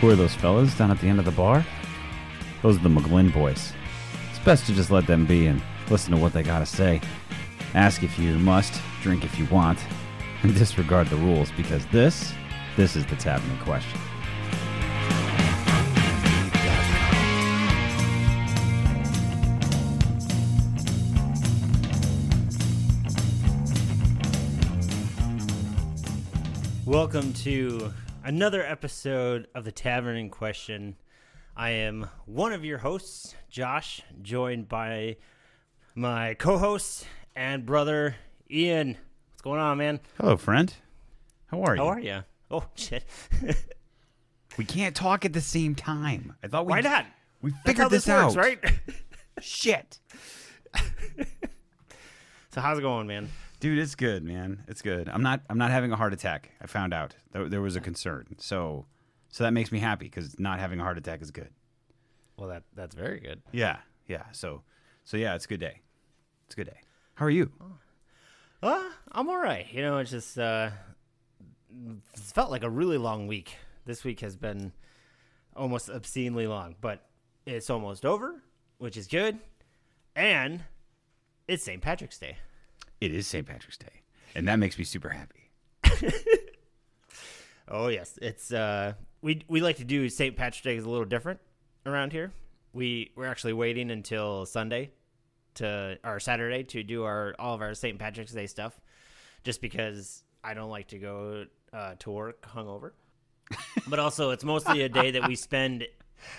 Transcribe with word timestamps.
Who 0.00 0.08
are 0.08 0.16
those 0.16 0.34
fellas 0.34 0.74
down 0.78 0.90
at 0.90 0.98
the 0.98 1.08
end 1.08 1.18
of 1.18 1.26
the 1.26 1.30
bar? 1.30 1.62
Those 2.62 2.76
are 2.76 2.82
the 2.82 2.88
McGlynn 2.88 3.34
boys. 3.34 3.74
It's 4.30 4.38
best 4.38 4.64
to 4.64 4.72
just 4.72 4.90
let 4.90 5.06
them 5.06 5.26
be 5.26 5.46
and 5.46 5.60
listen 5.90 6.14
to 6.14 6.16
what 6.16 6.32
they 6.32 6.42
gotta 6.42 6.64
say. 6.64 7.02
Ask 7.74 8.02
if 8.02 8.18
you 8.18 8.38
must, 8.38 8.80
drink 9.02 9.26
if 9.26 9.38
you 9.38 9.44
want, 9.50 9.78
and 10.42 10.54
disregard 10.58 11.08
the 11.08 11.16
rules 11.16 11.52
because 11.52 11.84
this, 11.88 12.32
this 12.78 12.96
is 12.96 13.04
the 13.04 13.16
Tavern 13.16 13.50
in 13.50 13.58
question. 13.58 14.00
Welcome 26.86 27.34
to 27.34 27.92
another 28.24 28.64
episode 28.64 29.48
of 29.54 29.64
the 29.64 29.72
Tavern 29.72 30.16
in 30.16 30.30
Question. 30.30 30.96
I 31.56 31.70
am 31.70 32.08
one 32.26 32.52
of 32.52 32.64
your 32.64 32.78
hosts, 32.78 33.34
Josh, 33.50 34.02
joined 34.22 34.68
by 34.68 35.16
my 35.94 36.34
co-host 36.34 37.06
and 37.34 37.66
brother 37.66 38.16
Ian. 38.50 38.96
What's 39.32 39.42
going 39.42 39.60
on, 39.60 39.78
man? 39.78 40.00
Hello, 40.18 40.36
friend. 40.36 40.72
How 41.48 41.62
are 41.62 41.76
you? 41.76 41.82
How 41.82 41.88
are 41.88 42.00
you? 42.00 42.24
Oh 42.50 42.64
shit! 42.74 43.04
We 44.58 44.64
can't 44.64 44.94
talk 44.96 45.24
at 45.24 45.32
the 45.32 45.40
same 45.40 45.74
time. 45.76 46.34
I 46.42 46.48
thought 46.48 46.66
we 46.66 46.72
Why 46.72 46.80
not? 46.80 47.06
We 47.40 47.52
figured 47.64 47.88
this, 47.88 48.04
this 48.04 48.14
works, 48.14 48.36
out. 48.36 48.36
right? 48.36 48.58
Shit. 49.40 50.00
so 52.52 52.60
how's 52.60 52.78
it 52.78 52.82
going, 52.82 53.06
man? 53.06 53.30
Dude, 53.60 53.78
it's 53.78 53.94
good, 53.94 54.24
man. 54.24 54.64
It's 54.68 54.80
good. 54.80 55.08
I'm 55.10 55.22
not. 55.22 55.42
I'm 55.50 55.58
not 55.58 55.70
having 55.70 55.92
a 55.92 55.96
heart 55.96 56.14
attack. 56.14 56.50
I 56.62 56.66
found 56.66 56.94
out 56.94 57.14
there, 57.32 57.46
there 57.46 57.60
was 57.60 57.76
a 57.76 57.80
concern, 57.80 58.36
so 58.38 58.86
so 59.28 59.44
that 59.44 59.52
makes 59.52 59.70
me 59.70 59.78
happy 59.78 60.06
because 60.06 60.38
not 60.40 60.58
having 60.58 60.80
a 60.80 60.82
heart 60.82 60.96
attack 60.96 61.20
is 61.20 61.30
good. 61.30 61.50
Well, 62.38 62.48
that 62.48 62.62
that's 62.74 62.94
very 62.94 63.20
good. 63.20 63.42
Yeah, 63.52 63.78
yeah. 64.08 64.24
So 64.32 64.62
so 65.04 65.18
yeah, 65.18 65.34
it's 65.34 65.44
a 65.44 65.48
good 65.48 65.60
day. 65.60 65.82
It's 66.46 66.54
a 66.54 66.56
good 66.56 66.68
day. 66.68 66.80
How 67.14 67.26
are 67.26 67.30
you? 67.30 67.52
Uh, 68.62 68.90
I'm 69.12 69.28
all 69.28 69.38
right. 69.38 69.66
You 69.70 69.82
know, 69.82 69.98
it's 69.98 70.10
just 70.10 70.38
uh, 70.38 70.70
it's 72.14 72.32
felt 72.32 72.50
like 72.50 72.62
a 72.62 72.70
really 72.70 72.96
long 72.96 73.26
week. 73.26 73.56
This 73.84 74.04
week 74.04 74.20
has 74.20 74.36
been 74.36 74.72
almost 75.54 75.90
obscenely 75.90 76.46
long, 76.46 76.76
but 76.80 77.06
it's 77.44 77.68
almost 77.68 78.06
over, 78.06 78.42
which 78.78 78.96
is 78.96 79.06
good. 79.06 79.38
And 80.16 80.64
it's 81.46 81.64
St. 81.64 81.82
Patrick's 81.82 82.18
Day. 82.18 82.36
It 83.00 83.14
is 83.14 83.26
St. 83.26 83.46
Patrick's 83.46 83.78
Day, 83.78 84.02
and 84.34 84.46
that 84.48 84.58
makes 84.58 84.78
me 84.78 84.84
super 84.84 85.08
happy. 85.08 85.50
Oh 87.70 87.86
yes, 87.86 88.18
it's 88.20 88.52
uh, 88.52 88.94
we 89.22 89.42
we 89.46 89.60
like 89.60 89.76
to 89.76 89.84
do 89.84 90.08
St. 90.08 90.36
Patrick's 90.36 90.62
Day 90.62 90.76
is 90.76 90.84
a 90.84 90.90
little 90.90 91.04
different 91.04 91.38
around 91.86 92.12
here. 92.12 92.32
We 92.72 93.12
we're 93.14 93.26
actually 93.26 93.52
waiting 93.52 93.90
until 93.92 94.44
Sunday 94.44 94.90
to 95.54 95.98
or 96.02 96.18
Saturday 96.18 96.64
to 96.64 96.82
do 96.82 97.04
our 97.04 97.34
all 97.38 97.54
of 97.54 97.60
our 97.60 97.74
St. 97.74 97.96
Patrick's 97.98 98.32
Day 98.32 98.48
stuff, 98.48 98.78
just 99.44 99.60
because 99.60 100.24
I 100.42 100.54
don't 100.54 100.70
like 100.70 100.88
to 100.88 100.98
go 100.98 101.46
uh, 101.72 101.94
to 102.00 102.10
work 102.10 102.42
hungover. 102.42 102.90
but 103.88 104.00
also, 104.00 104.30
it's 104.30 104.44
mostly 104.44 104.82
a 104.82 104.88
day 104.88 105.12
that 105.12 105.28
we 105.28 105.36
spend 105.36 105.84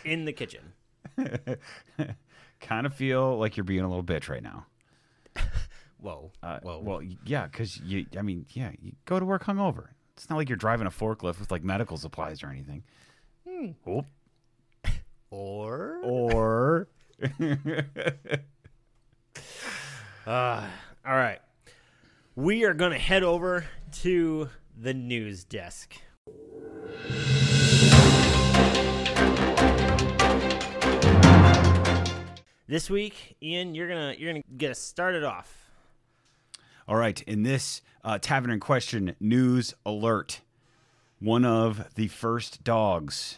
in 0.03 0.25
the 0.25 0.34
kitchen. 0.34 0.73
kind 2.59 2.86
of 2.86 2.94
feel 2.94 3.38
like 3.38 3.56
you're 3.56 3.64
being 3.64 3.84
a 3.84 3.88
little 3.88 4.03
bitch 4.03 4.28
right 4.30 4.44
now. 4.44 4.66
Whoa, 6.02 6.32
Uh, 6.42 6.60
whoa, 6.62 6.80
Well, 6.80 7.02
yeah, 7.25 7.46
because 7.46 7.80
you. 7.80 8.06
I 8.18 8.24
mean, 8.24 8.46
yeah, 8.50 8.72
you 8.81 8.94
go 9.06 9.20
to 9.20 9.25
work 9.25 9.44
hungover. 9.44 9.90
It's 10.18 10.30
not 10.30 10.36
like 10.36 10.50
you're 10.50 10.58
driving 10.58 10.88
a 10.88 10.92
forklift 10.92 11.40
with 11.40 11.52
like 11.52 11.64
medical 11.64 11.96
supplies 11.98 12.44
or 12.44 12.48
anything. 12.48 12.84
Oh. 13.48 14.06
or 15.30 16.00
Or 16.03 16.88
Uh, 20.28 20.68
all 21.06 21.16
right. 21.16 21.40
We 22.36 22.64
are 22.64 22.74
going 22.74 22.92
to 22.92 23.00
head 23.00 23.24
over 23.24 23.66
to 24.02 24.50
the 24.78 24.94
news 24.94 25.44
desk. 25.44 25.96
This 32.68 32.90
week, 32.90 33.36
Ian, 33.44 33.75
you're 33.75 33.90
gonna 33.90 34.16
you're 34.18 34.31
gonna 34.31 34.44
get 34.56 34.72
us 34.72 34.80
started 34.80 35.25
off. 35.25 35.61
All 36.91 36.97
right, 36.97 37.22
in 37.22 37.44
this 37.44 37.81
uh, 38.03 38.19
tavern 38.19 38.52
in 38.52 38.59
question 38.59 39.16
news 39.18 39.74
alert, 39.85 40.41
one 41.19 41.46
of 41.46 41.88
the 41.96 42.09
first 42.09 42.66
dogs 42.66 43.38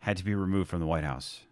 had 0.00 0.16
to 0.16 0.24
be 0.24 0.34
removed 0.34 0.68
from 0.68 0.80
the 0.80 0.86
White 0.86 1.04
House. 1.04 1.42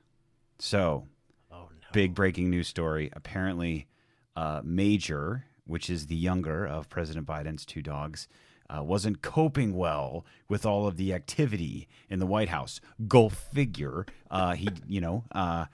So, 0.59 1.07
Oh 1.53 1.69
no! 1.71 1.87
big 1.93 2.17
breaking 2.17 2.51
news 2.51 2.67
story. 2.67 3.11
Apparently, 3.13 3.87
uh, 4.35 4.63
Major, 4.65 5.45
which 5.69 5.89
is 5.89 6.09
the 6.09 6.17
younger 6.17 6.67
of 6.67 6.89
President 6.89 7.29
Biden's 7.29 7.65
two 7.65 7.81
dogs, 7.81 8.27
uh, 8.69 8.83
wasn't 8.83 9.23
coping 9.23 9.77
well 9.77 10.27
with 10.49 10.67
all 10.67 10.89
of 10.89 10.97
the 10.97 11.15
activity 11.15 11.87
in 12.11 12.19
the 12.19 12.27
White 12.27 12.49
House. 12.49 12.81
Go 13.07 13.29
figure. 13.29 14.05
Uh, 14.33 14.55
he, 14.55 14.69
you 14.89 15.01
know, 15.01 15.23
uh, 15.31 15.67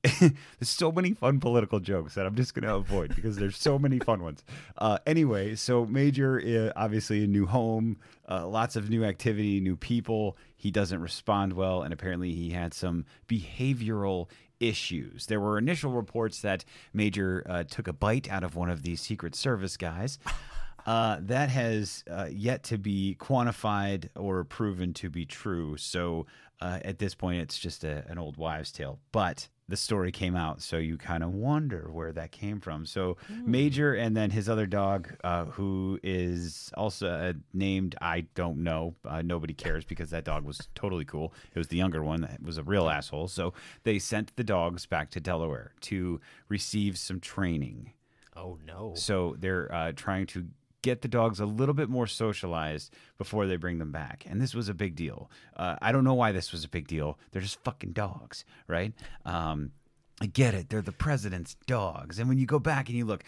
there's 0.20 0.68
so 0.68 0.92
many 0.92 1.12
fun 1.12 1.40
political 1.40 1.80
jokes 1.80 2.14
that 2.14 2.24
I'm 2.24 2.36
just 2.36 2.54
going 2.54 2.64
to 2.64 2.74
avoid 2.74 3.14
because 3.16 3.36
there's 3.36 3.56
so 3.56 3.78
many 3.78 3.98
fun 3.98 4.22
ones. 4.22 4.44
Uh, 4.76 4.98
anyway, 5.06 5.56
so 5.56 5.84
Major, 5.86 6.40
uh, 6.40 6.78
obviously 6.80 7.24
a 7.24 7.26
new 7.26 7.46
home, 7.46 7.98
uh, 8.28 8.46
lots 8.46 8.76
of 8.76 8.90
new 8.90 9.04
activity, 9.04 9.60
new 9.60 9.76
people. 9.76 10.36
He 10.56 10.70
doesn't 10.70 11.00
respond 11.00 11.54
well, 11.54 11.82
and 11.82 11.92
apparently 11.92 12.32
he 12.32 12.50
had 12.50 12.74
some 12.74 13.06
behavioral 13.26 14.28
issues. 14.60 15.26
There 15.26 15.40
were 15.40 15.58
initial 15.58 15.90
reports 15.90 16.42
that 16.42 16.64
Major 16.92 17.44
uh, 17.48 17.64
took 17.64 17.88
a 17.88 17.92
bite 17.92 18.30
out 18.30 18.44
of 18.44 18.54
one 18.54 18.70
of 18.70 18.82
these 18.82 19.00
Secret 19.00 19.34
Service 19.34 19.76
guys. 19.76 20.18
Uh, 20.86 21.18
that 21.20 21.50
has 21.50 22.02
uh, 22.10 22.28
yet 22.30 22.62
to 22.62 22.78
be 22.78 23.16
quantified 23.20 24.08
or 24.16 24.44
proven 24.44 24.94
to 24.94 25.10
be 25.10 25.26
true. 25.26 25.76
So 25.76 26.26
uh, 26.60 26.78
at 26.84 26.98
this 26.98 27.14
point, 27.14 27.40
it's 27.40 27.58
just 27.58 27.84
a, 27.84 28.04
an 28.08 28.18
old 28.18 28.36
wives' 28.36 28.72
tale. 28.72 28.98
But 29.12 29.48
the 29.68 29.76
story 29.76 30.10
came 30.10 30.34
out, 30.34 30.62
so 30.62 30.78
you 30.78 30.96
kind 30.96 31.22
of 31.22 31.34
wonder 31.34 31.90
where 31.92 32.12
that 32.12 32.32
came 32.32 32.58
from. 32.58 32.86
So 32.86 33.18
Major 33.28 33.94
and 33.94 34.16
then 34.16 34.30
his 34.30 34.48
other 34.48 34.66
dog, 34.66 35.14
uh, 35.22 35.44
who 35.44 36.00
is 36.02 36.70
also 36.74 37.08
uh, 37.08 37.32
named 37.52 37.94
I 38.00 38.22
don't 38.34 38.58
know. 38.58 38.94
Uh, 39.04 39.22
nobody 39.22 39.52
cares 39.52 39.84
because 39.84 40.10
that 40.10 40.24
dog 40.24 40.44
was 40.44 40.68
totally 40.74 41.04
cool. 41.04 41.34
It 41.54 41.58
was 41.58 41.68
the 41.68 41.76
younger 41.76 42.02
one 42.02 42.22
that 42.22 42.42
was 42.42 42.56
a 42.56 42.62
real 42.62 42.88
asshole. 42.88 43.28
So 43.28 43.52
they 43.82 43.98
sent 43.98 44.34
the 44.36 44.44
dogs 44.44 44.86
back 44.86 45.10
to 45.10 45.20
Delaware 45.20 45.72
to 45.82 46.20
receive 46.48 46.96
some 46.98 47.20
training. 47.20 47.92
Oh 48.34 48.58
no! 48.64 48.92
So 48.94 49.36
they're 49.38 49.72
uh, 49.74 49.92
trying 49.94 50.26
to 50.28 50.46
get 50.82 51.02
the 51.02 51.08
dogs 51.08 51.40
a 51.40 51.46
little 51.46 51.74
bit 51.74 51.88
more 51.88 52.06
socialized 52.06 52.92
before 53.16 53.46
they 53.46 53.56
bring 53.56 53.78
them 53.78 53.90
back. 53.92 54.24
And 54.28 54.40
this 54.40 54.54
was 54.54 54.68
a 54.68 54.74
big 54.74 54.94
deal. 54.94 55.30
Uh, 55.56 55.76
I 55.82 55.90
don't 55.92 56.04
know 56.04 56.14
why 56.14 56.32
this 56.32 56.52
was 56.52 56.64
a 56.64 56.68
big 56.68 56.86
deal. 56.86 57.18
They're 57.32 57.42
just 57.42 57.62
fucking 57.64 57.92
dogs, 57.92 58.44
right? 58.68 58.92
Um, 59.24 59.72
I 60.20 60.26
get 60.26 60.54
it. 60.54 60.68
They're 60.68 60.82
the 60.82 60.92
president's 60.92 61.56
dogs. 61.66 62.18
And 62.18 62.28
when 62.28 62.38
you 62.38 62.46
go 62.46 62.58
back 62.58 62.88
and 62.88 62.96
you 62.96 63.04
look, 63.04 63.24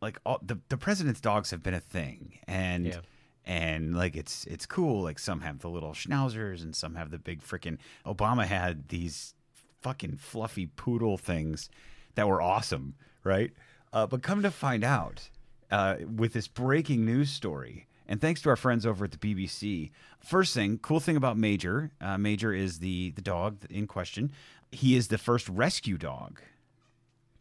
like 0.00 0.18
all, 0.26 0.38
the 0.42 0.58
the 0.68 0.76
president's 0.76 1.20
dogs 1.20 1.50
have 1.50 1.62
been 1.62 1.74
a 1.74 1.80
thing, 1.80 2.38
and 2.46 2.86
Yeah. 2.86 3.00
and 3.46 3.96
like 3.96 4.14
it's 4.16 4.44
it's 4.44 4.66
cool. 4.66 5.02
Like 5.02 5.18
some 5.18 5.40
have 5.40 5.60
the 5.60 5.70
little 5.70 5.92
schnauzers, 5.92 6.62
and 6.62 6.76
some 6.76 6.94
have 6.96 7.10
the 7.10 7.18
big 7.18 7.42
freaking. 7.42 7.78
Obama 8.04 8.44
had 8.46 8.88
these 8.88 9.34
fucking 9.80 10.16
fluffy 10.18 10.66
poodle 10.66 11.16
things 11.16 11.70
that 12.14 12.28
were 12.28 12.42
awesome, 12.42 12.94
right? 13.24 13.52
Uh, 13.92 14.06
but 14.06 14.22
come 14.22 14.42
to 14.42 14.50
find 14.50 14.84
out, 14.84 15.30
uh, 15.70 15.96
with 16.16 16.32
this 16.32 16.48
breaking 16.48 17.04
news 17.04 17.30
story, 17.30 17.86
and 18.08 18.20
thanks 18.20 18.42
to 18.42 18.50
our 18.50 18.56
friends 18.56 18.86
over 18.86 19.04
at 19.04 19.12
the 19.12 19.18
BBC, 19.18 19.90
first 20.20 20.54
thing, 20.54 20.78
cool 20.78 21.00
thing 21.00 21.16
about 21.16 21.36
Major, 21.36 21.90
uh, 22.00 22.16
Major 22.18 22.52
is 22.52 22.78
the 22.78 23.10
the 23.10 23.22
dog 23.22 23.58
in 23.70 23.86
question. 23.86 24.32
He 24.72 24.96
is 24.96 25.08
the 25.08 25.18
first 25.18 25.48
rescue 25.48 25.96
dog 25.96 26.40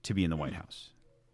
to 0.04 0.14
be 0.14 0.24
in 0.24 0.30
the 0.30 0.36
White 0.36 0.54
House. 0.54 0.90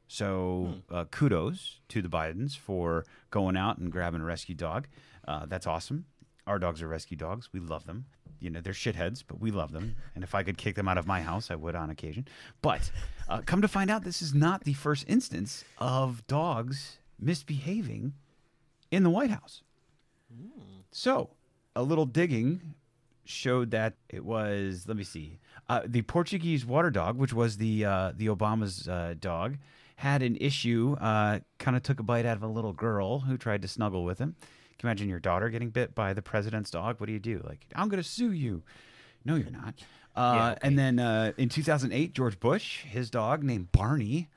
So 0.08 0.76
uh, 0.90 1.06
kudos 1.06 1.80
to 1.90 2.02
the 2.02 2.10
Bidens 2.10 2.58
for 2.58 3.06
going 3.30 3.56
out 3.56 3.78
and 3.78 3.92
grabbing 3.92 4.22
a 4.22 4.26
rescue 4.26 4.56
dog. 4.56 4.88
Uh, 5.26 5.46
that's 5.46 5.68
awesome. 5.68 6.06
Our 6.48 6.60
dogs 6.60 6.82
are 6.82 6.88
rescue 6.88 7.16
dogs. 7.16 7.50
We 7.54 7.62
love 7.62 7.86
them. 7.86 8.06
You 8.42 8.50
know, 8.50 8.60
they're 8.60 8.74
shitheads, 8.74 9.24
but 9.26 9.40
we 9.40 9.52
love 9.52 9.72
them. 9.72 9.96
And 10.16 10.24
if 10.24 10.36
I 10.36 10.44
could 10.44 10.58
kick 10.58 10.76
them 10.76 10.88
out 10.88 10.98
of 10.98 11.08
my 11.08 11.22
house, 11.22 11.52
I 11.52 11.56
would 11.56 11.76
on 11.76 11.90
occasion. 11.90 12.28
But 12.62 12.92
uh, 13.30 13.42
come 13.46 13.62
to 13.62 13.68
find 13.68 13.90
out, 13.90 14.04
this 14.04 14.22
is 14.22 14.34
not 14.34 14.64
the 14.64 14.74
first 14.74 15.06
instance 15.08 15.64
of 15.78 16.26
dogs 16.28 16.98
misbehaving 17.20 18.14
in 18.90 19.04
the 19.04 19.10
White 19.10 19.30
House. 19.30 19.62
So, 20.92 21.30
a 21.76 21.84
little 21.84 22.06
digging 22.06 22.74
showed 23.24 23.72
that 23.72 23.94
it 24.10 24.26
was. 24.26 24.86
Let 24.88 24.98
me 24.98 25.04
see. 25.04 25.40
Uh, 25.70 25.82
the 25.86 26.02
Portuguese 26.02 26.66
water 26.66 26.90
dog, 26.90 27.18
which 27.18 27.34
was 27.34 27.58
the 27.58 27.86
uh, 27.86 28.12
the 28.16 28.28
Obama's 28.28 28.88
uh, 28.88 29.14
dog, 29.20 29.58
had 29.98 30.22
an 30.22 30.36
issue. 30.42 30.98
Uh, 31.00 31.40
kind 31.60 31.78
of 31.78 31.84
took 31.84 32.00
a 32.00 32.04
bite 32.04 32.26
out 32.26 32.38
of 32.38 32.44
a 32.44 32.48
little 32.48 32.74
girl 32.74 33.20
who 33.20 33.38
tried 33.38 33.62
to 33.62 33.68
snuggle 33.68 34.04
with 34.04 34.20
him. 34.20 34.36
Can 34.82 34.88
you 34.88 34.90
imagine 34.94 35.10
your 35.10 35.20
daughter 35.20 35.48
getting 35.50 35.70
bit 35.70 35.94
by 35.94 36.14
the 36.14 36.24
president's 36.24 36.72
dog? 36.72 37.00
What 37.00 37.06
do 37.06 37.14
you 37.14 37.20
do? 37.20 37.40
Like, 37.46 37.68
I'm 37.76 37.88
going 37.88 38.02
to 38.02 38.10
sue 38.10 38.32
you. 38.32 38.64
No, 39.24 39.36
you're 39.36 39.52
not. 39.52 39.76
Uh, 40.16 40.56
And 40.64 40.76
then 40.78 40.98
uh, 40.98 41.34
in 41.38 41.50
2008, 41.50 42.14
George 42.16 42.40
Bush, 42.40 42.82
his 42.82 43.12
dog 43.12 43.44
named 43.44 43.72
Barney, 43.72 44.28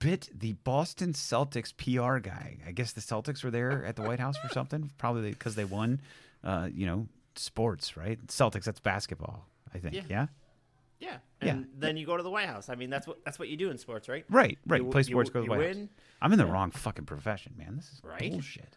bit 0.00 0.28
the 0.36 0.54
Boston 0.64 1.12
Celtics 1.12 1.72
PR 1.76 2.18
guy. 2.18 2.58
I 2.66 2.72
guess 2.72 2.90
the 2.90 3.00
Celtics 3.00 3.44
were 3.44 3.52
there 3.52 3.84
at 3.84 3.94
the 3.94 4.02
White 4.02 4.18
House 4.18 4.36
for 4.36 4.48
something, 4.48 4.90
probably 4.98 5.30
because 5.30 5.54
they 5.54 5.64
won, 5.64 6.00
uh, 6.42 6.68
you 6.74 6.86
know, 6.86 7.06
sports, 7.36 7.96
right? 7.96 8.18
Celtics, 8.26 8.64
that's 8.64 8.80
basketball, 8.80 9.46
I 9.72 9.78
think. 9.78 9.94
Yeah. 9.94 10.02
Yeah. 10.10 10.26
Yeah, 10.98 11.16
Yeah. 11.40 11.50
and 11.52 11.66
then 11.78 11.96
you 11.96 12.04
go 12.04 12.16
to 12.16 12.22
the 12.24 12.30
White 12.30 12.48
House. 12.48 12.68
I 12.68 12.74
mean, 12.74 12.90
that's 12.90 13.06
what 13.06 13.24
that's 13.24 13.38
what 13.38 13.48
you 13.48 13.56
do 13.56 13.70
in 13.70 13.78
sports, 13.78 14.08
right? 14.08 14.24
Right, 14.28 14.58
right. 14.66 14.82
You- 14.82 14.90
Play 14.90 15.00
you- 15.02 15.04
sports, 15.04 15.30
go 15.30 15.40
to 15.40 15.46
the 15.46 15.52
you 15.54 15.58
White 15.58 15.76
House. 15.76 15.86
I'm 16.20 16.32
in 16.32 16.38
the 16.38 16.46
wrong 16.46 16.72
fucking 16.72 17.04
profession, 17.04 17.52
man. 17.56 17.76
This 17.76 17.92
is 17.92 18.00
Right. 18.02 18.30
bullshit. 18.32 18.74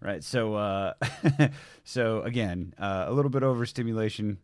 Right. 0.00 0.22
So, 0.22 0.54
uh, 0.54 0.94
so 1.84 2.22
again, 2.22 2.74
uh, 2.78 3.06
a 3.08 3.12
little 3.12 3.30
bit 3.30 3.42
overstimulation. 3.42 4.38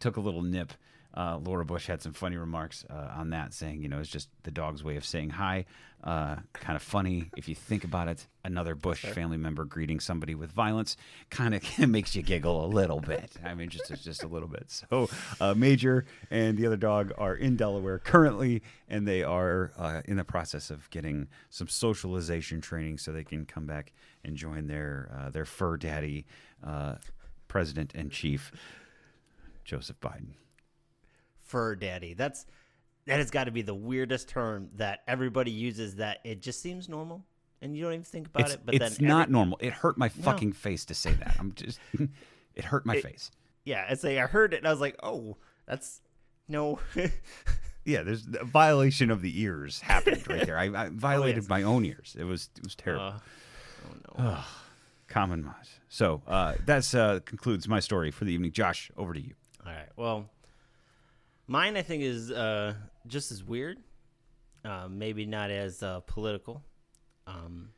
Took 0.00 0.16
a 0.16 0.20
little 0.20 0.42
nip. 0.42 0.72
Uh, 1.16 1.38
Laura 1.42 1.64
Bush 1.64 1.86
had 1.86 2.02
some 2.02 2.12
funny 2.12 2.36
remarks 2.36 2.84
uh, 2.90 3.14
on 3.16 3.30
that, 3.30 3.54
saying, 3.54 3.82
you 3.82 3.88
know, 3.88 3.98
it's 3.98 4.10
just 4.10 4.28
the 4.42 4.50
dog's 4.50 4.84
way 4.84 4.96
of 4.96 5.04
saying 5.04 5.30
hi. 5.30 5.64
Uh, 6.04 6.36
kind 6.52 6.76
of 6.76 6.82
funny 6.82 7.30
if 7.36 7.48
you 7.48 7.54
think 7.54 7.82
about 7.82 8.06
it. 8.06 8.26
Another 8.44 8.74
Bush 8.74 9.04
family 9.04 9.38
member 9.38 9.64
greeting 9.64 9.98
somebody 9.98 10.34
with 10.34 10.52
violence 10.52 10.96
kind 11.30 11.54
of 11.54 11.78
makes 11.88 12.14
you 12.14 12.22
giggle 12.22 12.64
a 12.64 12.68
little 12.68 13.00
bit. 13.00 13.32
I 13.44 13.54
mean, 13.54 13.70
just 13.70 13.88
just 14.04 14.22
a 14.22 14.28
little 14.28 14.46
bit. 14.48 14.66
So, 14.68 15.08
uh, 15.40 15.54
Major 15.54 16.04
and 16.30 16.58
the 16.58 16.66
other 16.66 16.76
dog 16.76 17.12
are 17.16 17.34
in 17.34 17.56
Delaware 17.56 17.98
currently, 17.98 18.62
and 18.88 19.08
they 19.08 19.24
are 19.24 19.72
uh, 19.78 20.02
in 20.04 20.16
the 20.16 20.24
process 20.24 20.70
of 20.70 20.88
getting 20.90 21.28
some 21.50 21.66
socialization 21.66 22.60
training 22.60 22.98
so 22.98 23.10
they 23.10 23.24
can 23.24 23.46
come 23.46 23.66
back 23.66 23.92
and 24.22 24.36
join 24.36 24.66
their 24.66 25.10
uh, 25.12 25.30
their 25.30 25.46
fur 25.46 25.76
daddy, 25.76 26.26
uh, 26.62 26.96
President 27.48 27.94
and 27.94 28.12
Chief 28.12 28.52
Joseph 29.64 29.98
Biden. 30.00 30.34
Fur 31.46 31.74
daddy. 31.74 32.14
That's 32.14 32.46
that 33.06 33.18
has 33.18 33.30
got 33.30 33.44
to 33.44 33.50
be 33.50 33.62
the 33.62 33.74
weirdest 33.74 34.28
term 34.28 34.68
that 34.76 35.00
everybody 35.06 35.50
uses. 35.50 35.96
That 35.96 36.18
it 36.24 36.42
just 36.42 36.60
seems 36.60 36.88
normal, 36.88 37.24
and 37.62 37.76
you 37.76 37.84
don't 37.84 37.92
even 37.94 38.04
think 38.04 38.28
about 38.28 38.42
it's 38.42 38.54
it. 38.54 38.60
But 38.64 38.74
it's 38.74 39.00
not 39.00 39.22
every- 39.22 39.32
normal. 39.32 39.58
It 39.60 39.72
hurt 39.72 39.96
my 39.98 40.08
fucking 40.08 40.52
face 40.52 40.84
to 40.86 40.94
say 40.94 41.12
that. 41.12 41.36
I'm 41.38 41.52
just, 41.54 41.78
it 42.54 42.64
hurt 42.64 42.84
my 42.84 43.00
face. 43.00 43.30
Yeah, 43.64 43.86
it's 43.90 44.04
like 44.04 44.18
I 44.18 44.26
heard 44.26 44.54
it 44.54 44.58
and 44.58 44.68
I 44.68 44.70
was 44.70 44.80
like, 44.80 44.96
oh, 45.02 45.36
that's 45.66 46.00
no. 46.48 46.78
Yeah, 47.86 48.02
there's 48.02 48.26
a 48.40 48.44
violation 48.44 49.12
of 49.12 49.22
the 49.22 49.40
ears 49.40 49.80
happened 49.80 50.28
right 50.28 50.44
there. 50.44 50.58
I, 50.58 50.64
I 50.64 50.88
violated 50.92 51.44
yes. 51.44 51.48
my 51.48 51.62
own 51.62 51.84
ears. 51.84 52.16
It 52.18 52.24
was 52.24 52.50
it 52.58 52.64
was 52.64 52.74
terrible. 52.74 53.04
Uh, 53.04 53.18
oh 54.18 54.22
no. 54.22 54.38
Common 55.06 55.44
mod. 55.44 55.54
So 55.88 56.20
uh, 56.26 56.54
that's 56.64 56.94
uh, 56.94 57.20
concludes 57.24 57.68
my 57.68 57.78
story 57.78 58.10
for 58.10 58.24
the 58.24 58.32
evening. 58.32 58.50
Josh, 58.50 58.90
over 58.96 59.14
to 59.14 59.20
you. 59.20 59.34
All 59.64 59.72
right. 59.72 59.88
Well, 59.94 60.28
mine 61.46 61.76
I 61.76 61.82
think 61.82 62.02
is 62.02 62.30
uh, 62.30 62.74
just 63.06 63.32
as 63.32 63.44
weird. 63.44 63.78
Uh, 64.64 64.88
maybe 64.90 65.26
not 65.26 65.50
as 65.50 65.82
uh, 65.82 66.00
political. 66.00 66.62
Um, 67.26 67.70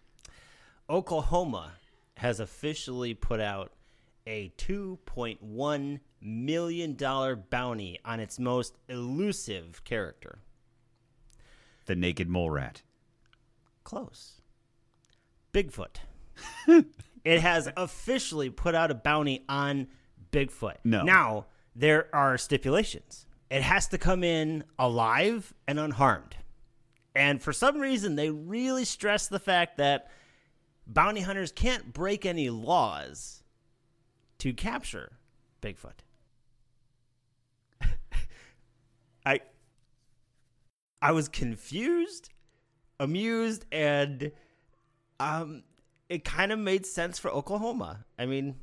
Oklahoma 0.89 1.73
has 2.17 2.41
officially 2.41 3.13
put 3.13 3.41
out 3.41 3.73
a 4.27 4.53
$2.1 4.59 6.01
million 6.21 7.45
bounty 7.51 7.99
on 8.05 8.21
its 8.21 8.39
most 8.39 8.77
elusive 8.89 9.85
character. 9.85 10.39
The 11.87 11.95
naked 11.95 12.29
mole 12.29 12.51
rat. 12.51 12.83
Close. 13.85 14.43
Bigfoot. 15.53 15.97
it 17.25 17.41
has 17.41 17.71
officially 17.77 18.51
put 18.51 18.75
out 18.75 18.91
a 18.91 18.95
bounty 18.95 19.45
on 19.49 19.89
Bigfoot. 20.31 20.77
No. 20.85 21.03
Now, 21.03 21.47
there 21.75 22.09
are 22.13 22.37
stipulations. 22.37 23.27
It 23.51 23.63
has 23.63 23.89
to 23.89 23.99
come 23.99 24.23
in 24.23 24.65
alive 24.79 25.55
and 25.67 25.79
unharmed. 25.79 26.37
And 27.15 27.43
for 27.43 27.53
some 27.53 27.79
reason, 27.79 28.17
they 28.17 28.31
really 28.31 28.85
stress 28.85 29.27
the 29.27 29.39
fact 29.39 29.79
that 29.79 30.11
bounty 30.87 31.23
hunters 31.23 31.51
can't 31.51 31.93
break 31.93 32.27
any 32.27 32.51
laws 32.51 33.43
to 34.39 34.53
capture 34.53 35.13
Bigfoot. 35.63 36.05
I 39.27 39.41
I 41.01 41.13
was 41.13 41.29
confused, 41.29 42.31
amused, 43.01 43.65
and 43.73 44.33
um, 45.21 45.63
it 46.09 46.25
kind 46.25 46.53
of 46.53 46.59
made 46.59 46.87
sense 46.87 47.19
for 47.19 47.31
Oklahoma. 47.31 48.05
I 48.19 48.27
mean, 48.27 48.57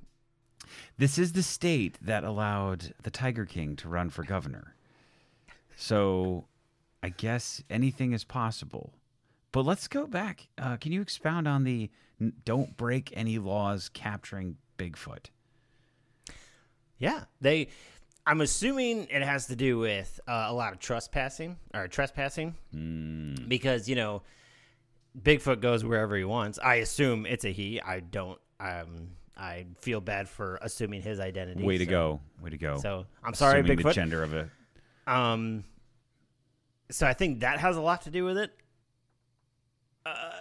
This 0.98 1.18
is 1.18 1.34
the 1.34 1.44
state 1.44 1.98
that 2.02 2.24
allowed 2.24 2.94
the 3.04 3.12
Tiger 3.12 3.46
King 3.46 3.76
to 3.78 3.90
run 3.90 4.10
for 4.10 4.24
governor. 4.24 4.75
So 5.75 6.45
I 7.04 7.10
guess 7.10 7.63
anything 7.69 8.13
is 8.13 8.24
possible. 8.24 8.94
But 9.51 9.66
let's 9.66 9.88
go 9.88 10.06
back. 10.07 10.48
Uh, 10.57 10.77
can 10.77 10.92
you 10.92 11.01
expound 11.01 11.48
on 11.48 11.63
the 11.63 11.89
n- 12.19 12.33
don't 12.44 12.75
break 12.75 13.12
any 13.16 13.38
laws 13.39 13.89
capturing 13.89 14.57
Bigfoot? 14.77 15.27
yeah, 16.98 17.24
they. 17.42 17.68
I'm 18.27 18.42
assuming 18.42 19.07
it 19.12 19.22
has 19.22 19.48
to 19.48 19.56
do 19.56 19.77
with 19.77 20.19
uh, 20.27 20.48
a 20.50 20.54
lot 20.54 20.74
of 20.74 20.80
trespassing 20.80 21.57
or 21.74 21.88
trespassing, 21.88 22.56
because 23.48 23.88
you 23.88 23.95
know, 23.95 24.24
Bigfoot 25.21 25.62
goes 25.62 25.86
wherever 25.86 26.16
he 26.18 26.24
wants. 26.24 26.57
I 26.57 26.75
assume 26.75 27.25
it's 27.25 27.45
a 27.45 27.50
he. 27.50 27.80
I 27.81 28.00
don't. 28.00 28.39
Um, 28.60 29.10
I 29.38 29.68
feel 29.80 30.01
bad 30.01 30.28
for 30.28 30.57
assuming 30.62 31.01
his 31.01 31.19
identity. 31.19 31.63
Way 31.63 31.78
to 31.78 31.86
so- 31.86 31.92
go. 31.92 32.19
Way 32.42 32.50
to 32.51 32.57
go. 32.57 32.78
So 32.80 33.06
I'm 33.24 33.33
sorry, 33.33 33.60
Assuming 33.60 33.78
the 33.78 33.83
Bigfoot. 33.83 33.94
gender 33.94 34.24
of 34.24 34.33
a 34.33 34.50
Um, 35.07 35.63
so 36.90 37.07
I 37.07 37.13
think 37.13 37.40
that 37.42 37.60
has 37.60 37.78
a 37.78 37.81
lot 37.81 38.04
to 38.04 38.10
do 38.10 38.24
with 38.24 38.38
it. 38.38 38.52
Uh, 40.06 40.31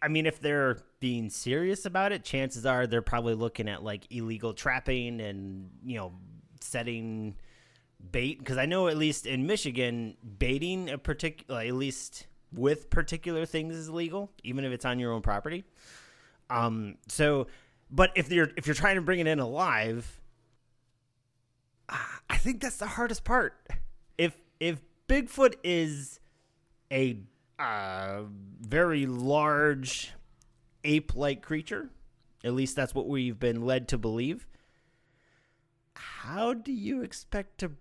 I 0.00 0.08
mean, 0.08 0.26
if 0.26 0.40
they're 0.40 0.78
being 1.00 1.28
serious 1.30 1.84
about 1.84 2.12
it, 2.12 2.24
chances 2.24 2.64
are 2.64 2.86
they're 2.86 3.02
probably 3.02 3.34
looking 3.34 3.68
at 3.68 3.82
like 3.82 4.06
illegal 4.10 4.52
trapping 4.52 5.20
and 5.20 5.70
you 5.84 5.96
know 5.96 6.12
setting 6.60 7.36
bait. 8.12 8.38
Because 8.38 8.58
I 8.58 8.66
know 8.66 8.88
at 8.88 8.96
least 8.96 9.26
in 9.26 9.46
Michigan, 9.46 10.16
baiting 10.38 10.90
a 10.90 10.98
particular, 10.98 11.60
at 11.60 11.74
least 11.74 12.26
with 12.52 12.90
particular 12.90 13.44
things, 13.44 13.74
is 13.74 13.90
legal, 13.90 14.30
even 14.44 14.64
if 14.64 14.72
it's 14.72 14.84
on 14.84 14.98
your 14.98 15.12
own 15.12 15.22
property. 15.22 15.64
Um, 16.50 16.96
so, 17.08 17.48
but 17.90 18.12
if 18.14 18.30
you're 18.30 18.50
if 18.56 18.66
you're 18.66 18.74
trying 18.74 18.96
to 18.96 19.02
bring 19.02 19.18
it 19.18 19.26
in 19.26 19.40
alive, 19.40 20.20
I 21.88 22.36
think 22.36 22.60
that's 22.60 22.76
the 22.76 22.86
hardest 22.86 23.24
part. 23.24 23.54
If 24.60 24.80
Bigfoot 25.08 25.54
is 25.62 26.20
a 26.92 27.20
uh, 27.58 28.22
very 28.60 29.06
large 29.06 30.12
ape-like 30.84 31.42
creature, 31.42 31.90
at 32.44 32.54
least 32.54 32.76
that's 32.76 32.94
what 32.94 33.08
we've 33.08 33.38
been 33.38 33.62
led 33.62 33.88
to 33.88 33.98
believe. 33.98 34.46
How 35.94 36.54
do 36.54 36.72
you 36.72 37.02
expect 37.02 37.58
to 37.58 37.72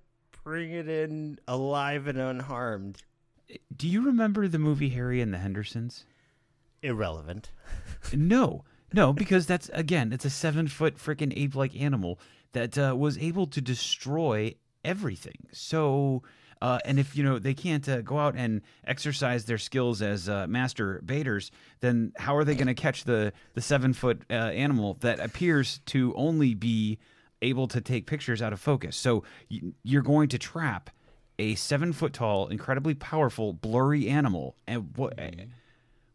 bring 0.44 0.72
it 0.72 0.88
in 0.88 1.40
alive 1.48 2.08
and 2.08 2.18
unharmed? 2.18 3.04
Do 3.76 3.88
you 3.88 4.02
remember 4.02 4.48
the 4.48 4.60
movie 4.60 4.90
Harry 4.90 5.22
and 5.22 5.34
the 5.34 5.38
Hendersons? 5.38 6.06
Irrelevant. 6.82 7.52
No, 8.14 8.64
no, 8.94 9.12
because 9.12 9.48
that's 9.48 9.70
again, 9.74 10.14
it's 10.14 10.24
a 10.24 10.30
seven 10.30 10.68
foot 10.68 10.98
freaking 10.98 11.34
ape 11.36 11.56
like 11.56 11.76
animal 11.76 12.20
that 12.54 12.78
uh, 12.78 12.96
was 12.98 13.18
able 13.18 13.48
to 13.48 13.60
destroy 13.60 14.56
everything. 14.86 15.48
So, 15.52 16.24
uh, 16.62 16.80
and 16.86 17.00
if 17.00 17.16
you 17.16 17.24
know 17.24 17.40
they 17.40 17.54
can't 17.54 17.88
uh, 17.88 18.02
go 18.02 18.18
out 18.20 18.36
and 18.36 18.62
exercise 18.86 19.46
their 19.46 19.58
skills 19.58 20.02
as 20.02 20.28
uh, 20.30 20.48
master 20.48 21.02
baiters, 21.06 21.52
then 21.82 22.12
how 22.18 22.36
are 22.36 22.44
they 22.44 22.56
going 22.56 22.68
to 22.68 22.74
catch 22.74 23.04
the 23.04 23.34
the 23.54 23.62
seven 23.62 23.94
foot 23.94 24.22
uh, 24.30 24.34
animal 24.34 24.96
that 25.02 25.20
appears 25.20 25.80
to 25.88 26.14
only 26.16 26.54
be 26.54 26.98
able 27.42 27.68
to 27.68 27.80
take 27.82 28.06
pictures 28.08 28.42
out 28.42 28.54
of 28.54 28.60
focus? 28.60 28.96
So 28.96 29.24
you're 29.84 30.02
going 30.02 30.30
to 30.30 30.38
trap 30.40 30.90
a 31.40 31.54
seven 31.56 31.94
foot 31.94 32.14
tall, 32.14 32.48
incredibly 32.48 32.96
powerful, 32.96 33.54
blurry 33.54 34.10
animal, 34.10 34.56
and 34.68 34.92
what? 34.96 35.18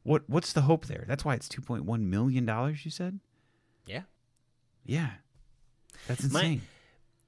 What 0.04 0.22
what's 0.26 0.52
the 0.52 0.62
hope 0.62 0.86
there? 0.86 1.04
That's 1.06 1.24
why 1.24 1.34
it's 1.34 1.48
two 1.48 1.62
point 1.62 1.84
one 1.84 2.10
million 2.10 2.44
dollars. 2.44 2.84
You 2.84 2.90
said, 2.90 3.20
Yeah. 3.86 4.02
yeah, 4.84 5.10
that's 6.08 6.28
My- 6.32 6.40
insane. 6.40 6.62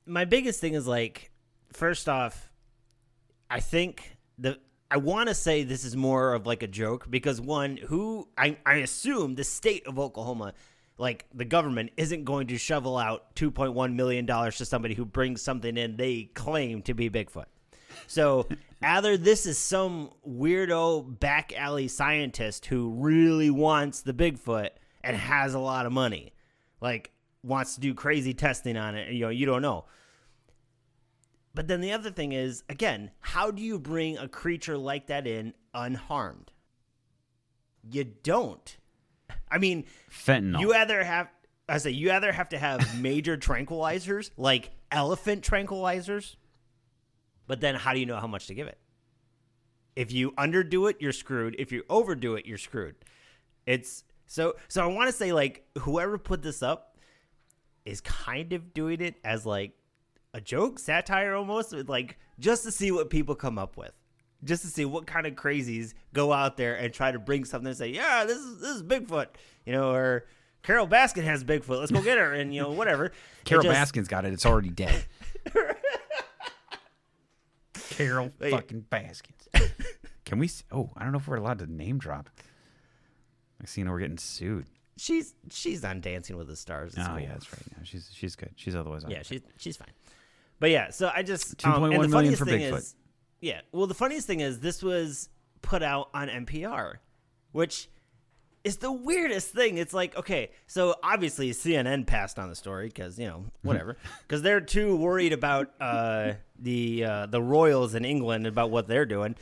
my 0.07 0.25
biggest 0.25 0.61
thing 0.61 0.75
is 0.75 0.85
like 0.87 1.31
first 1.73 2.09
off 2.09 2.51
i 3.51 3.61
think 3.61 4.17
the 4.39 4.59
i 4.91 4.97
want 4.97 5.29
to 5.29 5.35
say 5.35 5.63
this 5.63 5.85
is 5.85 5.97
more 5.97 6.35
of 6.35 6.47
like 6.47 6.63
a 6.63 6.69
joke 6.69 7.07
because 7.11 7.41
one 7.41 7.77
who 7.77 8.29
I, 8.37 8.57
I 8.65 8.77
assume 8.77 9.35
the 9.35 9.45
state 9.45 9.87
of 9.87 9.99
oklahoma 9.99 10.55
like 10.99 11.27
the 11.35 11.45
government 11.45 11.91
isn't 11.97 12.25
going 12.25 12.47
to 12.49 12.59
shovel 12.59 12.97
out 12.97 13.35
2.1 13.35 13.95
million 13.95 14.27
dollars 14.27 14.59
to 14.59 14.65
somebody 14.65 14.95
who 14.95 15.05
brings 15.05 15.43
something 15.43 15.77
in 15.77 15.97
they 15.97 16.25
claim 16.35 16.83
to 16.83 16.95
be 16.95 17.11
bigfoot. 17.11 17.47
So 18.07 18.47
either 18.83 19.17
this 19.17 19.47
is 19.47 19.59
some 19.59 20.11
weirdo 20.29 21.19
back 21.19 21.53
alley 21.57 21.89
scientist 21.89 22.67
who 22.67 22.91
really 22.91 23.51
wants 23.51 24.03
the 24.03 24.13
bigfoot 24.13 24.71
and 25.03 25.17
has 25.17 25.55
a 25.55 25.59
lot 25.59 25.87
of 25.87 25.93
money 25.93 26.33
like 26.81 27.11
wants 27.43 27.75
to 27.75 27.81
do 27.81 27.93
crazy 27.93 28.33
testing 28.33 28.77
on 28.77 28.95
it 28.95 29.13
you 29.13 29.21
know 29.21 29.29
you 29.29 29.45
don't 29.45 29.61
know 29.61 29.85
But 31.55 31.69
then 31.69 31.81
the 31.81 31.93
other 31.93 32.11
thing 32.11 32.33
is, 32.33 32.65
again, 32.69 33.13
how 33.21 33.51
do 33.51 33.63
you 33.63 33.79
bring 33.79 34.19
a 34.19 34.27
creature 34.27 34.77
like 34.77 35.07
that 35.07 35.27
in 35.27 35.55
unharmed? 35.73 36.53
You 37.89 38.05
don't. 38.05 38.77
I 39.51 39.59
mean, 39.59 39.85
Fentanyl. 40.11 40.61
you 40.61 40.75
either 40.75 41.05
have, 41.05 41.29
I 41.69 41.79
say, 41.79 41.91
you 41.91 42.11
either 42.11 42.33
have 42.33 42.49
to 42.51 42.59
have 42.59 43.01
major 43.01 43.37
tranquilizers, 43.37 44.31
like 44.37 44.73
elephant 44.91 45.49
tranquilizers, 45.49 46.35
but 47.47 47.61
then 47.61 47.77
how 47.77 47.93
do 47.93 48.01
you 48.01 48.07
know 48.07 48.17
how 48.17 48.27
much 48.27 48.49
to 48.49 48.55
give 48.55 48.67
it? 48.67 48.79
If 49.95 50.11
you 50.11 50.33
underdo 50.33 50.91
it, 50.91 50.97
you're 50.99 51.13
screwed. 51.13 51.55
If 51.57 51.71
you 51.71 51.85
overdo 51.89 52.35
it, 52.35 52.47
you're 52.47 52.59
screwed. 52.59 52.97
It's 53.65 54.03
so, 54.27 54.57
so 54.67 54.83
I 54.83 54.87
want 54.87 55.09
to 55.09 55.13
say, 55.13 55.33
like, 55.33 55.65
whoever 55.79 56.19
put 56.19 56.43
this 56.43 56.65
up 56.65 56.99
is 57.85 58.01
kind 58.01 58.53
of 58.53 58.75
doing 58.75 59.01
it 59.01 59.15
as 59.23 59.47
like 59.47 59.73
a 60.35 60.41
joke, 60.41 60.79
satire 60.79 61.35
almost, 61.35 61.73
like 61.89 62.19
just 62.39 62.65
to 62.65 62.71
see 62.73 62.91
what 62.91 63.09
people 63.09 63.35
come 63.35 63.57
up 63.59 63.77
with, 63.77 63.93
just 64.43 64.63
to 64.63 64.69
see 64.69 64.85
what 64.85 65.07
kind 65.07 65.27
of 65.27 65.35
crazies 65.35 65.95
go 66.13 66.33
out 66.33 66.57
there 66.59 66.75
and 66.75 66.93
try 66.93 67.11
to 67.11 67.19
bring 67.19 67.45
something 67.45 67.69
and 67.69 67.77
say, 67.77 67.89
yeah, 67.89 68.25
this 68.25 68.39
is 68.39 68.61
this 68.61 68.77
is 68.77 68.83
Bigfoot, 68.83 69.29
you 69.65 69.73
know, 69.73 69.93
or 69.93 70.27
Carole 70.63 70.89
Baskin 70.89 71.25
has 71.25 71.45
Bigfoot, 71.45 71.79
let's 71.79 71.93
go 71.93 72.03
get 72.03 72.19
her, 72.19 72.35
and 72.35 72.55
you 72.55 72.61
know 72.61 72.73
whatever. 72.73 73.13
Carole 73.45 73.63
just- 73.63 73.95
Baskin's 73.95 74.09
got 74.09 74.25
it. 74.25 74.33
It's 74.33 74.45
already 74.45 74.71
dead. 74.71 75.05
Carole 77.91 78.33
Wait. 78.41 78.51
fucking 78.51 78.87
Baskins. 78.91 79.49
Can 80.25 80.39
we? 80.39 80.51
Oh, 80.73 80.91
I 80.97 81.05
don't 81.05 81.13
know 81.13 81.19
if 81.19 81.29
we're 81.29 81.37
allowed 81.37 81.61
to 81.61 81.67
name 81.73 81.99
drop. 81.99 82.29
I 83.63 83.67
see. 83.67 83.85
We're 83.85 84.01
getting 84.01 84.19
sued. 84.19 84.67
She's 84.97 85.35
she's 85.51 85.85
on 85.85 86.01
Dancing 86.01 86.37
with 86.37 86.47
the 86.49 86.57
Stars. 86.57 86.95
Oh 86.99 87.05
cool. 87.07 87.21
yeah, 87.21 87.29
that's 87.29 87.53
right. 87.53 87.63
No, 87.77 87.85
she's 87.85 88.11
she's 88.13 88.35
good. 88.37 88.51
She's 88.57 88.75
otherwise. 88.75 89.05
Yeah, 89.09 89.23
she's 89.23 89.43
she's 89.59 89.77
fine. 89.77 89.91
But 90.61 90.71
yeah, 90.71 90.91
so 90.91 91.11
I 91.15 91.23
just 91.23 91.59
2.1 91.59 91.75
um, 91.75 91.85
and 91.85 91.93
the 91.93 91.99
million 91.99 92.11
funniest 92.11 92.39
for 92.39 92.47
thing 92.47 92.61
Bigfoot. 92.61 92.79
Is, 92.79 92.95
yeah, 93.41 93.61
well, 93.73 93.87
the 93.87 93.95
funniest 93.95 94.27
thing 94.27 94.41
is 94.41 94.61
this 94.61 94.83
was 94.83 95.29
put 95.63 95.83
out 95.83 96.09
on 96.15 96.29
NPR, 96.29 96.97
which 97.53 97.89
is 98.65 98.79
the 98.79 98.91
weirdest 98.91 99.51
thing. 99.51 99.77
It's 99.77 99.93
like 99.93 100.17
okay, 100.17 100.51
so 100.67 100.95
obviously 101.03 101.51
CNN 101.51 102.07
passed 102.07 102.39
on 102.39 102.49
the 102.49 102.55
story 102.55 102.89
because 102.89 103.19
you 103.19 103.27
know 103.27 103.45
whatever, 103.63 103.97
because 104.23 104.43
they're 104.43 104.61
too 104.61 104.97
worried 104.97 105.33
about 105.33 105.71
uh, 105.81 106.33
the 106.59 107.05
uh, 107.05 107.27
the 107.27 107.43
royals 107.43 107.95
in 107.95 108.05
England 108.05 108.47
about 108.47 108.71
what 108.71 108.89
they're 108.89 109.07
doing. 109.07 109.37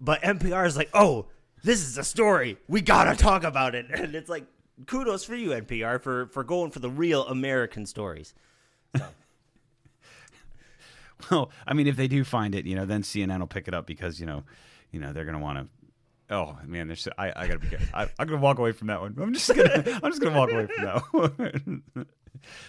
But 0.00 0.22
NPR 0.22 0.66
is 0.66 0.76
like, 0.76 0.90
oh, 0.94 1.26
this 1.62 1.80
is 1.86 1.98
a 1.98 2.04
story. 2.04 2.56
We 2.68 2.80
gotta 2.80 3.16
talk 3.16 3.44
about 3.44 3.74
it, 3.74 3.86
and 3.92 4.14
it's 4.14 4.30
like 4.30 4.44
kudos 4.86 5.24
for 5.24 5.34
you 5.34 5.50
NPR 5.50 6.00
for 6.00 6.26
for 6.26 6.44
going 6.44 6.70
for 6.70 6.78
the 6.78 6.90
real 6.90 7.26
American 7.26 7.86
stories. 7.86 8.32
Well, 11.30 11.50
I 11.66 11.74
mean, 11.74 11.86
if 11.86 11.96
they 11.96 12.08
do 12.08 12.24
find 12.24 12.54
it, 12.54 12.66
you 12.66 12.74
know, 12.76 12.86
then 12.86 13.02
CNN 13.02 13.40
will 13.40 13.46
pick 13.46 13.68
it 13.68 13.74
up 13.74 13.86
because 13.86 14.20
you 14.20 14.26
know, 14.26 14.44
you 14.92 15.00
know, 15.00 15.12
they're 15.12 15.24
gonna 15.24 15.38
want 15.40 15.58
to. 15.58 16.34
Oh 16.34 16.56
man, 16.64 16.86
there's. 16.86 17.08
I, 17.18 17.32
I 17.34 17.46
gotta 17.46 17.58
be 17.58 17.68
careful. 17.68 17.88
I, 17.92 18.08
I'm 18.18 18.28
gonna 18.28 18.40
walk 18.40 18.58
away 18.58 18.72
from 18.72 18.86
that 18.88 19.00
one. 19.00 19.16
I'm 19.20 19.34
just 19.34 19.54
gonna. 19.54 19.82
I'm 20.02 20.10
just 20.10 20.20
gonna 20.22 20.38
walk 20.38 20.50
away 20.52 20.66
from 20.66 20.84
that 20.84 21.02
one. 21.12 21.82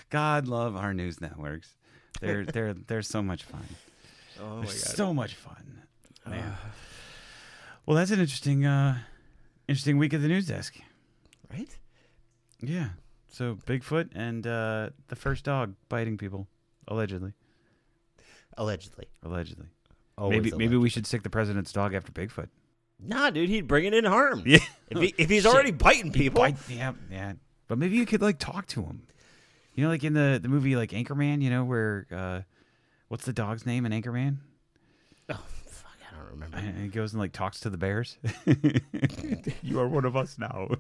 God 0.10 0.48
love 0.48 0.76
our 0.76 0.94
news 0.94 1.22
networks. 1.22 1.76
They're 2.20 2.46
they're 2.46 2.74
they're 2.74 3.02
so 3.02 3.22
much 3.22 3.44
fun. 3.44 3.66
Oh 4.42 4.62
They're 4.62 4.72
so 4.72 5.14
much 5.14 5.36
fun, 5.36 5.82
man. 6.26 6.54
well, 7.86 7.96
that's 7.96 8.10
an 8.12 8.20
interesting, 8.20 8.66
uh, 8.66 8.98
interesting 9.68 9.98
week 9.98 10.14
at 10.14 10.22
the 10.22 10.28
news 10.28 10.48
desk. 10.48 10.78
right? 11.54 11.70
Yeah. 12.60 12.90
So 13.30 13.56
Bigfoot 13.66 14.10
and 14.16 14.46
uh, 14.46 14.90
the 15.08 15.16
first 15.16 15.46
dog 15.46 15.76
biting 15.90 16.18
people, 16.18 16.48
allegedly. 16.88 17.34
Allegedly. 18.58 19.08
Allegedly. 19.24 19.68
Always 20.18 20.44
maybe 20.44 20.58
maybe 20.58 20.78
we 20.78 20.90
should 20.90 21.08
stick 21.08 21.24
the 21.24 21.30
president's 21.30 21.72
dog 21.72 21.94
after 21.94 22.12
Bigfoot. 22.12 22.50
Nah, 23.00 23.32
dude, 23.32 23.50
he'd 23.50 23.68
bring 23.68 23.86
it 23.86 23.94
in 23.94 24.06
harm. 24.06 24.44
Yeah. 24.46 24.60
If, 24.90 25.00
he, 25.02 25.16
if 25.18 25.30
he's 25.30 25.44
Shit. 25.44 25.54
already 25.54 25.72
biting 25.72 26.12
people. 26.12 26.42
Bite, 26.42 26.58
yeah, 26.70 26.92
yeah. 27.10 27.34
But 27.68 27.78
maybe 27.78 27.96
you 27.96 28.06
could 28.06 28.22
like 28.22 28.38
talk 28.40 28.68
to 28.68 28.84
him. 28.84 29.04
You 29.74 29.86
know, 29.86 29.90
like 29.90 30.04
in 30.04 30.14
the 30.14 30.38
the 30.42 30.50
movie 30.50 30.76
like 30.76 30.92
Anchorman. 30.92 31.42
You 31.42 31.50
know 31.50 31.64
where 31.64 32.06
uh, 32.12 32.42
what's 33.08 33.24
the 33.26 33.32
dog's 33.34 33.66
name 33.66 33.86
in 33.86 33.94
Anchorman? 33.94 34.38
Oh, 35.30 35.42
fuck, 35.66 35.98
I 36.12 36.16
don't 36.16 36.30
remember. 36.32 36.58
And 36.58 36.78
he 36.78 36.90
goes 36.90 37.14
and 37.14 37.22
like 37.22 37.32
talks 37.32 37.62
to 37.62 37.70
the 37.70 37.78
bears. 37.78 38.18
you 39.64 39.80
are 39.80 39.88
one 39.88 40.04
of 40.04 40.18
us 40.18 40.38
now. 40.38 40.68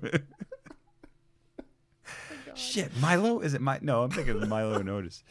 Shit, 2.53 2.91
Milo? 2.99 3.39
Is 3.39 3.53
it 3.53 3.61
my? 3.61 3.79
No, 3.81 4.03
I'm 4.03 4.11
thinking 4.11 4.41
of 4.41 4.47
Milo 4.49 4.73
and 4.73 4.89
Otis. 4.89 5.23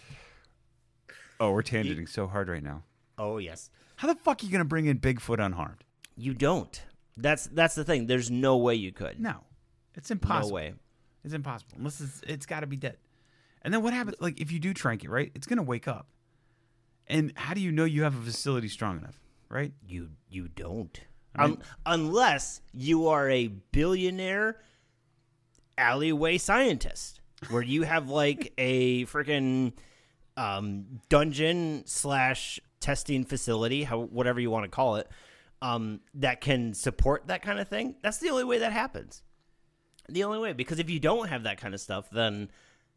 Oh, 1.41 1.53
we're 1.53 1.63
tangenting 1.63 2.09
so 2.09 2.27
hard 2.27 2.49
right 2.49 2.63
now. 2.63 2.83
Oh, 3.19 3.39
yes. 3.39 3.71
How 3.97 4.09
the 4.09 4.15
fuck 4.15 4.43
are 4.43 4.47
you 4.47 4.53
gonna 4.53 4.65
bring 4.65 4.87
in 4.87 4.99
Bigfoot 4.99 5.45
unharmed? 5.45 5.85
You 6.17 6.35
don't. 6.35 6.83
That's 7.17 7.47
that's 7.49 7.75
the 7.75 7.85
thing. 7.85 8.07
There's 8.07 8.31
no 8.31 8.57
way 8.59 8.75
you 8.75 8.93
could. 8.93 9.19
No, 9.21 9.37
it's 9.95 10.11
impossible. 10.11 10.49
No 10.51 10.55
way. 10.55 10.75
It's 11.25 11.35
impossible 11.35 11.75
unless 11.77 12.01
it's 12.01 12.21
it's 12.27 12.47
got 12.47 12.61
to 12.61 12.67
be 12.67 12.77
dead. 12.77 12.97
And 13.63 13.75
then 13.75 13.83
what 13.83 13.93
happens? 13.93 14.17
Like 14.21 14.41
if 14.41 14.51
you 14.53 14.59
do 14.59 14.73
trank 14.73 15.05
it, 15.05 15.11
right? 15.11 15.31
It's 15.35 15.47
gonna 15.47 15.63
wake 15.63 15.87
up. 15.89 16.07
And 17.09 17.33
how 17.37 17.53
do 17.55 17.61
you 17.61 17.73
know 17.73 17.85
you 17.85 18.05
have 18.05 18.17
a 18.17 18.21
facility 18.23 18.69
strong 18.69 18.99
enough, 18.99 19.19
right? 19.51 19.73
You 19.87 20.11
you 20.31 20.49
don't. 20.49 20.99
I 21.35 21.47
mean- 21.47 21.57
Un- 21.57 21.63
unless 22.01 22.61
you 22.73 23.09
are 23.09 23.29
a 23.29 23.49
billionaire 23.49 24.61
alleyway 25.79 26.39
scientist, 26.39 27.21
where 27.51 27.63
you 27.63 27.83
have 27.83 28.09
like 28.09 28.53
a 28.59 29.05
freaking 29.07 29.73
um, 30.37 31.01
dungeon 31.09 31.83
slash 31.87 32.61
testing 32.81 33.25
facility, 33.25 33.85
how 33.85 34.01
whatever 34.01 34.41
you 34.41 34.51
want 34.51 34.65
to 34.65 34.71
call 34.71 34.97
it, 34.97 35.09
um, 35.63 36.01
that 36.15 36.41
can 36.41 36.75
support 36.75 37.27
that 37.29 37.43
kind 37.43 37.59
of 37.59 37.69
thing. 37.69 37.97
That's 38.03 38.19
the 38.19 38.31
only 38.31 38.45
way 38.45 38.59
that 38.59 38.73
happens. 38.73 39.23
The 40.09 40.25
only 40.25 40.39
way, 40.39 40.53
because 40.53 40.79
if 40.79 40.91
you 40.91 40.99
don't 40.99 41.29
have 41.29 41.45
that 41.45 41.61
kind 41.61 41.75
of 41.75 41.81
stuff, 41.81 42.11
then 42.11 42.51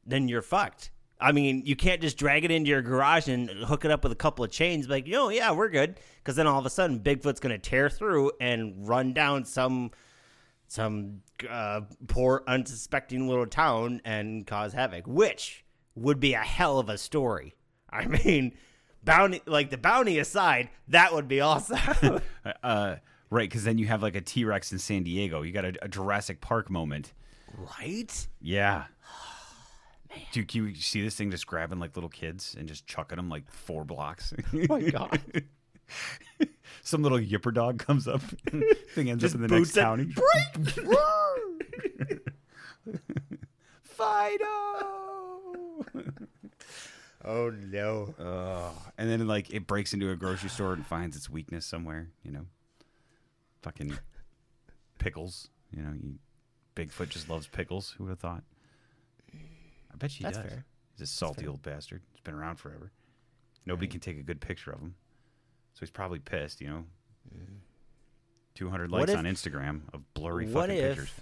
then 0.06 0.28
you're 0.28 0.42
fucked. 0.42 0.92
I 1.20 1.32
mean, 1.32 1.63
you 1.66 1.75
can't 1.75 2.02
just 2.02 2.18
drag 2.18 2.44
it 2.44 2.52
into 2.52 2.70
your 2.70 2.82
garage 2.82 3.30
and 3.30 3.50
hook 3.50 3.86
it 3.86 3.92
up 3.92 4.04
with 4.04 4.12
a 4.12 4.16
couple 4.16 4.44
of 4.44 4.52
chains, 4.52 4.90
like, 4.90 5.08
yo, 5.08 5.30
yeah, 5.30 5.52
we're 5.52 5.70
good. 5.70 5.98
Because 6.18 6.36
then 6.36 6.48
all 6.48 6.60
of 6.60 6.66
a 6.66 6.70
sudden, 6.70 7.00
Bigfoot's 7.00 7.40
to 7.40 7.58
tear 7.58 7.90
through 7.90 8.32
and 8.42 8.88
run 8.88 9.13
down 9.13 9.46
some 9.46 9.92
some 10.68 11.22
uh, 11.48 11.82
poor, 12.08 12.44
unsuspecting 12.48 13.28
little 13.28 13.46
town 13.46 14.02
and 14.04 14.48
cause 14.48 14.74
havoc, 14.74 15.06
which 15.06 15.63
would 15.96 16.20
be 16.20 16.34
a 16.34 16.40
hell 16.40 16.80
of 16.80 16.90
a 16.90 16.98
story. 16.98 17.56
I 17.90 18.06
mean, 18.26 18.54
bounty 19.04 19.42
like 19.46 19.70
the 19.70 19.78
bounty 19.78 20.18
aside, 20.20 20.70
that 20.88 21.14
would 21.14 21.28
be 21.28 21.42
awesome. 21.42 22.22
Uh, 22.64 22.96
right, 23.30 23.50
because 23.50 23.64
then 23.64 23.78
you 23.78 23.88
have 23.88 24.02
like 24.04 24.16
a 24.16 24.22
T 24.22 24.44
Rex 24.46 24.72
in 24.72 24.80
San 24.80 25.04
Diego. 25.04 25.42
You 25.44 25.52
got 25.52 25.66
a, 25.66 25.74
a 25.82 25.88
Jurassic 25.88 26.42
Park 26.42 26.70
moment. 26.70 27.14
right? 27.80 28.28
Yeah. 28.42 28.86
Dude, 30.32 30.48
can 30.48 30.68
you 30.68 30.76
see 30.76 31.02
this 31.02 31.16
thing 31.16 31.32
just 31.32 31.48
grabbing 31.48 31.80
like 31.80 31.96
little 31.96 32.10
kids 32.10 32.56
and 32.58 32.68
just 32.68 32.86
chucking 32.86 33.16
them 33.16 33.30
like 33.30 33.50
four 33.50 33.84
blocks? 33.84 34.34
Oh 34.54 34.66
my 34.70 34.82
God. 34.82 35.20
Some 36.82 37.02
little 37.04 37.20
yipper 37.20 37.54
dog 37.54 37.80
comes 37.80 38.08
up. 38.08 38.22
thing 38.22 39.10
ends 39.10 39.22
Just 39.22 39.36
up 39.36 39.42
in 39.42 39.48
the 39.48 39.58
next 39.58 39.74
county. 39.74 40.14
Fido. 43.94 45.86
Oh 47.26 47.50
no. 47.52 48.14
Oh, 48.20 48.74
and 48.98 49.10
then 49.10 49.26
like 49.28 49.50
it 49.50 49.66
breaks 49.66 49.94
into 49.94 50.12
a 50.12 50.16
grocery 50.18 50.50
store 50.50 50.74
and 50.74 50.86
finds 50.86 51.16
its 51.16 51.30
weakness 51.30 51.66
somewhere. 51.66 52.10
You 52.22 52.34
know, 52.34 52.46
fucking 53.62 53.98
pickles. 55.00 55.48
You 55.74 55.84
know, 55.84 55.94
you, 55.94 56.16
Bigfoot 56.76 57.08
just 57.08 57.30
loves 57.30 57.48
pickles. 57.48 57.96
Who 57.98 58.04
would 58.04 58.10
have 58.10 58.20
thought? 58.20 58.44
I 59.34 59.96
bet 59.98 60.12
she 60.12 60.22
That's 60.24 60.38
does. 60.38 60.48
fair. 60.50 60.66
He's 60.98 61.02
a 61.10 61.12
salty 61.12 61.48
old 61.48 61.62
bastard. 61.62 62.02
He's 62.12 62.20
been 62.20 62.34
around 62.34 62.58
forever. 62.58 62.92
Nobody 63.66 63.88
can 63.88 64.02
take 64.02 64.18
a 64.20 64.24
good 64.24 64.42
picture 64.42 64.72
of 64.72 64.82
him, 64.82 64.96
so 65.76 65.80
he's 65.80 65.92
probably 65.92 66.20
pissed. 66.20 66.60
You 66.60 66.68
know, 66.68 66.84
two 68.54 68.70
hundred 68.70 68.92
likes 68.92 69.12
if- 69.12 69.18
on 69.18 69.24
Instagram 69.24 69.84
of 69.94 70.02
blurry 70.14 70.46
fucking 70.46 70.76
if 70.76 70.98
pictures. 70.98 71.14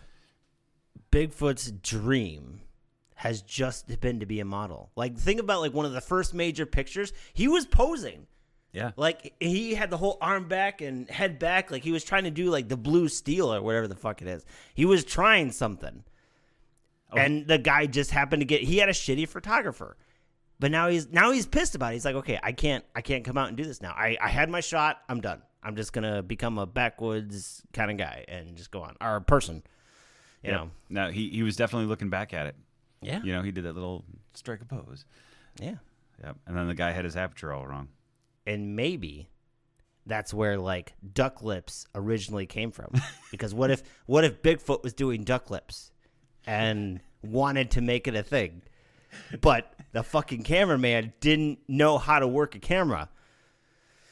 Bigfoot's 1.12 1.72
dream 1.72 2.62
has 3.16 3.42
just 3.42 4.00
been 4.02 4.20
to 4.20 4.26
be 4.26 4.40
a 4.40 4.46
model? 4.46 4.92
Like, 4.96 5.18
think 5.18 5.40
about 5.40 5.62
like 5.62 5.74
one 5.74 5.86
of 5.86 5.92
the 5.94 6.02
first 6.02 6.34
major 6.34 6.66
pictures. 6.66 7.14
He 7.34 7.48
was 7.48 7.66
posing. 7.66 8.28
Yeah, 8.74 8.92
Like 8.96 9.34
he 9.42 9.74
had 9.74 9.90
the 9.90 9.98
whole 9.98 10.18
arm 10.22 10.48
back 10.48 10.80
and 10.80 11.10
head 11.10 11.40
back, 11.40 11.72
like 11.72 11.84
he 11.84 11.92
was 11.92 12.06
trying 12.06 12.24
to 12.24 12.32
do 12.32 12.50
like 12.50 12.70
the 12.70 12.78
blue 12.78 13.10
steel 13.10 13.54
or 13.54 13.62
whatever 13.62 13.86
the 13.86 13.98
fuck 13.98 14.22
it 14.22 14.30
is. 14.30 14.46
He 14.74 14.86
was 14.86 15.04
trying 15.04 15.52
something, 15.52 16.06
Oh. 17.12 17.18
and 17.18 17.46
the 17.46 17.58
guy 17.58 17.86
just 17.86 18.12
happened 18.12 18.40
to 18.40 18.46
get. 18.46 18.62
He 18.62 18.78
had 18.78 18.88
a 18.88 18.94
shitty 18.94 19.28
photographer, 19.28 19.98
but 20.58 20.72
now 20.72 20.88
he's 20.88 21.10
now 21.12 21.32
he's 21.32 21.46
pissed 21.46 21.76
about 21.76 21.92
it. 21.92 21.96
He's 21.96 22.06
like, 22.06 22.16
okay, 22.16 22.40
I 22.42 22.54
can't 22.54 22.86
I 22.96 23.02
can't 23.02 23.26
come 23.26 23.38
out 23.38 23.50
and 23.50 23.58
do 23.58 23.66
this 23.66 23.82
now. 23.82 23.92
I 23.92 24.18
I 24.22 24.30
had 24.30 24.50
my 24.50 24.62
shot. 24.62 25.02
I'm 25.10 25.20
done. 25.20 25.42
I'm 25.62 25.76
just 25.76 25.92
gonna 25.92 26.24
become 26.24 26.58
a 26.58 26.66
backwoods 26.66 27.62
kind 27.74 27.92
of 27.92 27.98
guy 27.98 28.24
and 28.30 28.56
just 28.56 28.72
go 28.72 28.84
on 28.84 28.96
or 29.02 29.20
person. 29.20 29.64
You 30.44 30.50
yeah. 30.52 30.58
know, 30.58 30.72
No, 30.90 31.10
he 31.12 31.30
he 31.30 31.44
was 31.44 31.56
definitely 31.56 31.88
looking 31.88 32.10
back 32.10 32.34
at 32.34 32.48
it. 32.48 32.56
yeah, 33.02 33.22
You 33.24 33.34
know, 33.34 33.42
he 33.44 33.52
did 33.52 33.64
that 33.66 33.74
little 33.74 34.04
strike 34.34 34.62
a 34.62 34.66
pose. 34.66 35.06
yeah. 35.60 35.76
Yep. 36.24 36.38
And 36.46 36.56
then 36.56 36.68
the 36.68 36.76
guy 36.76 36.92
had 36.92 37.04
his 37.06 37.16
aperture 37.16 37.52
all 37.52 37.66
wrong. 37.66 37.88
and 38.46 38.76
maybe 38.76 39.28
that's 40.06 40.34
where 40.34 40.58
like 40.58 40.94
duck 41.14 41.42
lips 41.44 41.86
originally 41.96 42.46
came 42.46 42.72
from. 42.72 42.92
because 43.32 43.54
what 43.54 43.72
if 43.72 43.82
what 44.06 44.24
if 44.24 44.42
Bigfoot 44.42 44.84
was 44.84 44.94
doing 44.94 45.24
duck 45.24 45.50
lips 45.50 45.92
and 46.46 47.00
wanted 47.24 47.72
to 47.72 47.82
make 47.82 48.08
it 48.08 48.16
a 48.16 48.24
thing, 48.24 48.62
but 49.42 49.74
the 49.94 50.04
fucking 50.04 50.44
cameraman 50.44 51.14
didn't 51.20 51.60
know 51.68 51.98
how 52.00 52.20
to 52.20 52.28
work 52.28 52.56
a 52.56 52.60
camera? 52.60 53.10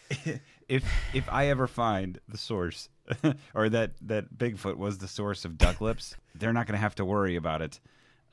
if 0.67 0.83
if 1.13 1.29
I 1.29 1.47
ever 1.47 1.67
find 1.67 2.19
the 2.27 2.37
source 2.37 2.89
or 3.53 3.69
that 3.69 3.91
that 4.01 4.37
Bigfoot 4.37 4.77
was 4.77 4.97
the 4.97 5.07
source 5.07 5.45
of 5.45 5.57
duck 5.57 5.81
lips, 5.81 6.15
they're 6.35 6.53
not 6.53 6.67
going 6.67 6.77
to 6.77 6.81
have 6.81 6.95
to 6.95 7.05
worry 7.05 7.35
about 7.35 7.61
it 7.61 7.79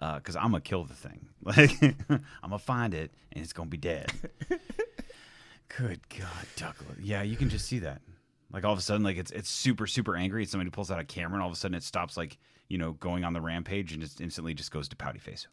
uh, 0.00 0.16
because 0.16 0.36
I'm 0.36 0.50
gonna 0.50 0.60
kill 0.60 0.84
the 0.84 0.94
thing. 0.94 1.28
Like 1.46 1.80
I'm 1.80 2.50
gonna 2.50 2.58
find 2.58 2.92
it 2.92 3.12
and 3.30 3.44
it's 3.44 3.52
gonna 3.52 3.70
be 3.70 3.76
dead. 3.76 4.10
Good 5.78 6.00
God, 6.08 6.46
duck 6.56 6.76
lip. 6.88 6.98
Yeah, 7.00 7.22
you 7.22 7.36
can 7.36 7.48
just 7.48 7.66
see 7.66 7.78
that. 7.80 8.00
Like 8.52 8.64
all 8.64 8.72
of 8.72 8.80
a 8.80 8.82
sudden, 8.82 9.04
like 9.04 9.16
it's 9.16 9.30
it's 9.30 9.48
super 9.48 9.86
super 9.86 10.16
angry. 10.16 10.42
And 10.42 10.50
somebody 10.50 10.70
pulls 10.70 10.90
out 10.90 10.98
a 10.98 11.04
camera 11.04 11.34
and 11.34 11.42
all 11.42 11.48
of 11.48 11.54
a 11.54 11.56
sudden 11.56 11.76
it 11.76 11.84
stops 11.84 12.16
like 12.16 12.36
you 12.68 12.78
know 12.78 12.92
going 12.94 13.24
on 13.24 13.32
the 13.32 13.40
rampage 13.40 13.92
and 13.92 14.02
just 14.02 14.20
instantly 14.20 14.54
just 14.54 14.72
goes 14.72 14.88
to 14.88 14.96
pouty 14.96 15.20
face. 15.20 15.46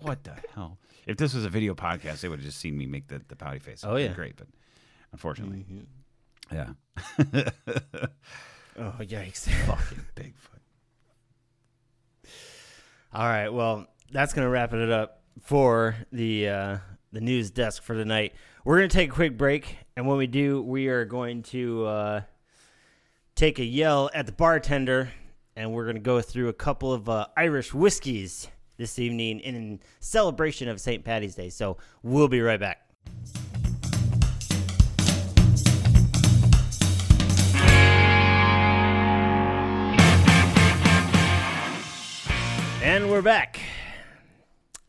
what 0.00 0.22
the 0.22 0.34
hell? 0.54 0.78
If 1.04 1.16
this 1.16 1.34
was 1.34 1.44
a 1.44 1.50
video 1.50 1.74
podcast, 1.74 2.20
they 2.20 2.28
would 2.28 2.38
have 2.38 2.46
just 2.46 2.60
seen 2.60 2.78
me 2.78 2.86
make 2.86 3.08
the, 3.08 3.20
the 3.26 3.34
pouty 3.34 3.58
face. 3.58 3.82
Oh, 3.84 3.96
yeah. 3.96 4.12
great, 4.12 4.36
but 4.36 4.46
unfortunately, 5.12 5.66
mm-hmm. 5.68 5.84
Yeah. 6.52 6.70
Oh 8.76 8.94
yikes! 9.00 9.48
Fucking 9.66 10.04
Bigfoot. 10.16 10.60
All 13.12 13.26
right, 13.26 13.48
well, 13.48 13.86
that's 14.10 14.32
gonna 14.32 14.48
wrap 14.48 14.72
it 14.72 14.90
up 14.90 15.22
for 15.42 15.94
the 16.10 16.48
uh, 16.48 16.78
the 17.12 17.20
news 17.20 17.50
desk 17.52 17.84
for 17.84 17.94
tonight. 17.94 18.34
We're 18.64 18.78
gonna 18.78 18.88
take 18.88 19.10
a 19.10 19.12
quick 19.12 19.38
break, 19.38 19.76
and 19.96 20.08
when 20.08 20.16
we 20.16 20.26
do, 20.26 20.60
we 20.60 20.88
are 20.88 21.04
going 21.04 21.42
to 21.44 21.86
uh, 21.86 22.20
take 23.36 23.60
a 23.60 23.64
yell 23.64 24.10
at 24.12 24.26
the 24.26 24.32
bartender, 24.32 25.12
and 25.54 25.72
we're 25.72 25.86
gonna 25.86 26.00
go 26.00 26.20
through 26.20 26.48
a 26.48 26.54
couple 26.54 26.92
of 26.92 27.08
uh, 27.08 27.26
Irish 27.36 27.72
whiskeys 27.72 28.48
this 28.76 28.98
evening 28.98 29.38
in 29.38 29.78
celebration 30.00 30.68
of 30.68 30.80
St. 30.80 31.04
Patty's 31.04 31.36
Day. 31.36 31.48
So 31.48 31.76
we'll 32.02 32.26
be 32.26 32.40
right 32.40 32.58
back. 32.58 32.80
And 42.84 43.10
we're 43.10 43.22
back. 43.22 43.58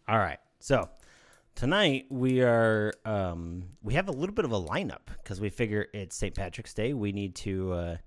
All 0.05 0.17
right. 0.17 0.39
So 0.59 0.89
tonight 1.55 2.07
we 2.09 2.41
are 2.41 2.91
um, 3.05 3.69
we 3.81 3.93
have 3.93 4.09
a 4.09 4.11
little 4.11 4.35
bit 4.35 4.43
of 4.43 4.51
a 4.51 4.59
lineup 4.59 5.07
because 5.23 5.39
we 5.39 5.49
figure 5.49 5.87
it's 5.93 6.13
St. 6.13 6.35
Patrick's 6.35 6.73
Day. 6.73 6.93
We 6.93 7.13
need 7.13 7.35
to 7.35 7.71
uh, 7.71 7.97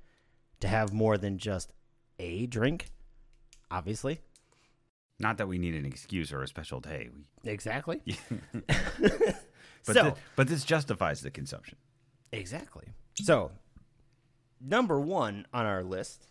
to 0.61 0.68
have 0.68 0.92
more 0.92 1.16
than 1.16 1.38
just 1.38 1.73
a 2.18 2.45
drink, 2.45 2.90
obviously. 3.71 4.21
Not 5.18 5.38
that 5.38 5.49
we 5.49 5.57
need 5.57 5.75
an 5.75 5.87
excuse 5.87 6.35
or 6.35 6.42
a 6.42 6.47
special 6.47 6.80
day. 6.80 7.09
We, 7.42 7.50
Exactly. 7.50 8.02
but 8.66 9.37
so 9.87 10.14
but 10.37 10.49
this 10.49 10.64
justifies 10.64 11.23
the 11.23 11.30
consumption. 11.30 11.78
exactly. 12.30 12.88
So 13.14 13.52
number 14.61 15.00
one 15.00 15.46
on 15.55 15.64
our 15.64 15.83
list 15.83 16.27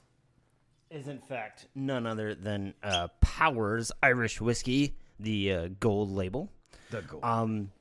is 0.90 1.08
in 1.08 1.20
fact 1.20 1.68
none 1.76 2.06
other 2.06 2.36
than 2.36 2.74
uh, 2.84 3.08
Powers 3.22 3.92
Irish 4.02 4.40
Whiskey, 4.42 4.96
the 5.20 5.54
uh, 5.54 5.70
gold 5.80 6.12
label. 6.12 6.52
The 6.92 7.02
gold. 7.02 7.24
Um, 7.24 7.72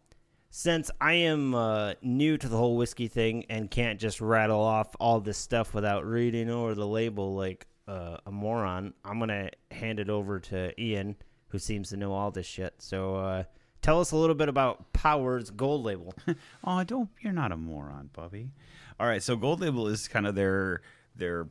since 0.50 0.90
I 1.00 1.12
am 1.12 1.54
uh, 1.54 1.94
new 2.00 2.38
to 2.38 2.48
the 2.48 2.56
whole 2.56 2.76
whiskey 2.76 3.08
thing 3.08 3.44
and 3.50 3.70
can't 3.70 4.00
just 4.00 4.20
rattle 4.20 4.60
off 4.60 4.96
all 4.98 5.20
this 5.20 5.36
stuff 5.36 5.74
without 5.74 6.06
reading 6.06 6.48
over 6.50 6.74
the 6.74 6.86
label 6.86 7.34
like 7.34 7.66
uh, 7.86 8.16
a 8.24 8.32
moron, 8.32 8.94
I'm 9.04 9.18
gonna 9.18 9.50
hand 9.70 10.00
it 10.00 10.08
over 10.08 10.40
to 10.40 10.80
Ian, 10.80 11.16
who 11.48 11.58
seems 11.58 11.90
to 11.90 11.96
know 11.96 12.12
all 12.12 12.30
this 12.30 12.46
shit. 12.46 12.74
So 12.78 13.16
uh, 13.16 13.44
tell 13.82 14.00
us 14.00 14.12
a 14.12 14.16
little 14.16 14.34
bit 14.34 14.48
about 14.48 14.92
Powers 14.92 15.50
Gold 15.50 15.84
Label. 15.84 16.14
Oh, 16.64 16.82
don't 16.82 17.10
you're 17.20 17.32
not 17.32 17.52
a 17.52 17.56
moron, 17.56 18.10
Bubby. 18.12 18.50
All 18.98 19.06
right, 19.06 19.22
so 19.22 19.36
Gold 19.36 19.60
Label 19.60 19.86
is 19.88 20.08
kind 20.08 20.26
of 20.26 20.34
their 20.34 20.80
their 21.14 21.48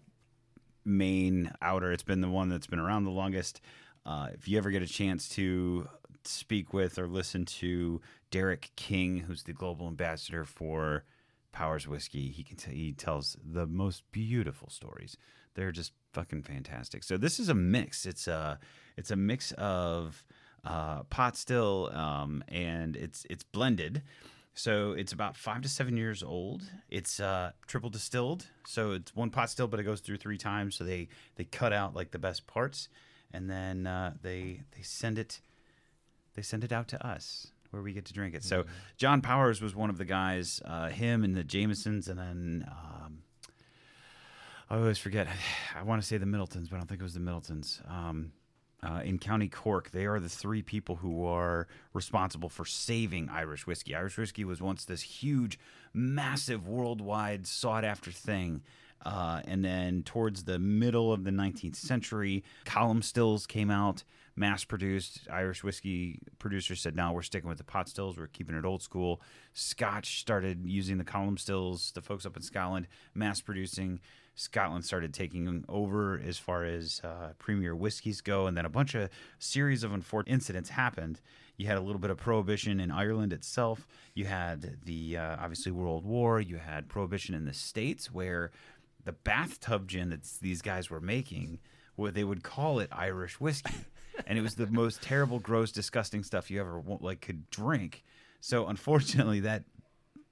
main 0.86 1.52
outer. 1.62 1.92
It's 1.92 2.04
been 2.04 2.22
the 2.22 2.30
one 2.30 2.50
that's 2.50 2.68
been 2.68 2.80
around 2.80 3.04
the 3.04 3.12
longest. 3.12 3.62
Uh, 4.06 4.28
if 4.34 4.48
you 4.48 4.58
ever 4.58 4.70
get 4.70 4.82
a 4.82 4.88
chance 4.88 5.28
to 5.30 5.88
speak 6.24 6.74
with 6.74 6.98
or 7.00 7.08
listen 7.08 7.46
to 7.46 8.02
Derek 8.32 8.72
King, 8.76 9.18
who's 9.18 9.44
the 9.44 9.54
global 9.54 9.88
ambassador 9.88 10.46
for 10.46 11.04
Powers 11.52 11.88
Whiskey, 11.88 12.30
he 12.30 12.44
can 12.44 12.58
t- 12.58 12.76
he 12.76 12.92
tells 12.94 13.38
the 13.44 13.66
most 13.66 14.04
beautiful 14.12 14.70
stories. 14.70 15.18
They're 15.56 15.72
just 15.72 15.94
fucking 16.14 16.44
fantastic. 16.44 17.04
So 17.04 17.18
this 17.18 17.40
is 17.40 17.50
a 17.50 17.54
mix. 17.54 18.06
It's 18.06 18.28
a 18.28 18.60
it's 18.98 19.12
a 19.12 19.16
mix 19.16 19.54
of 19.54 20.24
uh, 20.66 21.04
pot 21.04 21.38
still 21.38 21.90
um, 21.94 22.44
and 22.48 22.96
it's 22.96 23.26
it's 23.30 23.44
blended. 23.44 24.02
So 24.58 24.94
it's 24.94 25.12
about 25.12 25.36
five 25.36 25.62
to 25.64 25.70
seven 25.70 25.98
years 25.98 26.24
old. 26.24 26.64
It's 26.90 27.20
uh, 27.20 27.52
triple 27.68 27.90
distilled, 27.90 28.48
so 28.66 28.94
it's 28.94 29.14
one 29.14 29.30
pot 29.30 29.50
still, 29.50 29.68
but 29.68 29.82
it 29.82 29.84
goes 29.84 30.00
through 30.00 30.18
three 30.18 30.38
times. 30.38 30.76
So 30.76 30.86
they 30.86 31.10
they 31.36 31.44
cut 31.44 31.74
out 31.74 31.94
like 31.94 32.12
the 32.12 32.20
best 32.20 32.48
parts, 32.48 32.88
and 33.34 33.50
then 33.50 33.86
uh, 33.86 34.14
they 34.22 34.62
they 34.72 34.82
send 34.82 35.20
it 35.20 35.42
they 36.36 36.42
send 36.42 36.64
it 36.64 36.72
out 36.72 36.88
to 36.90 37.06
us 37.06 37.48
where 37.72 37.82
we 37.82 37.92
get 37.92 38.06
to 38.06 38.14
drink 38.14 38.34
it. 38.34 38.46
So 38.46 38.64
John 38.96 39.22
Powers 39.22 39.62
was 39.62 39.76
one 39.76 39.90
of 39.90 39.98
the 39.98 40.06
guys, 40.06 40.62
uh, 40.64 40.88
him 40.88 41.26
and 41.26 41.36
the 41.36 41.44
Jamesons, 41.44 42.08
and 42.08 42.18
then 42.18 42.66
um, 42.72 43.24
I 44.70 44.78
always 44.78 44.98
forget. 44.98 45.28
I 45.76 45.84
want 45.84 46.02
to 46.02 46.08
say 46.08 46.18
the 46.18 46.26
Middletons, 46.26 46.70
but 46.70 46.78
I 46.78 46.80
don't 46.80 46.88
think 46.88 47.02
it 47.02 47.04
was 47.04 47.14
the 47.14 47.20
Middletons. 47.20 47.82
Um, 47.90 48.32
uh, 48.86 49.02
in 49.04 49.18
County 49.18 49.48
Cork, 49.48 49.92
they 49.92 50.06
are 50.06 50.20
the 50.20 50.30
three 50.30 50.62
people 50.62 50.98
who 50.98 51.26
are 51.26 51.68
responsible 51.94 52.50
for 52.50 52.66
saving 52.66 53.30
Irish 53.30 53.66
whiskey. 53.66 53.96
Irish 53.96 54.18
whiskey 54.18 54.46
was 54.46 54.62
once 54.62 54.86
this 54.86 55.02
huge, 55.02 55.58
massive, 55.94 56.68
worldwide 56.68 57.48
sought 57.48 57.84
after 57.84 58.12
thing. 58.12 58.62
Uh, 59.04 59.42
and 59.48 59.64
then 59.64 60.04
towards 60.04 60.44
the 60.44 60.60
middle 60.60 61.12
of 61.12 61.24
the 61.24 61.32
19th 61.32 61.76
century, 61.76 62.44
column 62.66 63.02
stills 63.02 63.48
came 63.48 63.72
out, 63.72 64.04
mass 64.36 64.64
produced. 64.64 65.28
Irish 65.32 65.64
whiskey 65.64 66.20
producers 66.38 66.82
said, 66.82 66.96
no, 66.96 67.12
we're 67.12 67.22
sticking 67.22 67.50
with 67.50 67.58
the 67.58 67.64
pot 67.64 67.90
stills. 67.90 68.18
We're 68.18 68.28
keeping 68.28 68.56
it 68.56 68.66
old 68.66 68.84
school. 68.84 69.22
Scotch 69.54 70.20
started 70.20 70.62
using 70.66 70.98
the 70.98 71.04
column 71.04 71.38
stills. 71.38 71.92
The 71.92 72.02
folks 72.02 72.26
up 72.26 72.36
in 72.36 72.44
Scotland, 72.44 72.88
mass 73.14 73.42
producing. 73.42 74.00
Scotland 74.36 74.84
started 74.84 75.14
taking 75.14 75.64
over 75.70 76.20
as 76.20 76.38
far 76.38 76.66
as 76.66 77.02
uh, 77.04 77.30
premier 77.40 77.76
whiskeys 77.76 78.22
go, 78.22 78.48
and 78.48 78.58
then 78.58 78.66
a 78.66 78.70
bunch 78.70 78.94
of 78.94 79.10
series 79.40 79.84
of 79.84 79.94
unfortunate 79.94 80.34
incidents 80.34 80.70
happened. 80.70 81.22
You 81.58 81.68
had 81.68 81.78
a 81.78 81.82
little 81.82 82.00
bit 82.00 82.12
of 82.12 82.18
prohibition 82.18 82.82
in 82.82 82.92
Ireland 82.92 83.32
itself. 83.32 83.88
You 84.14 84.26
had 84.26 84.78
the 84.84 85.18
uh, 85.18 85.38
obviously 85.40 85.72
World 85.72 86.06
War. 86.06 86.42
You 86.42 86.58
had 86.58 86.90
prohibition 86.90 87.34
in 87.34 87.46
the 87.46 87.54
states, 87.54 88.12
where 88.12 88.52
the 89.06 89.14
bathtub 89.14 89.88
gin 89.88 90.10
that 90.10 90.28
these 90.42 90.62
guys 90.62 90.90
were 90.90 91.00
making, 91.00 91.60
where 91.96 92.12
they 92.12 92.26
would 92.26 92.44
call 92.44 92.80
it 92.80 92.90
Irish 92.92 93.40
whiskey, 93.40 93.86
and 94.28 94.38
it 94.38 94.42
was 94.42 94.56
the 94.56 94.68
most 94.68 95.02
terrible, 95.02 95.40
gross, 95.40 95.72
disgusting 95.72 96.24
stuff 96.24 96.52
you 96.52 96.60
ever 96.60 96.84
like 97.00 97.22
could 97.22 97.50
drink. 97.50 98.04
So 98.42 98.68
unfortunately, 98.68 99.40
that 99.42 99.64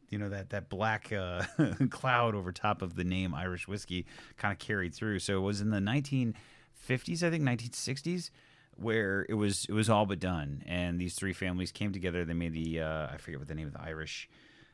you 0.10 0.18
know 0.18 0.30
that 0.30 0.50
that 0.52 0.70
black 0.70 1.12
uh, 1.12 1.44
cloud 1.90 2.36
over 2.36 2.52
top 2.52 2.82
of 2.82 2.96
the 2.96 3.04
name 3.04 3.34
Irish 3.34 3.68
whiskey 3.68 4.06
kind 4.38 4.52
of 4.52 4.60
carried 4.60 4.94
through. 4.94 5.20
So 5.20 5.38
it 5.38 5.42
was 5.42 5.62
in 5.62 5.70
the 5.70 5.80
1950s, 5.80 7.24
I 7.24 7.30
think 7.30 7.44
1960s, 7.44 8.30
where 8.76 9.26
it 9.30 9.36
was 9.36 9.66
it 9.70 9.74
was 9.74 9.90
all 9.90 10.06
but 10.06 10.20
done, 10.20 10.64
and 10.66 11.00
these 11.00 11.16
three 11.16 11.34
families 11.34 11.72
came 11.72 11.92
together. 11.92 12.26
They 12.26 12.34
made 12.34 12.54
the 12.54 12.82
uh, 12.82 13.08
I 13.12 13.18
forget 13.18 13.40
what 13.40 13.48
the 13.48 13.56
name 13.56 13.68
of 13.68 13.74
the 13.74 13.82
Irish 13.82 14.30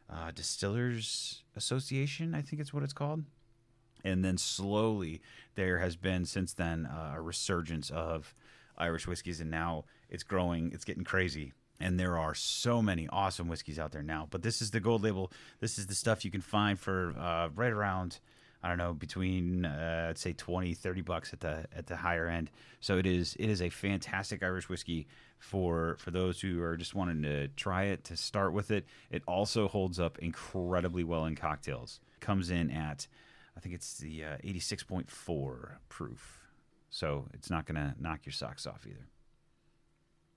uh, 0.09 0.31
Distillers 0.31 1.43
Association, 1.55 2.33
I 2.33 2.41
think 2.41 2.61
it's 2.61 2.73
what 2.73 2.83
it's 2.83 2.93
called. 2.93 3.23
And 4.03 4.23
then 4.23 4.37
slowly 4.37 5.21
there 5.55 5.79
has 5.79 5.95
been 5.95 6.25
since 6.25 6.53
then 6.53 6.85
uh, 6.85 7.13
a 7.15 7.21
resurgence 7.21 7.89
of 7.89 8.33
Irish 8.77 9.07
whiskeys, 9.07 9.41
and 9.41 9.51
now 9.51 9.85
it's 10.09 10.23
growing. 10.23 10.71
It's 10.73 10.85
getting 10.85 11.03
crazy 11.03 11.53
and 11.79 11.99
there 11.99 12.17
are 12.17 12.33
so 12.33 12.81
many 12.81 13.07
awesome 13.09 13.47
whiskeys 13.47 13.79
out 13.79 13.91
there 13.91 14.03
now. 14.03 14.27
But 14.29 14.41
this 14.41 14.61
is 14.61 14.71
the 14.71 14.79
gold 14.79 15.03
label. 15.03 15.31
This 15.59 15.77
is 15.77 15.87
the 15.87 15.95
stuff 15.95 16.25
you 16.25 16.31
can 16.31 16.41
find 16.41 16.79
for 16.79 17.13
uh, 17.17 17.49
right 17.55 17.71
around 17.71 18.19
I 18.61 18.67
don't 18.67 18.77
know 18.77 18.93
between 18.93 19.65
uh, 19.65 20.07
I'd 20.09 20.17
say 20.17 20.33
20, 20.33 20.73
30 20.73 21.01
bucks 21.01 21.31
at 21.31 21.39
the 21.39 21.65
at 21.73 21.87
the 21.87 21.95
higher 21.95 22.27
end. 22.27 22.51
So 22.81 22.97
it 22.97 23.05
is 23.05 23.35
it 23.39 23.49
is 23.49 23.61
a 23.61 23.69
fantastic 23.69 24.43
Irish 24.43 24.67
whiskey 24.67 25.07
for 25.37 25.95
for 25.99 26.11
those 26.11 26.41
who 26.41 26.61
are 26.61 26.75
just 26.75 26.93
wanting 26.93 27.21
to 27.23 27.47
try 27.49 27.85
it 27.85 28.03
to 28.05 28.17
start 28.17 28.51
with 28.51 28.71
it. 28.71 28.85
It 29.09 29.23
also 29.27 29.67
holds 29.67 29.99
up 29.99 30.19
incredibly 30.19 31.05
well 31.05 31.25
in 31.25 31.35
cocktails. 31.35 32.01
Comes 32.19 32.49
in 32.49 32.69
at 32.69 33.07
I 33.55 33.61
think 33.61 33.75
it's 33.75 33.97
the 33.97 34.23
uh, 34.23 34.37
86.4 34.37 35.71
proof. 35.89 36.39
So 36.89 37.27
it's 37.33 37.49
not 37.49 37.65
going 37.65 37.75
to 37.75 37.93
knock 37.99 38.21
your 38.25 38.33
socks 38.33 38.65
off 38.65 38.85
either. 38.87 39.07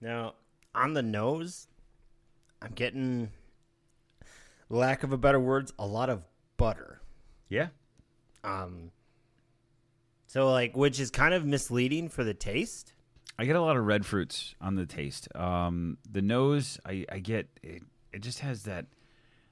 Now, 0.00 0.34
on 0.74 0.94
the 0.94 1.02
nose, 1.02 1.68
I'm 2.60 2.72
getting 2.72 3.30
lack 4.68 5.02
of 5.02 5.12
a 5.12 5.18
better 5.18 5.40
words, 5.40 5.72
a 5.78 5.86
lot 5.86 6.08
of 6.10 6.22
butter. 6.56 7.00
Yeah. 7.48 7.68
Um, 8.44 8.90
so 10.26 10.50
like, 10.50 10.76
which 10.76 10.98
is 10.98 11.10
kind 11.10 11.34
of 11.34 11.44
misleading 11.44 12.08
for 12.08 12.24
the 12.24 12.34
taste. 12.34 12.92
I 13.38 13.44
get 13.44 13.56
a 13.56 13.60
lot 13.60 13.76
of 13.76 13.84
red 13.86 14.04
fruits 14.04 14.54
on 14.60 14.74
the 14.74 14.86
taste. 14.86 15.28
Um, 15.34 15.98
the 16.10 16.22
nose, 16.22 16.78
I, 16.84 17.04
I 17.10 17.18
get 17.18 17.48
it. 17.62 17.82
It 18.12 18.20
just 18.20 18.40
has 18.40 18.64
that 18.64 18.86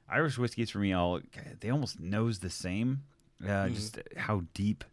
Irish 0.08 0.36
whiskeys 0.38 0.70
for 0.70 0.78
me. 0.78 0.92
All 0.92 1.20
they 1.60 1.70
almost 1.70 1.98
nose 2.00 2.40
the 2.40 2.50
same. 2.50 3.02
Uh, 3.46 3.68
Just 3.68 3.98
how 4.16 4.42
deep 4.52 4.84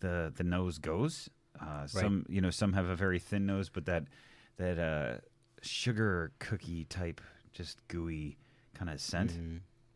the 0.00 0.32
the 0.34 0.44
nose 0.44 0.78
goes. 0.78 1.28
Uh, 1.60 1.86
some 1.86 2.24
you 2.28 2.40
know 2.40 2.50
some 2.50 2.72
have 2.72 2.86
a 2.88 2.96
very 2.96 3.18
thin 3.18 3.44
nose, 3.44 3.68
but 3.68 3.84
that 3.86 4.04
that 4.56 4.78
uh, 4.78 5.18
sugar 5.62 6.32
cookie 6.38 6.84
type, 6.84 7.20
just 7.52 7.86
gooey 7.88 8.36
kind 8.74 8.90
of 8.90 9.00
scent. 9.00 9.32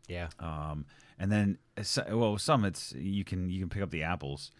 Yeah. 0.07 0.29
Um, 0.39 0.85
and 1.17 1.31
then 1.31 1.57
well, 2.09 2.37
some 2.37 2.65
it's 2.65 2.93
you 2.93 3.23
can 3.23 3.49
you 3.49 3.59
can 3.59 3.69
pick 3.69 3.81
up 3.81 3.91
the 3.91 4.03
apples, 4.03 4.51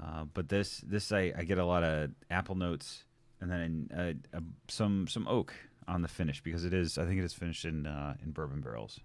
uh, 0.00 0.24
but 0.32 0.48
this 0.48 0.78
this 0.86 1.12
I, 1.12 1.32
I 1.36 1.44
get 1.44 1.58
a 1.58 1.64
lot 1.64 1.82
of 1.82 2.10
apple 2.30 2.54
notes, 2.54 3.04
and 3.40 3.50
then 3.50 3.90
uh, 3.94 4.36
uh, 4.36 4.40
some 4.68 5.06
some 5.08 5.26
oak 5.28 5.52
on 5.88 6.02
the 6.02 6.08
finish 6.08 6.40
because 6.42 6.64
it 6.64 6.72
is 6.72 6.96
I 6.96 7.04
think 7.04 7.18
it 7.18 7.24
is 7.24 7.34
finished 7.34 7.64
in 7.64 7.86
uh, 7.86 8.14
in 8.22 8.30
bourbon 8.30 8.60
barrels. 8.60 9.00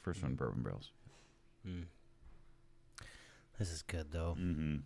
First 0.00 0.22
one 0.22 0.34
bourbon 0.34 0.62
barrels. 0.62 0.90
This 3.58 3.70
is 3.70 3.82
good 3.82 4.12
though. 4.12 4.36
Mm-hmm. 4.38 4.76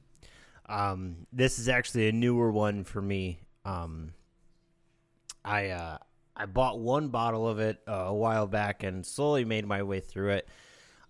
Um, 0.73 1.27
this 1.33 1.59
is 1.59 1.69
actually 1.69 2.09
a 2.09 2.13
newer 2.13 2.51
one 2.51 2.85
for 2.85 3.03
me. 3.03 3.41
Um, 3.65 4.13
I 5.45 5.69
uh, 5.69 5.99
I 6.37 6.47
bought 6.47 6.79
one 6.79 7.09
bottle 7.09 7.49
of 7.49 7.59
it 7.59 7.81
uh, 7.87 7.93
a 7.93 8.15
while 8.15 8.47
back 8.47 8.83
and 8.83 9.05
slowly 9.05 9.45
made 9.45 9.67
my 9.67 9.83
way 9.83 10.01
through 10.01 10.31
it. 10.31 10.49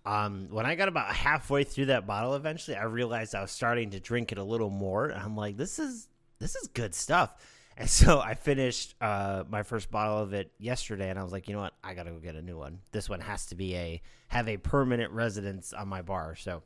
Um, 0.05 0.47
when 0.49 0.65
I 0.65 0.75
got 0.75 0.87
about 0.87 1.13
halfway 1.13 1.63
through 1.63 1.85
that 1.87 2.07
bottle, 2.07 2.35
eventually 2.35 2.75
I 2.75 2.83
realized 2.83 3.35
I 3.35 3.41
was 3.41 3.51
starting 3.51 3.91
to 3.91 3.99
drink 3.99 4.31
it 4.31 4.37
a 4.37 4.43
little 4.43 4.69
more, 4.69 5.11
I'm 5.11 5.35
like, 5.35 5.57
this 5.57 5.79
is 5.79 6.07
this 6.39 6.55
is 6.55 6.67
good 6.67 6.93
stuff. 6.95 7.33
And 7.77 7.89
so 7.89 8.19
I 8.19 8.33
finished 8.33 8.95
uh, 8.99 9.45
my 9.49 9.63
first 9.63 9.89
bottle 9.89 10.19
of 10.19 10.33
it 10.33 10.51
yesterday, 10.59 11.09
and 11.09 11.17
I 11.17 11.23
was 11.23 11.31
like, 11.31 11.47
you 11.47 11.55
know 11.55 11.61
what, 11.61 11.73
I 11.81 11.93
gotta 11.93 12.11
go 12.11 12.19
get 12.19 12.35
a 12.35 12.41
new 12.41 12.57
one. 12.57 12.79
This 12.91 13.09
one 13.09 13.21
has 13.21 13.45
to 13.47 13.55
be 13.55 13.75
a 13.75 14.01
have 14.27 14.49
a 14.49 14.57
permanent 14.57 15.11
residence 15.13 15.71
on 15.71 15.87
my 15.87 16.01
bar, 16.01 16.35
so 16.35 16.63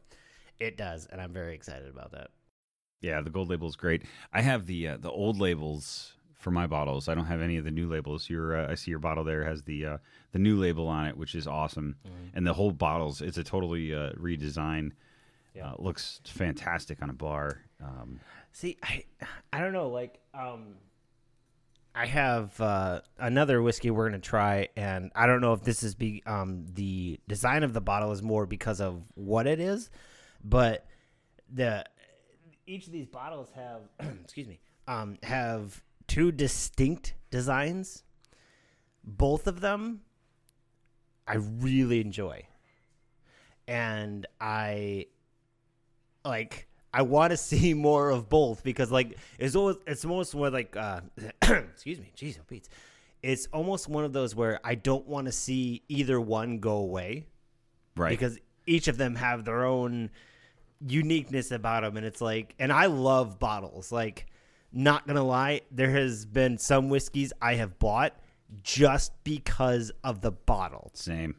it 0.59 0.77
does, 0.77 1.05
and 1.05 1.21
I'm 1.21 1.31
very 1.31 1.53
excited 1.53 1.87
about 1.87 2.11
that. 2.13 2.31
Yeah, 3.01 3.21
the 3.21 3.29
gold 3.29 3.49
label 3.49 3.67
is 3.67 3.75
great. 3.75 4.03
I 4.33 4.41
have 4.41 4.65
the 4.65 4.87
uh, 4.87 4.97
the 4.97 5.11
old 5.11 5.39
labels 5.39 6.15
for 6.45 6.51
my 6.51 6.67
bottles. 6.67 7.09
I 7.09 7.15
don't 7.15 7.25
have 7.25 7.41
any 7.41 7.57
of 7.57 7.65
the 7.65 7.71
new 7.71 7.89
labels. 7.89 8.29
Your 8.29 8.55
uh, 8.55 8.71
I 8.71 8.75
see 8.75 8.91
your 8.91 8.99
bottle 8.99 9.23
there 9.23 9.43
has 9.43 9.63
the 9.63 9.83
uh, 9.83 9.97
the 10.31 10.37
new 10.37 10.57
label 10.57 10.87
on 10.87 11.07
it, 11.07 11.17
which 11.17 11.33
is 11.33 11.47
awesome. 11.47 11.95
And 12.35 12.45
the 12.45 12.53
whole 12.53 12.69
bottles, 12.69 13.19
it's 13.19 13.39
a 13.39 13.43
totally 13.43 13.95
uh, 13.95 14.11
redesigned. 14.11 14.91
Yeah. 15.55 15.71
Uh, 15.71 15.75
looks 15.79 16.21
fantastic 16.23 17.01
on 17.01 17.09
a 17.09 17.13
bar. 17.13 17.61
Um, 17.83 18.19
See, 18.51 18.77
I 18.83 19.05
I 19.51 19.59
don't 19.59 19.73
know, 19.73 19.89
like 19.89 20.19
um 20.35 20.75
I 21.95 22.05
have 22.05 22.61
uh, 22.61 23.01
another 23.17 23.63
whiskey 23.63 23.89
we're 23.89 24.07
gonna 24.07 24.19
try, 24.19 24.67
and 24.77 25.11
I 25.15 25.25
don't 25.25 25.41
know 25.41 25.53
if 25.53 25.63
this 25.63 25.81
is 25.81 25.95
be 25.95 26.21
um 26.27 26.67
the 26.75 27.19
design 27.27 27.63
of 27.63 27.73
the 27.73 27.81
bottle 27.81 28.11
is 28.11 28.21
more 28.21 28.45
because 28.45 28.81
of 28.81 29.01
what 29.15 29.47
it 29.47 29.59
is, 29.59 29.89
but 30.43 30.85
the 31.51 31.85
each 32.67 32.85
of 32.85 32.93
these 32.93 33.07
bottles 33.07 33.49
have 33.55 33.81
excuse 34.23 34.47
me 34.47 34.59
um 34.87 35.17
have 35.23 35.81
two 36.07 36.31
distinct 36.31 37.13
designs. 37.29 38.03
Both 39.03 39.47
of 39.47 39.61
them 39.61 40.01
I 41.27 41.35
really 41.35 42.01
enjoy, 42.01 42.47
and 43.67 44.27
I 44.39 45.07
like 46.23 46.67
I 46.93 47.01
want 47.01 47.31
to 47.31 47.37
see 47.51 47.73
more 47.73 48.09
of 48.09 48.29
both 48.29 48.63
because 48.63 48.91
like 48.91 49.17
it's 49.39 49.55
always 49.55 49.77
it's 49.87 50.05
almost 50.05 50.35
more 50.35 50.49
like 50.49 50.75
uh 50.75 51.01
excuse 51.41 51.99
me, 51.99 52.11
jeez, 52.15 52.37
oh 52.39 52.43
Pete. 52.47 52.69
It's 53.23 53.47
almost 53.51 53.89
one 53.89 54.05
of 54.05 54.13
those 54.13 54.35
where 54.35 54.59
I 54.63 54.75
don't 54.75 55.07
want 55.07 55.25
to 55.25 55.31
see 55.31 55.81
either 55.87 56.21
one 56.21 56.59
go 56.59 56.77
away 56.77 57.25
right. 57.95 58.11
because 58.11 58.37
each 58.67 58.87
of 58.87 58.97
them 58.97 59.15
have 59.15 59.45
their 59.45 59.65
own 59.65 60.11
uniqueness 60.85 61.49
about 61.49 61.81
them 61.81 61.97
and 61.97 62.05
it's 62.05 62.21
like 62.21 62.53
and 62.59 62.71
I 62.71 62.85
love 62.85 63.39
bottles 63.39 63.91
like 63.91 64.27
not 64.75 65.07
to 65.07 65.23
lie 65.23 65.61
there 65.71 65.89
has 65.91 66.25
been 66.25 66.57
some 66.57 66.89
whiskeys 66.89 67.31
I 67.41 67.55
have 67.55 67.79
bought 67.79 68.13
just 68.61 69.11
because 69.23 69.91
of 70.03 70.21
the 70.21 70.31
bottle. 70.31 70.91
Same. 70.93 71.35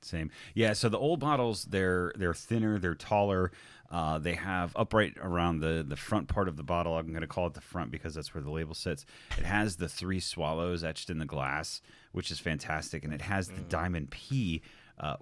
Same. 0.00 0.30
Yeah. 0.54 0.74
So 0.74 0.88
the 0.88 0.98
old 0.98 1.20
bottles, 1.20 1.64
they're 1.64 2.12
they're 2.16 2.34
thinner, 2.34 2.78
they're 2.78 2.94
taller. 2.94 3.52
Uh, 3.90 4.18
they 4.18 4.34
have 4.34 4.72
upright 4.76 5.14
around 5.20 5.60
the 5.60 5.84
the 5.86 5.96
front 5.96 6.28
part 6.28 6.48
of 6.48 6.56
the 6.56 6.62
bottle. 6.62 6.96
I'm 6.96 7.08
going 7.08 7.22
to 7.22 7.26
call 7.26 7.46
it 7.46 7.54
the 7.54 7.60
front 7.60 7.90
because 7.90 8.14
that's 8.14 8.34
where 8.34 8.42
the 8.42 8.50
label 8.50 8.74
sits. 8.74 9.06
It 9.38 9.44
has 9.44 9.76
the 9.76 9.88
three 9.88 10.20
swallows 10.20 10.84
etched 10.84 11.10
in 11.10 11.18
the 11.18 11.26
glass, 11.26 11.80
which 12.12 12.30
is 12.30 12.38
fantastic, 12.38 13.04
and 13.04 13.12
it 13.12 13.22
has 13.22 13.48
the 13.48 13.60
diamond 13.62 14.10
P, 14.10 14.62
uh, 14.98 15.16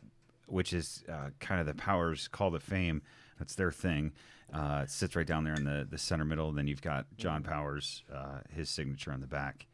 which 0.46 0.72
is 0.72 1.04
uh, 1.08 1.30
kind 1.38 1.60
of 1.60 1.66
the 1.66 1.74
Powers 1.74 2.28
Call 2.28 2.50
to 2.50 2.60
Fame. 2.60 3.02
That's 3.38 3.54
their 3.54 3.72
thing. 3.72 4.12
Uh, 4.52 4.80
it 4.84 4.90
sits 4.90 5.16
right 5.16 5.26
down 5.26 5.44
there 5.44 5.54
in 5.54 5.64
the 5.64 5.86
the 5.90 5.98
center 5.98 6.24
middle. 6.24 6.48
And 6.50 6.58
then 6.58 6.66
you've 6.66 6.82
got 6.82 7.06
John 7.16 7.42
Powers, 7.42 8.02
uh, 8.12 8.40
his 8.54 8.68
signature 8.68 9.12
on 9.12 9.20
the 9.20 9.26
back 9.26 9.66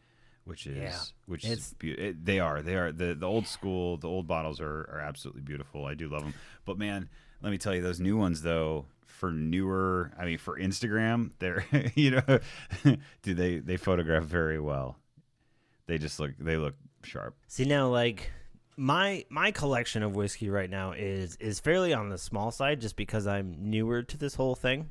which 0.44 0.66
is 0.66 0.78
Yeah. 0.78 0.98
which 1.26 1.44
It's- 1.44 1.58
is 1.58 1.74
be- 1.74 1.92
it, 1.92 2.24
they 2.24 2.40
are 2.40 2.62
they 2.62 2.74
are 2.76 2.90
the 2.90 3.12
the 3.14 3.26
old 3.26 3.46
school 3.46 3.98
the 3.98 4.08
old 4.08 4.26
bottles 4.26 4.62
are 4.62 4.88
are 4.90 5.00
absolutely 5.00 5.42
beautiful. 5.42 5.84
I 5.84 5.92
do 5.92 6.08
love 6.08 6.22
them, 6.22 6.32
but 6.64 6.78
man, 6.78 7.10
let 7.42 7.50
me 7.50 7.58
tell 7.58 7.74
you, 7.74 7.82
those 7.82 8.00
new 8.00 8.16
ones 8.16 8.40
though 8.40 8.86
for 9.04 9.30
newer, 9.30 10.10
I 10.18 10.24
mean 10.24 10.38
for 10.38 10.58
Instagram, 10.58 11.32
they're 11.38 11.66
you 11.94 12.12
know, 12.12 12.38
do 13.22 13.34
they 13.34 13.58
they 13.58 13.76
photograph 13.76 14.22
very 14.22 14.58
well. 14.58 14.96
They 15.86 15.98
just 15.98 16.18
look 16.18 16.32
they 16.38 16.56
look 16.56 16.76
sharp. 17.04 17.36
See 17.46 17.66
now, 17.66 17.88
like 17.88 18.30
my 18.78 19.24
my 19.28 19.50
collection 19.50 20.04
of 20.04 20.14
whiskey 20.14 20.48
right 20.48 20.70
now 20.70 20.92
is 20.92 21.36
is 21.36 21.58
fairly 21.58 21.92
on 21.92 22.08
the 22.08 22.16
small 22.16 22.52
side, 22.52 22.80
just 22.80 22.96
because 22.96 23.26
I'm 23.26 23.56
newer 23.58 24.02
to 24.04 24.16
this 24.16 24.36
whole 24.36 24.54
thing. 24.54 24.88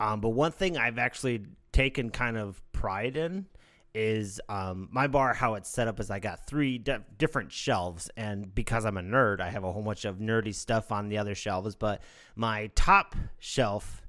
Um, 0.00 0.20
but 0.20 0.30
one 0.30 0.52
thing 0.52 0.76
I've 0.76 0.98
actually 0.98 1.44
taken 1.72 2.10
kind 2.10 2.36
of 2.36 2.60
pride 2.72 3.16
in 3.16 3.46
is 3.94 4.40
um, 4.48 4.88
my 4.90 5.06
bar. 5.06 5.32
How 5.32 5.54
it's 5.54 5.70
set 5.70 5.86
up 5.86 6.00
is 6.00 6.10
I 6.10 6.18
got 6.18 6.44
three 6.46 6.78
di- 6.78 6.98
different 7.16 7.52
shelves, 7.52 8.10
and 8.16 8.52
because 8.52 8.84
I'm 8.84 8.96
a 8.96 9.02
nerd, 9.02 9.40
I 9.40 9.50
have 9.50 9.62
a 9.62 9.70
whole 9.70 9.82
bunch 9.82 10.04
of 10.04 10.16
nerdy 10.18 10.54
stuff 10.54 10.90
on 10.90 11.08
the 11.08 11.18
other 11.18 11.36
shelves. 11.36 11.76
But 11.76 12.02
my 12.34 12.68
top 12.74 13.14
shelf, 13.38 14.02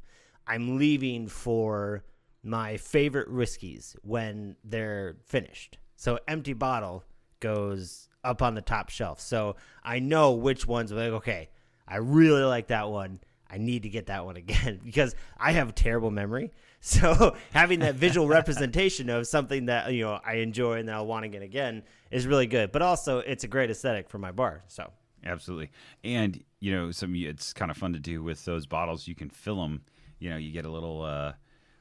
I'm 0.48 0.80
leaving 0.80 1.28
for 1.28 2.04
my 2.42 2.78
favorite 2.78 3.32
whiskeys 3.32 3.96
when 4.02 4.56
they're 4.64 5.18
finished. 5.26 5.78
So 5.96 6.18
empty 6.28 6.54
bottle 6.54 7.04
goes 7.40 8.09
up 8.24 8.42
on 8.42 8.56
the 8.56 8.62
top 8.62 8.90
shelf. 8.90 9.20
So 9.20 9.56
I 9.84 10.00
know 10.00 10.34
which 10.34 10.68
ones 10.68 10.92
like 10.92 11.12
okay, 11.12 11.50
I 11.88 11.98
really 11.98 12.44
like 12.44 12.68
that 12.68 12.90
one. 12.90 13.20
I 13.52 13.58
need 13.58 13.84
to 13.84 13.90
get 13.90 14.08
that 14.08 14.26
one 14.26 14.38
again 14.38 14.80
because 14.86 15.16
I 15.38 15.54
have 15.54 15.70
a 15.70 15.74
terrible 15.74 16.12
memory. 16.12 16.52
So 16.82 17.36
having 17.52 17.80
that 17.82 17.96
visual 17.96 18.26
representation 18.40 19.10
of 19.10 19.28
something 19.28 19.66
that 19.66 19.92
you 19.92 20.06
know 20.06 20.18
I 20.26 20.36
enjoy 20.36 20.80
and 20.80 20.88
that 20.88 20.96
I'll 20.96 21.06
want 21.06 21.24
to 21.24 21.28
get 21.28 21.42
again 21.42 21.84
is 22.10 22.26
really 22.26 22.48
good. 22.48 22.72
But 22.72 22.82
also 22.82 23.20
it's 23.20 23.44
a 23.44 23.50
great 23.50 23.70
aesthetic 23.70 24.10
for 24.10 24.18
my 24.18 24.32
bar. 24.32 24.64
So 24.70 24.90
Absolutely, 25.26 25.72
and 26.04 26.42
you 26.60 26.74
know, 26.74 26.92
some 26.92 27.14
it's 27.16 27.54
kind 27.54 27.72
of 27.72 27.78
fun 27.78 27.94
to 27.94 28.00
do 28.00 28.24
with 28.24 28.46
those 28.46 28.66
bottles. 28.66 29.08
You 29.08 29.16
can 29.16 29.30
fill 29.30 29.62
them. 29.62 29.82
You 30.20 30.30
know, 30.30 30.38
you 30.38 30.52
get 30.52 30.66
a 30.66 30.72
little 30.72 31.02
uh, 31.02 31.34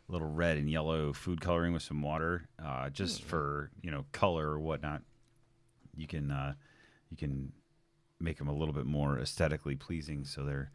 little 0.08 0.28
red 0.28 0.56
and 0.56 0.68
yellow 0.68 1.12
food 1.12 1.40
coloring 1.40 1.72
with 1.72 1.82
some 1.82 2.02
water, 2.02 2.48
uh, 2.64 2.90
just 2.90 3.22
for 3.22 3.70
you 3.82 3.90
know 3.90 4.04
color 4.12 4.48
or 4.48 4.58
whatnot. 4.58 5.02
You 5.98 6.06
can 6.06 6.30
uh, 6.30 6.54
you 7.10 7.16
can 7.16 7.52
make 8.20 8.38
them 8.38 8.48
a 8.48 8.54
little 8.54 8.74
bit 8.74 8.86
more 8.86 9.18
aesthetically 9.18 9.76
pleasing, 9.76 10.24
so 10.24 10.44
they're 10.44 10.70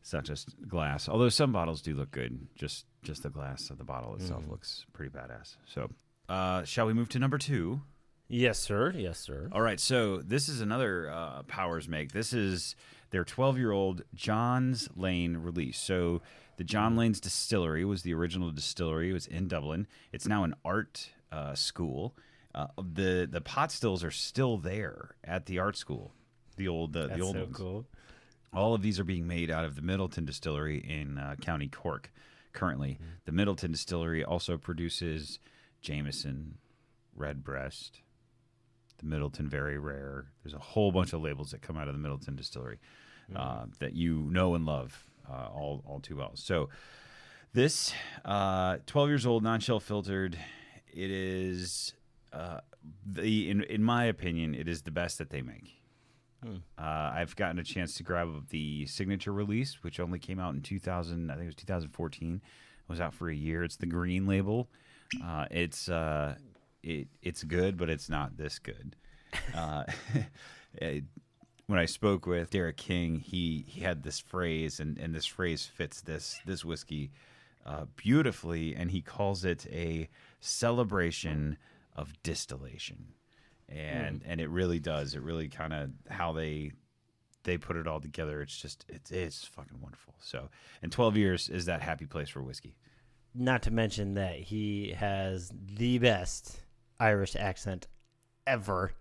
it's 0.00 0.12
not 0.12 0.24
just 0.24 0.54
glass. 0.68 1.08
Although 1.08 1.30
some 1.30 1.52
bottles 1.52 1.82
do 1.82 1.94
look 1.94 2.10
good, 2.10 2.46
just 2.54 2.86
just 3.02 3.22
the 3.22 3.30
glass 3.30 3.70
of 3.70 3.78
the 3.78 3.84
bottle 3.84 4.14
itself 4.14 4.44
looks 4.48 4.86
pretty 4.92 5.10
badass. 5.10 5.56
So, 5.66 5.90
uh, 6.28 6.64
shall 6.64 6.86
we 6.86 6.92
move 6.92 7.08
to 7.10 7.18
number 7.18 7.38
two? 7.38 7.80
yes, 8.28 8.58
sir. 8.58 8.92
Yes, 8.96 9.18
sir. 9.18 9.48
All 9.52 9.62
right, 9.62 9.78
so 9.78 10.18
this 10.18 10.48
is 10.48 10.60
another 10.60 11.10
uh, 11.10 11.42
Powers 11.44 11.88
make. 11.88 12.12
This 12.12 12.32
is 12.32 12.74
their 13.10 13.24
12 13.24 13.58
year 13.58 13.72
old 13.72 14.02
John's 14.14 14.88
Lane 14.96 15.38
release. 15.38 15.78
So 15.78 16.22
the 16.56 16.64
John 16.64 16.96
Lane's 16.96 17.20
Distillery 17.20 17.84
was 17.84 18.02
the 18.02 18.14
original 18.14 18.50
distillery. 18.50 19.10
It 19.10 19.12
was 19.12 19.26
in 19.26 19.48
Dublin. 19.48 19.86
It's 20.12 20.26
now 20.26 20.44
an 20.44 20.54
art 20.64 21.10
uh, 21.30 21.54
school. 21.54 22.14
Uh, 22.56 22.68
the 22.82 23.28
the 23.30 23.42
pot 23.42 23.70
stills 23.70 24.02
are 24.02 24.10
still 24.10 24.56
there 24.56 25.14
at 25.22 25.44
the 25.44 25.58
art 25.58 25.76
school. 25.76 26.12
The 26.56 26.68
old 26.68 26.96
uh, 26.96 27.08
That's 27.08 27.18
the 27.18 27.24
old 27.24 27.36
so 27.36 27.42
ones. 27.42 27.56
cool. 27.56 27.86
All 28.54 28.74
of 28.74 28.80
these 28.80 28.98
are 28.98 29.04
being 29.04 29.26
made 29.26 29.50
out 29.50 29.66
of 29.66 29.76
the 29.76 29.82
Midleton 29.82 30.24
Distillery 30.24 30.78
in 30.78 31.18
uh, 31.18 31.36
County 31.42 31.68
Cork. 31.68 32.10
Currently, 32.54 32.98
the 33.26 33.32
Midleton 33.32 33.72
Distillery 33.72 34.24
also 34.24 34.56
produces 34.56 35.38
Jameson, 35.82 36.56
Redbreast, 37.14 38.00
the 38.96 39.04
Midleton 39.04 39.46
Very 39.48 39.78
Rare. 39.78 40.28
There's 40.42 40.54
a 40.54 40.58
whole 40.58 40.90
bunch 40.90 41.12
of 41.12 41.20
labels 41.20 41.50
that 41.50 41.60
come 41.60 41.76
out 41.76 41.88
of 41.88 42.00
the 42.00 42.08
Midleton 42.08 42.34
Distillery 42.34 42.78
uh, 43.34 43.66
that 43.80 43.92
you 43.94 44.28
know 44.30 44.54
and 44.54 44.64
love 44.64 45.04
uh, 45.30 45.48
all 45.52 45.82
all 45.86 46.00
too 46.00 46.16
well. 46.16 46.32
So 46.34 46.70
this 47.52 47.92
uh, 48.24 48.78
12 48.86 49.08
years 49.10 49.26
old, 49.26 49.42
non-chill 49.42 49.80
filtered. 49.80 50.38
It 50.90 51.10
is 51.10 51.92
uh, 52.32 52.60
the 53.04 53.50
in 53.50 53.62
in 53.64 53.82
my 53.82 54.04
opinion, 54.04 54.54
it 54.54 54.68
is 54.68 54.82
the 54.82 54.90
best 54.90 55.18
that 55.18 55.30
they 55.30 55.42
make. 55.42 55.82
Uh, 56.44 56.50
I've 57.14 57.34
gotten 57.34 57.58
a 57.58 57.64
chance 57.64 57.94
to 57.94 58.02
grab 58.02 58.48
the 58.50 58.86
signature 58.86 59.32
release, 59.32 59.82
which 59.82 59.98
only 59.98 60.18
came 60.18 60.38
out 60.38 60.54
in 60.54 60.60
2000. 60.60 61.30
I 61.30 61.34
think 61.34 61.44
it 61.44 61.46
was 61.46 61.54
2014. 61.56 62.40
It 62.44 62.88
was 62.88 63.00
out 63.00 63.14
for 63.14 63.28
a 63.28 63.34
year. 63.34 63.64
It's 63.64 63.76
the 63.76 63.86
green 63.86 64.26
label. 64.26 64.68
Uh, 65.24 65.46
it's 65.50 65.88
uh, 65.88 66.36
it 66.82 67.08
it's 67.22 67.42
good, 67.42 67.76
but 67.76 67.88
it's 67.90 68.08
not 68.08 68.36
this 68.36 68.58
good. 68.58 68.96
Uh, 69.54 69.84
it- 70.74 71.04
when 71.68 71.80
I 71.80 71.86
spoke 71.86 72.26
with 72.26 72.50
Derek 72.50 72.76
King, 72.76 73.18
he 73.18 73.64
he 73.66 73.80
had 73.80 74.04
this 74.04 74.20
phrase, 74.20 74.78
and, 74.78 74.96
and 74.98 75.12
this 75.12 75.26
phrase 75.26 75.66
fits 75.66 76.00
this 76.00 76.38
this 76.46 76.64
whiskey 76.64 77.10
uh, 77.66 77.86
beautifully, 77.96 78.76
and 78.76 78.92
he 78.92 79.02
calls 79.02 79.44
it 79.44 79.66
a 79.72 80.08
celebration 80.38 81.58
of 81.96 82.12
distillation, 82.22 83.14
and 83.68 84.22
hmm. 84.22 84.30
and 84.30 84.40
it 84.40 84.48
really 84.50 84.78
does. 84.78 85.14
It 85.14 85.22
really 85.22 85.48
kind 85.48 85.72
of 85.72 85.90
how 86.08 86.32
they 86.32 86.72
they 87.44 87.56
put 87.56 87.76
it 87.76 87.86
all 87.86 88.00
together. 88.00 88.42
It's 88.42 88.56
just 88.56 88.84
it's 88.88 89.10
it's 89.10 89.44
fucking 89.44 89.80
wonderful. 89.80 90.14
So, 90.20 90.50
and 90.82 90.92
twelve 90.92 91.16
years 91.16 91.48
is 91.48 91.64
that 91.66 91.82
happy 91.82 92.06
place 92.06 92.28
for 92.28 92.42
whiskey. 92.42 92.76
Not 93.34 93.62
to 93.62 93.70
mention 93.70 94.14
that 94.14 94.36
he 94.36 94.94
has 94.96 95.52
the 95.74 95.98
best 95.98 96.60
Irish 96.98 97.36
accent 97.36 97.86
ever. 98.46 98.92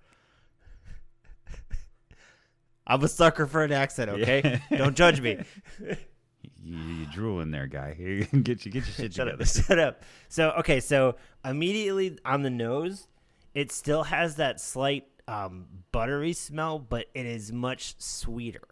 I'm 2.87 3.03
a 3.03 3.07
sucker 3.07 3.47
for 3.47 3.63
an 3.63 3.71
accent, 3.71 4.09
okay? 4.09 4.61
Don't 4.77 4.95
judge 4.95 5.21
me. 5.21 5.43
You, 6.63 6.77
you 6.77 7.05
drooling 7.07 7.51
there, 7.51 7.67
guy. 7.67 7.93
get 8.43 8.65
you 8.65 8.71
get 8.71 8.73
your 8.73 8.83
shit 8.83 9.13
Shut 9.13 9.27
together. 9.27 9.41
up. 9.43 9.47
Shut 9.67 9.79
up. 9.79 10.03
So, 10.29 10.49
okay, 10.59 10.79
so 10.79 11.15
immediately 11.43 12.17
on 12.25 12.41
the 12.41 12.49
nose, 12.49 13.07
it 13.53 13.71
still 13.71 14.03
has 14.03 14.35
that 14.37 14.59
slight 14.59 15.05
um, 15.27 15.65
buttery 15.91 16.33
smell, 16.33 16.79
but 16.79 17.07
it 17.13 17.25
is 17.25 17.51
much 17.51 17.95
sweeter. 17.99 18.67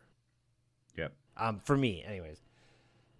Yep. 0.98 1.14
Um, 1.38 1.60
for 1.64 1.78
me, 1.78 2.04
anyways. 2.06 2.40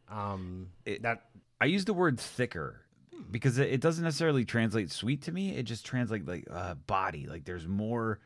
Um, 0.10 0.70
It- 0.86 1.02
that 1.04 1.26
I 1.62 1.66
use 1.66 1.86
the 1.86 1.94
word 1.94 2.20
thicker 2.20 2.82
because 3.32 3.58
it, 3.58 3.72
it 3.72 3.82
doesn't 3.82 4.04
necessarily 4.04 4.44
translate 4.46 4.92
sweet 4.92 5.22
to 5.24 5.32
me. 5.32 5.56
It 5.56 5.64
just 5.64 5.86
translates 5.86 6.28
like 6.28 6.46
uh, 6.52 6.74
body. 6.76 7.26
Like 7.28 7.46
there's 7.46 7.66
more, 7.68 8.20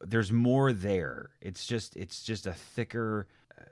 there's 0.00 0.32
more 0.32 0.72
there. 0.72 1.30
It's 1.42 1.66
just 1.66 1.96
it's 1.96 2.22
just 2.24 2.46
a 2.46 2.52
thicker 2.54 3.26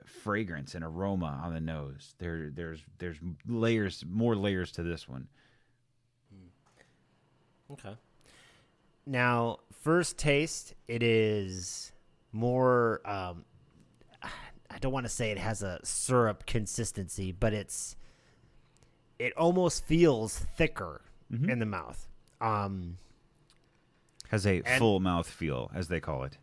fragrance 0.05 0.75
and 0.75 0.83
aroma 0.83 1.39
on 1.43 1.53
the 1.53 1.59
nose. 1.61 2.15
There 2.19 2.49
there's 2.49 2.79
there's 2.97 3.17
layers, 3.47 4.03
more 4.07 4.35
layers 4.35 4.71
to 4.73 4.83
this 4.83 5.07
one. 5.07 5.27
Okay. 7.71 7.95
Now, 9.05 9.59
first 9.81 10.17
taste, 10.17 10.73
it 10.87 11.01
is 11.03 11.91
more. 12.31 13.01
Um, 13.05 13.45
I 14.69 14.77
don't 14.79 14.91
want 14.93 15.05
to 15.05 15.09
say 15.11 15.31
it 15.31 15.37
has 15.37 15.63
a 15.63 15.79
syrup 15.83 16.45
consistency, 16.45 17.31
but 17.31 17.53
it's. 17.53 17.95
It 19.19 19.33
almost 19.37 19.85
feels 19.85 20.35
thicker 20.57 21.01
in 21.31 21.59
the 21.59 21.65
mouth. 21.65 22.07
Um, 22.41 22.97
Has 24.29 24.47
a 24.47 24.61
And- 24.65 24.79
full 24.79 24.99
mouth 24.99 25.29
feel, 25.29 25.69
as 25.75 25.87
they 25.89 25.99
call 25.99 26.23
it. 26.23 26.37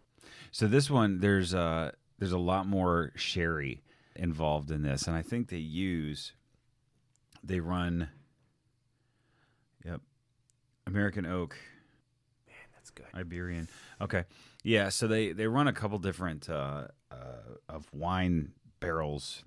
So 0.52 0.66
this 0.68 0.88
one, 0.88 1.18
there's 1.18 1.54
uh 1.54 1.90
there's 2.18 2.32
a 2.32 2.38
lot 2.38 2.66
more 2.66 3.12
sherry 3.16 3.82
involved 4.16 4.70
in 4.70 4.82
this, 4.82 5.06
and 5.06 5.16
I 5.16 5.22
think 5.22 5.48
they 5.48 5.56
use 5.56 6.32
they 7.42 7.60
run. 7.60 8.08
Yep, 9.84 10.00
American 10.86 11.26
oak. 11.26 11.56
Man, 12.46 12.56
that's 12.74 12.90
good. 12.90 13.06
Iberian. 13.14 13.68
Okay. 14.00 14.24
Yeah, 14.64 14.88
so 14.88 15.06
they 15.06 15.32
they 15.32 15.46
run 15.46 15.68
a 15.68 15.72
couple 15.72 15.98
different 15.98 16.48
uh, 16.50 16.88
uh, 17.10 17.56
of 17.68 17.86
wine 17.92 18.52
barrels, 18.80 19.44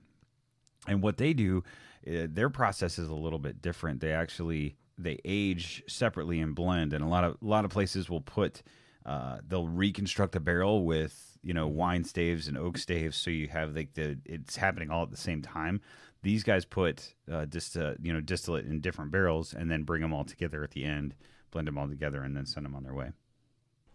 and 0.87 1.03
what 1.03 1.17
they 1.17 1.33
do, 1.33 1.63
uh, 2.07 2.27
their 2.29 2.49
process 2.49 2.97
is 2.97 3.09
a 3.09 3.15
little 3.15 3.39
bit 3.39 3.61
different. 3.61 3.99
They 3.99 4.13
actually 4.13 4.77
they 4.97 5.19
age 5.25 5.83
separately 5.87 6.39
and 6.39 6.55
blend, 6.55 6.93
and 6.93 7.03
a 7.03 7.07
lot 7.07 7.23
of 7.23 7.37
a 7.41 7.45
lot 7.45 7.65
of 7.65 7.71
places 7.71 8.09
will 8.09 8.21
put 8.21 8.63
uh, 9.05 9.39
they'll 9.47 9.67
reconstruct 9.67 10.35
a 10.35 10.39
barrel 10.39 10.85
with 10.85 11.30
you 11.43 11.53
know 11.53 11.67
wine 11.67 12.03
staves 12.03 12.47
and 12.47 12.57
oak 12.57 12.77
staves, 12.77 13.17
so 13.17 13.29
you 13.29 13.47
have 13.47 13.75
like 13.75 13.93
the 13.93 14.17
it's 14.25 14.57
happening 14.57 14.89
all 14.89 15.03
at 15.03 15.11
the 15.11 15.17
same 15.17 15.41
time. 15.41 15.81
These 16.23 16.43
guys 16.43 16.65
put 16.65 17.15
uh, 17.31 17.45
dist- 17.45 17.77
uh, 17.77 17.95
you 18.01 18.13
know 18.13 18.21
distillate 18.21 18.65
in 18.65 18.79
different 18.79 19.11
barrels 19.11 19.53
and 19.53 19.69
then 19.71 19.83
bring 19.83 20.01
them 20.01 20.13
all 20.13 20.23
together 20.23 20.63
at 20.63 20.71
the 20.71 20.85
end, 20.85 21.15
blend 21.49 21.67
them 21.67 21.77
all 21.77 21.87
together, 21.87 22.21
and 22.21 22.35
then 22.35 22.45
send 22.45 22.65
them 22.65 22.75
on 22.75 22.83
their 22.83 22.93
way. 22.93 23.11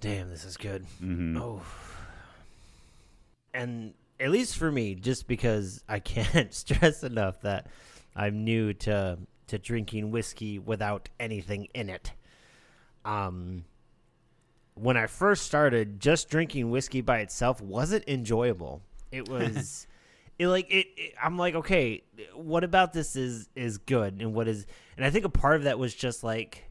Damn, 0.00 0.28
this 0.28 0.44
is 0.44 0.56
good. 0.56 0.84
Mm-hmm. 1.02 1.40
Oh. 1.40 1.62
And 3.54 3.94
at 4.20 4.30
least 4.30 4.56
for 4.56 4.70
me, 4.70 4.94
just 4.94 5.26
because 5.26 5.82
I 5.88 5.98
can't 6.00 6.52
stress 6.52 7.02
enough 7.02 7.40
that 7.42 7.68
I'm 8.14 8.44
new 8.44 8.72
to 8.74 9.18
to 9.48 9.58
drinking 9.58 10.10
whiskey 10.10 10.58
without 10.58 11.08
anything 11.20 11.68
in 11.74 11.88
it. 11.88 12.12
Um 13.04 13.64
when 14.76 14.96
I 14.96 15.06
first 15.06 15.44
started, 15.44 16.00
just 16.00 16.28
drinking 16.28 16.70
whiskey 16.70 17.00
by 17.00 17.20
itself 17.20 17.60
wasn't 17.60 18.04
enjoyable. 18.06 18.82
It 19.10 19.28
was 19.30 19.86
it 20.38 20.48
like 20.48 20.70
it, 20.70 20.86
it 20.96 21.14
I'm 21.22 21.36
like, 21.36 21.54
okay, 21.54 22.04
what 22.34 22.62
about 22.62 22.92
this 22.92 23.16
is 23.16 23.48
is 23.56 23.78
good 23.78 24.20
and 24.20 24.34
what 24.34 24.48
is 24.48 24.66
and 24.96 25.04
I 25.04 25.10
think 25.10 25.24
a 25.24 25.30
part 25.30 25.56
of 25.56 25.64
that 25.64 25.78
was 25.78 25.94
just 25.94 26.22
like 26.22 26.64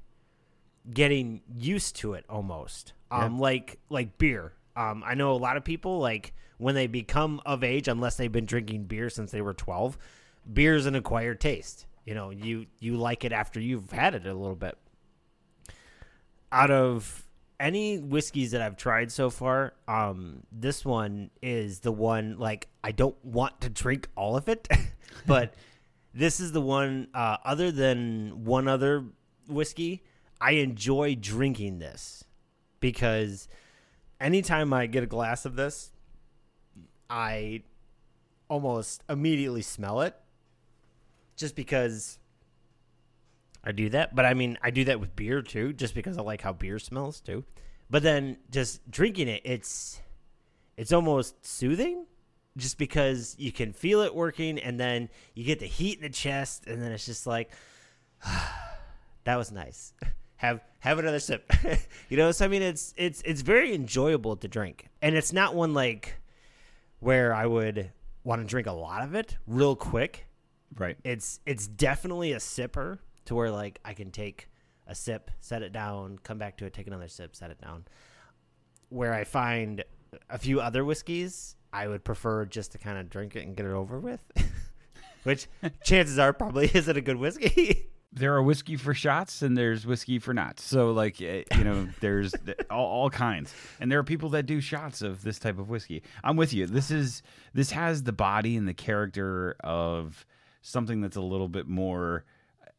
getting 0.91 1.41
used 1.57 1.95
to 1.97 2.13
it 2.13 2.25
almost. 2.29 2.93
Um, 3.11 3.39
like 3.39 3.79
like 3.89 4.17
beer. 4.17 4.53
Um, 4.75 5.03
I 5.05 5.15
know 5.15 5.31
a 5.31 5.37
lot 5.37 5.57
of 5.57 5.63
people 5.63 5.99
like 5.99 6.33
when 6.57 6.75
they 6.75 6.87
become 6.87 7.41
of 7.45 7.63
age, 7.63 7.87
unless 7.87 8.17
they've 8.17 8.31
been 8.31 8.45
drinking 8.45 8.85
beer 8.85 9.09
since 9.09 9.31
they 9.31 9.41
were 9.41 9.53
twelve, 9.53 9.97
beer 10.51 10.75
is 10.75 10.85
an 10.85 10.95
acquired 10.95 11.39
taste. 11.39 11.85
You 12.05 12.13
know, 12.13 12.29
you 12.29 12.67
you 12.79 12.97
like 12.97 13.25
it 13.25 13.31
after 13.31 13.59
you've 13.59 13.91
had 13.91 14.13
it 14.13 14.27
a 14.27 14.33
little 14.33 14.55
bit. 14.55 14.77
Out 16.51 16.71
of 16.71 17.24
any 17.59 17.97
whiskeys 17.97 18.51
that 18.51 18.61
I've 18.61 18.77
tried 18.77 19.11
so 19.11 19.29
far, 19.29 19.73
um, 19.87 20.43
this 20.51 20.83
one 20.83 21.29
is 21.41 21.79
the 21.79 21.91
one 21.91 22.37
like 22.37 22.67
I 22.83 22.91
don't 22.91 23.15
want 23.23 23.61
to 23.61 23.69
drink 23.69 24.09
all 24.15 24.35
of 24.35 24.49
it, 24.49 24.67
but 25.27 25.53
this 26.13 26.39
is 26.39 26.51
the 26.51 26.61
one. 26.61 27.07
Uh, 27.13 27.37
other 27.43 27.71
than 27.71 28.45
one 28.45 28.67
other 28.67 29.05
whiskey, 29.47 30.03
I 30.39 30.51
enjoy 30.51 31.15
drinking 31.15 31.79
this 31.79 32.23
because 32.79 33.47
anytime 34.19 34.73
I 34.73 34.87
get 34.87 35.03
a 35.03 35.07
glass 35.07 35.45
of 35.45 35.55
this, 35.55 35.91
I 37.09 37.63
almost 38.49 39.03
immediately 39.09 39.61
smell 39.61 40.01
it 40.01 40.15
just 41.35 41.55
because 41.55 42.19
I 43.65 43.71
do 43.71 43.89
that. 43.89 44.15
But 44.15 44.25
I 44.25 44.33
mean, 44.33 44.57
I 44.61 44.69
do 44.69 44.83
that 44.85 44.99
with 44.99 45.15
beer 45.15 45.41
too, 45.41 45.73
just 45.73 45.95
because 45.95 46.17
I 46.17 46.21
like 46.21 46.41
how 46.41 46.53
beer 46.53 46.79
smells 46.79 47.19
too. 47.19 47.43
But 47.89 48.03
then 48.03 48.37
just 48.51 48.89
drinking 48.89 49.27
it, 49.27 49.41
it's 49.43 50.01
it's 50.77 50.91
almost 50.91 51.45
soothing 51.45 52.05
just 52.57 52.77
because 52.77 53.35
you 53.37 53.51
can 53.51 53.73
feel 53.73 54.01
it 54.01 54.13
working 54.13 54.59
and 54.59 54.79
then 54.79 55.09
you 55.33 55.43
get 55.43 55.59
the 55.59 55.65
heat 55.65 55.97
in 55.97 56.03
the 56.03 56.09
chest 56.09 56.67
and 56.67 56.81
then 56.81 56.91
it's 56.91 57.05
just 57.05 57.27
like 57.27 57.51
that 59.23 59.35
was 59.35 59.51
nice. 59.51 59.93
Have 60.37 60.59
have 60.79 60.99
another 60.99 61.19
sip. 61.19 61.49
you 62.09 62.17
know, 62.17 62.29
so 62.31 62.43
I 62.43 62.49
mean 62.49 62.61
it's 62.61 62.93
it's 62.97 63.21
it's 63.21 63.41
very 63.41 63.73
enjoyable 63.73 64.35
to 64.35 64.49
drink. 64.49 64.89
And 65.01 65.15
it's 65.15 65.31
not 65.31 65.55
one 65.55 65.73
like 65.73 66.17
where 66.99 67.33
I 67.33 67.45
would 67.45 67.91
want 68.25 68.41
to 68.41 68.45
drink 68.45 68.67
a 68.67 68.73
lot 68.73 69.01
of 69.03 69.15
it 69.15 69.37
real 69.47 69.77
quick. 69.77 70.25
Right. 70.77 70.97
It's 71.05 71.39
it's 71.45 71.67
definitely 71.67 72.33
a 72.33 72.37
sipper 72.37 72.99
to 73.25 73.35
where 73.35 73.51
like 73.51 73.79
I 73.83 73.93
can 73.93 74.11
take 74.11 74.49
a 74.87 74.95
sip, 74.95 75.31
set 75.41 75.61
it 75.61 75.71
down, 75.71 76.19
come 76.23 76.37
back 76.37 76.57
to 76.57 76.65
it, 76.65 76.73
take 76.73 76.87
another 76.87 77.07
sip, 77.07 77.35
set 77.35 77.51
it 77.51 77.59
down. 77.61 77.85
Where 78.89 79.13
I 79.13 79.23
find 79.23 79.83
a 80.29 80.37
few 80.37 80.61
other 80.61 80.85
whiskeys, 80.85 81.55
I 81.73 81.87
would 81.87 82.03
prefer 82.03 82.45
just 82.45 82.71
to 82.73 82.77
kind 82.77 82.97
of 82.97 83.09
drink 83.09 83.35
it 83.35 83.45
and 83.45 83.55
get 83.55 83.65
it 83.65 83.71
over 83.71 83.99
with. 83.99 84.21
Which 85.23 85.47
chances 85.83 86.19
are 86.19 86.33
probably 86.33 86.69
isn't 86.73 86.97
a 86.97 87.01
good 87.01 87.17
whiskey. 87.17 87.89
There 88.17 88.33
are 88.35 88.41
whiskey 88.41 88.77
for 88.77 88.93
shots 88.93 89.41
and 89.41 89.57
there's 89.57 89.85
whiskey 89.85 90.19
for 90.19 90.33
not. 90.33 90.61
So 90.61 90.91
like 90.91 91.21
eh, 91.21 91.43
you 91.57 91.65
know, 91.65 91.89
there's 91.99 92.33
all, 92.69 92.85
all 92.85 93.09
kinds. 93.09 93.53
And 93.81 93.91
there 93.91 93.99
are 93.99 94.05
people 94.05 94.29
that 94.29 94.45
do 94.45 94.61
shots 94.61 95.01
of 95.01 95.21
this 95.21 95.37
type 95.37 95.59
of 95.59 95.69
whiskey. 95.69 96.01
I'm 96.23 96.37
with 96.37 96.53
you. 96.53 96.65
This 96.65 96.91
is 96.91 97.23
this 97.53 97.71
has 97.71 98.03
the 98.03 98.13
body 98.13 98.55
and 98.55 98.69
the 98.69 98.73
character 98.73 99.57
of 99.59 100.25
something 100.61 101.01
that's 101.01 101.17
a 101.17 101.21
little 101.21 101.49
bit 101.49 101.67
more 101.67 102.23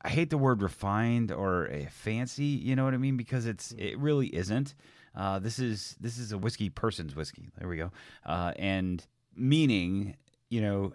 I 0.02 0.08
hate 0.10 0.30
the 0.30 0.38
word 0.38 0.62
refined 0.62 1.32
or 1.32 1.68
fancy, 1.90 2.44
you 2.44 2.76
know 2.76 2.84
what 2.84 2.94
I 2.94 2.98
mean? 2.98 3.16
Because 3.16 3.46
it's 3.46 3.72
it 3.72 3.98
really 3.98 4.28
isn't. 4.28 4.74
Uh, 5.14 5.38
this 5.38 5.58
is 5.58 5.96
this 6.00 6.18
is 6.18 6.32
a 6.32 6.38
whiskey 6.38 6.68
person's 6.70 7.16
whiskey. 7.16 7.48
There 7.58 7.68
we 7.68 7.76
go. 7.78 7.90
Uh, 8.24 8.52
and 8.56 9.04
meaning, 9.34 10.16
you 10.50 10.60
know, 10.60 10.92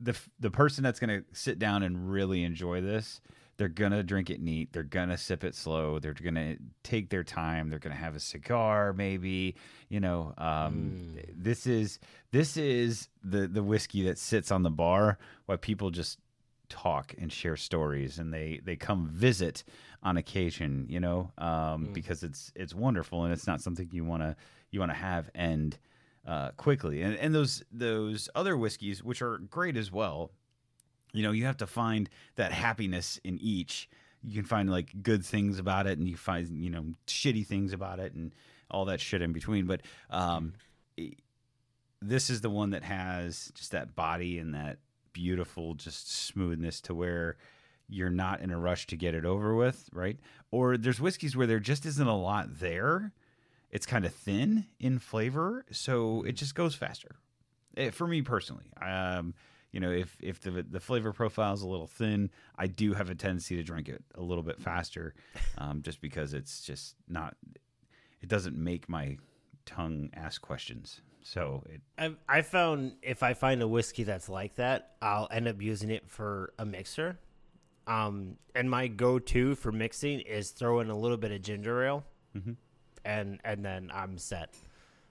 the 0.00 0.16
the 0.38 0.50
person 0.50 0.82
that's 0.82 0.98
going 1.00 1.20
to 1.20 1.24
sit 1.32 1.58
down 1.58 1.82
and 1.82 2.10
really 2.10 2.42
enjoy 2.42 2.80
this, 2.80 3.20
they're 3.56 3.68
going 3.68 3.92
to 3.92 4.02
drink 4.02 4.30
it 4.30 4.40
neat. 4.40 4.72
They're 4.72 4.82
going 4.82 5.10
to 5.10 5.16
sip 5.18 5.44
it 5.44 5.54
slow. 5.54 5.98
They're 5.98 6.12
going 6.14 6.34
to 6.34 6.56
take 6.82 7.10
their 7.10 7.22
time. 7.24 7.68
They're 7.70 7.78
going 7.78 7.94
to 7.94 8.02
have 8.02 8.16
a 8.16 8.20
cigar, 8.20 8.92
maybe. 8.92 9.54
You 9.88 10.00
know, 10.00 10.34
um, 10.36 10.74
Mm. 10.96 11.24
this 11.36 11.66
is 11.66 11.98
this 12.32 12.56
is 12.56 13.08
the 13.22 13.46
the 13.46 13.62
whiskey 13.62 14.02
that 14.04 14.18
sits 14.18 14.50
on 14.50 14.62
the 14.64 14.70
bar 14.70 15.18
while 15.46 15.58
people 15.58 15.90
just 15.90 16.18
talk 16.70 17.14
and 17.18 17.30
share 17.30 17.56
stories, 17.56 18.18
and 18.18 18.32
they 18.32 18.60
they 18.64 18.76
come 18.76 19.06
visit 19.08 19.62
on 20.02 20.16
occasion. 20.16 20.86
You 20.88 21.00
know, 21.00 21.32
um, 21.36 21.88
Mm. 21.88 21.92
because 21.92 22.22
it's 22.22 22.50
it's 22.56 22.74
wonderful 22.74 23.24
and 23.24 23.32
it's 23.32 23.46
not 23.46 23.60
something 23.60 23.88
you 23.92 24.04
want 24.04 24.22
to 24.22 24.34
you 24.70 24.80
want 24.80 24.92
to 24.92 24.96
have 24.96 25.28
end 25.34 25.78
uh, 26.26 26.52
quickly. 26.52 27.02
And 27.02 27.14
and 27.16 27.34
those 27.34 27.62
those 27.70 28.28
other 28.34 28.56
whiskeys, 28.56 29.04
which 29.04 29.20
are 29.20 29.36
great 29.38 29.76
as 29.76 29.90
well, 29.92 30.30
you 31.12 31.22
know, 31.22 31.32
you 31.32 31.44
have 31.44 31.56
to 31.58 31.66
find 31.66 32.08
that 32.36 32.52
happiness 32.52 33.18
in 33.24 33.38
each. 33.40 33.88
You 34.22 34.34
can 34.34 34.44
find 34.44 34.70
like 34.70 35.02
good 35.02 35.24
things 35.24 35.58
about 35.58 35.86
it, 35.86 35.98
and 35.98 36.08
you 36.08 36.16
find 36.16 36.48
you 36.62 36.70
know 36.70 36.84
shitty 37.06 37.46
things 37.46 37.72
about 37.72 37.98
it, 38.00 38.14
and 38.14 38.32
all 38.70 38.84
that 38.86 39.00
shit 39.00 39.20
in 39.22 39.32
between. 39.32 39.66
But 39.66 39.80
um, 40.10 40.52
i- 40.98 41.16
this 42.02 42.30
is 42.30 42.40
the 42.40 42.48
one 42.50 42.70
that 42.70 42.82
has 42.84 43.50
just 43.54 43.72
that 43.72 43.94
body 43.96 44.38
and 44.38 44.54
that 44.54 44.78
beautiful 45.12 45.74
just 45.74 46.10
smoothness 46.10 46.80
to 46.82 46.94
where 46.94 47.36
you're 47.88 48.10
not 48.10 48.40
in 48.40 48.50
a 48.50 48.58
rush 48.58 48.86
to 48.86 48.96
get 48.96 49.14
it 49.14 49.24
over 49.24 49.54
with, 49.54 49.88
right? 49.92 50.18
Or 50.50 50.76
there's 50.76 51.00
whiskeys 51.00 51.36
where 51.36 51.46
there 51.46 51.58
just 51.58 51.84
isn't 51.84 52.06
a 52.06 52.16
lot 52.16 52.60
there. 52.60 53.12
It's 53.70 53.86
kind 53.86 54.04
of 54.04 54.14
thin 54.14 54.66
in 54.78 54.98
flavor, 54.98 55.64
so 55.70 56.22
it 56.22 56.32
just 56.32 56.54
goes 56.54 56.74
faster. 56.74 57.16
Eh, 57.76 57.90
for 57.90 58.06
me 58.06 58.22
personally, 58.22 58.64
um, 58.82 59.34
you 59.70 59.78
know, 59.78 59.90
if 59.90 60.16
if 60.20 60.40
the 60.40 60.50
the 60.50 60.80
flavor 60.80 61.12
profile 61.12 61.54
is 61.54 61.62
a 61.62 61.68
little 61.68 61.86
thin, 61.86 62.30
I 62.58 62.66
do 62.66 62.94
have 62.94 63.10
a 63.10 63.14
tendency 63.14 63.56
to 63.56 63.62
drink 63.62 63.88
it 63.88 64.02
a 64.16 64.22
little 64.22 64.42
bit 64.42 64.60
faster, 64.60 65.14
um, 65.58 65.82
just 65.82 66.00
because 66.00 66.34
it's 66.34 66.62
just 66.62 66.96
not. 67.08 67.36
It 68.20 68.28
doesn't 68.28 68.56
make 68.56 68.88
my 68.88 69.18
tongue 69.66 70.10
ask 70.14 70.42
questions. 70.42 71.00
So 71.22 71.62
it, 71.68 71.80
I've 71.98 72.16
I 72.28 72.42
found 72.42 72.92
if 73.02 73.22
I 73.22 73.34
find 73.34 73.62
a 73.62 73.68
whiskey 73.68 74.04
that's 74.04 74.28
like 74.28 74.54
that, 74.56 74.92
I'll 75.02 75.28
end 75.30 75.48
up 75.48 75.60
using 75.60 75.90
it 75.90 76.08
for 76.08 76.52
a 76.58 76.64
mixer. 76.64 77.18
Um, 77.86 78.36
and 78.54 78.70
my 78.70 78.86
go-to 78.88 79.54
for 79.54 79.72
mixing 79.72 80.20
is 80.20 80.50
throw 80.50 80.80
in 80.80 80.90
a 80.90 80.96
little 80.96 81.16
bit 81.16 81.32
of 81.32 81.42
ginger 81.42 81.82
ale, 81.84 82.04
Mhm. 82.36 82.56
and 83.04 83.40
and 83.44 83.64
then 83.64 83.90
I'm 83.92 84.16
set. 84.18 84.54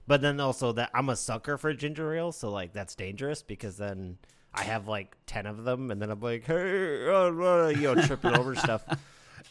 But 0.06 0.20
then 0.22 0.40
also 0.40 0.72
that 0.72 0.90
I'm 0.94 1.08
a 1.10 1.16
sucker 1.16 1.58
for 1.58 1.72
ginger 1.74 2.14
ale, 2.14 2.32
so 2.32 2.50
like 2.50 2.72
that's 2.72 2.94
dangerous 2.94 3.42
because 3.42 3.76
then 3.76 4.18
I 4.54 4.62
have 4.64 4.88
like 4.88 5.16
ten 5.26 5.46
of 5.46 5.64
them, 5.64 5.90
and 5.90 6.00
then 6.02 6.10
I'm 6.10 6.20
like, 6.20 6.44
hey, 6.44 7.06
uh, 7.08 7.30
uh, 7.32 7.68
you 7.68 7.94
know, 7.94 8.02
tripping 8.02 8.36
over 8.36 8.54
stuff. 8.56 8.84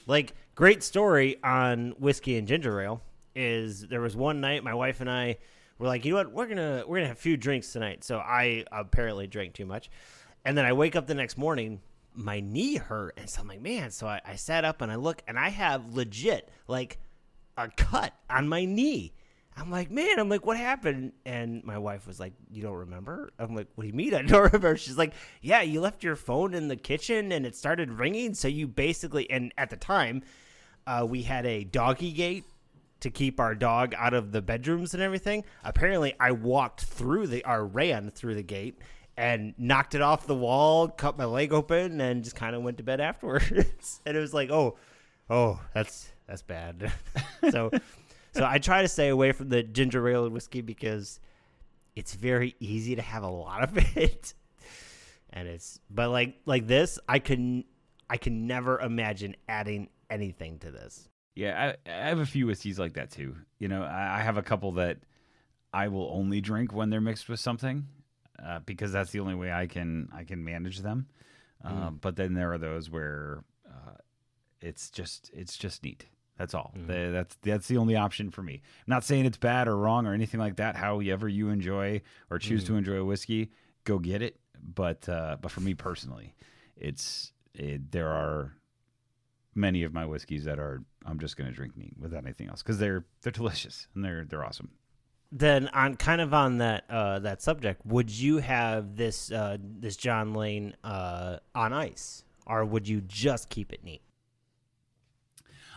Like 0.07 0.33
great 0.55 0.83
story 0.83 1.37
on 1.43 1.91
whiskey 1.99 2.35
and 2.37 2.47
ginger 2.47 2.81
ale 2.81 3.01
is 3.35 3.87
there 3.87 4.01
was 4.01 4.15
one 4.17 4.41
night 4.41 4.63
my 4.63 4.73
wife 4.73 4.99
and 5.01 5.09
I 5.09 5.37
were 5.79 5.87
like, 5.87 6.05
you 6.05 6.11
know 6.11 6.17
what, 6.17 6.31
we're 6.31 6.47
gonna 6.47 6.83
we're 6.85 6.97
gonna 6.97 7.07
have 7.07 7.17
a 7.17 7.19
few 7.19 7.37
drinks 7.37 7.73
tonight. 7.73 8.03
So 8.03 8.19
I 8.19 8.65
apparently 8.71 9.25
drank 9.25 9.53
too 9.53 9.65
much, 9.65 9.89
and 10.45 10.57
then 10.57 10.65
I 10.65 10.73
wake 10.73 10.95
up 10.95 11.07
the 11.07 11.15
next 11.15 11.37
morning, 11.37 11.81
my 12.13 12.41
knee 12.41 12.75
hurt, 12.75 13.15
and 13.17 13.29
so 13.29 13.41
I'm 13.41 13.47
like, 13.47 13.61
man. 13.61 13.89
So 13.91 14.05
I, 14.05 14.21
I 14.25 14.35
sat 14.35 14.65
up 14.65 14.81
and 14.81 14.91
I 14.91 14.95
look, 14.95 15.23
and 15.27 15.39
I 15.39 15.49
have 15.49 15.93
legit 15.93 16.49
like 16.67 16.99
a 17.57 17.69
cut 17.69 18.13
on 18.29 18.47
my 18.47 18.65
knee. 18.65 19.13
I'm 19.57 19.71
like, 19.71 19.91
man, 19.91 20.19
I'm 20.19 20.29
like, 20.29 20.45
what 20.45 20.55
happened? 20.55 21.11
And 21.25 21.63
my 21.65 21.77
wife 21.77 22.07
was 22.07 22.17
like, 22.17 22.31
you 22.49 22.61
don't 22.61 22.75
remember? 22.75 23.31
I'm 23.37 23.55
like, 23.55 23.67
what 23.75 23.81
do 23.81 23.87
you 23.89 23.93
mean 23.93 24.13
I 24.13 24.21
don't 24.21 24.43
remember? 24.53 24.77
She's 24.77 24.97
like, 24.97 25.13
yeah, 25.41 25.61
you 25.61 25.81
left 25.81 26.01
your 26.01 26.15
phone 26.15 26.53
in 26.53 26.69
the 26.69 26.77
kitchen 26.77 27.33
and 27.33 27.45
it 27.45 27.55
started 27.57 27.91
ringing. 27.91 28.33
So 28.35 28.47
you 28.47 28.67
basically, 28.67 29.29
and 29.29 29.53
at 29.57 29.69
the 29.69 29.75
time, 29.75 30.21
uh, 30.87 31.05
we 31.09 31.23
had 31.23 31.45
a 31.45 31.65
doggy 31.65 32.13
gate 32.13 32.45
to 33.01 33.09
keep 33.09 33.39
our 33.39 33.55
dog 33.55 33.93
out 33.97 34.13
of 34.13 34.31
the 34.31 34.41
bedrooms 34.41 34.93
and 34.93 35.01
everything. 35.01 35.43
Apparently, 35.63 36.13
I 36.19 36.31
walked 36.31 36.83
through 36.83 37.27
the, 37.27 37.45
or 37.45 37.65
ran 37.65 38.11
through 38.11 38.35
the 38.35 38.43
gate 38.43 38.79
and 39.17 39.53
knocked 39.57 39.95
it 39.95 40.01
off 40.01 40.27
the 40.27 40.35
wall, 40.35 40.87
cut 40.87 41.17
my 41.17 41.25
leg 41.25 41.51
open, 41.51 41.99
and 41.99 42.23
just 42.23 42.35
kind 42.35 42.55
of 42.55 42.63
went 42.63 42.77
to 42.77 42.83
bed 42.83 42.99
afterwards. 43.01 44.01
and 44.05 44.15
it 44.15 44.19
was 44.19 44.33
like, 44.33 44.49
oh, 44.49 44.77
oh, 45.29 45.61
that's 45.73 46.11
that's 46.27 46.41
bad. 46.41 46.91
so, 47.51 47.71
so 48.33 48.45
I 48.45 48.59
try 48.59 48.81
to 48.81 48.87
stay 48.87 49.09
away 49.09 49.31
from 49.31 49.49
the 49.49 49.63
ginger 49.63 50.07
ale 50.07 50.25
and 50.25 50.33
whiskey 50.33 50.61
because 50.61 51.19
it's 51.95 52.13
very 52.13 52.55
easy 52.59 52.95
to 52.95 53.01
have 53.01 53.23
a 53.23 53.29
lot 53.29 53.63
of 53.63 53.77
it, 53.97 54.33
and 55.31 55.47
it's 55.47 55.79
but 55.89 56.09
like 56.09 56.35
like 56.45 56.67
this, 56.67 56.99
I 57.07 57.19
can 57.19 57.65
I 58.09 58.17
can 58.17 58.47
never 58.47 58.79
imagine 58.79 59.35
adding 59.47 59.89
anything 60.09 60.59
to 60.59 60.71
this. 60.71 61.09
Yeah, 61.39 61.73
I, 61.87 61.89
I 61.91 62.07
have 62.09 62.19
a 62.19 62.25
few 62.25 62.47
whiskeys 62.47 62.77
like 62.79 62.93
that 62.93 63.11
too. 63.11 63.35
You 63.59 63.67
know, 63.67 63.83
I, 63.83 64.17
I 64.19 64.21
have 64.21 64.37
a 64.37 64.41
couple 64.43 64.71
that 64.73 64.97
I 65.73 65.87
will 65.87 66.09
only 66.13 66.41
drink 66.41 66.73
when 66.73 66.89
they're 66.89 67.01
mixed 67.01 67.29
with 67.29 67.39
something, 67.39 67.87
uh, 68.43 68.59
because 68.65 68.91
that's 68.91 69.11
the 69.11 69.19
only 69.19 69.35
way 69.35 69.51
I 69.51 69.67
can 69.67 70.09
I 70.13 70.23
can 70.23 70.43
manage 70.43 70.79
them. 70.79 71.07
Uh, 71.63 71.89
But 71.91 72.15
then 72.15 72.33
there 72.33 72.51
are 72.53 72.57
those 72.57 72.89
where 72.89 73.43
uh, 73.67 73.95
it's 74.61 74.89
just 74.89 75.29
it's 75.33 75.57
just 75.57 75.83
neat. 75.83 76.05
That's 76.37 76.53
all. 76.53 76.71
The- 76.87 77.11
that's 77.11 77.35
that's 77.41 77.67
the 77.67 77.77
only 77.77 77.95
option 77.95 78.31
for 78.31 78.41
me. 78.41 78.53
I'm 78.63 78.91
not 78.95 79.03
saying 79.03 79.25
it's 79.25 79.37
bad 79.37 79.67
or 79.67 79.75
wrong 79.77 80.07
or 80.07 80.13
anything 80.13 80.39
like 80.39 80.55
that. 80.57 80.75
However 80.75 81.27
you 81.27 81.49
enjoy 81.49 82.01
or 82.29 82.39
choose 82.39 82.63
to 82.65 82.75
enjoy 82.77 82.95
a 82.95 83.05
whiskey, 83.05 83.51
go 83.83 83.99
get 83.99 84.21
it. 84.21 84.39
But 84.61 85.07
uh, 85.09 85.37
but 85.41 85.51
for 85.51 85.61
me 85.61 85.73
personally, 85.73 86.33
it's 86.77 87.33
it, 87.53 87.91
there 87.91 88.09
are 88.09 88.53
many 89.55 89.83
of 89.83 89.93
my 89.93 90.05
whiskeys 90.05 90.45
that 90.45 90.59
are 90.59 90.81
I'm 91.05 91.19
just 91.19 91.37
going 91.37 91.49
to 91.49 91.55
drink 91.55 91.77
neat 91.77 91.93
without 91.99 92.23
anything 92.23 92.49
else 92.49 92.61
because 92.61 92.77
they're 92.77 93.05
they're 93.21 93.31
delicious 93.31 93.87
and 93.95 94.03
they're 94.03 94.25
they're 94.25 94.43
awesome. 94.43 94.69
Then 95.31 95.67
on 95.69 95.95
kind 95.95 96.21
of 96.21 96.33
on 96.33 96.57
that 96.57 96.85
uh, 96.89 97.19
that 97.19 97.41
subject, 97.41 97.85
would 97.85 98.09
you 98.09 98.37
have 98.37 98.95
this 98.95 99.31
uh, 99.31 99.57
this 99.61 99.95
John 99.95 100.33
Lane 100.33 100.75
uh, 100.83 101.37
on 101.53 101.71
ice, 101.71 102.23
or 102.47 102.65
would 102.65 102.87
you 102.87 103.01
just 103.01 103.49
keep 103.49 103.71
it 103.71 103.83
neat? 103.83 104.01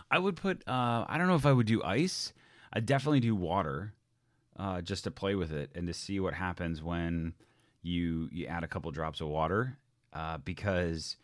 I 0.09 0.19
would 0.19 0.35
put 0.35 0.67
uh, 0.67 1.05
I 1.07 1.17
don't 1.17 1.27
know 1.27 1.35
if 1.35 1.45
I 1.45 1.53
would 1.53 1.67
do 1.67 1.83
ice. 1.83 2.33
I 2.71 2.79
definitely 2.79 3.19
do 3.19 3.35
water, 3.35 3.93
uh, 4.57 4.81
just 4.81 5.03
to 5.03 5.11
play 5.11 5.35
with 5.35 5.51
it 5.51 5.69
and 5.75 5.85
to 5.85 5.93
see 5.93 6.19
what 6.19 6.33
happens 6.33 6.81
when 6.81 7.33
you 7.83 8.29
you 8.31 8.47
add 8.47 8.63
a 8.63 8.67
couple 8.67 8.89
drops 8.89 9.21
of 9.21 9.27
water, 9.27 9.77
uh, 10.13 10.39
because 10.39 11.17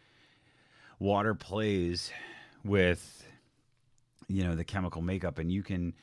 water 0.99 1.33
plays 1.33 2.11
with 2.63 3.25
you 4.29 4.43
know 4.43 4.55
the 4.55 4.63
chemical 4.63 5.01
makeup, 5.01 5.39
and 5.39 5.51
you 5.51 5.63
can 5.63 5.93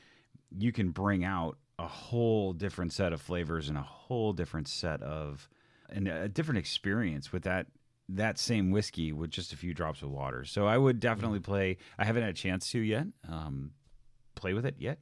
you 0.51 0.73
can 0.73 0.91
bring 0.91 1.25
out 1.25 1.57
a 1.79 1.87
whole 1.87 2.53
different 2.53 2.93
set 2.93 3.13
of 3.13 3.21
flavors 3.21 3.69
and 3.69 3.79
a 3.79 3.83
whole 3.83 4.33
different 4.33 4.69
set 4.69 5.03
of 5.03 5.49
and 5.89 6.09
a 6.09 6.29
different 6.29 6.59
experience 6.59 7.33
with 7.33 7.45
that 7.45 7.69
that 8.09 8.39
same 8.39 8.71
whiskey 8.71 9.13
with 9.13 9.31
just 9.31 9.53
a 9.53 9.57
few 9.57 9.73
drops 9.75 10.03
of 10.03 10.11
water. 10.11 10.45
So 10.45 10.67
I 10.67 10.77
would 10.77 11.01
definitely 11.01 11.41
play. 11.41 11.79
I 11.99 12.05
haven't 12.05 12.23
had 12.23 12.31
a 12.31 12.35
chance 12.35 12.71
to 12.73 12.79
yet. 12.81 13.07
Um, 13.29 13.73
play 14.35 14.53
with 14.55 14.67
it 14.67 14.77
yet. 14.79 14.99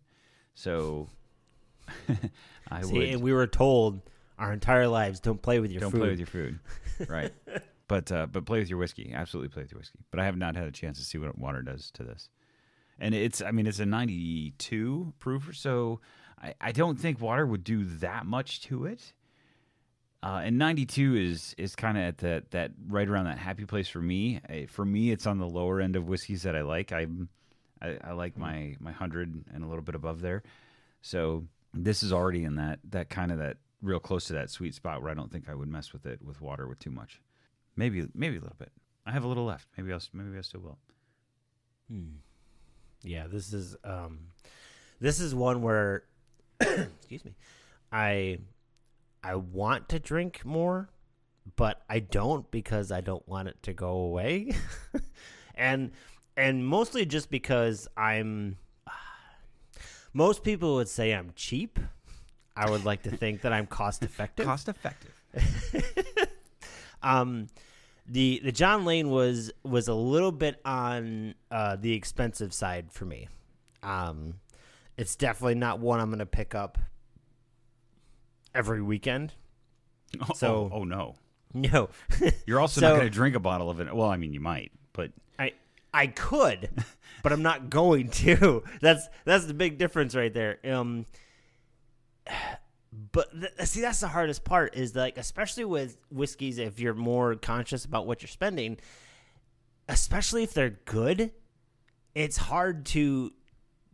So 0.55 1.09
I 2.71 2.83
See, 2.83 2.93
would 2.93 3.09
and 3.09 3.23
we 3.23 3.33
were 3.33 3.47
told 3.47 4.01
our 4.39 4.53
entire 4.53 4.89
lives 4.89 5.21
don't 5.21 5.41
play 5.41 5.61
with 5.61 5.71
your 5.71 5.81
don't 5.81 5.91
food. 5.91 6.01
play 6.01 6.11
with 6.11 6.19
your 6.19 6.27
food, 6.27 6.59
right? 7.09 7.33
but 7.89 8.11
uh, 8.11 8.27
but 8.27 8.47
play 8.47 8.59
with 8.59 8.71
your 8.71 8.79
whiskey. 8.79 9.13
Absolutely 9.15 9.49
play 9.49 9.63
with 9.63 9.73
your 9.73 9.79
whiskey. 9.81 9.99
But 10.11 10.21
I 10.21 10.25
have 10.25 10.37
not 10.37 10.57
had 10.57 10.67
a 10.67 10.73
chance 10.73 10.99
to 10.99 11.05
see 11.05 11.19
what 11.19 11.37
water 11.39 11.63
does 11.63 11.91
to 11.93 12.05
this. 12.05 12.29
And 12.99 13.15
it's 13.15 13.43
I 13.43 13.51
mean 13.51 13.67
it's 13.67 13.81
a 13.81 13.87
92 13.87 15.15
proof, 15.19 15.51
so 15.55 16.01
I, 16.41 16.55
I 16.61 16.73
don't 16.73 16.99
think 16.99 17.21
water 17.21 17.47
would 17.47 17.65
do 17.65 17.85
that 17.85 18.27
much 18.27 18.63
to 18.63 18.87
it. 18.87 19.13
Uh, 20.23 20.41
and 20.45 20.57
92 20.57 21.17
is 21.17 21.55
is 21.59 21.77
kind 21.77 21.99
of 21.99 22.05
at 22.05 22.19
that 22.19 22.51
that 22.53 22.71
right 22.89 23.09
around 23.09 23.27
that 23.27 23.39
happy 23.39 23.67
place 23.67 23.89
for 23.89 24.01
me. 24.01 24.41
For 24.69 24.85
me, 24.85 25.11
it's 25.11 25.27
on 25.27 25.39
the 25.39 25.47
lower 25.47 25.81
end 25.81 25.97
of 25.97 26.09
whiskeys 26.09 26.45
that 26.45 26.57
I 26.57 26.63
like. 26.63 26.93
I'm 26.93 27.29
I, 27.83 27.99
I 28.03 28.13
like 28.13 28.39
my 28.39 28.77
my 28.81 28.93
hundred 28.93 29.45
and 29.53 29.65
a 29.65 29.67
little 29.67 29.83
bit 29.83 29.95
above 29.95 30.21
there. 30.21 30.43
So 31.03 31.45
this 31.75 32.03
is 32.03 32.13
already 32.13 32.45
in 32.45 32.57
that 32.57 32.79
that 32.91 33.11
kind 33.11 33.33
of 33.33 33.39
that 33.39 33.59
real 33.83 34.01
close 34.01 34.25
to 34.27 34.33
that 34.33 34.51
sweet 34.51 34.75
spot 34.75 35.03
where 35.03 35.11
I 35.11 35.15
don't 35.15 35.31
think 35.31 35.49
I 35.49 35.55
would 35.55 35.69
mess 35.69 35.93
with 35.93 36.07
it 36.07 36.23
with 36.25 36.41
water 36.41 36.67
with 36.67 36.79
too 36.79 36.91
much. 36.91 37.21
Maybe 37.77 38.07
maybe 38.15 38.37
a 38.39 38.41
little 38.41 38.57
bit. 38.59 38.73
I 39.05 39.13
have 39.13 39.25
a 39.25 39.29
little 39.29 39.45
left. 39.45 39.69
Maybe 39.77 39.93
I'll 39.93 40.01
maybe 40.13 40.39
I 40.39 40.41
still 40.41 40.61
will. 40.61 40.79
Hmm. 41.91 42.17
Yeah, 43.05 43.27
this 43.27 43.53
is 43.53 43.77
um, 43.85 44.19
this 45.01 45.21
is 45.21 45.35
one 45.35 45.63
where, 45.63 46.05
excuse 46.61 47.25
me, 47.25 47.35
I 47.93 48.39
I 49.23 49.37
want 49.37 49.89
to 49.91 49.99
drink 49.99 50.45
more, 50.45 50.89
but 51.57 51.83
I 51.89 52.01
don't 52.01 52.51
because 52.51 52.91
I 52.91 53.01
don't 53.01 53.27
want 53.29 53.49
it 53.49 53.63
to 53.65 53.73
go 53.73 53.91
away, 53.91 54.53
and 55.55 55.93
and 56.37 56.67
mostly 56.67 57.05
just 57.05 57.31
because 57.31 57.87
I'm 57.97 58.57
most 60.13 60.43
people 60.43 60.77
would 60.77 60.89
say 60.89 61.13
I'm 61.13 61.33
cheap. 61.37 61.79
I 62.57 62.71
would 62.71 62.85
like 62.85 63.03
to 63.03 63.11
think 63.11 63.43
that 63.43 63.53
I'm 63.53 63.67
cost 63.67 64.05
effective. 64.05 64.47
Cost 64.55 64.69
effective. 64.69 65.13
um, 67.03 67.49
the 68.07 68.41
the 68.45 68.53
John 68.53 68.85
Lane 68.85 69.09
was 69.11 69.51
was 69.63 69.89
a 69.89 69.95
little 69.95 70.33
bit 70.33 70.61
on 70.65 71.35
uh, 71.51 71.77
the 71.77 71.93
expensive 71.95 72.53
side 72.53 72.93
for 72.93 73.05
me. 73.05 73.29
Um, 73.83 74.35
it's 74.97 75.17
definitely 75.17 75.57
not 75.57 75.79
one 75.81 76.01
I'm 76.01 76.09
going 76.09 76.19
to 76.21 76.27
pick 76.27 76.55
up 76.55 76.79
every 78.55 78.83
weekend. 78.83 79.33
Oh, 80.21 80.35
So- 80.35 80.71
oh, 80.73 80.77
oh, 80.81 80.85
no. 80.85 81.15
No, 81.57 81.89
You're 82.47 82.61
also 82.61 82.81
So- 82.81 82.89
not 82.89 82.95
going 82.97 83.07
to 83.07 83.11
drink 83.15 83.35
a 83.37 83.41
bottle 83.41 83.71
of 83.71 83.81
it. 83.81 83.95
Well, 83.95 84.09
I 84.09 84.17
mean, 84.17 84.33
you 84.33 84.41
might, 84.41 84.73
but 84.93 85.13
I 85.39 85.53
I 85.93 86.09
could, 86.09 86.69
but 87.23 87.33
I'm 87.33 87.43
not 87.43 87.71
going 87.71 88.09
to. 88.11 88.63
That's 88.81 89.09
that's 89.25 89.47
the 89.47 89.55
big 89.55 89.79
difference 89.79 90.15
right 90.17 90.33
there. 90.35 90.59
Um, 90.65 91.07
but 93.13 93.31
th- 93.33 93.53
see, 93.69 93.81
that's 93.81 94.01
the 94.01 94.09
hardest 94.09 94.45
part 94.45 94.77
is 94.77 94.95
like, 94.95 95.19
especially 95.19 95.65
with 95.65 95.97
whiskeys, 96.11 96.59
if 96.59 96.79
you're 96.79 96.95
more 96.95 97.35
conscious 97.35 97.85
about 97.85 98.07
what 98.07 98.23
you're 98.23 98.29
spending, 98.29 98.79
especially 99.89 100.43
if 100.43 100.55
they're 100.55 100.79
good, 100.85 101.33
it's 102.15 102.37
hard 102.37 102.87
to 102.87 103.33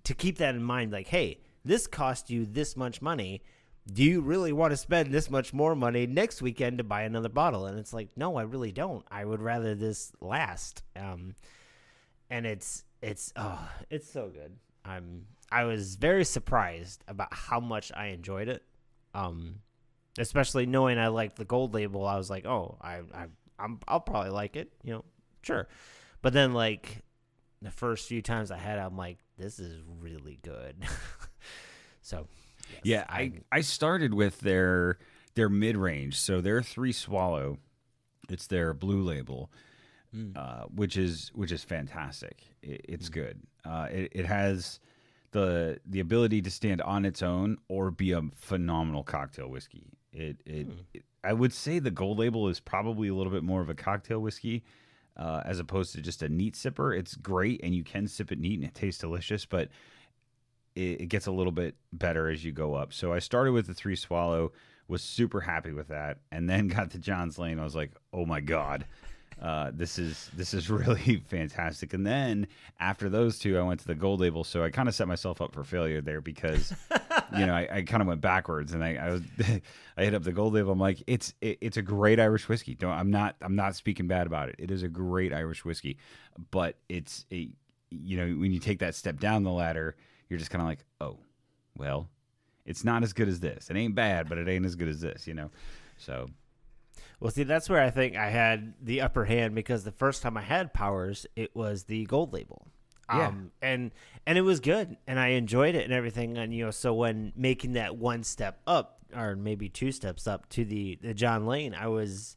to 0.05 0.15
keep 0.15 0.39
that 0.39 0.55
in 0.55 0.63
mind. 0.63 0.93
Like, 0.93 1.09
hey, 1.09 1.41
this 1.65 1.87
cost 1.87 2.31
you 2.31 2.47
this 2.47 2.77
much 2.77 3.01
money. 3.01 3.43
Do 3.91 4.05
you 4.05 4.21
really 4.21 4.53
want 4.53 4.73
to 4.73 4.77
spend 4.77 5.13
this 5.13 5.31
much 5.31 5.53
more 5.53 5.75
money 5.75 6.07
next 6.07 6.43
weekend 6.43 6.79
to 6.79 6.85
buy 6.85 7.03
another 7.03 7.29
bottle? 7.29 7.67
And 7.67 7.79
it's 7.79 7.93
like, 7.93 8.09
no, 8.17 8.37
I 8.37 8.43
really 8.43 8.73
don't. 8.73 9.05
I 9.11 9.25
would 9.25 9.41
rather 9.41 9.75
this 9.75 10.13
last. 10.21 10.83
Um, 10.95 11.35
and 12.29 12.47
it's 12.47 12.85
it's 13.03 13.33
oh, 13.37 13.69
it's 13.89 14.11
so 14.11 14.29
good. 14.29 14.57
I'm 14.85 15.27
I 15.51 15.65
was 15.65 15.97
very 15.97 16.25
surprised 16.25 17.03
about 17.09 17.33
how 17.33 17.61
much 17.61 17.91
I 17.95 18.07
enjoyed 18.07 18.49
it. 18.49 18.63
Um, 19.15 19.57
especially 20.19 20.67
knowing 20.67 20.99
I 20.99 21.09
liked 21.09 21.37
the 21.37 21.45
gold 21.45 21.75
label, 21.75 22.07
I 22.07 22.17
was 22.17 22.31
like, 22.31 22.47
oh, 22.47 22.77
I 22.81 23.01
I 23.15 23.27
I'm, 23.59 23.79
I'll 23.87 24.01
probably 24.01 24.31
like 24.31 24.57
it. 24.57 24.73
You 24.83 24.95
know, 24.95 25.05
sure. 25.43 25.69
But 26.23 26.33
then 26.33 26.53
like 26.53 27.03
the 27.63 27.71
first 27.71 28.09
few 28.09 28.23
times 28.23 28.51
I 28.51 28.57
had, 28.57 28.79
it, 28.79 28.83
I'm 28.83 28.97
like, 28.97 29.19
this 29.39 29.59
is 29.59 29.81
really 30.01 30.39
good. 30.43 30.77
so 32.03 32.27
yes, 32.71 32.81
yeah, 32.85 33.05
I, 33.09 33.33
I 33.53 33.61
started 33.61 34.15
with 34.15 34.41
their 34.41 34.99
their 35.35 35.49
mid 35.49 35.77
range. 35.77 36.19
So 36.19 36.41
their 36.41 36.63
three 36.63 36.93
swallow, 36.93 37.59
it's 38.29 38.47
their 38.47 38.75
blue 38.75 39.03
label, 39.03 39.51
uh, 40.37 40.65
which 40.75 40.97
is 40.97 41.31
which 41.35 41.53
is 41.53 41.65
fantastic. 41.65 42.43
It, 42.63 42.85
it's 42.89 43.09
good. 43.09 43.41
Uh, 43.65 43.89
it, 43.91 44.13
it 44.13 44.27
has 44.27 44.81
the 45.33 45.81
the 45.87 46.01
ability 46.01 46.43
to 46.43 46.51
stand 46.51 46.83
on 46.83 47.05
its 47.05 47.23
own 47.23 47.59
or 47.69 47.91
be 47.91 48.13
a 48.13 48.23
phenomenal 48.37 49.03
cocktail 49.03 49.49
whiskey. 49.49 49.85
It, 50.13 50.39
it, 50.45 50.67
it 50.93 51.05
I 51.23 51.33
would 51.33 51.53
say 51.53 51.79
the 51.79 51.91
gold 51.91 52.19
label 52.19 52.49
is 52.49 52.61
probably 52.61 53.09
a 53.09 53.15
little 53.15 53.33
bit 53.33 53.45
more 53.45 53.61
of 53.61 53.69
a 53.69 53.75
cocktail 53.75 54.21
whiskey. 54.21 54.65
Uh, 55.17 55.43
as 55.45 55.59
opposed 55.59 55.93
to 55.95 56.01
just 56.01 56.23
a 56.23 56.29
neat 56.29 56.55
sipper, 56.55 56.97
it's 56.97 57.15
great 57.15 57.61
and 57.63 57.75
you 57.75 57.85
can 57.85 58.07
sip 58.07 58.33
it 58.33 58.39
neat 58.39 58.59
and 58.59 58.69
it 58.69 58.75
tastes 58.75 59.01
delicious. 59.01 59.45
But 59.45 59.69
it, 60.75 61.03
it 61.03 61.07
gets 61.09 61.27
a 61.27 61.33
little 61.33 61.53
bit 61.53 61.75
better 61.93 62.29
as 62.29 62.45
you 62.45 62.53
go 62.53 62.75
up. 62.75 62.93
So 62.93 63.13
I 63.13 63.19
started 63.19 63.53
with 63.53 63.67
the 63.67 63.75
three 63.75 63.97
swallow, 63.97 64.53
was 64.89 65.03
super 65.03 65.41
happy 65.41 65.73
with 65.73 65.89
that, 65.89 66.19
and 66.33 66.49
then 66.49 66.69
got 66.69 66.91
to 66.93 66.99
John's 66.99 67.39
Lane. 67.39 67.59
I 67.59 67.65
was 67.65 67.77
like, 67.77 67.93
oh 68.13 68.25
my 68.25 68.41
god, 68.41 68.87
uh, 69.41 69.71
this 69.73 69.99
is 69.99 70.31
this 70.37 70.53
is 70.55 70.69
really 70.71 71.23
fantastic. 71.29 71.95
And 71.95 72.07
then 72.07 72.47
after 72.79 73.09
those 73.09 73.39
two, 73.39 73.59
I 73.59 73.63
went 73.63 73.81
to 73.81 73.87
the 73.87 73.95
gold 73.95 74.21
label. 74.21 74.45
So 74.45 74.63
I 74.63 74.71
kind 74.71 74.89
of 74.89 74.95
set 74.95 75.09
myself 75.09 75.41
up 75.41 75.53
for 75.53 75.65
failure 75.65 76.01
there 76.01 76.21
because 76.21 76.73
you 77.37 77.47
know 77.47 77.55
I, 77.55 77.69
I 77.73 77.83
kind 77.83 78.03
of 78.03 78.09
went 78.09 78.21
backwards 78.21 78.73
and 78.73 78.85
I 78.85 78.97
I, 78.97 79.11
was, 79.11 79.23
I 79.97 80.05
hit 80.05 80.15
up 80.15 80.23
the 80.23 80.33
gold 80.33 80.55
label. 80.55 80.73
I'm 80.73 80.79
like, 80.81 81.03
it's 81.07 81.35
it, 81.41 81.59
it's 81.61 81.77
a 81.77 81.83
great 81.83 82.21
Irish 82.21 82.49
whiskey. 82.49 82.75
Don't 82.75 82.93
I'm 82.93 83.11
not 83.11 83.37
I'm 83.41 83.57
not 83.57 83.77
speaking 83.77 84.07
bad 84.07 84.27
about 84.27 84.49
it. 84.49 84.57
It 84.59 84.71
is 84.71 84.83
a 84.83 84.89
great 84.89 85.33
Irish 85.33 85.65
whiskey, 85.65 85.99
but 86.51 86.77
it's 86.89 87.25
a 87.33 87.51
you 87.91 88.17
know 88.17 88.41
when 88.41 88.53
you 88.53 88.61
take 88.61 88.79
that 88.81 88.95
step 88.95 89.19
down 89.19 89.43
the 89.43 89.51
ladder 89.51 89.97
you're 90.31 90.39
just 90.39 90.51
kind 90.51 90.63
of 90.63 90.69
like, 90.69 90.85
oh, 91.01 91.19
well, 91.77 92.09
it's 92.65 92.85
not 92.85 93.03
as 93.03 93.13
good 93.13 93.29
as 93.29 93.41
this. 93.41 93.69
It 93.69 93.77
ain't 93.77 93.95
bad, 93.95 94.29
but 94.29 94.39
it 94.39 94.49
ain't 94.49 94.65
as 94.65 94.77
good 94.77 94.89
as 94.89 95.01
this, 95.01 95.27
you 95.27 95.35
know. 95.35 95.51
So 95.99 96.29
Well, 97.21 97.31
see, 97.31 97.43
that's 97.43 97.69
where 97.69 97.83
I 97.83 97.91
think 97.91 98.17
I 98.17 98.31
had 98.31 98.75
the 98.83 99.03
upper 99.03 99.27
hand 99.27 99.55
because 99.55 99.85
the 99.85 99.93
first 99.93 100.23
time 100.23 100.37
I 100.37 100.43
had 100.43 100.73
powers, 100.73 101.27
it 101.37 101.55
was 101.55 101.85
the 101.85 102.05
gold 102.07 102.33
label. 102.33 102.67
Yeah. 103.13 103.29
Um, 103.29 103.51
and 103.61 103.91
and 104.27 104.39
it 104.39 104.43
was 104.43 104.61
good, 104.61 104.97
and 105.07 105.19
I 105.19 105.29
enjoyed 105.29 105.75
it 105.75 105.85
and 105.85 105.93
everything. 105.93 106.39
And 106.39 106.55
you 106.55 106.65
know, 106.67 106.71
so 106.71 106.95
when 106.95 107.33
making 107.37 107.73
that 107.73 107.97
one 107.97 108.23
step 108.23 108.61
up, 108.67 109.01
or 109.15 109.37
maybe 109.37 109.69
two 109.69 109.93
steps 109.93 110.27
up 110.27 110.49
to 110.51 110.65
the 110.65 110.99
the 111.03 111.13
John 111.13 111.45
Lane, 111.47 111.75
I 111.75 111.89
was, 111.89 112.37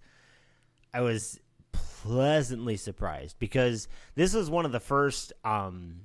I 0.93 1.01
was 1.01 1.39
pleasantly 1.71 2.75
surprised 2.75 3.37
because 3.39 3.87
this 4.15 4.33
was 4.33 4.49
one 4.49 4.65
of 4.65 4.71
the 4.71 4.79
first 4.79 5.31
um 5.45 6.01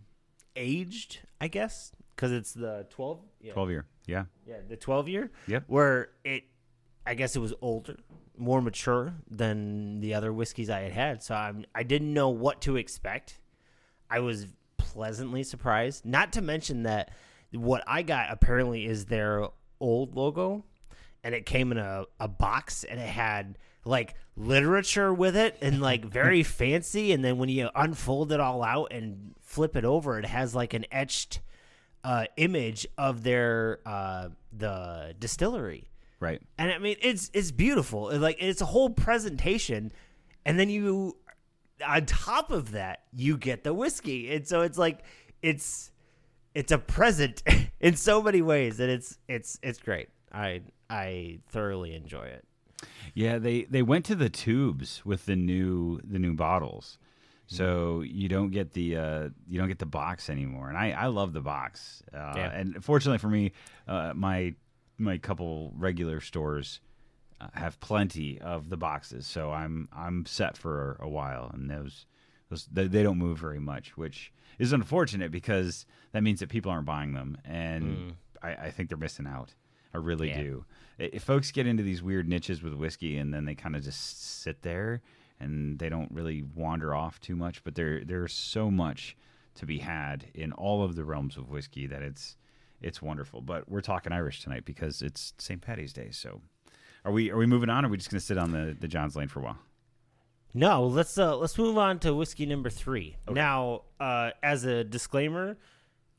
aged, 0.54 1.20
I 1.40 1.48
guess, 1.48 1.92
because 2.14 2.30
it's 2.32 2.52
the 2.52 2.86
twelve. 2.90 3.20
Yeah. 3.40 3.52
12 3.52 3.70
year, 3.70 3.86
yeah, 4.06 4.24
Yeah, 4.46 4.56
the 4.68 4.76
12 4.76 5.08
year. 5.08 5.30
Yep. 5.46 5.64
Where 5.68 6.10
it, 6.24 6.42
I 7.08 7.14
guess 7.14 7.34
it 7.34 7.38
was 7.38 7.54
older, 7.62 7.96
more 8.36 8.60
mature 8.60 9.14
than 9.30 10.00
the 10.00 10.12
other 10.12 10.30
whiskeys 10.30 10.68
I 10.68 10.80
had 10.80 10.92
had. 10.92 11.22
So 11.22 11.34
I'm, 11.34 11.64
I 11.74 11.82
didn't 11.82 12.12
know 12.12 12.28
what 12.28 12.60
to 12.62 12.76
expect. 12.76 13.38
I 14.10 14.20
was 14.20 14.46
pleasantly 14.76 15.42
surprised. 15.42 16.04
Not 16.04 16.34
to 16.34 16.42
mention 16.42 16.82
that 16.82 17.10
what 17.50 17.82
I 17.86 18.02
got 18.02 18.30
apparently 18.30 18.84
is 18.84 19.06
their 19.06 19.48
old 19.80 20.16
logo, 20.16 20.64
and 21.24 21.34
it 21.34 21.46
came 21.46 21.72
in 21.72 21.78
a, 21.78 22.04
a 22.20 22.28
box 22.28 22.84
and 22.84 23.00
it 23.00 23.08
had 23.08 23.56
like 23.86 24.14
literature 24.36 25.12
with 25.14 25.34
it 25.34 25.56
and 25.62 25.80
like 25.80 26.04
very 26.12 26.42
fancy. 26.42 27.12
And 27.12 27.24
then 27.24 27.38
when 27.38 27.48
you 27.48 27.70
unfold 27.74 28.32
it 28.32 28.40
all 28.40 28.62
out 28.62 28.92
and 28.92 29.34
flip 29.40 29.76
it 29.76 29.84
over, 29.86 30.18
it 30.18 30.26
has 30.26 30.54
like 30.54 30.74
an 30.74 30.84
etched 30.92 31.40
uh, 32.04 32.26
image 32.36 32.86
of 32.96 33.22
their 33.22 33.80
uh, 33.86 34.28
the 34.52 35.14
distillery, 35.18 35.88
right. 36.20 36.40
and 36.58 36.70
I 36.70 36.78
mean 36.78 36.96
it's 37.00 37.30
it's 37.32 37.50
beautiful. 37.50 38.10
It, 38.10 38.18
like 38.18 38.36
it's 38.40 38.60
a 38.60 38.66
whole 38.66 38.90
presentation, 38.90 39.92
and 40.44 40.58
then 40.58 40.68
you 40.68 41.16
on 41.86 42.06
top 42.06 42.50
of 42.50 42.72
that 42.72 43.04
you 43.12 43.36
get 43.36 43.64
the 43.64 43.74
whiskey, 43.74 44.34
and 44.34 44.46
so 44.46 44.62
it's 44.62 44.78
like 44.78 45.00
it's 45.42 45.90
it's 46.54 46.72
a 46.72 46.78
present 46.78 47.42
in 47.80 47.96
so 47.96 48.22
many 48.22 48.42
ways, 48.42 48.80
and 48.80 48.90
it's 48.90 49.18
it's 49.28 49.58
it's 49.62 49.78
great. 49.78 50.08
I 50.32 50.62
I 50.90 51.40
thoroughly 51.48 51.94
enjoy 51.94 52.24
it. 52.24 52.44
Yeah, 53.14 53.38
they 53.38 53.62
they 53.64 53.82
went 53.82 54.04
to 54.06 54.14
the 54.14 54.28
tubes 54.28 55.04
with 55.04 55.26
the 55.26 55.36
new 55.36 56.00
the 56.04 56.18
new 56.18 56.34
bottles. 56.34 56.98
So 57.50 58.02
you 58.02 58.28
don't 58.28 58.50
get 58.50 58.72
the 58.72 58.96
uh, 58.96 59.28
you 59.48 59.58
don't 59.58 59.68
get 59.68 59.78
the 59.78 59.86
box 59.86 60.28
anymore, 60.28 60.68
and 60.68 60.76
I, 60.76 60.90
I 60.90 61.06
love 61.06 61.32
the 61.32 61.40
box. 61.40 62.02
Uh. 62.12 62.34
And 62.36 62.84
fortunately 62.84 63.16
for 63.16 63.28
me, 63.28 63.52
uh, 63.86 64.12
my 64.14 64.54
my 64.98 65.18
couple 65.18 65.72
regular 65.76 66.20
stores 66.20 66.80
uh, 67.40 67.48
have 67.54 67.78
plenty 67.80 68.40
of 68.40 68.68
the 68.68 68.76
boxes, 68.76 69.26
so 69.26 69.50
I'm 69.52 69.88
I'm 69.92 70.26
set 70.26 70.56
for 70.56 70.96
a 71.00 71.08
while, 71.08 71.50
and 71.54 71.70
those 71.70 72.06
those 72.50 72.66
they, 72.72 72.86
they 72.86 73.02
don't 73.02 73.18
move 73.18 73.38
very 73.38 73.60
much, 73.60 73.96
which 73.96 74.32
is 74.58 74.72
unfortunate 74.72 75.30
because 75.30 75.86
that 76.12 76.22
means 76.22 76.40
that 76.40 76.48
people 76.48 76.70
aren't 76.72 76.86
buying 76.86 77.12
them, 77.14 77.38
and 77.44 78.14
I, 78.42 78.50
I 78.54 78.70
think 78.70 78.88
they're 78.88 78.98
missing 78.98 79.26
out. 79.26 79.54
I 79.94 79.98
really 79.98 80.28
Yeah. 80.28 80.42
do. 80.42 80.64
If 80.98 81.22
folks 81.22 81.52
get 81.52 81.66
into 81.66 81.82
these 81.84 82.02
weird 82.02 82.28
niches 82.28 82.62
with 82.62 82.74
whiskey 82.74 83.16
and 83.18 83.32
then 83.32 83.44
they 83.44 83.54
kind 83.54 83.76
of 83.76 83.84
just 83.84 84.40
sit 84.42 84.62
there 84.62 85.00
and 85.38 85.78
they 85.78 85.88
don't 85.88 86.10
really 86.10 86.42
wander 86.42 86.92
off 86.94 87.20
too 87.20 87.36
much, 87.36 87.62
but 87.62 87.74
there 87.76 88.04
there's 88.04 88.32
so 88.32 88.70
much 88.70 89.16
to 89.54 89.64
be 89.66 89.78
had 89.78 90.26
in 90.34 90.52
all 90.52 90.82
of 90.82 90.96
the 90.96 91.04
realms 91.04 91.36
of 91.36 91.48
whiskey 91.50 91.86
that 91.86 92.02
it's 92.02 92.36
it's 92.80 93.02
wonderful. 93.02 93.40
But 93.40 93.68
we're 93.68 93.80
talking 93.80 94.12
Irish 94.12 94.42
tonight 94.42 94.64
because 94.64 95.02
it's 95.02 95.34
St. 95.38 95.60
Patty's 95.60 95.92
Day. 95.92 96.08
So 96.10 96.40
are 97.04 97.12
we 97.12 97.30
are 97.30 97.36
we 97.36 97.46
moving 97.46 97.70
on 97.70 97.84
or 97.84 97.88
are 97.88 97.90
we 97.90 97.96
just 97.96 98.10
gonna 98.10 98.20
sit 98.20 98.38
on 98.38 98.52
the, 98.52 98.76
the 98.78 98.88
John's 98.88 99.16
Lane 99.16 99.28
for 99.28 99.40
a 99.40 99.42
while? 99.44 99.58
No, 100.54 100.86
let's 100.86 101.18
uh 101.18 101.36
let's 101.36 101.56
move 101.58 101.78
on 101.78 101.98
to 102.00 102.14
whiskey 102.14 102.46
number 102.46 102.70
three. 102.70 103.16
Now, 103.28 103.82
uh, 104.00 104.30
as 104.42 104.64
a 104.64 104.82
disclaimer, 104.82 105.58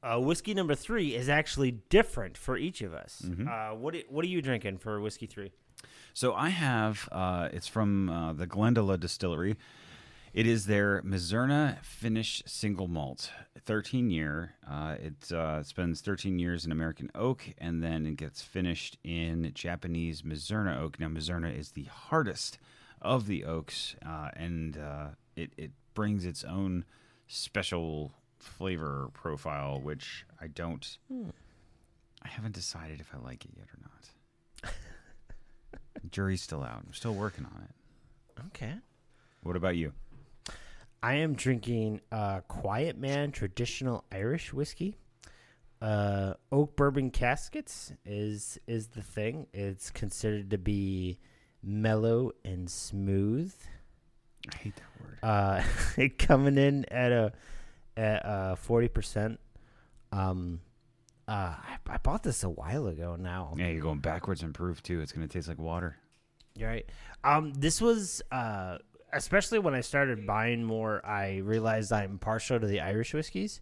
uh, 0.04 0.20
whiskey 0.20 0.54
number 0.54 0.76
three 0.76 1.16
is 1.16 1.28
actually 1.30 1.72
different 1.90 2.38
for 2.38 2.58
each 2.58 2.82
of 2.82 2.94
us. 2.94 3.24
Uh, 3.26 3.76
what 3.76 3.96
what 4.10 4.24
are 4.24 4.30
you 4.30 4.42
drinking 4.42 4.78
for 4.78 5.00
whiskey 5.02 5.26
three? 5.26 5.52
So 6.14 6.34
I 6.34 6.50
have 6.50 7.10
uh, 7.12 7.50
it's 7.52 7.68
from 7.68 8.10
uh, 8.10 8.34
the 8.34 8.48
Glendalough 8.48 9.00
Distillery. 9.00 9.56
It 10.34 10.46
is 10.46 10.68
their 10.68 11.02
Mizunara 11.02 11.84
Finish 11.84 12.44
Single 12.46 12.88
Malt, 12.88 13.32
13 13.66 14.12
year. 14.12 14.54
Uh, 14.70 14.96
it 15.02 15.32
uh, 15.32 15.64
spends 15.64 16.02
13 16.02 16.38
years 16.38 16.66
in 16.66 16.72
American 16.72 17.10
oak, 17.16 17.46
and 17.58 17.84
then 17.84 18.06
it 18.06 18.16
gets 18.16 18.42
finished 18.42 18.98
in 19.04 19.52
Japanese 19.56 20.22
Mizunara 20.22 20.80
oak. 20.80 21.00
Now 21.00 21.08
Mizunara 21.08 21.58
is 21.58 21.72
the 21.72 21.86
hardest 21.86 22.60
of 23.02 23.26
the 23.26 23.44
oaks, 23.44 23.96
uh, 24.06 24.30
and 24.36 24.78
uh, 24.78 25.08
it 25.36 25.52
it 25.58 25.72
brings 25.96 26.26
its 26.26 26.44
own 26.44 26.86
special 27.28 28.14
flavor 28.38 29.10
profile, 29.14 29.80
which 29.82 30.26
I 30.40 30.48
don't 30.48 30.98
I 32.22 32.28
haven't 32.28 32.54
decided 32.54 33.00
if 33.00 33.14
I 33.14 33.18
like 33.18 33.46
it 33.46 33.52
yet 33.58 33.68
or 33.74 33.80
not. 33.82 34.74
Jury's 36.12 36.42
still 36.44 36.64
out. 36.64 36.84
I'm 36.86 36.94
still 36.94 37.14
working 37.16 37.46
on 37.46 37.64
it. 37.64 38.44
Okay. 38.48 38.76
What 39.42 39.56
about 39.56 39.76
you? 39.76 39.94
I 41.02 41.16
am 41.16 41.34
drinking 41.34 42.02
uh, 42.12 42.42
Quiet 42.42 42.98
Man 42.98 43.32
traditional 43.32 44.04
Irish 44.12 44.54
whiskey. 44.54 44.98
Uh, 45.82 46.34
oak 46.52 46.76
bourbon 46.76 47.10
caskets 47.10 47.94
is 48.06 48.60
is 48.68 48.88
the 48.88 49.02
thing. 49.02 49.48
It's 49.54 49.92
considered 49.92 50.50
to 50.52 50.58
be 50.58 51.20
mellow 51.64 52.32
and 52.44 52.70
smooth. 52.70 53.54
I 54.52 54.58
hate 54.58 54.74
that 54.76 55.02
word. 55.02 55.20
Uh, 55.24 56.08
coming 56.20 56.58
in 56.58 56.86
at 56.92 57.12
a 57.14 57.32
at 57.96 58.26
uh 58.26 58.56
forty 58.56 58.90
percent. 58.90 59.40
Um, 60.12 60.60
uh, 61.30 61.56
I, 61.62 61.78
I 61.88 61.98
bought 61.98 62.24
this 62.24 62.44
a 62.44 62.50
while 62.50 62.88
ago. 62.88 63.16
Now 63.18 63.54
Yeah, 63.56 63.68
you're 63.68 63.82
going 63.82 64.00
backwards 64.00 64.44
in 64.44 64.52
proof 64.52 64.84
too. 64.84 65.00
It's 65.00 65.14
gonna 65.14 65.28
taste 65.28 65.48
like 65.48 65.60
water. 65.60 65.96
You're 66.56 66.70
right. 66.70 66.86
Um, 67.24 67.54
this 67.54 67.80
was 67.80 68.22
uh, 68.34 68.80
especially 69.14 69.60
when 69.60 69.74
I 69.74 69.82
started 69.82 70.26
buying 70.28 70.64
more. 70.64 71.06
I 71.06 71.38
realized 71.38 71.92
I'm 71.92 72.18
partial 72.20 72.60
to 72.60 72.68
the 72.68 72.80
Irish 72.82 73.14
whiskeys. 73.14 73.62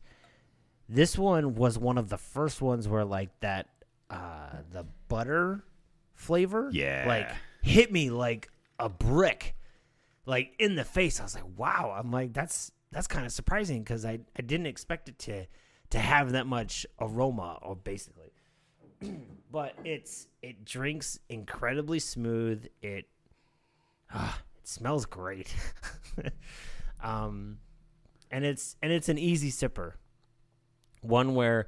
This 0.90 1.18
one 1.18 1.56
was 1.56 1.78
one 1.78 1.98
of 1.98 2.10
the 2.10 2.18
first 2.18 2.62
ones 2.62 2.88
where 2.88 3.04
like 3.06 3.38
that, 3.42 3.68
uh, 4.10 4.50
the 4.72 4.86
butter 5.10 5.64
flavor, 6.14 6.70
Yeah. 6.72 7.04
like 7.08 7.30
hit 7.62 7.92
me 7.92 8.10
like 8.10 8.50
a 8.80 8.88
brick, 8.90 9.56
like 10.26 10.54
in 10.60 10.76
the 10.76 10.86
face. 10.86 11.20
I 11.20 11.24
was 11.24 11.36
like, 11.36 11.58
wow. 11.58 11.94
I'm 11.98 12.12
like, 12.12 12.34
that's 12.34 12.72
that's 12.92 13.08
kind 13.08 13.26
of 13.26 13.32
surprising 13.34 13.84
because 13.84 14.06
I 14.06 14.20
I 14.38 14.42
didn't 14.42 14.68
expect 14.68 15.10
it 15.10 15.20
to 15.20 15.46
to 15.90 16.00
have 16.00 16.32
that 16.34 16.48
much 16.48 16.86
aroma 17.00 17.60
or 17.62 17.76
basically 17.76 18.32
but 19.52 19.74
it's 19.86 20.28
it 20.42 20.64
drinks 20.66 21.20
incredibly 21.30 22.00
smooth. 22.00 22.66
It 22.82 23.06
ah, 24.14 24.40
it 24.40 24.47
smells 24.68 25.06
great. 25.06 25.54
um 27.04 27.58
and 28.30 28.44
it's 28.44 28.76
and 28.82 28.92
it's 28.92 29.10
an 29.10 29.18
easy 29.18 29.52
sipper. 29.52 29.94
One 31.02 31.36
where 31.36 31.68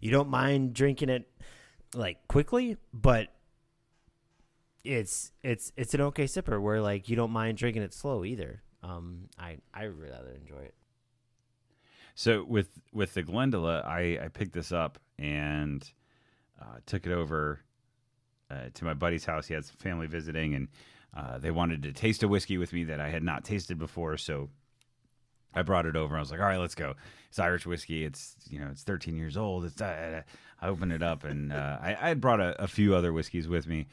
you 0.00 0.10
don't 0.10 0.28
mind 0.28 0.74
drinking 0.74 1.08
it 1.08 1.28
like 1.94 2.26
quickly, 2.28 2.76
but 2.92 3.32
it's 4.84 5.32
it's 5.42 5.72
it's 5.76 5.94
an 5.94 6.00
okay 6.02 6.24
sipper 6.24 6.60
where 6.62 6.80
like 6.80 7.08
you 7.08 7.16
don't 7.16 7.32
mind 7.32 7.58
drinking 7.58 7.82
it 7.82 7.92
slow 7.92 8.24
either. 8.24 8.62
Um 8.82 9.28
I 9.38 9.58
I 9.74 9.86
rather 9.86 10.30
enjoy 10.30 10.62
it. 10.62 10.74
So 12.14 12.44
with 12.44 12.68
with 12.92 13.14
the 13.14 13.22
Glendalough, 13.22 13.84
I 13.84 14.18
I 14.24 14.28
picked 14.28 14.52
this 14.52 14.72
up 14.72 14.98
and 15.18 15.88
uh, 16.60 16.78
took 16.86 17.06
it 17.06 17.12
over 17.12 17.60
uh, 18.50 18.68
to 18.72 18.84
my 18.84 18.94
buddy's 18.94 19.24
house. 19.24 19.46
He 19.46 19.54
had 19.54 19.64
some 19.64 19.76
family 19.76 20.06
visiting, 20.06 20.54
and 20.54 20.68
uh, 21.14 21.38
they 21.38 21.50
wanted 21.50 21.82
to 21.82 21.92
taste 21.92 22.22
a 22.22 22.28
whiskey 22.28 22.58
with 22.58 22.72
me 22.72 22.84
that 22.84 23.00
I 23.00 23.10
had 23.10 23.22
not 23.22 23.44
tasted 23.44 23.78
before. 23.78 24.16
So 24.16 24.50
I 25.54 25.62
brought 25.62 25.86
it 25.86 25.96
over. 25.96 26.16
I 26.16 26.20
was 26.20 26.30
like, 26.30 26.40
"All 26.40 26.46
right, 26.46 26.58
let's 26.58 26.74
go." 26.74 26.94
It's 27.28 27.38
Irish 27.38 27.66
whiskey. 27.66 28.04
It's 28.04 28.36
you 28.48 28.60
know, 28.60 28.68
it's 28.70 28.82
13 28.82 29.16
years 29.16 29.36
old. 29.36 29.64
It's 29.64 29.80
uh, 29.80 30.22
I 30.60 30.68
opened 30.68 30.92
it 30.92 31.02
up, 31.02 31.24
and 31.24 31.52
uh, 31.52 31.78
I, 31.80 31.96
I 32.00 32.08
had 32.08 32.20
brought 32.20 32.40
a, 32.40 32.62
a 32.62 32.66
few 32.66 32.94
other 32.94 33.12
whiskeys 33.12 33.48
with 33.48 33.66
me, 33.66 33.86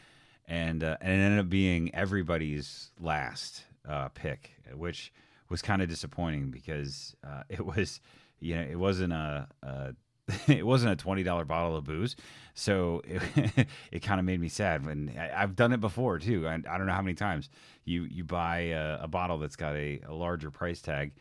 and 0.48 0.84
uh, 0.84 0.98
and 1.02 1.12
it 1.12 1.24
ended 1.24 1.40
up 1.40 1.50
being 1.50 1.94
everybody's 1.96 2.92
last 3.00 3.64
uh, 3.88 4.10
pick, 4.10 4.52
which 4.76 5.14
was 5.50 5.62
kind 5.62 5.82
of 5.82 5.90
disappointing 5.90 6.52
because 6.52 7.16
it 7.50 7.66
was 7.66 8.02
you 8.40 8.56
know 8.56 8.62
it 8.62 8.78
wasn't 8.78 9.14
a, 9.14 9.48
a 9.62 9.94
it 10.48 10.66
wasn't 10.66 10.92
a 10.92 10.96
twenty 10.96 11.24
dollar 11.24 11.46
bottle 11.46 11.76
of 11.76 11.84
booze, 11.84 12.16
so 12.54 13.02
it, 13.06 13.68
it 13.92 14.00
kind 14.00 14.20
of 14.20 14.26
made 14.26 14.40
me 14.40 14.48
sad. 14.48 14.86
When 14.86 15.14
I, 15.18 15.42
I've 15.44 15.56
done 15.56 15.74
it 15.74 15.82
before 15.82 16.20
too. 16.20 16.48
I, 16.48 16.54
I 16.54 16.78
don't 16.78 16.86
know 16.86 16.94
how 16.94 17.02
many 17.02 17.16
times 17.16 17.50
you 17.84 18.04
you 18.04 18.24
buy 18.24 18.60
a, 18.72 19.00
a 19.04 19.08
bottle 19.08 19.38
that's 19.38 19.56
got 19.56 19.76
a, 19.76 20.00
a 20.08 20.14
larger 20.14 20.50
price 20.50 20.82
tag, 20.82 21.12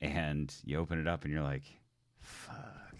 and 0.00 0.52
you 0.64 0.78
open 0.78 0.98
it 0.98 1.06
up 1.06 1.24
and 1.24 1.32
you're 1.32 1.44
like, 1.44 1.62
"Fuck, 2.18 2.96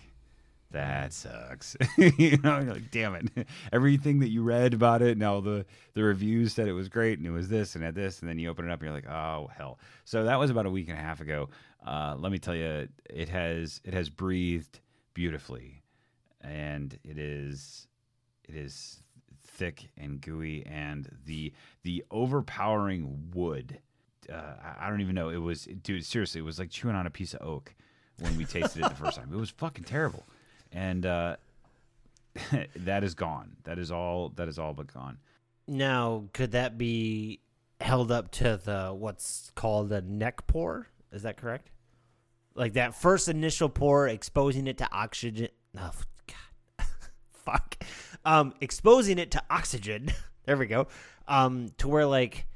that 0.70 1.12
sucks." 1.12 1.76
you 1.96 2.36
know, 2.38 2.60
you're 2.60 2.74
like, 2.74 2.92
"Damn 2.92 3.16
it!" 3.16 3.48
Everything 3.72 4.20
that 4.20 4.30
you 4.30 4.44
read 4.44 4.72
about 4.72 5.02
it, 5.02 5.12
and 5.12 5.22
all 5.24 5.40
the 5.40 5.66
the 5.94 6.04
reviews 6.04 6.52
said 6.52 6.68
it 6.68 6.74
was 6.74 6.88
great, 6.88 7.18
and 7.18 7.26
it 7.26 7.32
was 7.32 7.48
this 7.48 7.74
and 7.74 7.84
at 7.84 7.96
this, 7.96 8.20
and 8.20 8.28
then 8.28 8.38
you 8.38 8.50
open 8.50 8.66
it 8.66 8.70
up 8.70 8.80
and 8.80 8.86
you're 8.86 8.94
like, 8.94 9.10
"Oh 9.10 9.50
hell!" 9.56 9.80
So 10.04 10.24
that 10.24 10.38
was 10.38 10.50
about 10.50 10.66
a 10.66 10.70
week 10.70 10.88
and 10.88 10.98
a 10.98 11.02
half 11.02 11.20
ago. 11.20 11.48
Uh, 11.84 12.14
let 12.16 12.30
me 12.30 12.38
tell 12.38 12.54
you, 12.54 12.86
it 13.08 13.28
has 13.30 13.80
it 13.84 13.94
has 13.94 14.08
breathed 14.08 14.78
beautifully, 15.14 15.82
and 16.40 16.98
it 17.04 17.18
is 17.18 17.86
it 18.48 18.54
is 18.56 19.02
thick 19.46 19.90
and 19.96 20.20
gooey, 20.20 20.64
and 20.66 21.08
the 21.26 21.52
the 21.82 22.04
overpowering 22.10 23.30
wood. 23.34 23.78
Uh, 24.30 24.54
I- 24.80 24.88
don't 24.88 25.00
even 25.00 25.14
know. 25.14 25.28
It 25.30 25.38
was, 25.38 25.64
dude. 25.82 26.04
Seriously, 26.04 26.40
it 26.40 26.44
was 26.44 26.58
like 26.58 26.70
chewing 26.70 26.94
on 26.94 27.06
a 27.06 27.10
piece 27.10 27.34
of 27.34 27.42
oak 27.46 27.74
when 28.20 28.36
we 28.36 28.44
tasted 28.44 28.84
it 28.84 28.88
the 28.88 28.94
first 28.94 29.16
time. 29.16 29.30
It 29.32 29.36
was 29.36 29.50
fucking 29.50 29.84
terrible, 29.84 30.24
and 30.72 31.04
uh, 31.04 31.36
that 32.76 33.02
is 33.04 33.14
gone. 33.14 33.56
That 33.64 33.78
is 33.78 33.90
all. 33.90 34.30
That 34.30 34.48
is 34.48 34.58
all 34.58 34.72
but 34.74 34.92
gone. 34.92 35.18
Now, 35.66 36.24
could 36.32 36.52
that 36.52 36.78
be 36.78 37.40
held 37.80 38.10
up 38.12 38.30
to 38.32 38.60
the 38.62 38.94
what's 38.96 39.50
called 39.54 39.92
a 39.92 40.00
neck 40.02 40.46
pour? 40.46 40.88
Is 41.12 41.22
that 41.22 41.36
correct? 41.36 41.70
Like 42.54 42.74
that 42.74 42.94
first 42.94 43.28
initial 43.28 43.68
pour, 43.68 44.08
exposing 44.08 44.66
it 44.66 44.78
to 44.78 44.88
oxygen. 44.92 45.48
Oh, 45.78 45.92
God, 46.26 46.86
fuck. 47.32 47.76
Um, 48.24 48.54
exposing 48.60 49.18
it 49.18 49.30
to 49.32 49.42
oxygen. 49.48 50.12
there 50.46 50.56
we 50.56 50.66
go. 50.66 50.88
Um, 51.28 51.68
to 51.78 51.88
where 51.88 52.06
like 52.06 52.46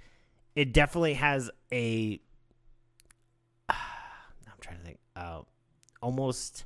it 0.56 0.72
definitely 0.72 1.14
has 1.14 1.50
a. 1.72 2.20
I'm 3.68 4.60
trying 4.60 4.78
to 4.78 4.84
think. 4.84 4.98
Uh, 5.16 5.42
almost 6.02 6.64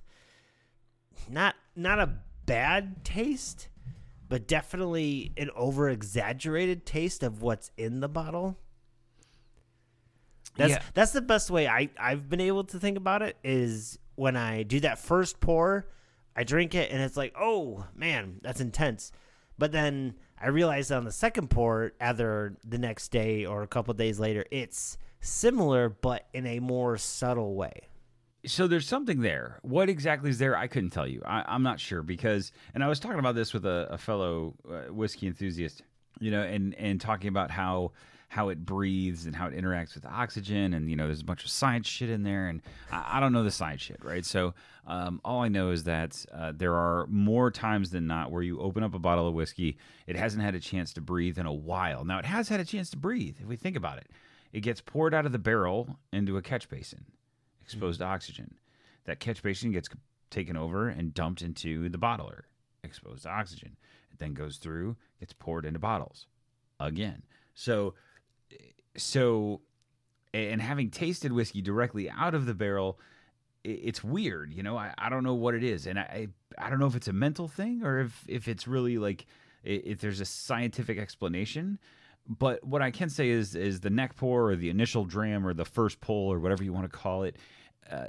not 1.30 1.54
not 1.76 2.00
a 2.00 2.10
bad 2.46 3.04
taste 3.04 3.68
but 4.28 4.46
definitely 4.46 5.32
an 5.36 5.50
over 5.56 5.88
exaggerated 5.88 6.84
taste 6.84 7.22
of 7.22 7.42
what's 7.42 7.70
in 7.76 8.00
the 8.00 8.08
bottle. 8.08 8.58
That's 10.58 10.72
Yeah. 10.72 10.82
that's 10.92 11.12
the 11.12 11.22
best 11.22 11.50
way 11.50 11.66
I 11.66 11.88
I've 11.98 12.28
been 12.28 12.40
able 12.42 12.64
to 12.64 12.78
think 12.78 12.98
about 12.98 13.22
it 13.22 13.36
is 13.42 13.98
when 14.16 14.36
I 14.36 14.62
do 14.64 14.80
that 14.80 14.98
first 14.98 15.40
pour, 15.40 15.86
I 16.36 16.44
drink 16.44 16.74
it 16.74 16.90
and 16.92 17.00
it's 17.00 17.16
like, 17.16 17.34
"Oh, 17.40 17.86
man, 17.94 18.40
that's 18.42 18.60
intense." 18.60 19.10
But 19.56 19.72
then 19.72 20.14
I 20.40 20.48
realize 20.48 20.90
on 20.92 21.04
the 21.04 21.10
second 21.12 21.48
pour, 21.50 21.92
either 22.00 22.56
the 22.64 22.78
next 22.78 23.08
day 23.08 23.44
or 23.46 23.62
a 23.62 23.66
couple 23.66 23.92
days 23.94 24.20
later, 24.20 24.44
it's 24.52 24.98
similar 25.20 25.88
but 25.88 26.26
in 26.32 26.46
a 26.46 26.60
more 26.60 26.96
subtle 26.98 27.54
way. 27.56 27.88
so 28.46 28.68
there's 28.68 28.86
something 28.86 29.20
there. 29.20 29.58
What 29.62 29.88
exactly 29.88 30.30
is 30.30 30.38
there? 30.38 30.56
I 30.56 30.68
couldn't 30.68 30.90
tell 30.90 31.08
you. 31.08 31.20
I, 31.26 31.44
I'm 31.48 31.64
not 31.64 31.80
sure 31.80 32.02
because, 32.02 32.52
and 32.72 32.84
I 32.84 32.88
was 32.88 33.00
talking 33.00 33.18
about 33.18 33.34
this 33.34 33.52
with 33.52 33.66
a, 33.66 33.88
a 33.90 33.98
fellow 33.98 34.54
uh, 34.70 34.92
whiskey 34.92 35.26
enthusiast, 35.26 35.82
you 36.20 36.30
know, 36.30 36.42
and 36.42 36.72
and 36.76 37.00
talking 37.00 37.28
about 37.28 37.50
how 37.50 37.90
how 38.28 38.50
it 38.50 38.64
breathes 38.64 39.26
and 39.26 39.34
how 39.34 39.46
it 39.46 39.56
interacts 39.56 39.94
with 39.94 40.04
oxygen, 40.04 40.74
and 40.74 40.90
you 40.90 40.96
know, 40.96 41.06
there's 41.06 41.22
a 41.22 41.24
bunch 41.24 41.44
of 41.44 41.50
science 41.50 41.86
shit 41.86 42.10
in 42.10 42.22
there, 42.22 42.48
and 42.48 42.62
I, 42.92 43.16
I 43.16 43.20
don't 43.20 43.32
know 43.32 43.42
the 43.42 43.50
science 43.50 43.80
shit, 43.80 44.04
right? 44.04 44.24
So 44.24 44.54
um, 44.86 45.20
all 45.24 45.40
I 45.40 45.48
know 45.48 45.70
is 45.70 45.84
that 45.84 46.24
uh, 46.32 46.52
there 46.54 46.74
are 46.74 47.06
more 47.08 47.50
times 47.50 47.90
than 47.90 48.06
not 48.06 48.30
where 48.30 48.42
you 48.42 48.60
open 48.60 48.82
up 48.82 48.94
a 48.94 48.98
bottle 48.98 49.26
of 49.26 49.34
whiskey, 49.34 49.78
it 50.06 50.16
hasn't 50.16 50.42
had 50.42 50.54
a 50.54 50.60
chance 50.60 50.92
to 50.94 51.00
breathe 51.00 51.38
in 51.38 51.46
a 51.46 51.52
while. 51.52 52.04
Now 52.04 52.18
it 52.18 52.26
has 52.26 52.48
had 52.48 52.60
a 52.60 52.64
chance 52.64 52.90
to 52.90 52.96
breathe. 52.96 53.36
If 53.40 53.46
we 53.46 53.56
think 53.56 53.76
about 53.76 53.98
it, 53.98 54.08
it 54.52 54.60
gets 54.60 54.80
poured 54.80 55.14
out 55.14 55.26
of 55.26 55.32
the 55.32 55.38
barrel 55.38 55.98
into 56.12 56.36
a 56.36 56.42
catch 56.42 56.68
basin 56.68 57.06
exposed 57.62 58.00
to 58.00 58.06
oxygen. 58.06 58.54
That 59.04 59.20
catch 59.20 59.42
basin 59.42 59.72
gets 59.72 59.90
taken 60.30 60.56
over 60.56 60.88
and 60.88 61.12
dumped 61.12 61.42
into 61.42 61.88
the 61.90 61.98
bottler, 61.98 62.42
exposed 62.82 63.24
to 63.24 63.30
oxygen. 63.30 63.76
It 64.10 64.18
then 64.18 64.32
goes 64.32 64.56
through, 64.56 64.96
gets 65.20 65.34
poured 65.34 65.66
into 65.66 65.78
bottles 65.78 66.26
again. 66.80 67.22
So, 67.54 67.94
so, 68.98 69.60
and 70.34 70.60
having 70.60 70.90
tasted 70.90 71.32
whiskey 71.32 71.62
directly 71.62 72.10
out 72.10 72.34
of 72.34 72.46
the 72.46 72.54
barrel, 72.54 72.98
it's 73.64 74.04
weird. 74.04 74.52
You 74.52 74.62
know, 74.62 74.76
I, 74.76 74.94
I 74.98 75.08
don't 75.08 75.24
know 75.24 75.34
what 75.34 75.54
it 75.54 75.64
is, 75.64 75.86
and 75.86 75.98
I 75.98 76.28
I 76.56 76.70
don't 76.70 76.78
know 76.78 76.86
if 76.86 76.96
it's 76.96 77.08
a 77.08 77.12
mental 77.12 77.48
thing 77.48 77.82
or 77.82 78.00
if 78.00 78.24
if 78.28 78.48
it's 78.48 78.68
really 78.68 78.98
like 78.98 79.26
if 79.64 80.00
there's 80.00 80.20
a 80.20 80.24
scientific 80.24 80.98
explanation. 80.98 81.78
But 82.28 82.62
what 82.62 82.82
I 82.82 82.90
can 82.90 83.08
say 83.08 83.30
is 83.30 83.54
is 83.54 83.80
the 83.80 83.90
neck 83.90 84.16
pour 84.16 84.50
or 84.50 84.56
the 84.56 84.70
initial 84.70 85.04
dram 85.04 85.46
or 85.46 85.54
the 85.54 85.64
first 85.64 86.00
pull 86.00 86.28
or 86.28 86.38
whatever 86.38 86.62
you 86.62 86.72
want 86.72 86.90
to 86.90 86.96
call 86.96 87.22
it, 87.22 87.36
uh, 87.90 88.06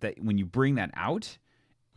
that 0.00 0.22
when 0.22 0.38
you 0.38 0.44
bring 0.44 0.74
that 0.74 0.90
out, 0.94 1.38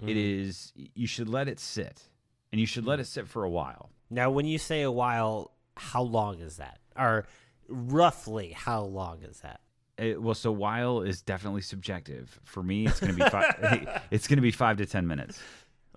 it 0.05 0.17
is 0.17 0.73
you 0.75 1.07
should 1.07 1.29
let 1.29 1.47
it 1.47 1.59
sit, 1.59 2.09
and 2.51 2.59
you 2.61 2.67
should 2.67 2.85
let 2.85 2.99
it 2.99 3.07
sit 3.07 3.27
for 3.27 3.43
a 3.43 3.49
while. 3.49 3.89
Now, 4.09 4.29
when 4.29 4.45
you 4.45 4.57
say 4.57 4.81
a 4.83 4.91
while, 4.91 5.51
how 5.75 6.03
long 6.03 6.39
is 6.39 6.57
that? 6.57 6.79
Or 6.95 7.25
roughly 7.73 8.51
how 8.51 8.83
long 8.83 9.23
is 9.23 9.39
that? 9.41 9.61
It, 9.97 10.21
well, 10.21 10.33
so 10.33 10.51
while 10.51 11.01
is 11.01 11.21
definitely 11.21 11.61
subjective. 11.61 12.39
For 12.43 12.63
me, 12.63 12.87
it's 12.87 12.99
gonna 12.99 13.13
be 13.13 13.21
five, 13.29 14.01
it's 14.11 14.27
gonna 14.27 14.41
be 14.41 14.51
five 14.51 14.77
to 14.77 14.85
ten 14.85 15.05
minutes. 15.07 15.39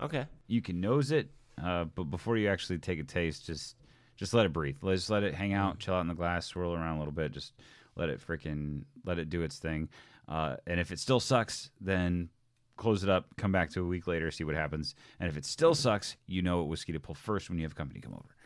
Okay. 0.01 0.27
You 0.49 0.61
can 0.61 0.81
nose 0.81 1.13
it, 1.13 1.31
uh, 1.63 1.85
but 1.85 2.05
before 2.05 2.37
you 2.37 2.49
actually 2.49 2.79
take 2.79 2.99
a 2.99 3.05
taste, 3.05 3.47
just 3.47 3.77
just 4.17 4.35
let 4.35 4.47
it 4.47 4.53
breathe. 4.53 4.77
Let's 4.83 5.03
just 5.03 5.11
let 5.11 5.23
it 5.23 5.35
hang 5.35 5.55
out, 5.55 5.79
chill 5.79 5.95
out 5.95 6.01
in 6.01 6.09
the 6.09 6.15
glass, 6.15 6.47
swirl 6.47 6.75
around 6.75 6.97
a 6.97 6.99
little 6.99 7.13
bit. 7.13 7.33
Just 7.33 7.53
let 7.97 8.09
it 8.09 8.21
freaking 8.27 8.83
let 9.05 9.19
it 9.19 9.31
do 9.31 9.43
its 9.43 9.59
thing. 9.59 9.89
Uh, 10.29 10.57
and 10.67 10.81
if 10.81 10.91
it 10.91 10.99
still 10.99 11.21
sucks, 11.21 11.71
then 11.81 12.29
close 12.77 13.03
it 13.03 13.09
up, 13.11 13.27
come 13.37 13.53
back 13.53 13.71
to 13.71 13.81
a 13.81 13.87
week 13.87 14.07
later, 14.07 14.31
see 14.31 14.45
what 14.45 14.55
happens. 14.55 14.95
And 15.19 15.29
if 15.29 15.37
it 15.37 15.45
still 15.45 15.75
sucks, 15.75 16.17
you 16.27 16.43
know 16.43 16.59
what 16.59 16.69
whiskey 16.69 16.93
to 16.93 17.01
pull 17.01 17.15
first 17.15 17.49
when 17.49 17.59
you 17.59 17.65
have 17.65 17.75
company 17.75 18.01
come 18.01 18.13
over. 18.13 18.37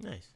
Nice. 0.00 0.28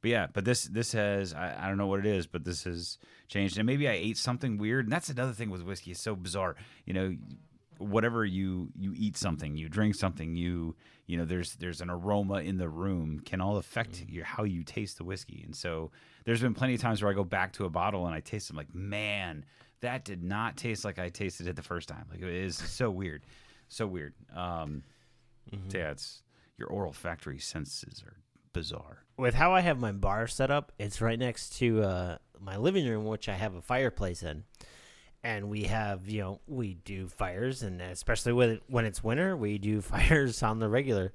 But 0.00 0.10
yeah, 0.10 0.26
but 0.32 0.44
this 0.44 0.64
this 0.64 0.92
has 0.92 1.34
I, 1.34 1.56
I 1.60 1.68
don't 1.68 1.78
know 1.78 1.86
what 1.86 2.00
it 2.00 2.06
is, 2.06 2.26
but 2.26 2.44
this 2.44 2.64
has 2.64 2.98
changed. 3.28 3.58
And 3.58 3.66
maybe 3.66 3.88
I 3.88 3.92
ate 3.92 4.16
something 4.16 4.58
weird. 4.58 4.86
And 4.86 4.92
that's 4.92 5.08
another 5.08 5.32
thing 5.32 5.50
with 5.50 5.62
whiskey. 5.62 5.90
It's 5.90 6.00
so 6.00 6.14
bizarre. 6.14 6.56
You 6.84 6.94
know, 6.94 7.16
whatever 7.78 8.24
you 8.24 8.68
you 8.78 8.92
eat 8.96 9.16
something, 9.16 9.56
you 9.56 9.68
drink 9.68 9.94
something, 9.94 10.36
you 10.36 10.76
you 11.06 11.16
know, 11.16 11.24
there's 11.24 11.56
there's 11.56 11.80
an 11.80 11.90
aroma 11.90 12.36
in 12.42 12.58
the 12.58 12.68
room 12.68 13.20
can 13.24 13.40
all 13.40 13.56
affect 13.56 14.04
your 14.08 14.24
how 14.24 14.44
you 14.44 14.62
taste 14.62 14.98
the 14.98 15.04
whiskey. 15.04 15.42
And 15.44 15.56
so 15.56 15.90
there's 16.24 16.42
been 16.42 16.54
plenty 16.54 16.74
of 16.74 16.80
times 16.80 17.02
where 17.02 17.10
I 17.10 17.14
go 17.14 17.24
back 17.24 17.52
to 17.54 17.64
a 17.64 17.70
bottle 17.70 18.06
and 18.06 18.14
I 18.14 18.20
taste 18.20 18.48
them 18.48 18.56
like, 18.56 18.74
man, 18.74 19.44
that 19.80 20.04
did 20.04 20.22
not 20.22 20.56
taste 20.56 20.84
like 20.84 20.98
I 20.98 21.08
tasted 21.08 21.46
it 21.46 21.56
the 21.56 21.62
first 21.62 21.88
time. 21.88 22.04
Like 22.10 22.20
it 22.20 22.28
is 22.28 22.56
so 22.56 22.90
weird, 22.90 23.24
so 23.68 23.86
weird. 23.86 24.14
Um, 24.34 24.82
so 25.68 25.78
yeah, 25.78 25.90
it's 25.90 26.22
your 26.58 26.72
olfactory 26.72 27.38
senses 27.38 28.02
are 28.06 28.16
bizarre. 28.52 29.04
With 29.16 29.34
how 29.34 29.52
I 29.52 29.60
have 29.60 29.78
my 29.78 29.92
bar 29.92 30.26
set 30.26 30.50
up, 30.50 30.72
it's 30.78 31.00
right 31.00 31.18
next 31.18 31.58
to 31.58 31.82
uh, 31.82 32.18
my 32.40 32.56
living 32.56 32.86
room, 32.86 33.04
which 33.04 33.28
I 33.28 33.34
have 33.34 33.54
a 33.54 33.62
fireplace 33.62 34.22
in. 34.22 34.44
And 35.24 35.48
we 35.48 35.64
have, 35.64 36.08
you 36.08 36.20
know, 36.20 36.40
we 36.46 36.74
do 36.74 37.08
fires, 37.08 37.62
and 37.62 37.82
especially 37.82 38.32
when 38.32 38.60
when 38.68 38.84
it's 38.84 39.02
winter, 39.02 39.36
we 39.36 39.58
do 39.58 39.80
fires 39.82 40.42
on 40.42 40.60
the 40.60 40.68
regular. 40.68 41.12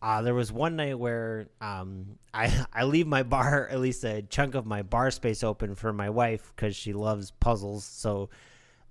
Uh, 0.00 0.22
there 0.22 0.34
was 0.34 0.52
one 0.52 0.76
night 0.76 0.98
where 0.98 1.48
um, 1.60 2.18
I 2.32 2.64
I 2.72 2.84
leave 2.84 3.06
my 3.06 3.24
bar, 3.24 3.68
at 3.70 3.80
least 3.80 4.04
a 4.04 4.22
chunk 4.22 4.54
of 4.54 4.64
my 4.64 4.82
bar 4.82 5.10
space 5.10 5.42
open 5.42 5.74
for 5.74 5.92
my 5.92 6.10
wife 6.10 6.52
because 6.54 6.76
she 6.76 6.92
loves 6.92 7.32
puzzles. 7.32 7.84
So 7.84 8.30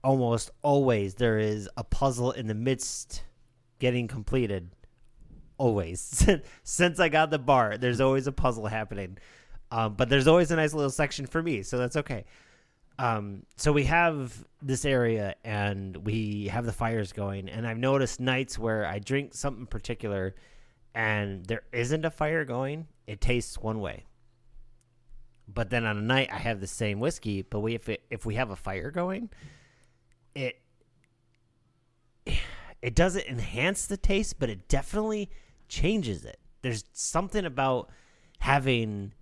almost 0.04 0.52
always 0.62 1.16
there 1.16 1.40
is 1.40 1.70
a 1.78 1.84
puzzle 1.84 2.32
in 2.32 2.48
the 2.48 2.54
midst 2.54 3.24
getting 3.80 4.08
completed. 4.08 4.70
Always 5.58 6.28
since 6.64 7.00
I 7.00 7.10
got 7.10 7.30
the 7.30 7.40
bar, 7.40 7.78
there's 7.78 8.02
always 8.02 8.28
a 8.28 8.32
puzzle 8.32 8.68
happening. 8.68 9.18
Um, 9.72 9.96
but 9.96 10.10
there's 10.10 10.28
always 10.28 10.52
a 10.52 10.56
nice 10.56 10.74
little 10.74 10.92
section 10.92 11.26
for 11.26 11.42
me, 11.42 11.64
so 11.64 11.78
that's 11.78 11.96
okay. 11.96 12.26
Um, 12.98 13.44
so 13.58 13.74
we 13.74 13.84
have 13.86 14.46
this 14.62 14.86
area 14.86 15.36
and 15.44 15.98
we 15.98 16.48
have 16.48 16.66
the 16.66 16.72
fires 16.72 17.12
going, 17.12 17.50
and 17.50 17.68
I've 17.68 17.78
noticed 17.78 18.20
nights 18.20 18.58
where 18.58 18.86
I 18.86 19.00
drink 19.00 19.34
something 19.34 19.66
particular 19.66 20.36
and 20.94 21.46
there 21.46 21.64
isn't 21.74 22.06
a 22.06 22.10
fire 22.10 22.46
going, 22.46 22.88
it 23.06 23.20
tastes 23.20 23.58
one 23.58 23.82
way. 23.82 24.06
But 25.48 25.70
then 25.70 25.86
on 25.86 25.98
a 25.98 26.02
night 26.02 26.30
I 26.32 26.38
have 26.38 26.62
the 26.62 26.68
same 26.68 27.00
whiskey, 27.00 27.42
but 27.42 27.60
we 27.60 27.76
if 27.76 27.90
it, 27.90 28.04
if 28.10 28.26
we 28.26 28.36
have 28.36 28.50
a 28.50 28.56
fire 28.56 28.92
going, 28.92 29.30
it 30.34 30.60
it 32.82 32.96
doesn't 32.96 33.26
enhance 33.26 33.88
the 33.88 33.98
taste, 33.98 34.40
but 34.40 34.50
it 34.50 34.70
definitely 34.70 35.30
changes 35.68 36.26
it. 36.26 36.40
There's 36.62 36.84
something 36.94 37.46
about 37.46 37.90
having 38.40 39.14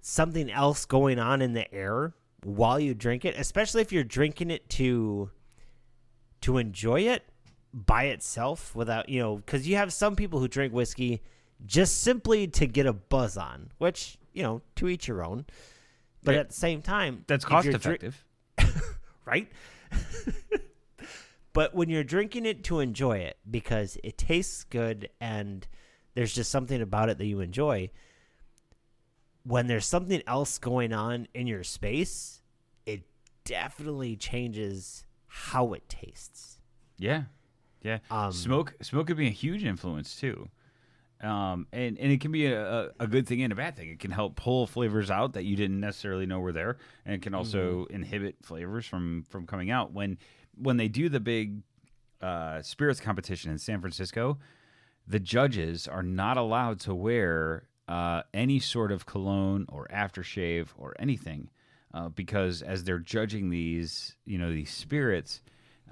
something 0.00 0.50
else 0.50 0.84
going 0.86 1.18
on 1.18 1.42
in 1.42 1.52
the 1.52 1.72
air 1.74 2.14
while 2.42 2.80
you 2.80 2.94
drink 2.94 3.24
it, 3.24 3.34
especially 3.38 3.82
if 3.82 3.92
you're 3.92 4.04
drinking 4.04 4.50
it 4.50 4.68
to 4.70 5.30
to 6.42 6.56
enjoy 6.56 7.02
it 7.02 7.24
by 7.72 8.04
itself 8.04 8.74
without, 8.74 9.08
you 9.08 9.20
know, 9.20 9.42
cuz 9.46 9.68
you 9.68 9.76
have 9.76 9.92
some 9.92 10.16
people 10.16 10.40
who 10.40 10.48
drink 10.48 10.72
whiskey 10.72 11.22
just 11.66 11.98
simply 12.02 12.48
to 12.48 12.66
get 12.66 12.86
a 12.86 12.92
buzz 12.94 13.36
on, 13.36 13.70
which, 13.78 14.16
you 14.32 14.42
know, 14.42 14.62
to 14.76 14.88
each 14.88 15.06
your 15.06 15.22
own. 15.22 15.44
But 16.22 16.34
Yeah. 16.34 16.40
at 16.40 16.48
the 16.48 16.54
same 16.54 16.80
time, 16.82 17.24
That's 17.28 17.44
cost 17.44 17.66
dri- 17.66 17.74
effective. 17.74 18.24
right? 19.26 19.50
but 21.52 21.74
when 21.74 21.88
you're 21.88 22.04
drinking 22.04 22.46
it 22.46 22.64
to 22.64 22.80
enjoy 22.80 23.18
it 23.18 23.38
because 23.50 23.98
it 24.02 24.16
tastes 24.16 24.64
good 24.64 25.08
and 25.20 25.66
there's 26.14 26.34
just 26.34 26.50
something 26.50 26.80
about 26.80 27.08
it 27.08 27.18
that 27.18 27.26
you 27.26 27.40
enjoy, 27.40 27.90
when 29.44 29.66
there's 29.66 29.86
something 29.86 30.22
else 30.26 30.58
going 30.58 30.92
on 30.92 31.28
in 31.34 31.46
your 31.46 31.64
space, 31.64 32.42
it 32.86 33.02
definitely 33.44 34.16
changes 34.16 35.04
how 35.26 35.72
it 35.72 35.88
tastes. 35.88 36.58
Yeah, 36.98 37.24
yeah. 37.82 37.98
Um, 38.10 38.32
smoke 38.32 38.74
smoke 38.82 39.06
could 39.06 39.16
be 39.16 39.28
a 39.28 39.32
huge 39.32 39.64
influence 39.64 40.16
too, 40.16 40.48
um, 41.22 41.66
and 41.72 41.98
and 41.98 42.12
it 42.12 42.20
can 42.20 42.32
be 42.32 42.46
a, 42.46 42.90
a, 43.00 43.06
good 43.06 43.26
thing 43.26 43.42
and 43.42 43.52
a 43.52 43.56
bad 43.56 43.76
thing. 43.76 43.88
It 43.88 44.00
can 44.00 44.10
help 44.10 44.36
pull 44.36 44.66
flavors 44.66 45.10
out 45.10 45.32
that 45.34 45.44
you 45.44 45.56
didn't 45.56 45.80
necessarily 45.80 46.26
know 46.26 46.40
were 46.40 46.52
there, 46.52 46.76
and 47.06 47.14
it 47.14 47.22
can 47.22 47.34
also 47.34 47.86
inhibit 47.90 48.36
flavors 48.42 48.84
from 48.84 49.24
from 49.30 49.46
coming 49.46 49.70
out. 49.70 49.92
When 49.92 50.18
when 50.56 50.76
they 50.76 50.88
do 50.88 51.08
the 51.08 51.20
big 51.20 51.62
uh, 52.20 52.60
spirits 52.60 53.00
competition 53.00 53.50
in 53.50 53.58
San 53.58 53.80
Francisco, 53.80 54.38
the 55.10 55.18
judges 55.18 55.88
are 55.88 56.04
not 56.04 56.36
allowed 56.36 56.78
to 56.78 56.94
wear 56.94 57.64
uh, 57.88 58.22
any 58.32 58.60
sort 58.60 58.92
of 58.92 59.06
cologne 59.06 59.66
or 59.68 59.88
aftershave 59.92 60.68
or 60.78 60.94
anything 61.00 61.50
uh, 61.92 62.08
because 62.08 62.62
as 62.62 62.84
they're 62.84 63.00
judging 63.00 63.50
these, 63.50 64.14
you 64.24 64.38
know, 64.38 64.52
these 64.52 64.70
spirits, 64.70 65.42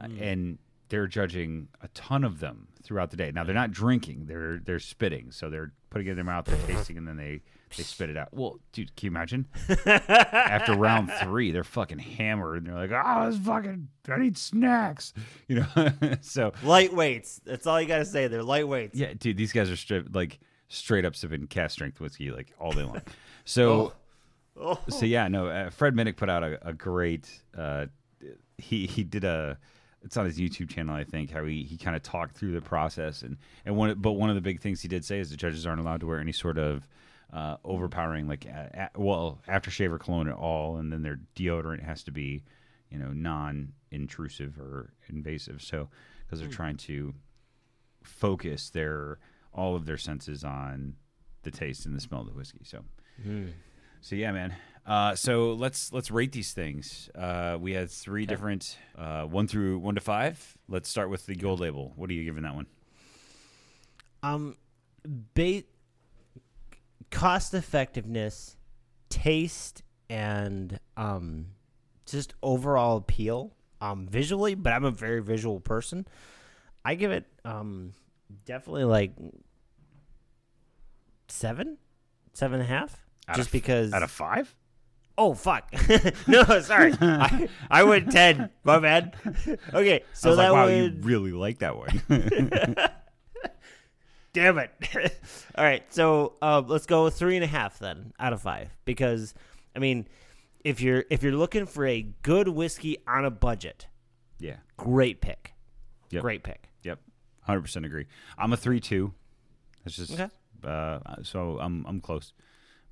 uh, 0.00 0.06
and 0.20 0.58
they're 0.88 1.08
judging 1.08 1.66
a 1.82 1.88
ton 1.88 2.22
of 2.22 2.38
them 2.38 2.68
throughout 2.84 3.10
the 3.10 3.16
day. 3.16 3.32
Now 3.32 3.42
they're 3.42 3.54
not 3.54 3.72
drinking; 3.72 4.26
they're 4.26 4.60
they're 4.64 4.78
spitting, 4.78 5.32
so 5.32 5.50
they're 5.50 5.72
putting 5.90 6.06
it 6.06 6.10
in 6.10 6.16
their 6.16 6.24
mouth, 6.24 6.44
they're 6.44 6.76
tasting, 6.76 6.96
and 6.96 7.08
then 7.08 7.16
they 7.16 7.40
they 7.76 7.82
spit 7.82 8.10
it 8.10 8.16
out. 8.16 8.28
Well, 8.32 8.58
dude, 8.72 8.94
can 8.96 9.06
you 9.06 9.10
imagine? 9.10 9.46
After 9.86 10.74
round 10.74 11.10
three, 11.22 11.50
they're 11.52 11.64
fucking 11.64 11.98
hammered, 11.98 12.58
and 12.58 12.66
they're 12.66 12.86
like, 12.88 13.02
"Oh, 13.04 13.30
this 13.30 13.38
fucking, 13.40 13.88
I 14.08 14.18
need 14.18 14.36
snacks," 14.38 15.12
you 15.48 15.56
know. 15.56 15.66
so 16.20 16.52
Lightweights. 16.62 17.40
That's 17.44 17.66
all 17.66 17.80
you 17.80 17.86
got 17.88 17.98
to 17.98 18.04
say. 18.04 18.26
They're 18.28 18.42
lightweights. 18.42 18.90
yeah, 18.94 19.12
dude, 19.18 19.36
these 19.36 19.52
guys 19.52 19.70
are 19.70 19.76
straight 19.76 20.12
like 20.14 20.38
straight 20.68 21.04
up 21.04 21.16
sipping 21.16 21.46
cask 21.46 21.72
strength 21.74 22.00
whiskey 22.00 22.30
like 22.30 22.52
all 22.60 22.72
day 22.72 22.82
long. 22.84 23.02
So, 23.44 23.94
Oh. 24.60 24.78
so 24.88 25.06
yeah, 25.06 25.28
no. 25.28 25.46
Uh, 25.46 25.70
Fred 25.70 25.94
Minnick 25.94 26.16
put 26.16 26.28
out 26.28 26.42
a, 26.42 26.58
a 26.68 26.72
great. 26.74 27.30
Uh, 27.56 27.86
he 28.58 28.86
he 28.86 29.02
did 29.04 29.24
a. 29.24 29.56
It's 30.04 30.16
on 30.16 30.26
his 30.26 30.38
YouTube 30.38 30.68
channel, 30.68 30.94
I 30.94 31.02
think. 31.04 31.30
How 31.30 31.44
he, 31.44 31.62
he 31.64 31.76
kind 31.76 31.96
of 31.96 32.02
talked 32.02 32.36
through 32.36 32.52
the 32.52 32.60
process 32.60 33.22
and 33.22 33.36
and 33.64 33.76
one. 33.76 33.94
But 33.98 34.12
one 34.12 34.28
of 34.30 34.34
the 34.36 34.42
big 34.42 34.60
things 34.60 34.82
he 34.82 34.88
did 34.88 35.04
say 35.04 35.18
is 35.18 35.30
the 35.30 35.36
judges 35.36 35.66
aren't 35.66 35.80
allowed 35.80 36.00
to 36.00 36.06
wear 36.06 36.20
any 36.20 36.32
sort 36.32 36.58
of 36.58 36.86
uh, 37.32 37.56
overpowering 37.64 38.26
like 38.26 38.46
uh, 38.46 38.88
a, 38.94 39.00
well 39.00 39.40
aftershave 39.48 39.90
or 39.90 39.98
cologne 39.98 40.28
at 40.28 40.34
all, 40.34 40.76
and 40.76 40.92
then 40.92 41.02
their 41.02 41.20
deodorant 41.36 41.82
has 41.84 42.02
to 42.04 42.10
be, 42.10 42.42
you 42.90 42.98
know, 42.98 43.12
non-intrusive 43.12 44.58
or 44.58 44.92
invasive. 45.08 45.62
So 45.62 45.88
because 46.26 46.40
they're 46.40 46.48
trying 46.48 46.76
to 46.78 47.14
focus 48.02 48.70
their 48.70 49.18
all 49.52 49.74
of 49.74 49.86
their 49.86 49.96
senses 49.98 50.44
on 50.44 50.94
the 51.42 51.50
taste 51.50 51.86
and 51.86 51.94
the 51.94 52.00
smell 52.00 52.20
of 52.20 52.26
the 52.26 52.32
whiskey. 52.32 52.60
So, 52.64 52.84
so 54.00 54.14
yeah, 54.16 54.32
man. 54.32 54.54
Uh, 54.86 55.14
so 55.14 55.52
let's 55.52 55.92
let's 55.92 56.10
rate 56.10 56.32
these 56.32 56.52
things. 56.52 57.10
Uh, 57.14 57.58
we 57.60 57.72
had 57.72 57.90
three 57.90 58.24
different 58.24 58.78
uh, 58.96 59.24
one 59.24 59.46
through 59.46 59.78
one 59.78 59.94
to 59.94 60.00
five. 60.00 60.56
Let's 60.68 60.88
start 60.88 61.10
with 61.10 61.26
the 61.26 61.34
gold 61.34 61.60
label. 61.60 61.92
What 61.96 62.08
are 62.08 62.14
you 62.14 62.24
giving 62.24 62.44
that 62.44 62.54
one? 62.54 62.66
Um, 64.22 64.56
ba- 65.34 65.64
cost 67.10 67.54
effectiveness, 67.54 68.56
taste, 69.08 69.82
and 70.10 70.78
um, 70.96 71.46
just 72.06 72.34
overall 72.42 72.98
appeal. 72.98 73.54
Um, 73.80 74.08
visually, 74.08 74.56
but 74.56 74.72
I'm 74.72 74.84
a 74.84 74.90
very 74.90 75.22
visual 75.22 75.60
person. 75.60 76.06
I 76.84 76.94
give 76.96 77.12
it 77.12 77.26
um 77.44 77.92
definitely 78.44 78.84
like 78.84 79.12
seven, 81.28 81.78
seven 82.32 82.60
and 82.60 82.68
a 82.68 82.72
half. 82.72 83.04
Out 83.28 83.36
just 83.36 83.48
of- 83.48 83.52
because. 83.52 83.92
Out 83.92 84.02
of 84.02 84.10
five? 84.10 84.54
oh 85.20 85.34
fuck! 85.34 85.68
no, 86.28 86.44
sorry. 86.60 86.94
I, 87.00 87.48
I 87.70 87.82
went 87.84 88.10
ten. 88.12 88.50
My 88.64 88.78
bad. 88.78 89.16
okay, 89.74 90.04
so 90.12 90.36
that 90.36 90.50
like, 90.50 90.52
wow, 90.52 90.66
would 90.66 90.94
you 90.94 91.00
really 91.02 91.32
like 91.32 91.58
that 91.58 91.76
one. 91.76 92.02
Damn 94.32 94.58
it. 94.58 94.70
All 95.56 95.64
right, 95.64 95.82
so 95.92 96.34
uh, 96.42 96.62
let's 96.66 96.86
go 96.86 97.08
three 97.10 97.36
and 97.36 97.44
a 97.44 97.48
half 97.48 97.78
then 97.78 98.12
out 98.18 98.32
of 98.32 98.42
five 98.42 98.68
because 98.84 99.34
I 99.74 99.78
mean, 99.78 100.06
if 100.64 100.80
you're 100.80 101.04
if 101.10 101.22
you're 101.22 101.32
looking 101.32 101.66
for 101.66 101.86
a 101.86 102.02
good 102.22 102.48
whiskey 102.48 102.98
on 103.06 103.24
a 103.24 103.30
budget, 103.30 103.86
yeah. 104.38 104.56
great 104.76 105.20
pick. 105.20 105.54
Yep. 106.10 106.22
Great 106.22 106.42
pick. 106.42 106.68
Yep. 106.82 107.00
Hundred 107.42 107.62
percent 107.62 107.86
agree. 107.86 108.06
I'm 108.36 108.52
a 108.52 108.56
three 108.56 108.80
two. 108.80 109.12
That's 109.84 109.96
just 109.96 110.12
Okay. 110.12 110.28
uh, 110.64 110.98
so 111.22 111.58
I'm 111.60 111.84
I'm 111.86 112.00
close. 112.00 112.32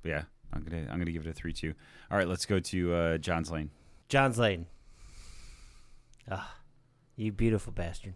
But 0.01 0.09
yeah, 0.09 0.21
I'm 0.53 0.63
gonna 0.63 0.87
I'm 0.89 0.97
gonna 0.99 1.11
give 1.11 1.25
it 1.25 1.29
a 1.29 1.33
three 1.33 1.53
two. 1.53 1.73
All 2.11 2.17
right, 2.17 2.27
let's 2.27 2.45
go 2.45 2.59
to 2.59 2.93
uh, 2.93 3.17
John's 3.17 3.51
Lane. 3.51 3.69
John's 4.09 4.39
Lane. 4.39 4.65
Ah, 6.29 6.55
you 7.15 7.31
beautiful 7.31 7.71
bastard. 7.73 8.15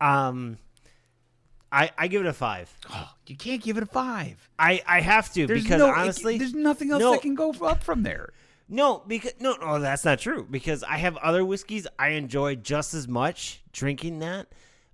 Um, 0.00 0.58
I, 1.70 1.90
I 1.98 2.08
give 2.08 2.22
it 2.22 2.28
a 2.28 2.32
five. 2.32 2.72
Oh, 2.90 3.10
you 3.26 3.36
can't 3.36 3.62
give 3.62 3.76
it 3.76 3.82
a 3.82 3.86
five. 3.86 4.48
I, 4.58 4.82
I 4.86 5.00
have 5.00 5.32
to 5.34 5.46
There's 5.46 5.62
because 5.62 5.78
no, 5.78 5.88
honestly, 5.88 6.38
there's 6.38 6.54
nothing 6.54 6.90
else 6.90 7.00
no. 7.00 7.12
that 7.12 7.22
can 7.22 7.34
go 7.34 7.52
up 7.62 7.82
from 7.82 8.02
there. 8.02 8.32
no, 8.68 9.02
because 9.06 9.34
no, 9.40 9.54
no, 9.56 9.78
that's 9.80 10.04
not 10.04 10.18
true. 10.18 10.46
Because 10.50 10.82
I 10.82 10.96
have 10.98 11.16
other 11.18 11.44
whiskeys 11.44 11.86
I 11.98 12.10
enjoy 12.10 12.56
just 12.56 12.94
as 12.94 13.06
much 13.06 13.62
drinking 13.72 14.20
that, 14.20 14.48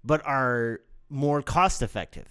but 0.05 0.25
are 0.27 0.81
more 1.09 1.43
cost 1.43 1.83
effective. 1.83 2.27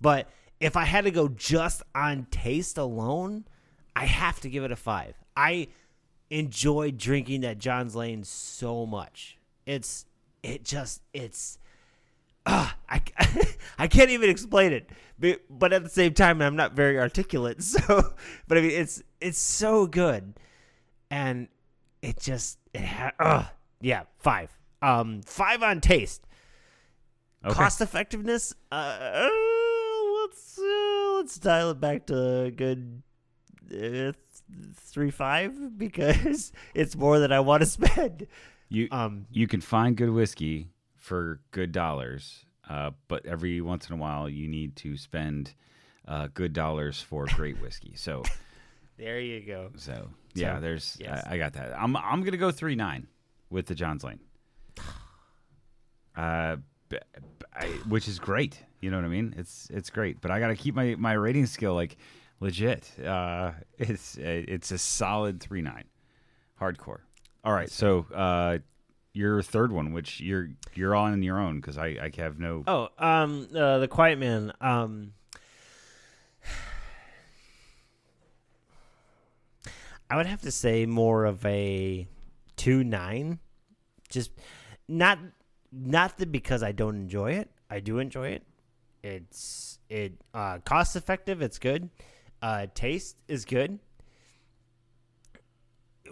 But 0.00 0.28
if 0.60 0.76
I 0.76 0.84
had 0.84 1.04
to 1.04 1.10
go 1.10 1.28
just 1.28 1.82
on 1.94 2.26
taste 2.30 2.78
alone, 2.78 3.46
I 3.94 4.06
have 4.06 4.40
to 4.40 4.50
give 4.50 4.64
it 4.64 4.72
a 4.72 4.76
five. 4.76 5.14
I 5.36 5.68
enjoy 6.30 6.90
drinking 6.92 7.42
that 7.42 7.58
John's 7.58 7.94
Lane 7.94 8.24
so 8.24 8.86
much. 8.86 9.38
It's 9.64 10.06
it 10.42 10.64
just 10.64 11.02
it's 11.12 11.58
ah, 12.46 12.76
I 12.88 13.02
I 13.78 13.86
can't 13.88 14.10
even 14.10 14.30
explain 14.30 14.72
it. 14.72 14.88
But, 15.18 15.40
but 15.48 15.72
at 15.72 15.82
the 15.82 15.88
same 15.88 16.12
time, 16.12 16.42
I'm 16.42 16.56
not 16.56 16.72
very 16.72 16.98
articulate. 16.98 17.62
So, 17.62 18.14
but 18.48 18.58
I 18.58 18.60
mean, 18.60 18.70
it's 18.70 19.02
it's 19.20 19.38
so 19.38 19.86
good, 19.86 20.34
and 21.10 21.48
it 22.02 22.20
just 22.20 22.58
it 22.72 22.84
ha- 22.84 23.12
uh, 23.18 23.44
yeah 23.80 24.02
five 24.18 24.50
um 24.82 25.22
five 25.22 25.62
on 25.62 25.80
taste. 25.80 26.22
Okay. 27.44 27.54
Cost 27.54 27.80
effectiveness, 27.80 28.54
uh, 28.72 29.28
let's 30.22 30.58
uh, 30.58 31.12
let's 31.16 31.38
dial 31.38 31.70
it 31.70 31.80
back 31.80 32.06
to 32.06 32.44
a 32.44 32.50
good 32.50 33.02
uh, 33.72 34.12
three 34.74 35.10
five 35.10 35.78
because 35.78 36.52
it's 36.74 36.96
more 36.96 37.18
than 37.18 37.32
I 37.32 37.40
want 37.40 37.62
to 37.62 37.66
spend. 37.66 38.26
You 38.68 38.88
Um, 38.90 39.26
you 39.30 39.46
can 39.46 39.60
find 39.60 39.96
good 39.96 40.10
whiskey 40.10 40.70
for 41.06 41.38
good 41.52 41.70
dollars, 41.70 42.44
uh, 42.68 42.90
but 43.06 43.24
every 43.26 43.60
once 43.60 43.88
in 43.88 43.94
a 43.94 43.96
while 43.96 44.28
you 44.28 44.48
need 44.48 44.74
to 44.74 44.96
spend 44.96 45.54
uh, 46.08 46.26
good 46.34 46.52
dollars 46.52 47.00
for 47.00 47.26
great 47.36 47.60
whiskey. 47.60 47.92
So 47.94 48.24
there 48.98 49.20
you 49.20 49.40
go. 49.46 49.70
so 49.76 50.08
yeah, 50.34 50.56
So, 50.56 50.60
there's 50.60 50.96
yes. 51.00 51.22
I, 51.24 51.34
I 51.34 51.38
got 51.38 51.52
that. 51.52 51.72
I'm 51.80 51.96
I'm 51.96 52.24
gonna 52.24 52.36
go 52.36 52.50
three 52.50 52.74
nine 52.74 53.06
with 53.50 53.66
the 53.66 53.74
Johns 53.76 54.02
Lane. 54.02 54.18
Uh, 56.16 56.56
b- 56.88 56.98
b- 57.38 57.46
I, 57.54 57.66
which 57.88 58.08
is 58.08 58.18
great. 58.18 58.58
You 58.80 58.90
know 58.90 58.96
what 58.96 59.04
I 59.04 59.08
mean? 59.08 59.34
It's 59.38 59.68
it's 59.70 59.90
great, 59.90 60.20
but 60.20 60.30
I 60.32 60.40
got 60.40 60.48
to 60.48 60.56
keep 60.56 60.74
my 60.74 60.96
my 60.96 61.12
rating 61.12 61.46
skill 61.46 61.74
like 61.74 61.96
legit. 62.40 62.90
Uh, 62.98 63.52
it's 63.78 64.16
it's 64.18 64.70
a 64.72 64.78
solid 64.78 65.40
three 65.40 65.62
nine, 65.62 65.84
hardcore. 66.60 67.00
All 67.44 67.52
right, 67.52 67.70
so 67.70 68.06
uh, 68.12 68.58
your 69.16 69.42
third 69.42 69.72
one, 69.72 69.92
which 69.92 70.20
you're 70.20 70.50
you're 70.74 70.94
on 70.94 71.22
your 71.22 71.38
own 71.38 71.56
because 71.56 71.78
I 71.78 71.86
I 71.86 72.12
have 72.18 72.38
no. 72.38 72.62
Oh, 72.66 72.88
um, 72.98 73.48
uh, 73.54 73.78
the 73.78 73.88
Quiet 73.88 74.18
Man. 74.18 74.52
Um, 74.60 75.14
I 80.10 80.16
would 80.16 80.26
have 80.26 80.42
to 80.42 80.50
say 80.50 80.84
more 80.86 81.24
of 81.24 81.44
a 81.46 82.06
two 82.56 82.84
nine, 82.84 83.38
just 84.10 84.30
not 84.86 85.18
not 85.72 86.18
that 86.18 86.30
because 86.30 86.62
I 86.62 86.72
don't 86.72 86.96
enjoy 86.96 87.32
it. 87.32 87.50
I 87.70 87.80
do 87.80 87.98
enjoy 87.98 88.28
it. 88.28 88.44
It's 89.02 89.78
it 89.88 90.12
uh, 90.34 90.58
cost 90.58 90.94
effective. 90.94 91.40
It's 91.40 91.58
good. 91.58 91.88
Uh, 92.42 92.66
taste 92.74 93.16
is 93.28 93.46
good. 93.46 93.78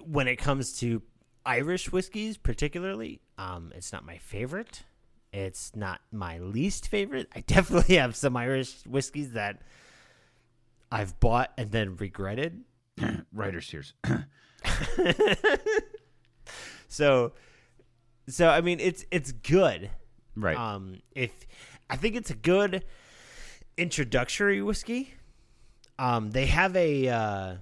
When 0.02 0.26
it 0.26 0.36
comes 0.36 0.78
to 0.80 1.02
Irish 1.46 1.92
whiskeys, 1.92 2.36
particularly, 2.36 3.20
um, 3.38 3.72
it's 3.74 3.92
not 3.92 4.04
my 4.04 4.18
favorite. 4.18 4.82
It's 5.32 5.74
not 5.74 6.00
my 6.12 6.38
least 6.38 6.88
favorite. 6.88 7.28
I 7.34 7.40
definitely 7.46 7.96
have 7.96 8.16
some 8.16 8.36
Irish 8.36 8.84
whiskeys 8.86 9.32
that 9.32 9.62
I've 10.90 11.18
bought 11.20 11.52
and 11.58 11.70
then 11.70 11.96
regretted. 11.96 12.64
Writer's 13.32 13.68
tears. 13.68 13.94
So, 16.94 17.32
so 18.28 18.48
I 18.48 18.60
mean, 18.60 18.78
it's 18.78 19.04
it's 19.10 19.32
good. 19.32 19.90
right. 20.36 20.56
Um, 20.56 21.00
if 21.16 21.32
I 21.90 21.96
think 21.96 22.14
it's 22.14 22.30
a 22.30 22.36
good 22.36 22.84
introductory 23.76 24.62
whiskey. 24.62 25.14
Um, 25.98 26.30
they 26.30 26.46
have 26.46 26.76
a 26.76 27.08
uh, 27.08 27.16
uh, 27.18 27.56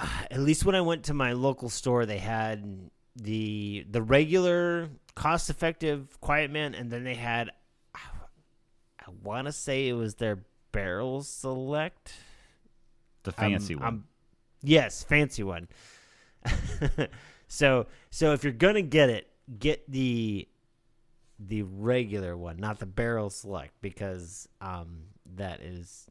at 0.30 0.40
least 0.40 0.64
when 0.64 0.74
I 0.74 0.80
went 0.80 1.04
to 1.04 1.14
my 1.14 1.32
local 1.32 1.68
store, 1.68 2.06
they 2.06 2.18
had 2.18 2.90
the 3.16 3.84
the 3.90 4.02
regular 4.02 4.88
cost 5.14 5.50
effective 5.50 6.20
Quiet 6.20 6.50
Man, 6.50 6.74
and 6.74 6.90
then 6.90 7.04
they 7.04 7.14
had 7.14 7.50
I 7.94 9.10
want 9.22 9.46
to 9.46 9.52
say 9.52 9.88
it 9.88 9.94
was 9.94 10.14
their 10.16 10.38
Barrel 10.72 11.22
Select. 11.22 12.12
the 13.24 13.32
fancy 13.32 13.74
one. 13.74 13.84
I'm- 13.84 14.04
yes, 14.62 15.02
fancy 15.02 15.42
one. 15.42 15.68
so 17.48 17.86
so 18.10 18.32
if 18.32 18.44
you're 18.44 18.52
gonna 18.52 18.82
get 18.82 19.10
it, 19.10 19.28
get 19.58 19.90
the 19.90 20.48
the 21.38 21.62
regular 21.62 22.36
one, 22.36 22.58
not 22.58 22.78
the 22.78 22.86
barrel 22.86 23.30
select, 23.30 23.72
because 23.80 24.48
um 24.60 25.04
that 25.36 25.60
is 25.60 26.06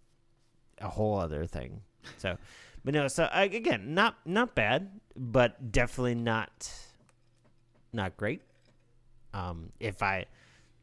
a 0.80 0.88
whole 0.88 1.18
other 1.20 1.46
thing. 1.46 1.82
So, 2.18 2.38
but 2.84 2.94
no, 2.94 3.08
so 3.08 3.24
I, 3.26 3.44
again, 3.44 3.94
not 3.94 4.16
not 4.26 4.56
bad, 4.56 5.00
but 5.16 5.72
definitely 5.72 6.16
not 6.16 6.72
not 7.94 8.18
great. 8.18 8.42
Um, 9.34 9.72
if 9.80 10.02
I 10.02 10.26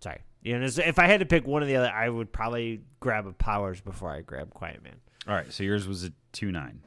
sorry, 0.00 0.20
you 0.42 0.58
know, 0.58 0.66
if 0.66 0.98
I 0.98 1.06
had 1.06 1.20
to 1.20 1.26
pick 1.26 1.46
one 1.46 1.62
or 1.62 1.66
the 1.66 1.76
other, 1.76 1.90
I 1.90 2.08
would 2.08 2.32
probably 2.32 2.82
grab 3.00 3.26
a 3.26 3.32
Powers 3.32 3.80
before 3.80 4.10
I 4.10 4.20
grab 4.20 4.52
Quiet 4.54 4.82
Man. 4.82 4.96
All 5.28 5.34
right, 5.34 5.52
so 5.52 5.62
yours 5.62 5.88
was 5.88 6.04
a 6.04 6.12
two 6.32 6.52
nine. 6.52 6.80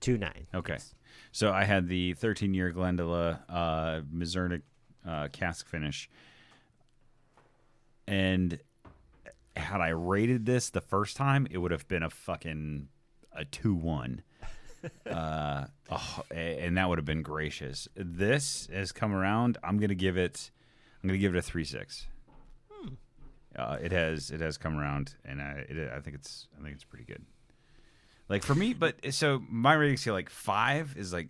Two 0.00 0.18
nine. 0.18 0.46
Okay. 0.54 0.74
Yes. 0.74 0.94
So 1.32 1.52
I 1.52 1.64
had 1.64 1.88
the 1.88 2.14
13 2.14 2.54
year 2.54 2.72
Glendalough 2.72 3.40
uh, 3.48 4.00
uh, 5.08 5.28
cask 5.32 5.66
finish. 5.66 6.08
And 8.06 8.58
had 9.56 9.80
I 9.80 9.88
rated 9.88 10.46
this 10.46 10.70
the 10.70 10.80
first 10.80 11.16
time, 11.16 11.46
it 11.50 11.58
would 11.58 11.70
have 11.70 11.86
been 11.88 12.02
a 12.02 12.10
fucking 12.10 12.88
a 13.32 13.44
2 13.44 13.74
1. 13.74 14.22
Uh, 15.10 15.64
oh, 15.90 16.22
and 16.30 16.76
that 16.76 16.88
would 16.88 16.98
have 16.98 17.04
been 17.04 17.22
gracious. 17.22 17.88
This 17.94 18.68
has 18.72 18.92
come 18.92 19.14
around. 19.14 19.58
I'm 19.62 19.78
gonna 19.78 19.94
give 19.94 20.16
it. 20.16 20.50
I'm 21.02 21.08
gonna 21.08 21.18
give 21.18 21.34
it 21.34 21.38
a 21.38 21.42
three 21.42 21.64
six. 21.64 22.06
Uh, 23.56 23.76
it 23.82 23.90
has 23.90 24.30
it 24.30 24.40
has 24.40 24.56
come 24.56 24.78
around, 24.78 25.16
and 25.24 25.42
I, 25.42 25.64
it, 25.68 25.90
I 25.92 26.00
think 26.00 26.14
it's 26.14 26.46
I 26.58 26.62
think 26.62 26.74
it's 26.74 26.84
pretty 26.84 27.04
good. 27.04 27.24
Like 28.28 28.44
for 28.44 28.54
me, 28.54 28.72
but 28.72 28.96
so 29.12 29.42
my 29.48 29.74
rating 29.74 29.96
scale 29.96 30.14
like 30.14 30.30
five 30.30 30.94
is 30.96 31.12
like 31.12 31.28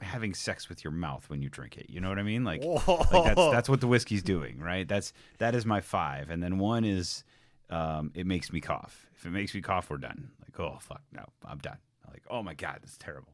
having 0.00 0.34
sex 0.34 0.68
with 0.68 0.82
your 0.82 0.90
mouth 0.90 1.28
when 1.28 1.42
you 1.42 1.48
drink 1.48 1.76
it. 1.76 1.88
You 1.88 2.00
know 2.00 2.08
what 2.08 2.18
I 2.18 2.22
mean? 2.22 2.44
Like, 2.44 2.64
like 2.64 3.10
that's 3.10 3.50
that's 3.52 3.68
what 3.68 3.80
the 3.80 3.86
whiskey's 3.86 4.22
doing, 4.22 4.58
right? 4.58 4.88
That's 4.88 5.12
that 5.38 5.54
is 5.54 5.64
my 5.64 5.80
five, 5.80 6.30
and 6.30 6.42
then 6.42 6.58
one 6.58 6.84
is 6.84 7.24
um, 7.68 8.10
it 8.14 8.26
makes 8.26 8.52
me 8.52 8.60
cough. 8.60 9.06
If 9.16 9.26
it 9.26 9.30
makes 9.30 9.54
me 9.54 9.60
cough, 9.60 9.90
we're 9.90 9.98
done. 9.98 10.30
Like, 10.42 10.58
oh 10.58 10.78
fuck, 10.80 11.02
no, 11.12 11.26
I'm 11.44 11.58
done. 11.58 11.78
Like, 12.12 12.22
oh 12.30 12.42
my 12.42 12.54
god, 12.54 12.78
that's 12.82 12.96
terrible. 12.96 13.32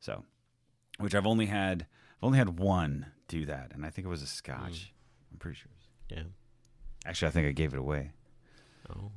So, 0.00 0.24
which 0.98 1.14
I've 1.14 1.26
only 1.26 1.46
had 1.46 1.86
I've 2.18 2.24
only 2.26 2.38
had 2.38 2.58
one 2.58 3.06
do 3.28 3.46
that, 3.46 3.72
and 3.74 3.84
I 3.84 3.90
think 3.90 4.06
it 4.06 4.10
was 4.10 4.22
a 4.22 4.26
Scotch. 4.26 4.72
Mm. 4.72 5.32
I'm 5.32 5.38
pretty 5.38 5.58
sure. 5.58 5.70
Yeah. 6.10 6.22
Actually, 7.06 7.28
I 7.28 7.30
think 7.32 7.48
I 7.48 7.52
gave 7.52 7.74
it 7.74 7.78
away. 7.78 8.12
Oh. 8.90 9.10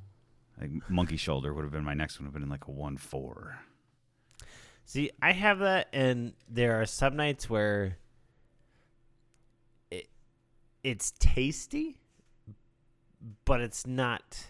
Like 0.59 0.71
monkey 0.89 1.17
shoulder 1.17 1.53
would 1.53 1.63
have 1.63 1.71
been 1.71 1.83
my 1.83 1.93
next 1.93 2.19
one. 2.19 2.25
Would 2.25 2.33
have 2.33 2.41
been 2.41 2.49
like 2.49 2.67
a 2.67 2.71
one 2.71 2.97
four. 2.97 3.59
See, 4.85 5.11
I 5.21 5.33
have 5.33 5.59
that, 5.59 5.89
and 5.91 6.33
there 6.49 6.81
are 6.81 6.85
some 6.85 7.15
nights 7.15 7.49
where 7.49 7.97
it 9.91 10.09
it's 10.83 11.11
tasty, 11.19 11.99
but 13.45 13.61
it's 13.61 13.85
not. 13.85 14.47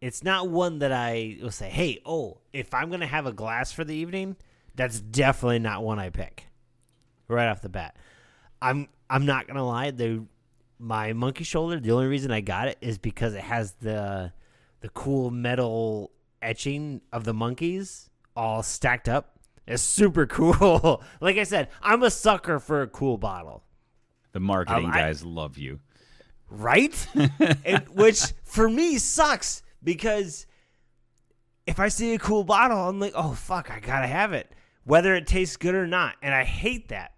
It's 0.00 0.22
not 0.22 0.48
one 0.48 0.78
that 0.80 0.92
I 0.92 1.38
will 1.42 1.50
say, 1.50 1.68
"Hey, 1.68 2.00
oh, 2.06 2.38
if 2.52 2.72
I'm 2.74 2.90
gonna 2.90 3.06
have 3.06 3.26
a 3.26 3.32
glass 3.32 3.72
for 3.72 3.84
the 3.84 3.94
evening, 3.94 4.36
that's 4.76 5.00
definitely 5.00 5.58
not 5.58 5.82
one 5.82 5.98
I 5.98 6.10
pick." 6.10 6.46
Right 7.26 7.48
off 7.48 7.60
the 7.62 7.68
bat, 7.68 7.96
I'm 8.62 8.88
I'm 9.10 9.26
not 9.26 9.46
gonna 9.48 9.66
lie. 9.66 9.90
The 9.90 10.24
my 10.78 11.12
monkey 11.12 11.42
shoulder. 11.44 11.80
The 11.80 11.90
only 11.92 12.06
reason 12.06 12.30
I 12.30 12.40
got 12.40 12.68
it 12.68 12.78
is 12.80 12.96
because 12.98 13.34
it 13.34 13.42
has 13.42 13.72
the 13.80 14.32
the 14.80 14.88
cool 14.90 15.30
metal 15.32 16.12
etching 16.40 17.00
of 17.12 17.24
the 17.24 17.34
monkeys 17.34 18.08
all 18.36 18.62
stacked 18.62 19.08
up. 19.08 19.36
It's 19.66 19.82
super 19.82 20.24
cool. 20.28 21.02
like 21.20 21.36
I 21.36 21.42
said, 21.42 21.68
I'm 21.82 22.02
a 22.04 22.10
sucker 22.10 22.60
for 22.60 22.82
a 22.82 22.86
cool 22.86 23.18
bottle, 23.18 23.64
The 24.32 24.38
marketing 24.40 24.84
Um, 24.86 24.92
I- 24.92 24.98
guys 25.00 25.24
love 25.24 25.58
you. 25.58 25.80
right? 26.48 26.94
which 27.92 28.22
for 28.44 28.70
me 28.70 28.98
sucks 28.98 29.62
because 29.82 30.46
if 31.66 31.78
I 31.78 31.88
see 31.88 32.14
a 32.14 32.18
cool 32.18 32.44
bottle, 32.44 32.78
I'm 32.78 33.00
like, 33.00 33.12
oh 33.14 33.32
fuck, 33.32 33.70
I 33.70 33.80
gotta 33.80 34.06
have 34.06 34.32
it, 34.32 34.52
whether 34.84 35.14
it 35.14 35.26
tastes 35.26 35.56
good 35.56 35.74
or 35.74 35.86
not. 35.86 36.16
And 36.22 36.34
I 36.34 36.44
hate 36.44 36.88
that. 36.88 37.12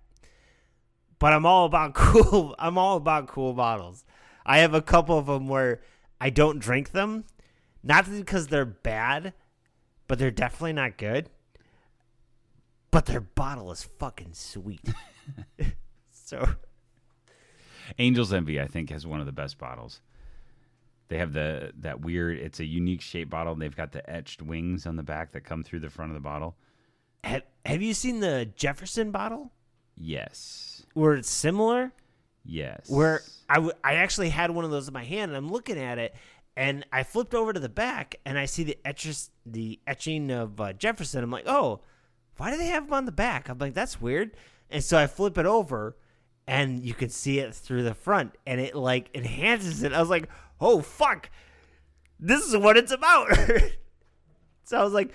But 1.18 1.32
I'm 1.32 1.46
all 1.46 1.66
about 1.66 1.94
cool. 1.94 2.54
I'm 2.58 2.78
all 2.78 2.96
about 2.96 3.28
cool 3.28 3.52
bottles. 3.52 4.04
I 4.44 4.58
have 4.58 4.74
a 4.74 4.82
couple 4.82 5.18
of 5.18 5.26
them 5.26 5.48
where 5.48 5.82
I 6.20 6.30
don't 6.30 6.58
drink 6.58 6.92
them, 6.92 7.24
not 7.82 8.10
because 8.10 8.48
they're 8.48 8.64
bad, 8.64 9.34
but 10.08 10.18
they're 10.18 10.30
definitely 10.30 10.72
not 10.72 10.96
good. 10.96 11.28
But 12.90 13.06
their 13.06 13.20
bottle 13.20 13.70
is 13.70 13.84
fucking 13.84 14.32
sweet. 14.32 14.88
so 16.10 16.48
Angel's 17.98 18.32
Envy, 18.32 18.60
I 18.60 18.66
think, 18.66 18.90
has 18.90 19.06
one 19.06 19.20
of 19.20 19.26
the 19.26 19.32
best 19.32 19.58
bottles. 19.58 20.00
They 21.10 21.18
have 21.18 21.32
the 21.34 21.72
that 21.80 22.00
weird. 22.00 22.38
It's 22.38 22.60
a 22.60 22.64
unique 22.64 23.02
shape 23.02 23.28
bottle. 23.28 23.52
And 23.52 23.60
they've 23.60 23.76
got 23.76 23.92
the 23.92 24.08
etched 24.08 24.40
wings 24.40 24.86
on 24.86 24.96
the 24.96 25.02
back 25.02 25.32
that 25.32 25.42
come 25.42 25.62
through 25.62 25.80
the 25.80 25.90
front 25.90 26.10
of 26.12 26.14
the 26.14 26.20
bottle. 26.20 26.56
have, 27.24 27.42
have 27.66 27.82
you 27.82 27.92
seen 27.94 28.20
the 28.20 28.48
Jefferson 28.56 29.10
bottle 29.10 29.52
Yes, 29.96 30.82
where 30.94 31.14
it's 31.14 31.28
similar? 31.28 31.92
yes. 32.44 32.88
where 32.88 33.20
I, 33.50 33.56
w- 33.56 33.74
I 33.84 33.94
actually 33.96 34.30
had 34.30 34.50
one 34.50 34.64
of 34.64 34.70
those 34.70 34.88
in 34.88 34.94
my 34.94 35.04
hand 35.04 35.30
and 35.30 35.36
I'm 35.36 35.50
looking 35.52 35.76
at 35.78 35.98
it 35.98 36.14
and 36.56 36.86
I 36.90 37.02
flipped 37.02 37.34
over 37.34 37.52
to 37.52 37.60
the 37.60 37.68
back 37.68 38.14
and 38.24 38.38
I 38.38 38.46
see 38.46 38.64
the 38.64 38.78
etches 38.84 39.30
the 39.44 39.78
etching 39.86 40.30
of 40.30 40.58
uh, 40.60 40.72
Jefferson. 40.72 41.22
I'm 41.22 41.30
like, 41.30 41.44
oh, 41.46 41.80
why 42.38 42.50
do 42.50 42.56
they 42.56 42.66
have 42.68 42.84
him 42.84 42.94
on 42.94 43.04
the 43.04 43.12
back? 43.12 43.48
I'm 43.50 43.58
like, 43.58 43.74
that's 43.74 44.00
weird. 44.00 44.30
And 44.70 44.82
so 44.82 44.96
I 44.96 45.06
flip 45.06 45.36
it 45.36 45.44
over 45.46 45.96
and 46.46 46.82
you 46.82 46.94
can 46.94 47.10
see 47.10 47.40
it 47.40 47.54
through 47.54 47.82
the 47.82 47.94
front 47.94 48.36
and 48.46 48.58
it 48.60 48.74
like 48.74 49.10
enhances 49.14 49.82
it. 49.82 49.92
I 49.92 50.00
was 50.00 50.08
like, 50.08 50.28
oh 50.60 50.80
fuck, 50.80 51.30
this 52.18 52.44
is 52.44 52.56
what 52.56 52.76
it's 52.76 52.92
about. 52.92 53.28
so 54.64 54.78
I 54.78 54.84
was 54.84 54.92
like, 54.92 55.12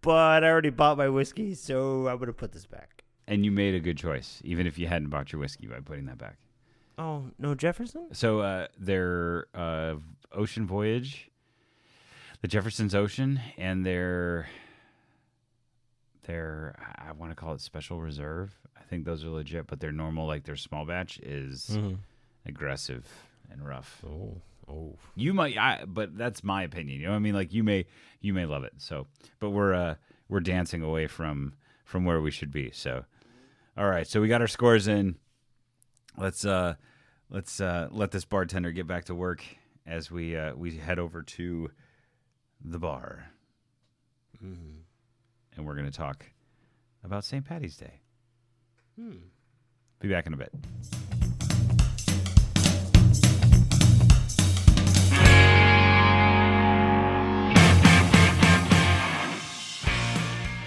but 0.00 0.44
I 0.44 0.48
already 0.48 0.70
bought 0.70 0.98
my 0.98 1.08
whiskey, 1.08 1.54
so 1.54 2.08
I'm 2.08 2.18
gonna 2.18 2.32
put 2.32 2.52
this 2.52 2.66
back. 2.66 3.04
and 3.28 3.44
you 3.44 3.50
made 3.50 3.74
a 3.74 3.80
good 3.80 3.96
choice, 3.98 4.40
even 4.44 4.66
if 4.66 4.78
you 4.78 4.86
hadn't 4.86 5.08
bought 5.10 5.32
your 5.32 5.40
whiskey 5.40 5.66
by 5.66 5.80
putting 5.80 6.06
that 6.06 6.18
back. 6.18 6.36
Oh 6.98 7.24
no, 7.38 7.54
Jefferson. 7.54 8.08
So 8.12 8.40
uh, 8.40 8.68
their 8.78 9.46
uh, 9.54 9.96
ocean 10.32 10.66
voyage, 10.66 11.30
the 12.40 12.48
Jefferson's 12.48 12.94
Ocean, 12.94 13.40
and 13.58 13.84
their 13.84 14.48
their 16.26 16.74
I 16.98 17.12
want 17.12 17.30
to 17.32 17.36
call 17.36 17.52
it 17.54 17.60
special 17.60 18.00
reserve. 18.00 18.54
I 18.78 18.82
think 18.88 19.04
those 19.04 19.24
are 19.24 19.28
legit, 19.28 19.66
but 19.66 19.80
their 19.80 19.92
normal, 19.92 20.26
like 20.26 20.44
their 20.44 20.56
small 20.56 20.84
batch, 20.86 21.18
is 21.18 21.76
aggressive 22.46 23.04
and 23.50 23.66
rough. 23.66 24.02
Oh, 24.06 24.40
oh. 24.68 24.96
You 25.14 25.34
might, 25.34 25.56
I, 25.56 25.84
but 25.86 26.16
that's 26.16 26.42
my 26.44 26.62
opinion. 26.62 27.00
You 27.00 27.06
know 27.06 27.12
what 27.12 27.16
I 27.16 27.20
mean? 27.20 27.34
Like 27.34 27.52
you 27.52 27.62
may, 27.62 27.86
you 28.20 28.32
may 28.34 28.46
love 28.46 28.64
it. 28.64 28.74
So, 28.78 29.06
but 29.40 29.50
we're 29.50 29.74
uh, 29.74 29.94
we're 30.28 30.40
dancing 30.40 30.82
away 30.82 31.06
from 31.06 31.54
from 31.84 32.04
where 32.04 32.20
we 32.20 32.30
should 32.30 32.50
be. 32.50 32.70
So, 32.72 33.04
all 33.76 33.88
right. 33.88 34.06
So 34.06 34.20
we 34.20 34.28
got 34.28 34.40
our 34.40 34.48
scores 34.48 34.88
in. 34.88 35.16
Let's 36.18 36.44
uh, 36.44 36.74
let's 37.30 37.60
uh, 37.60 37.88
let 37.90 38.10
this 38.10 38.24
bartender 38.24 38.72
get 38.72 38.86
back 38.86 39.04
to 39.06 39.14
work 39.14 39.42
as 39.86 40.10
we 40.10 40.36
uh, 40.36 40.54
we 40.54 40.76
head 40.76 40.98
over 40.98 41.22
to 41.22 41.70
the 42.64 42.78
bar, 42.78 43.30
and 45.56 45.66
we're 45.66 45.76
gonna 45.76 45.90
talk 45.90 46.26
about 47.04 47.24
St. 47.24 47.44
Patty's 47.44 47.76
Day. 47.76 48.00
Be 50.00 50.08
back 50.08 50.26
in 50.26 50.34
a 50.34 50.36
bit. 50.36 50.52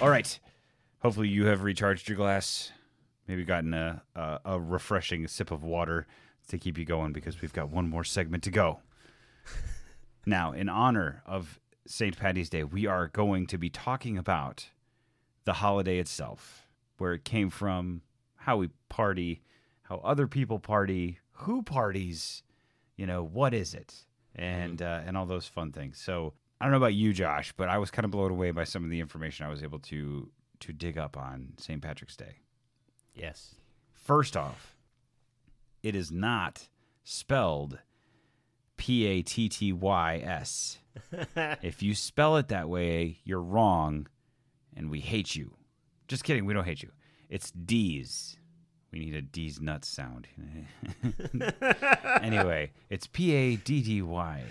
All 0.02 0.10
right. 0.10 0.40
Hopefully, 1.02 1.28
you 1.28 1.46
have 1.48 1.64
recharged 1.64 2.08
your 2.08 2.16
glass. 2.16 2.72
Maybe 3.28 3.44
gotten 3.44 3.74
a, 3.74 4.02
a, 4.16 4.40
a 4.46 4.60
refreshing 4.60 5.28
sip 5.28 5.52
of 5.52 5.62
water 5.62 6.08
to 6.48 6.58
keep 6.58 6.78
you 6.78 6.86
going 6.86 7.12
because 7.12 7.42
we've 7.42 7.52
got 7.52 7.70
one 7.70 7.90
more 7.90 8.06
segment 8.06 8.44
to 8.44 8.52
go. 8.52 8.80
now, 10.26 10.54
in 10.54 10.70
honor 10.70 11.22
of 11.26 11.60
St. 11.86 12.18
Patty's 12.18 12.50
Day, 12.50 12.64
we 12.64 12.86
are 12.86 13.10
going 13.10 13.46
to 13.48 13.58
be 13.58 13.70
talking 13.70 14.18
about 14.18 14.70
the 15.44 15.54
holiday 15.54 16.00
itself, 16.00 16.66
where 16.98 17.12
it 17.12 17.26
came 17.26 17.50
from, 17.50 18.02
how 18.38 18.56
we 18.56 18.70
party, 18.88 19.42
how 19.82 19.98
other 19.98 20.28
people 20.28 20.60
party, 20.60 21.20
who 21.32 21.62
parties, 21.62 22.42
you 22.96 23.06
know, 23.06 23.22
what 23.22 23.54
is 23.54 23.74
it, 23.74 24.06
and 24.34 24.82
uh, 24.82 25.02
and 25.06 25.18
all 25.18 25.26
those 25.26 25.48
fun 25.48 25.74
things. 25.74 26.00
So 26.00 26.36
I 26.60 26.66
don't 26.66 26.72
know 26.72 26.78
about 26.78 26.94
you, 26.94 27.14
Josh, 27.14 27.54
but 27.56 27.70
I 27.70 27.78
was 27.78 27.90
kind 27.90 28.06
of 28.06 28.12
blown 28.12 28.32
away 28.32 28.52
by 28.52 28.66
some 28.66 28.84
of 28.84 28.90
the 28.90 29.00
information 29.00 29.46
I 29.46 29.50
was 29.50 29.64
able 29.64 29.80
to 29.80 30.30
to 30.62 30.74
dig 30.74 30.98
up 30.98 31.16
on 31.16 31.54
St. 31.58 31.82
Patrick's 31.82 32.18
Day. 32.18 32.40
Yes. 33.16 33.56
First 33.94 34.36
off, 34.36 34.76
it 35.84 35.96
is 35.96 36.12
not 36.12 36.68
spelled 37.04 37.80
P 38.76 39.06
A 39.06 39.22
T 39.22 39.48
T 39.48 39.72
Y 39.74 40.18
S. 40.18 40.80
If 41.62 41.82
you 41.82 41.96
spell 41.96 42.36
it 42.36 42.50
that 42.50 42.68
way, 42.68 43.20
you're 43.24 43.42
wrong 43.42 44.08
and 44.76 44.90
we 44.90 45.00
hate 45.00 45.36
you. 45.36 45.56
Just 46.10 46.26
kidding, 46.26 46.46
we 46.46 46.54
don't 46.54 46.66
hate 46.66 46.84
you. 46.84 46.92
It's 47.30 47.52
D's. 47.52 48.38
We 48.92 49.00
need 49.00 49.16
a 49.16 49.22
D's 49.22 49.62
nuts 49.62 49.88
sound. 49.88 50.28
anyway, 52.22 52.72
it's 52.90 53.08
P 53.08 53.32
A 53.34 53.56
D 53.56 53.82
D 53.82 54.02
Y 54.02 54.44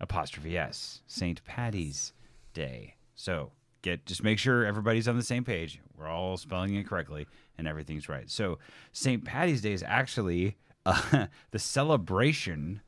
apostrophe 0.00 0.56
S. 0.56 1.00
St. 1.06 1.42
Patty's 1.44 2.12
Day. 2.52 2.96
So 3.14 3.52
get 3.82 4.06
just 4.06 4.22
make 4.22 4.38
sure 4.38 4.64
everybody's 4.64 5.08
on 5.08 5.16
the 5.16 5.22
same 5.22 5.44
page. 5.44 5.80
We're 5.96 6.08
all 6.08 6.36
spelling 6.36 6.74
it 6.74 6.86
correctly 6.86 7.26
and 7.58 7.66
everything's 7.66 8.08
right. 8.08 8.30
So 8.30 8.58
St. 8.92 9.24
Patty's 9.24 9.60
Day 9.60 9.72
is 9.72 9.82
actually 9.86 10.56
uh, 10.84 11.26
the 11.50 11.58
celebration, 11.58 12.82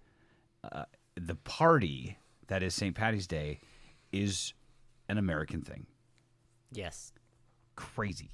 uh, 0.70 0.84
the 1.16 1.34
party 1.34 2.18
that 2.48 2.62
is 2.62 2.74
St. 2.74 2.94
Patty's 2.94 3.26
Day 3.26 3.60
is 4.12 4.54
an 5.08 5.18
American 5.18 5.62
thing. 5.62 5.86
Yes. 6.72 7.12
Crazy. 7.76 8.30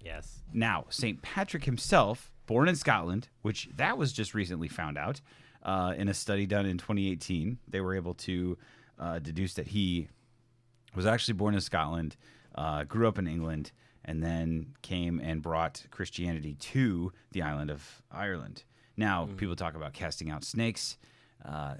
Yes. 0.00 0.42
Now, 0.52 0.86
St. 0.88 1.20
Patrick 1.22 1.64
himself, 1.64 2.30
born 2.46 2.68
in 2.68 2.76
Scotland, 2.76 3.28
which 3.42 3.68
that 3.76 3.98
was 3.98 4.12
just 4.12 4.34
recently 4.34 4.68
found 4.68 4.96
out 4.96 5.20
uh, 5.68 5.92
in 5.98 6.08
a 6.08 6.14
study 6.14 6.46
done 6.46 6.64
in 6.64 6.78
2018, 6.78 7.58
they 7.68 7.82
were 7.82 7.94
able 7.94 8.14
to 8.14 8.56
uh, 8.98 9.18
deduce 9.18 9.52
that 9.52 9.66
he 9.66 10.08
was 10.94 11.04
actually 11.04 11.34
born 11.34 11.54
in 11.54 11.60
Scotland, 11.60 12.16
uh, 12.54 12.84
grew 12.84 13.06
up 13.06 13.18
in 13.18 13.26
England, 13.26 13.70
and 14.02 14.22
then 14.22 14.68
came 14.80 15.20
and 15.20 15.42
brought 15.42 15.84
Christianity 15.90 16.54
to 16.54 17.12
the 17.32 17.42
island 17.42 17.70
of 17.70 18.02
Ireland. 18.10 18.64
Now, 18.96 19.28
people 19.36 19.56
talk 19.56 19.74
about 19.74 19.92
casting 19.92 20.30
out 20.30 20.42
snakes. 20.42 20.96
Uh, 21.44 21.74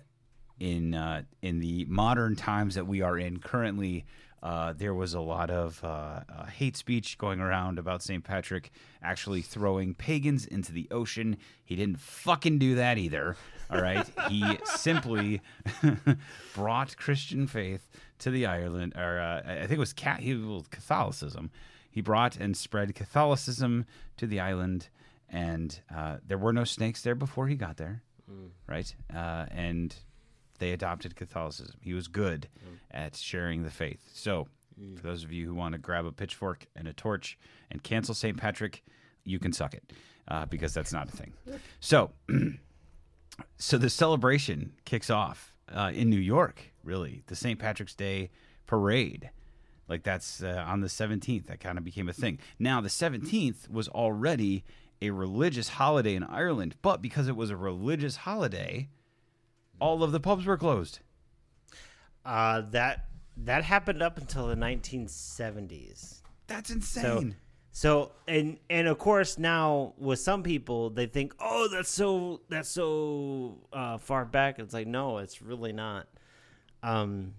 in 0.60 0.92
uh, 0.94 1.22
in 1.40 1.60
the 1.60 1.86
modern 1.88 2.34
times 2.34 2.74
that 2.74 2.86
we 2.86 3.00
are 3.00 3.16
in 3.16 3.38
currently, 3.38 4.04
uh, 4.42 4.72
there 4.76 4.94
was 4.94 5.14
a 5.14 5.20
lot 5.20 5.50
of 5.50 5.82
uh, 5.82 6.20
uh, 6.28 6.46
hate 6.46 6.76
speech 6.76 7.18
going 7.18 7.40
around 7.40 7.78
about 7.78 8.02
St. 8.02 8.22
Patrick 8.22 8.70
actually 9.02 9.42
throwing 9.42 9.94
pagans 9.94 10.46
into 10.46 10.72
the 10.72 10.86
ocean. 10.90 11.36
He 11.64 11.74
didn't 11.76 12.00
fucking 12.00 12.58
do 12.58 12.76
that 12.76 12.98
either. 12.98 13.36
All 13.70 13.80
right, 13.82 14.06
he 14.28 14.58
simply 14.64 15.42
brought 16.54 16.96
Christian 16.96 17.46
faith 17.46 17.88
to 18.20 18.30
the 18.30 18.46
Ireland, 18.46 18.94
or 18.96 19.18
uh, 19.20 19.42
I 19.44 19.60
think 19.60 19.72
it 19.72 19.78
was 19.78 19.92
cat. 19.92 20.20
He 20.20 20.34
was 20.34 20.66
Catholicism. 20.70 21.50
He 21.90 22.00
brought 22.00 22.36
and 22.36 22.56
spread 22.56 22.94
Catholicism 22.94 23.84
to 24.16 24.26
the 24.26 24.40
island, 24.40 24.88
and 25.28 25.78
uh, 25.94 26.18
there 26.26 26.38
were 26.38 26.52
no 26.52 26.64
snakes 26.64 27.02
there 27.02 27.14
before 27.14 27.48
he 27.48 27.56
got 27.56 27.76
there, 27.76 28.02
right? 28.66 28.94
Uh, 29.14 29.46
and 29.50 29.94
they 30.58 30.72
adopted 30.72 31.16
Catholicism. 31.16 31.76
He 31.80 31.94
was 31.94 32.08
good 32.08 32.48
at 32.90 33.16
sharing 33.16 33.62
the 33.62 33.70
faith. 33.70 34.10
So, 34.12 34.48
for 34.96 35.02
those 35.02 35.24
of 35.24 35.32
you 35.32 35.46
who 35.46 35.54
want 35.54 35.72
to 35.72 35.78
grab 35.78 36.06
a 36.06 36.12
pitchfork 36.12 36.66
and 36.76 36.86
a 36.86 36.92
torch 36.92 37.38
and 37.70 37.82
cancel 37.82 38.14
St. 38.14 38.36
Patrick, 38.36 38.84
you 39.24 39.38
can 39.38 39.52
suck 39.52 39.74
it 39.74 39.92
uh, 40.28 40.46
because 40.46 40.72
that's 40.72 40.92
not 40.92 41.08
a 41.08 41.16
thing. 41.16 41.32
So, 41.80 42.12
so 43.56 43.78
the 43.78 43.90
celebration 43.90 44.72
kicks 44.84 45.10
off 45.10 45.54
uh, 45.72 45.92
in 45.94 46.10
New 46.10 46.18
York. 46.18 46.72
Really, 46.84 47.22
the 47.26 47.36
St. 47.36 47.58
Patrick's 47.58 47.94
Day 47.94 48.30
parade. 48.66 49.30
Like 49.88 50.02
that's 50.02 50.42
uh, 50.42 50.64
on 50.66 50.80
the 50.80 50.88
17th. 50.88 51.46
That 51.46 51.60
kind 51.60 51.78
of 51.78 51.84
became 51.84 52.08
a 52.08 52.12
thing. 52.12 52.38
Now, 52.58 52.80
the 52.80 52.88
17th 52.88 53.70
was 53.70 53.88
already 53.88 54.64
a 55.00 55.10
religious 55.10 55.68
holiday 55.68 56.14
in 56.14 56.24
Ireland, 56.24 56.74
but 56.82 57.00
because 57.00 57.28
it 57.28 57.36
was 57.36 57.50
a 57.50 57.56
religious 57.56 58.16
holiday, 58.16 58.88
all 59.80 60.02
of 60.02 60.12
the 60.12 60.20
pubs 60.20 60.46
were 60.46 60.56
closed. 60.56 61.00
Uh, 62.24 62.62
that 62.70 63.06
that 63.36 63.64
happened 63.64 64.02
up 64.02 64.18
until 64.18 64.46
the 64.48 64.54
1970s. 64.56 66.20
That's 66.46 66.68
So, 66.70 66.74
insane. 66.74 67.36
so 67.70 68.12
and 68.26 68.58
and 68.68 68.88
of 68.88 68.98
course 68.98 69.38
now 69.38 69.94
with 69.98 70.18
some 70.18 70.42
people 70.42 70.90
they 70.90 71.06
think, 71.06 71.34
oh, 71.40 71.68
that's 71.68 71.90
so 71.90 72.40
that's 72.48 72.68
so 72.68 73.58
uh, 73.72 73.98
far 73.98 74.24
back. 74.24 74.58
It's 74.58 74.74
like 74.74 74.86
no, 74.86 75.18
it's 75.18 75.40
really 75.42 75.72
not. 75.72 76.06
Um. 76.82 77.34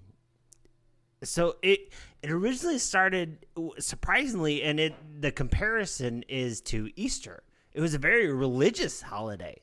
So 1.24 1.58
it 1.62 1.92
it 2.22 2.32
originally 2.32 2.78
started 2.78 3.46
surprisingly, 3.78 4.64
and 4.64 4.80
it 4.80 4.94
the 5.22 5.32
comparison 5.32 6.24
is 6.30 6.62
to 6.62 6.90
Easter. 6.96 7.44
It 7.74 7.82
was 7.82 7.94
a 7.94 7.98
very 8.00 8.32
religious 8.32 9.02
holiday. 9.02 9.62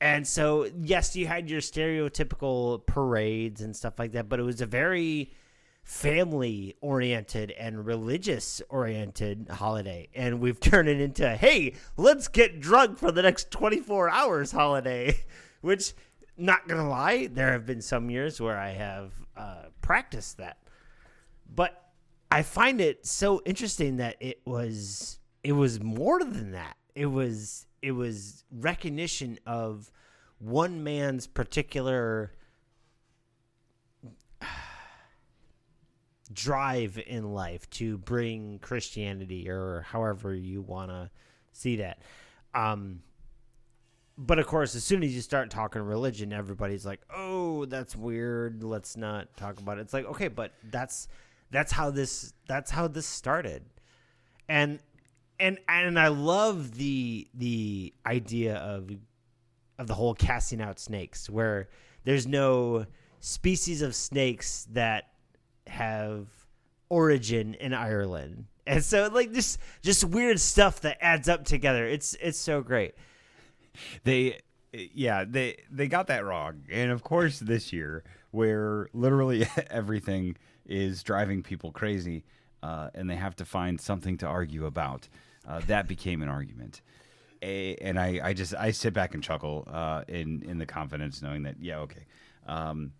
And 0.00 0.26
so, 0.26 0.70
yes, 0.80 1.16
you 1.16 1.26
had 1.26 1.50
your 1.50 1.60
stereotypical 1.60 2.86
parades 2.86 3.62
and 3.62 3.74
stuff 3.74 3.98
like 3.98 4.12
that, 4.12 4.28
but 4.28 4.38
it 4.38 4.44
was 4.44 4.60
a 4.60 4.66
very 4.66 5.32
family 5.82 6.76
oriented 6.80 7.50
and 7.52 7.84
religious 7.84 8.62
oriented 8.68 9.48
holiday. 9.50 10.08
And 10.14 10.40
we've 10.40 10.60
turned 10.60 10.88
it 10.88 11.00
into, 11.00 11.28
hey, 11.36 11.74
let's 11.96 12.28
get 12.28 12.60
drunk 12.60 12.98
for 12.98 13.10
the 13.10 13.22
next 13.22 13.50
24 13.50 14.10
hours 14.10 14.52
holiday, 14.52 15.18
which, 15.62 15.94
not 16.36 16.68
gonna 16.68 16.88
lie, 16.88 17.26
there 17.26 17.52
have 17.52 17.66
been 17.66 17.82
some 17.82 18.10
years 18.10 18.40
where 18.40 18.58
I 18.58 18.70
have 18.70 19.12
uh, 19.36 19.62
practiced 19.80 20.36
that. 20.36 20.58
But 21.52 21.88
I 22.30 22.42
find 22.42 22.80
it 22.80 23.06
so 23.06 23.40
interesting 23.44 23.96
that 23.96 24.16
it 24.20 24.42
was 24.44 25.18
it 25.42 25.52
was 25.52 25.80
more 25.80 26.18
than 26.20 26.52
that. 26.52 26.76
It 26.94 27.06
was 27.06 27.66
it 27.82 27.92
was 27.92 28.44
recognition 28.50 29.38
of 29.46 29.90
one 30.38 30.82
man's 30.84 31.26
particular 31.26 32.32
drive 36.32 37.00
in 37.06 37.32
life 37.32 37.68
to 37.70 37.98
bring 37.98 38.58
Christianity 38.60 39.48
or 39.48 39.86
however 39.88 40.34
you 40.34 40.60
want 40.62 40.90
to 40.90 41.10
see 41.52 41.76
that. 41.76 42.02
Um, 42.54 43.02
but 44.16 44.40
of 44.40 44.46
course, 44.46 44.74
as 44.74 44.82
soon 44.82 45.04
as 45.04 45.14
you 45.14 45.20
start 45.20 45.50
talking 45.50 45.80
religion, 45.80 46.32
everybody's 46.32 46.84
like, 46.84 47.00
"Oh, 47.14 47.66
that's 47.66 47.94
weird. 47.94 48.64
Let's 48.64 48.96
not 48.96 49.36
talk 49.36 49.60
about 49.60 49.78
it." 49.78 49.82
It's 49.82 49.92
like, 49.92 50.06
okay, 50.06 50.26
but 50.26 50.52
that's 50.70 51.06
that's 51.52 51.70
how 51.70 51.90
this 51.90 52.32
that's 52.48 52.72
how 52.72 52.88
this 52.88 53.06
started, 53.06 53.62
and 54.48 54.80
and 55.40 55.58
and 55.68 55.98
I 55.98 56.08
love 56.08 56.76
the 56.76 57.28
the 57.34 57.92
idea 58.06 58.56
of 58.56 58.90
of 59.78 59.86
the 59.86 59.94
whole 59.94 60.14
casting 60.14 60.60
out 60.60 60.78
snakes, 60.78 61.30
where 61.30 61.68
there's 62.04 62.26
no 62.26 62.86
species 63.20 63.82
of 63.82 63.94
snakes 63.94 64.66
that 64.72 65.12
have 65.66 66.26
origin 66.88 67.54
in 67.54 67.72
Ireland, 67.72 68.46
and 68.66 68.82
so 68.82 69.08
like 69.12 69.32
just 69.32 69.58
just 69.82 70.04
weird 70.04 70.40
stuff 70.40 70.80
that 70.82 70.98
adds 71.00 71.28
up 71.28 71.44
together. 71.44 71.86
It's 71.86 72.14
it's 72.20 72.38
so 72.38 72.62
great. 72.62 72.94
they 74.04 74.40
yeah 74.72 75.24
they 75.26 75.56
they 75.70 75.88
got 75.88 76.08
that 76.08 76.24
wrong 76.24 76.62
and 76.70 76.90
of 76.90 77.02
course 77.02 77.38
this 77.38 77.72
year 77.72 78.04
where 78.32 78.88
literally 78.92 79.46
everything 79.70 80.36
is 80.66 81.02
driving 81.02 81.42
people 81.42 81.72
crazy 81.72 82.22
uh, 82.62 82.90
and 82.94 83.08
they 83.08 83.16
have 83.16 83.36
to 83.36 83.44
find 83.44 83.80
something 83.80 84.16
to 84.18 84.26
argue 84.26 84.66
about. 84.66 85.08
Uh, 85.46 85.60
that 85.66 85.88
became 85.88 86.22
an 86.22 86.28
argument. 86.28 86.82
A, 87.40 87.76
and 87.76 87.98
I, 87.98 88.20
I 88.22 88.32
just 88.32 88.52
i 88.54 88.72
sit 88.72 88.92
back 88.92 89.14
and 89.14 89.22
chuckle 89.22 89.66
uh, 89.70 90.02
in 90.08 90.42
in 90.42 90.58
the 90.58 90.66
confidence 90.66 91.22
knowing 91.22 91.44
that 91.44 91.56
yeah 91.60 91.78
okay. 91.78 92.06
Um, 92.46 92.92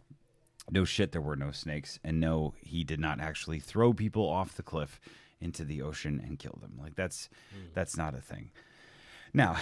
no 0.70 0.84
shit 0.84 1.12
there 1.12 1.20
were 1.20 1.36
no 1.36 1.50
snakes. 1.50 1.98
And 2.04 2.20
no 2.20 2.54
he 2.60 2.84
did 2.84 3.00
not 3.00 3.20
actually 3.20 3.58
throw 3.58 3.92
people 3.92 4.28
off 4.28 4.54
the 4.54 4.62
cliff 4.62 5.00
into 5.40 5.64
the 5.64 5.82
ocean 5.82 6.22
and 6.24 6.38
kill 6.38 6.58
them. 6.60 6.78
Like 6.80 6.94
that's 6.94 7.28
that's 7.74 7.96
not 7.96 8.14
a 8.14 8.20
thing. 8.20 8.50
Now 9.34 9.56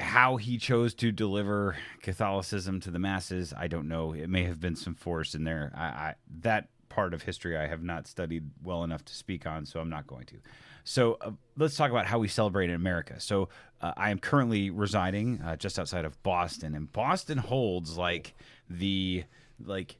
how 0.00 0.36
he 0.36 0.58
chose 0.58 0.94
to 0.94 1.12
deliver 1.12 1.76
Catholicism 2.02 2.80
to 2.80 2.90
the 2.90 2.98
masses, 2.98 3.52
I 3.56 3.68
don't 3.68 3.88
know. 3.88 4.12
It 4.12 4.28
may 4.28 4.44
have 4.44 4.60
been 4.60 4.76
some 4.76 4.94
force 4.94 5.34
in 5.34 5.44
there. 5.44 5.72
I, 5.76 5.84
I, 5.84 6.14
that 6.40 6.68
part 6.90 7.14
of 7.14 7.22
history 7.22 7.56
I 7.56 7.66
have 7.66 7.82
not 7.82 8.06
studied 8.06 8.50
well 8.62 8.84
enough 8.84 9.02
to 9.06 9.14
speak 9.14 9.46
on, 9.46 9.64
so 9.64 9.80
I'm 9.80 9.88
not 9.88 10.06
going 10.06 10.26
to. 10.26 10.36
So 10.84 11.16
uh, 11.22 11.30
let's 11.56 11.76
talk 11.76 11.90
about 11.90 12.04
how 12.06 12.18
we 12.18 12.28
celebrate 12.28 12.68
in 12.68 12.74
America. 12.74 13.18
So 13.20 13.48
uh, 13.80 13.92
I 13.96 14.10
am 14.10 14.18
currently 14.18 14.68
residing 14.70 15.40
uh, 15.42 15.56
just 15.56 15.78
outside 15.78 16.04
of 16.04 16.22
Boston, 16.22 16.74
and 16.74 16.92
Boston 16.92 17.38
holds 17.38 17.96
like 17.96 18.34
the 18.68 19.24
like 19.64 19.96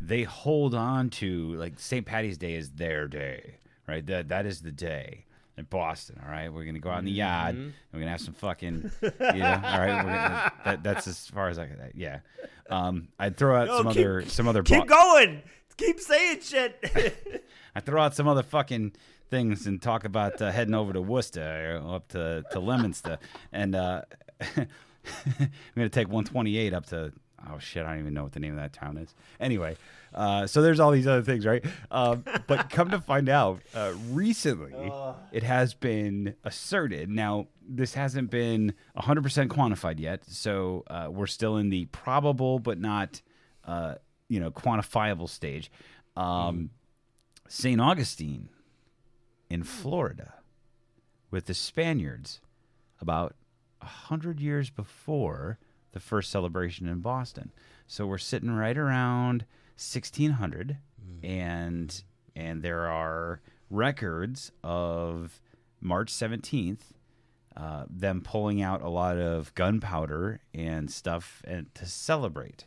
they 0.00 0.22
hold 0.24 0.74
on 0.74 1.10
to 1.10 1.54
like 1.54 1.78
St. 1.78 2.04
Patty's 2.06 2.38
Day 2.38 2.54
is 2.54 2.70
their 2.72 3.08
day, 3.08 3.56
right? 3.88 4.04
That 4.06 4.28
that 4.28 4.46
is 4.46 4.60
the 4.62 4.72
day 4.72 5.24
in 5.56 5.64
Boston. 5.64 6.20
All 6.24 6.30
right, 6.30 6.52
we're 6.52 6.64
gonna 6.64 6.80
go 6.80 6.90
out 6.90 6.98
in 6.98 7.04
the 7.04 7.12
yard. 7.12 7.54
And 7.54 7.72
we're 7.92 8.00
gonna 8.00 8.10
have 8.10 8.20
some 8.20 8.34
fucking, 8.34 8.90
yeah. 9.00 9.60
All 9.64 9.80
right, 9.80 10.02
gonna, 10.02 10.52
that, 10.64 10.82
that's 10.82 11.06
as 11.06 11.26
far 11.28 11.48
as 11.48 11.58
I 11.58 11.66
could. 11.66 11.92
Yeah, 11.94 12.18
um, 12.68 13.08
I'd 13.18 13.36
throw 13.36 13.56
out 13.56 13.68
No, 13.68 13.76
some 13.78 13.86
keep- 13.92 14.00
other 14.00 14.24
some 14.26 14.48
other. 14.48 14.62
Keep 14.64 14.80
bo- 14.88 14.96
going. 14.96 15.42
Keep 15.76 16.00
saying 16.00 16.40
shit. 16.40 17.44
I 17.74 17.80
throw 17.80 18.02
out 18.02 18.14
some 18.14 18.28
other 18.28 18.42
fucking 18.42 18.92
things 19.30 19.66
and 19.66 19.82
talk 19.82 20.04
about 20.04 20.40
uh, 20.40 20.50
heading 20.52 20.74
over 20.74 20.92
to 20.92 21.00
Worcester 21.00 21.80
or 21.84 21.96
up 21.96 22.08
to 22.08 22.44
to 22.52 22.60
Leominster, 22.60 23.18
and 23.52 23.74
uh, 23.74 24.02
I'm 24.56 24.68
gonna 25.74 25.88
take 25.88 26.08
128 26.08 26.72
up 26.72 26.86
to. 26.86 27.12
Oh 27.46 27.58
shit! 27.58 27.84
I 27.84 27.90
don't 27.90 28.00
even 28.00 28.14
know 28.14 28.22
what 28.22 28.32
the 28.32 28.40
name 28.40 28.52
of 28.52 28.58
that 28.58 28.72
town 28.72 28.96
is. 28.96 29.14
Anyway, 29.38 29.76
uh, 30.14 30.46
so 30.46 30.62
there's 30.62 30.80
all 30.80 30.92
these 30.92 31.06
other 31.06 31.22
things, 31.22 31.44
right? 31.44 31.64
Um, 31.90 32.24
but 32.46 32.70
come 32.70 32.90
to 32.90 33.00
find 33.00 33.28
out, 33.28 33.60
uh, 33.74 33.92
recently 34.10 34.92
it 35.32 35.42
has 35.42 35.74
been 35.74 36.36
asserted. 36.44 37.10
Now 37.10 37.48
this 37.66 37.94
hasn't 37.94 38.30
been 38.30 38.74
100% 38.96 39.48
quantified 39.48 39.98
yet, 39.98 40.24
so 40.26 40.84
uh, 40.88 41.08
we're 41.10 41.26
still 41.26 41.56
in 41.56 41.70
the 41.70 41.86
probable 41.86 42.58
but 42.58 42.78
not, 42.78 43.20
uh, 43.66 43.96
you 44.28 44.40
know, 44.40 44.50
quantifiable 44.50 45.28
stage. 45.28 45.70
Um, 46.16 46.70
St. 47.48 47.80
Augustine 47.80 48.48
in 49.50 49.62
Florida 49.62 50.34
with 51.30 51.46
the 51.46 51.54
Spaniards 51.54 52.40
about 53.00 53.34
a 53.82 53.86
hundred 53.86 54.40
years 54.40 54.70
before 54.70 55.58
the 55.92 56.00
first 56.00 56.30
celebration 56.30 56.88
in 56.88 57.00
Boston. 57.00 57.52
So 57.86 58.06
we're 58.06 58.18
sitting 58.18 58.50
right 58.50 58.76
around 58.76 59.44
1600, 59.76 60.78
and 61.22 62.02
and 62.36 62.62
there 62.62 62.88
are 62.88 63.40
records 63.70 64.50
of 64.62 65.40
March 65.80 66.12
17th. 66.12 66.80
Uh, 67.56 67.84
them 67.88 68.20
pulling 68.20 68.60
out 68.60 68.82
a 68.82 68.88
lot 68.88 69.16
of 69.16 69.54
gunpowder 69.54 70.40
and 70.52 70.90
stuff 70.90 71.40
and 71.44 71.72
to 71.72 71.86
celebrate. 71.86 72.64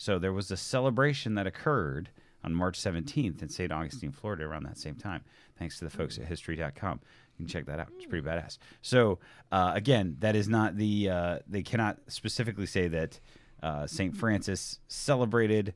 So 0.00 0.18
there 0.18 0.32
was 0.32 0.50
a 0.50 0.56
celebration 0.56 1.34
that 1.34 1.46
occurred 1.46 2.08
on 2.42 2.54
March 2.54 2.80
17th 2.80 3.42
in 3.42 3.50
St. 3.50 3.70
Augustine, 3.70 4.12
Florida, 4.12 4.44
around 4.44 4.62
that 4.62 4.78
same 4.78 4.94
time. 4.94 5.20
Thanks 5.58 5.78
to 5.78 5.84
the 5.84 5.90
folks 5.90 6.16
at 6.16 6.24
history.com. 6.24 7.00
You 7.36 7.44
can 7.44 7.46
check 7.46 7.66
that 7.66 7.78
out. 7.78 7.88
It's 7.96 8.06
pretty 8.06 8.26
badass. 8.26 8.56
So, 8.80 9.18
uh, 9.52 9.72
again, 9.74 10.16
that 10.20 10.34
is 10.34 10.48
not 10.48 10.78
the, 10.78 11.10
uh, 11.10 11.38
they 11.46 11.62
cannot 11.62 11.98
specifically 12.06 12.64
say 12.64 12.88
that 12.88 13.20
uh, 13.62 13.86
St. 13.86 14.16
Francis 14.16 14.78
celebrated 14.88 15.74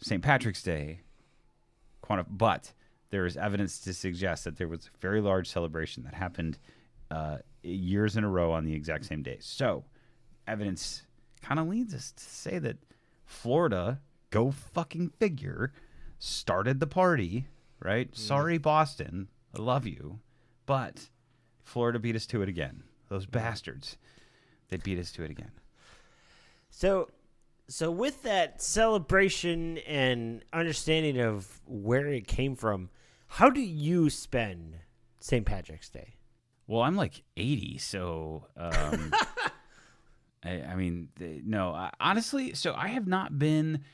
St. 0.00 0.22
Patrick's 0.22 0.62
Day, 0.62 1.00
but 2.30 2.72
there 3.10 3.26
is 3.26 3.36
evidence 3.36 3.80
to 3.80 3.92
suggest 3.92 4.44
that 4.44 4.56
there 4.56 4.68
was 4.68 4.86
a 4.94 4.98
very 5.00 5.20
large 5.20 5.48
celebration 5.48 6.04
that 6.04 6.14
happened 6.14 6.58
uh, 7.10 7.38
years 7.64 8.16
in 8.16 8.22
a 8.22 8.28
row 8.28 8.52
on 8.52 8.64
the 8.64 8.72
exact 8.72 9.04
same 9.04 9.24
day. 9.24 9.38
So, 9.40 9.82
evidence 10.46 11.02
kind 11.42 11.58
of 11.58 11.66
leads 11.66 11.92
us 11.92 12.12
to 12.12 12.22
say 12.22 12.60
that 12.60 12.76
Florida, 13.32 14.00
go 14.30 14.50
fucking 14.50 15.08
figure, 15.18 15.72
started 16.18 16.78
the 16.78 16.86
party, 16.86 17.46
right? 17.80 18.14
Sorry, 18.16 18.58
Boston. 18.58 19.28
I 19.56 19.60
love 19.60 19.86
you. 19.86 20.20
But 20.66 21.08
Florida 21.64 21.98
beat 21.98 22.14
us 22.14 22.26
to 22.26 22.42
it 22.42 22.48
again. 22.48 22.84
Those 23.08 23.26
bastards. 23.26 23.96
They 24.68 24.76
beat 24.76 24.98
us 24.98 25.10
to 25.12 25.24
it 25.24 25.30
again. 25.30 25.50
So, 26.70 27.10
so 27.68 27.90
with 27.90 28.22
that 28.22 28.62
celebration 28.62 29.78
and 29.78 30.44
understanding 30.52 31.20
of 31.20 31.60
where 31.66 32.06
it 32.06 32.28
came 32.28 32.54
from, 32.54 32.90
how 33.26 33.50
do 33.50 33.60
you 33.60 34.08
spend 34.10 34.76
St. 35.20 35.44
Patrick's 35.44 35.88
Day? 35.88 36.14
Well, 36.66 36.82
I'm 36.82 36.96
like 36.96 37.22
80, 37.36 37.78
so 37.78 38.46
um, 38.56 39.12
I, 40.44 40.62
I 40.62 40.74
mean, 40.74 41.08
th- 41.18 41.42
no. 41.44 41.72
I, 41.72 41.90
honestly, 42.00 42.54
so 42.54 42.74
I 42.74 42.88
have 42.88 43.06
not 43.06 43.38
been 43.38 43.84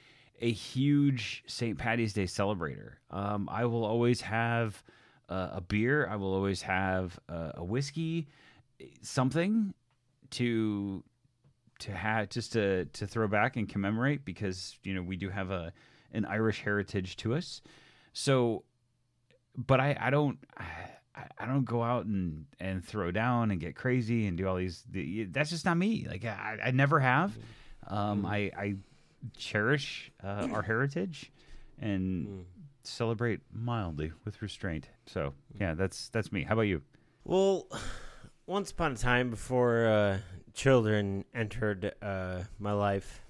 a 0.41 0.51
huge 0.51 1.45
St. 1.47 1.77
Patty's 1.79 2.13
Day 2.13 2.25
celebrator. 2.25 2.95
Um, 3.11 3.49
I 3.51 3.65
will 3.67 3.85
always 3.85 4.21
have 4.23 4.83
uh, 5.29 5.51
a 5.53 5.61
beer. 5.61 6.09
I 6.09 6.17
will 6.17 6.33
always 6.33 6.63
have 6.63 7.19
uh, 7.29 7.53
a 7.55 7.65
whiskey, 7.65 8.29
something 9.03 9.75
to 10.31 11.03
to 11.81 11.93
have 11.93 12.29
just 12.29 12.53
to 12.53 12.87
to 12.87 13.07
throw 13.07 13.29
back 13.29 13.57
and 13.57 13.69
commemorate 13.69 14.25
because 14.25 14.77
you 14.83 14.95
know 14.95 15.03
we 15.03 15.17
do 15.17 15.29
have 15.29 15.51
a 15.51 15.73
an 16.13 16.25
Irish 16.25 16.63
heritage 16.63 17.17
to 17.19 17.35
us. 17.35 17.61
So, 18.13 18.65
but 19.57 19.81
I 19.81 19.97
I 20.01 20.11
don't. 20.11 20.39
I, 21.39 21.47
don't 21.47 21.65
go 21.65 21.83
out 21.83 22.07
and, 22.07 22.47
and 22.61 22.85
throw 22.85 23.11
down 23.11 23.51
and 23.51 23.61
get 23.61 23.75
crazy 23.75 24.27
and 24.27 24.37
do 24.37 24.47
all 24.47 24.57
these. 24.57 24.85
The, 24.91 25.25
that's 25.25 25.51
just 25.51 25.65
not 25.65 25.77
me. 25.77 26.07
Like 26.09 26.25
I, 26.25 26.59
I 26.67 26.71
never 26.71 27.01
have. 27.01 27.37
Um, 27.87 28.27
I, 28.27 28.51
I 28.57 28.75
cherish 29.37 30.11
uh, 30.23 30.49
our 30.53 30.63
heritage 30.63 31.33
and 31.81 32.45
celebrate 32.83 33.41
mildly 33.53 34.13
with 34.25 34.41
restraint. 34.43 34.89
So 35.07 35.35
yeah, 35.59 35.75
that's 35.75 36.09
that's 36.11 36.33
me. 36.33 36.45
How 36.45 36.55
about 36.55 36.63
you? 36.63 36.83
Well, 37.25 37.67
once 38.47 38.71
upon 38.71 38.93
a 38.93 38.97
time 38.97 39.31
before 39.31 39.87
uh, 39.87 40.19
children 40.55 41.25
entered 41.35 41.93
uh, 42.03 42.41
my 42.59 42.73
life, 42.73 43.21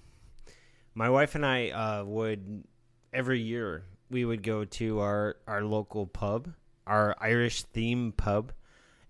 my 0.94 1.10
wife 1.10 1.34
and 1.34 1.44
I 1.44 1.70
uh, 1.70 2.04
would 2.04 2.64
every 3.12 3.40
year 3.40 3.84
we 4.10 4.24
would 4.24 4.42
go 4.42 4.64
to 4.64 5.00
our 5.00 5.36
our 5.46 5.62
local 5.62 6.06
pub, 6.06 6.48
our 6.88 7.14
Irish 7.20 7.62
theme 7.62 8.12
pub, 8.16 8.52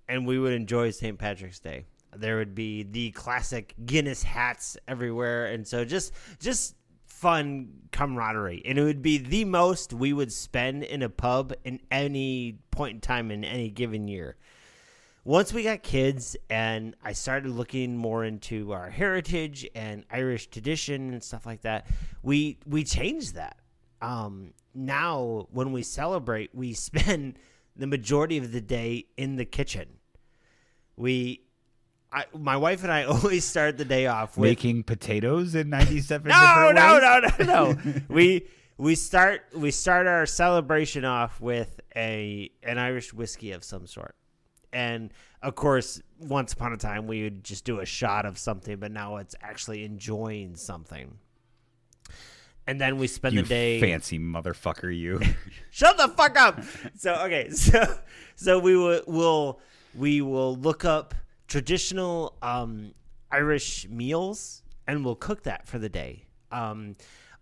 and 0.09 0.27
we 0.27 0.39
would 0.39 0.53
enjoy 0.53 0.91
St. 0.91 1.19
Patrick's 1.19 1.61
Day. 1.61 1.87
There 2.15 2.37
would 2.37 2.55
be 2.55 2.83
the 2.83 3.13
classic 3.13 3.75
Guinness 3.87 4.23
hats 4.23 4.77
everywhere, 4.87 5.47
and 5.47 5.67
so 5.67 5.85
just 5.85 6.13
just 6.41 6.75
fun 7.07 7.69
camaraderie. 7.91 8.63
And 8.65 8.79
it 8.79 8.83
would 8.83 9.03
be 9.03 9.19
the 9.19 9.45
most 9.45 9.93
we 9.93 10.13
would 10.13 10.33
spend 10.33 10.85
in 10.85 11.03
a 11.03 11.09
pub 11.09 11.53
in 11.65 11.81
any 11.91 12.59
point 12.71 12.95
in 12.95 13.01
time 13.01 13.31
in 13.31 13.45
any 13.45 13.71
given 13.71 14.09
year. 14.09 14.37
Once 15.25 15.53
we 15.53 15.63
got 15.63 15.83
kids 15.83 16.37
and 16.49 16.97
I 17.05 17.13
started 17.13 17.51
looking 17.51 17.97
more 17.97 18.25
into 18.25 18.73
our 18.73 18.89
heritage 18.89 19.69
and 19.75 20.05
Irish 20.11 20.47
tradition 20.47 21.13
and 21.13 21.23
stuff 21.23 21.45
like 21.45 21.63
that, 21.63 21.87
we 22.23 22.59
we 22.67 22.85
changed 22.85 23.35
that. 23.35 23.59
Um, 24.01 24.55
now 24.75 25.49
when 25.51 25.73
we 25.73 25.83
celebrate, 25.83 26.55
we 26.55 26.73
spend 26.89 27.39
the 27.79 27.87
majority 27.87 28.37
of 28.39 28.53
the 28.53 28.61
day 28.61 29.07
in 29.17 29.37
the 29.37 29.45
kitchen. 29.45 29.89
We 30.97 31.43
I, 32.13 32.25
my 32.37 32.57
wife 32.57 32.83
and 32.83 32.93
I 32.93 33.05
always 33.05 33.45
start 33.45 33.79
the 33.79 33.85
day 33.85 34.07
off 34.07 34.37
with 34.37 34.51
Making 34.51 34.83
potatoes 34.83 35.55
in 35.55 35.71
97 35.71 36.29
no, 36.29 36.35
different 36.35 36.77
no, 36.77 36.99
no, 36.99 37.45
no, 37.45 37.75
no. 37.75 38.01
we 38.09 38.47
we 38.77 38.95
start 38.95 39.43
we 39.55 39.71
start 39.71 40.07
our 40.07 40.27
celebration 40.27 41.05
off 41.05 41.41
with 41.41 41.81
a 41.95 42.51
an 42.63 42.79
Irish 42.79 43.13
whiskey 43.13 43.53
of 43.53 43.65
some 43.65 43.87
sort, 43.87 44.15
and 44.73 45.13
of 45.43 45.55
course, 45.55 46.03
once 46.19 46.53
upon 46.53 46.73
a 46.73 46.77
time 46.77 47.07
we 47.07 47.23
would 47.23 47.45
just 47.45 47.65
do 47.65 47.81
a 47.81 47.87
shot 47.87 48.27
of 48.27 48.39
something, 48.39 48.77
but 48.77 48.91
now 48.91 49.17
it's 49.17 49.35
actually 49.41 49.85
enjoying 49.85 50.57
something. 50.57 51.19
And 52.69 52.79
then 52.79 52.99
we 52.99 53.07
spend 53.07 53.35
You 53.35 53.41
the 53.41 53.49
day 53.49 53.81
fancy 53.81 54.19
motherfucker, 54.19 54.95
you. 54.95 55.23
Shut 55.71 55.97
the 55.97 56.09
fuck 56.09 56.39
up. 56.39 56.61
So 56.97 57.15
okay, 57.25 57.49
so 57.65 57.99
so 58.37 58.59
we 58.59 58.77
will 58.77 59.01
will 59.07 59.61
we 59.95 60.21
will 60.21 60.55
look 60.55 60.85
up 60.85 61.15
traditional 61.47 62.37
um, 62.43 62.93
Irish 63.33 63.89
meals 63.89 64.63
and 64.87 65.03
we'll 65.03 65.17
cook 65.17 65.45
that 65.45 65.67
for 65.67 65.79
the 65.79 65.89
day. 65.89 66.27
Um, 66.53 66.97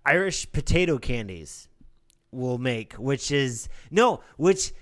Irish 0.04 0.50
potato 0.52 0.96
candies 0.98 1.68
we'll 2.30 2.58
make, 2.58 2.92
which 2.92 3.32
is 3.32 3.68
no, 3.90 4.20
which 4.36 4.72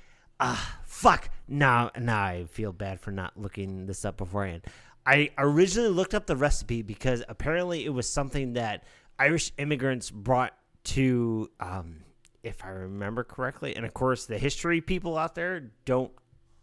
ah 0.41 0.79
fuck. 0.85 1.31
Now 1.49 1.91
now 1.99 2.23
I 2.23 2.45
feel 2.51 2.75
bad 2.75 3.01
for 3.01 3.13
not 3.13 3.33
looking 3.41 3.87
this 3.87 4.05
up 4.05 4.19
beforehand. 4.19 4.67
I 5.07 5.31
originally 5.39 5.91
looked 5.91 6.15
up 6.15 6.27
the 6.27 6.37
recipe 6.37 6.83
because 6.83 7.23
apparently 7.29 7.85
it 7.85 7.91
was 7.91 8.09
something 8.09 8.55
that 8.55 8.85
Irish 9.19 9.53
immigrants 9.59 10.11
brought 10.11 10.55
to 10.85 11.51
um, 11.61 12.05
if 12.43 12.65
I 12.65 12.69
remember 12.69 13.25
correctly, 13.25 13.75
and 13.75 13.87
of 13.87 13.95
course 13.95 14.27
the 14.27 14.39
history 14.39 14.81
people 14.81 15.17
out 15.17 15.35
there 15.35 15.73
don't 15.85 16.13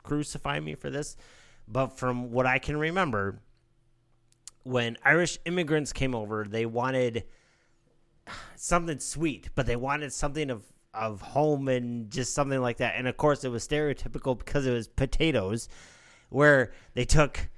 crucify 0.03 0.59
me 0.59 0.75
for 0.75 0.89
this, 0.89 1.17
but 1.67 1.97
from 1.97 2.31
what 2.31 2.45
I 2.45 2.59
can 2.59 2.77
remember, 2.77 3.41
when 4.63 4.97
Irish 5.03 5.39
immigrants 5.45 5.91
came 5.91 6.13
over, 6.13 6.45
they 6.47 6.65
wanted 6.65 7.23
something 8.55 8.99
sweet, 8.99 9.49
but 9.55 9.65
they 9.65 9.75
wanted 9.75 10.13
something 10.13 10.49
of 10.49 10.63
of 10.93 11.21
home 11.21 11.69
and 11.69 12.11
just 12.11 12.33
something 12.33 12.59
like 12.59 12.77
that. 12.77 12.95
And 12.97 13.07
of 13.07 13.15
course, 13.15 13.43
it 13.45 13.49
was 13.49 13.65
stereotypical 13.65 14.37
because 14.37 14.67
it 14.67 14.71
was 14.71 14.87
potatoes, 14.87 15.69
where 16.29 16.73
they 16.93 17.05
took 17.05 17.49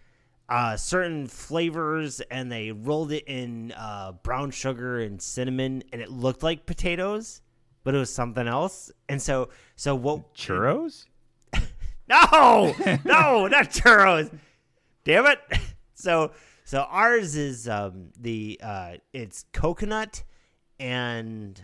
uh, 0.50 0.76
certain 0.78 1.28
flavors 1.28 2.22
and 2.22 2.52
they 2.52 2.72
rolled 2.72 3.12
it 3.12 3.24
in 3.28 3.74
uh, 3.78 4.12
brown 4.24 4.52
sugar 4.52 5.00
and 5.00 5.22
cinnamon, 5.22 5.84
and 5.92 6.02
it 6.02 6.10
looked 6.10 6.44
like 6.44 6.66
potatoes, 6.66 7.42
but 7.84 7.96
it 7.96 7.98
was 7.98 8.14
something 8.14 8.48
else. 8.48 8.92
And 9.10 9.22
so, 9.22 9.50
so 9.76 9.96
what? 9.96 10.34
Churros? 10.34 11.06
No, 12.10 12.76
no, 13.06 13.48
not 13.48 13.70
churros. 13.70 14.30
Damn 15.04 15.26
it. 15.26 15.40
So, 15.96 16.32
so 16.66 16.82
ours 16.90 17.38
is 17.38 17.70
um, 17.70 18.10
the 18.20 18.60
uh, 18.62 18.96
it's 19.14 19.46
coconut 19.54 20.24
and 20.78 21.64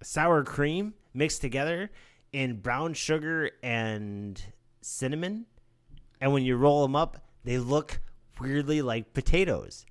sour 0.00 0.44
cream 0.44 0.94
mixed 1.12 1.40
together 1.40 1.90
in 2.32 2.60
brown 2.60 2.94
sugar 2.94 3.50
and 3.64 4.40
cinnamon, 4.80 5.46
and 6.20 6.32
when 6.32 6.44
you 6.44 6.56
roll 6.56 6.82
them 6.82 6.96
up, 6.96 7.24
they 7.44 7.58
look 7.58 8.00
weirdly 8.40 8.82
like 8.82 9.14
potatoes. 9.14 9.86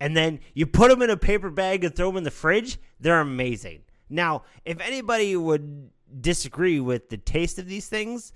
And 0.00 0.16
then 0.16 0.40
you 0.54 0.66
put 0.66 0.90
them 0.90 1.00
in 1.02 1.10
a 1.10 1.16
paper 1.16 1.50
bag 1.50 1.84
and 1.84 1.94
throw 1.94 2.08
them 2.08 2.16
in 2.18 2.24
the 2.24 2.30
fridge. 2.30 2.78
They're 2.98 3.20
amazing. 3.20 3.82
Now, 4.10 4.42
if 4.64 4.80
anybody 4.80 5.36
would 5.36 5.90
disagree 6.20 6.80
with 6.80 7.08
the 7.08 7.16
taste 7.16 7.58
of 7.58 7.66
these 7.66 7.86
things, 7.86 8.32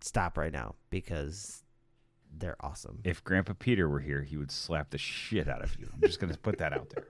stop 0.00 0.36
right 0.36 0.52
now 0.52 0.74
because 0.90 1.62
they're 2.36 2.56
awesome. 2.60 3.00
If 3.04 3.22
Grandpa 3.24 3.54
Peter 3.58 3.88
were 3.88 4.00
here, 4.00 4.22
he 4.22 4.36
would 4.36 4.50
slap 4.50 4.90
the 4.90 4.98
shit 4.98 5.48
out 5.48 5.62
of 5.62 5.78
you. 5.78 5.88
I'm 5.92 6.00
just 6.00 6.20
going 6.20 6.32
to 6.32 6.38
put 6.38 6.58
that 6.58 6.72
out 6.72 6.90
there. 6.90 7.06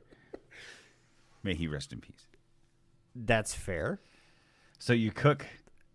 May 1.43 1.55
he 1.55 1.67
rest 1.67 1.93
in 1.93 2.01
peace. 2.01 2.27
That's 3.15 3.55
fair. 3.55 4.01
So 4.79 4.93
you 4.93 5.11
cook. 5.11 5.47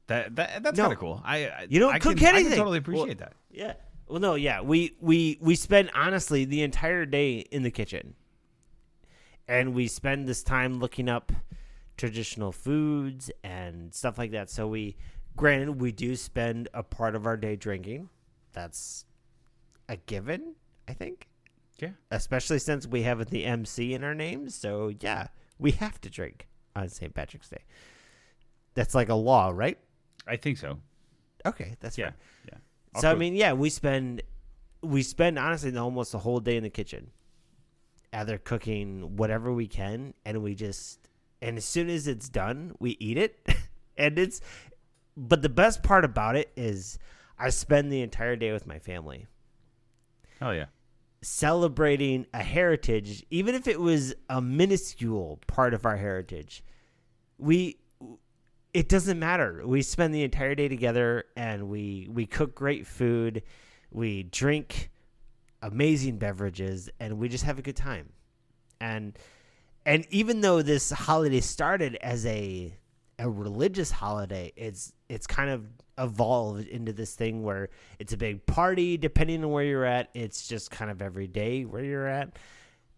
That, 0.07 0.35
that 0.35 0.63
that's 0.63 0.77
No. 0.77 0.83
kind 0.83 0.93
of 0.93 0.99
cool. 0.99 1.21
I, 1.25 1.47
I 1.47 1.67
You 1.69 1.79
don't 1.79 1.93
I 1.93 1.99
cook 1.99 2.17
can, 2.17 2.27
I 2.27 2.39
anything. 2.39 2.49
can 2.51 2.57
totally 2.59 2.79
Well- 2.79 3.01
appreciate 3.03 3.17
that. 3.19 3.33
Yeah. 3.51 3.73
Well, 4.07 4.19
no, 4.19 4.35
yeah. 4.35 4.61
We 4.61 4.95
we 5.01 5.37
we 5.41 5.55
spend 5.55 5.89
honestly 5.95 6.45
the 6.45 6.61
entire 6.61 7.05
day 7.07 7.39
in 7.39 7.63
the 7.63 7.71
kitchen, 7.71 8.13
and 9.47 9.73
we 9.73 9.87
spend 9.87 10.27
this 10.27 10.43
time 10.43 10.79
looking 10.79 11.09
up 11.09 11.31
traditional 11.97 12.51
foods 12.51 13.31
and 13.43 13.93
stuff 13.93 14.17
like 14.19 14.31
that. 14.31 14.49
So 14.49 14.67
we, 14.67 14.95
granted, 15.35 15.81
we 15.81 15.91
do 15.91 16.15
spend 16.15 16.67
a 16.73 16.83
part 16.83 17.15
of 17.15 17.25
our 17.25 17.37
day 17.37 17.55
drinking. 17.55 18.09
That's 18.53 19.05
a 19.89 19.97
given, 19.97 20.55
I 20.87 20.93
think. 20.93 21.27
Yeah. 21.79 21.89
Especially 22.11 22.59
since 22.59 22.85
we 22.87 23.01
have 23.03 23.25
the 23.29 23.43
MC 23.45 23.93
in 23.95 24.03
our 24.03 24.13
names. 24.15 24.53
So 24.55 24.91
yeah, 24.99 25.27
we 25.57 25.71
have 25.71 25.99
to 26.01 26.09
drink 26.09 26.47
on 26.75 26.89
St. 26.89 27.13
Patrick's 27.13 27.49
Day. 27.49 27.63
That's 28.75 28.93
like 28.93 29.09
a 29.09 29.15
law, 29.15 29.51
right? 29.53 29.77
I 30.27 30.35
think 30.37 30.57
so. 30.57 30.79
Okay, 31.45 31.75
that's 31.79 31.97
Yeah. 31.97 32.11
fair. 32.11 32.15
Yeah. 32.51 32.57
I'll 32.95 33.01
so 33.01 33.09
I 33.09 33.11
cook. 33.13 33.19
mean, 33.19 33.35
yeah, 33.35 33.53
we 33.53 33.69
spend 33.69 34.21
we 34.81 35.01
spend 35.03 35.39
honestly 35.39 35.75
almost 35.77 36.11
the 36.11 36.19
whole 36.19 36.39
day 36.39 36.57
in 36.57 36.63
the 36.63 36.69
kitchen, 36.69 37.11
either 38.13 38.37
cooking 38.37 39.15
whatever 39.17 39.51
we 39.53 39.67
can, 39.67 40.13
and 40.25 40.41
we 40.43 40.55
just 40.55 40.99
and 41.41 41.57
as 41.57 41.65
soon 41.65 41.89
as 41.89 42.07
it's 42.07 42.29
done, 42.29 42.73
we 42.79 42.91
eat 42.99 43.17
it, 43.17 43.47
and 43.97 44.17
it's. 44.19 44.41
But 45.17 45.41
the 45.41 45.49
best 45.49 45.81
part 45.81 46.03
about 46.03 46.35
it 46.35 46.51
is, 46.57 46.99
I 47.39 47.49
spend 47.49 47.91
the 47.91 48.01
entire 48.01 48.35
day 48.35 48.51
with 48.51 48.67
my 48.67 48.79
family 48.79 49.27
Oh 50.41 50.51
yeah. 50.51 50.65
celebrating 51.21 52.25
a 52.33 52.43
heritage, 52.43 53.25
even 53.29 53.55
if 53.55 53.67
it 53.67 53.79
was 53.79 54.13
a 54.29 54.41
minuscule 54.41 55.39
part 55.47 55.73
of 55.73 55.85
our 55.85 55.95
heritage. 55.97 56.63
We 57.37 57.77
it 58.75 58.89
doesn't 58.89 59.17
matter. 59.17 59.61
We 59.65 59.81
spend 59.81 60.13
the 60.13 60.23
entire 60.23 60.53
day 60.53 60.67
together 60.67 61.23
and 61.37 61.69
we 61.69 62.09
we 62.11 62.25
cook 62.25 62.53
great 62.53 62.85
food, 62.85 63.41
we 63.89 64.23
drink 64.23 64.91
amazing 65.61 66.17
beverages 66.17 66.89
and 66.99 67.17
we 67.17 67.29
just 67.29 67.45
have 67.45 67.57
a 67.57 67.61
good 67.61 67.77
time. 67.77 68.09
And 68.81 69.17
and 69.85 70.05
even 70.09 70.41
though 70.41 70.61
this 70.61 70.91
holiday 70.91 71.39
started 71.39 71.95
as 72.01 72.25
a 72.25 72.75
a 73.17 73.29
religious 73.29 73.91
holiday, 73.91 74.51
it's 74.57 74.91
it's 75.07 75.25
kind 75.25 75.49
of 75.49 75.65
evolved 75.97 76.67
into 76.67 76.91
this 76.91 77.15
thing 77.15 77.43
where 77.43 77.69
it's 77.97 78.11
a 78.11 78.17
big 78.17 78.45
party 78.45 78.97
depending 78.97 79.41
on 79.41 79.51
where 79.51 79.63
you're 79.63 79.85
at. 79.85 80.09
It's 80.13 80.49
just 80.49 80.69
kind 80.69 80.91
of 80.91 81.01
every 81.01 81.27
day 81.27 81.63
where 81.63 81.81
you're 81.81 82.07
at. 82.07 82.35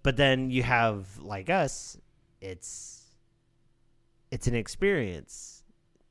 But 0.01 0.17
then 0.17 0.49
you 0.49 0.63
have 0.63 1.19
like 1.19 1.51
us, 1.51 1.99
it's 2.41 3.05
it's 4.31 4.47
an 4.47 4.55
experience 4.55 5.56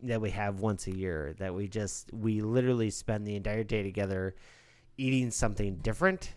that 0.02 0.20
we 0.20 0.30
have 0.30 0.60
once 0.60 0.86
a 0.86 0.94
year 0.94 1.34
that 1.38 1.54
we 1.54 1.68
just 1.68 2.12
we 2.12 2.40
literally 2.40 2.90
spend 2.90 3.26
the 3.26 3.34
entire 3.34 3.64
day 3.64 3.82
together 3.82 4.34
eating 4.98 5.30
something 5.30 5.76
different, 5.76 6.34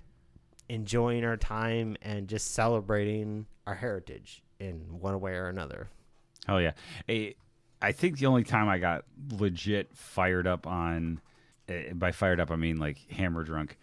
enjoying 0.69 1.25
our 1.25 1.37
time 1.37 1.97
and 2.01 2.27
just 2.27 2.51
celebrating 2.53 3.45
our 3.67 3.75
heritage 3.75 4.43
in 4.59 4.99
one 4.99 5.19
way 5.19 5.33
or 5.33 5.47
another. 5.47 5.89
Hell 6.45 6.61
yeah. 6.61 6.71
I 7.81 7.91
think 7.91 8.17
the 8.17 8.25
only 8.25 8.43
time 8.43 8.67
I 8.67 8.77
got 8.77 9.05
legit 9.31 9.95
fired 9.95 10.47
up 10.47 10.67
on, 10.67 11.21
uh, 11.69 11.93
by 11.93 12.11
fired 12.11 12.39
up 12.39 12.51
I 12.51 12.55
mean 12.55 12.77
like 12.77 12.97
hammer 13.11 13.43
drunk, 13.43 13.77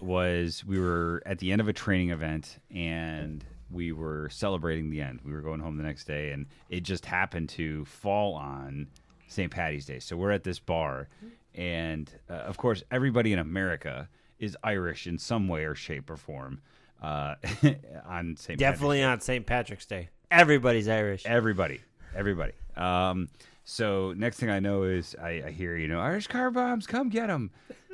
was 0.00 0.64
we 0.64 0.78
were 0.78 1.22
at 1.24 1.38
the 1.38 1.52
end 1.52 1.60
of 1.60 1.68
a 1.68 1.72
training 1.72 2.10
event 2.10 2.58
and 2.70 3.44
we 3.70 3.92
were 3.92 4.28
celebrating 4.30 4.90
the 4.90 5.00
end. 5.00 5.20
We 5.24 5.32
were 5.32 5.40
going 5.40 5.60
home 5.60 5.76
the 5.76 5.82
next 5.82 6.04
day 6.04 6.30
and 6.30 6.46
it 6.68 6.80
just 6.82 7.06
happened 7.06 7.48
to 7.50 7.84
fall 7.84 8.34
on 8.34 8.88
St. 9.28 9.50
Patty's 9.50 9.86
Day. 9.86 9.98
So 9.98 10.16
we're 10.16 10.32
at 10.32 10.44
this 10.44 10.58
bar 10.58 11.08
and 11.54 12.10
uh, 12.28 12.34
of 12.34 12.56
course, 12.56 12.82
everybody 12.90 13.32
in 13.32 13.38
America 13.38 14.08
is 14.38 14.56
Irish 14.64 15.06
in 15.06 15.18
some 15.18 15.48
way 15.48 15.64
or 15.64 15.74
shape 15.74 16.10
or 16.10 16.16
form 16.16 16.60
uh, 17.02 17.36
on 18.06 18.36
St. 18.36 18.58
Definitely 18.58 19.02
on 19.02 19.20
St. 19.20 19.46
Patrick's 19.46 19.86
Day. 19.86 20.08
Everybody's 20.30 20.88
Irish. 20.88 21.24
Everybody, 21.26 21.80
everybody. 22.14 22.52
Um, 22.76 23.28
so 23.64 24.12
next 24.16 24.38
thing 24.38 24.50
I 24.50 24.60
know 24.60 24.82
is 24.82 25.14
I, 25.20 25.44
I 25.46 25.50
hear 25.50 25.76
you 25.76 25.86
know 25.86 26.00
Irish 26.00 26.26
car 26.26 26.50
bombs, 26.50 26.86
come 26.86 27.08
get 27.08 27.28
them, 27.28 27.50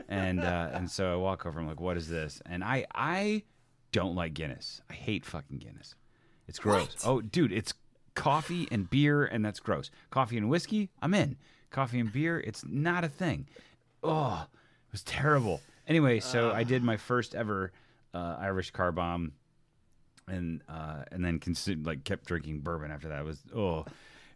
and 0.08 0.40
uh, 0.40 0.70
and 0.72 0.90
so 0.90 1.12
I 1.12 1.16
walk 1.16 1.44
over. 1.44 1.60
I'm 1.60 1.66
like, 1.68 1.80
what 1.80 1.96
is 1.96 2.08
this? 2.08 2.40
And 2.46 2.64
I 2.64 2.86
I 2.94 3.42
don't 3.92 4.14
like 4.14 4.34
Guinness. 4.34 4.80
I 4.90 4.94
hate 4.94 5.24
fucking 5.24 5.58
Guinness. 5.58 5.94
It's 6.48 6.58
gross. 6.58 7.04
What? 7.04 7.10
Oh, 7.10 7.20
dude, 7.20 7.52
it's 7.52 7.74
coffee 8.14 8.66
and 8.70 8.88
beer, 8.90 9.24
and 9.24 9.44
that's 9.44 9.60
gross. 9.60 9.90
Coffee 10.10 10.36
and 10.36 10.48
whiskey, 10.48 10.90
I'm 11.00 11.14
in. 11.14 11.36
Coffee 11.70 12.00
and 12.00 12.12
beer, 12.12 12.40
it's 12.40 12.64
not 12.66 13.04
a 13.04 13.08
thing. 13.08 13.46
Oh, 14.02 14.46
it 14.50 14.92
was 14.92 15.02
terrible. 15.02 15.60
Anyway, 15.86 16.20
so 16.20 16.52
I 16.52 16.64
did 16.64 16.82
my 16.82 16.96
first 16.96 17.34
ever 17.34 17.72
uh, 18.14 18.36
Irish 18.40 18.70
car 18.70 18.92
bomb 18.92 19.32
and 20.28 20.62
uh, 20.68 21.04
and 21.10 21.24
then 21.24 21.38
consi- 21.38 21.84
like 21.84 22.04
kept 22.04 22.26
drinking 22.26 22.60
bourbon 22.60 22.90
after 22.90 23.08
that. 23.08 23.20
It 23.20 23.24
was 23.24 23.42
oh, 23.54 23.84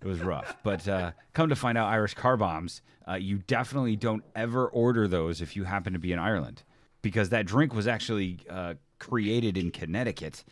it 0.00 0.06
was 0.06 0.20
rough. 0.20 0.56
but 0.62 0.86
uh, 0.88 1.12
come 1.32 1.48
to 1.48 1.56
find 1.56 1.78
out, 1.78 1.88
Irish 1.88 2.14
car 2.14 2.36
bombs, 2.36 2.82
uh, 3.08 3.14
you 3.14 3.38
definitely 3.46 3.96
don't 3.96 4.24
ever 4.34 4.66
order 4.66 5.08
those 5.08 5.40
if 5.40 5.56
you 5.56 5.64
happen 5.64 5.92
to 5.92 5.98
be 5.98 6.12
in 6.12 6.18
Ireland, 6.18 6.62
because 7.02 7.30
that 7.30 7.46
drink 7.46 7.74
was 7.74 7.86
actually 7.86 8.38
uh, 8.48 8.74
created 8.98 9.56
in 9.56 9.70
Connecticut, 9.70 10.44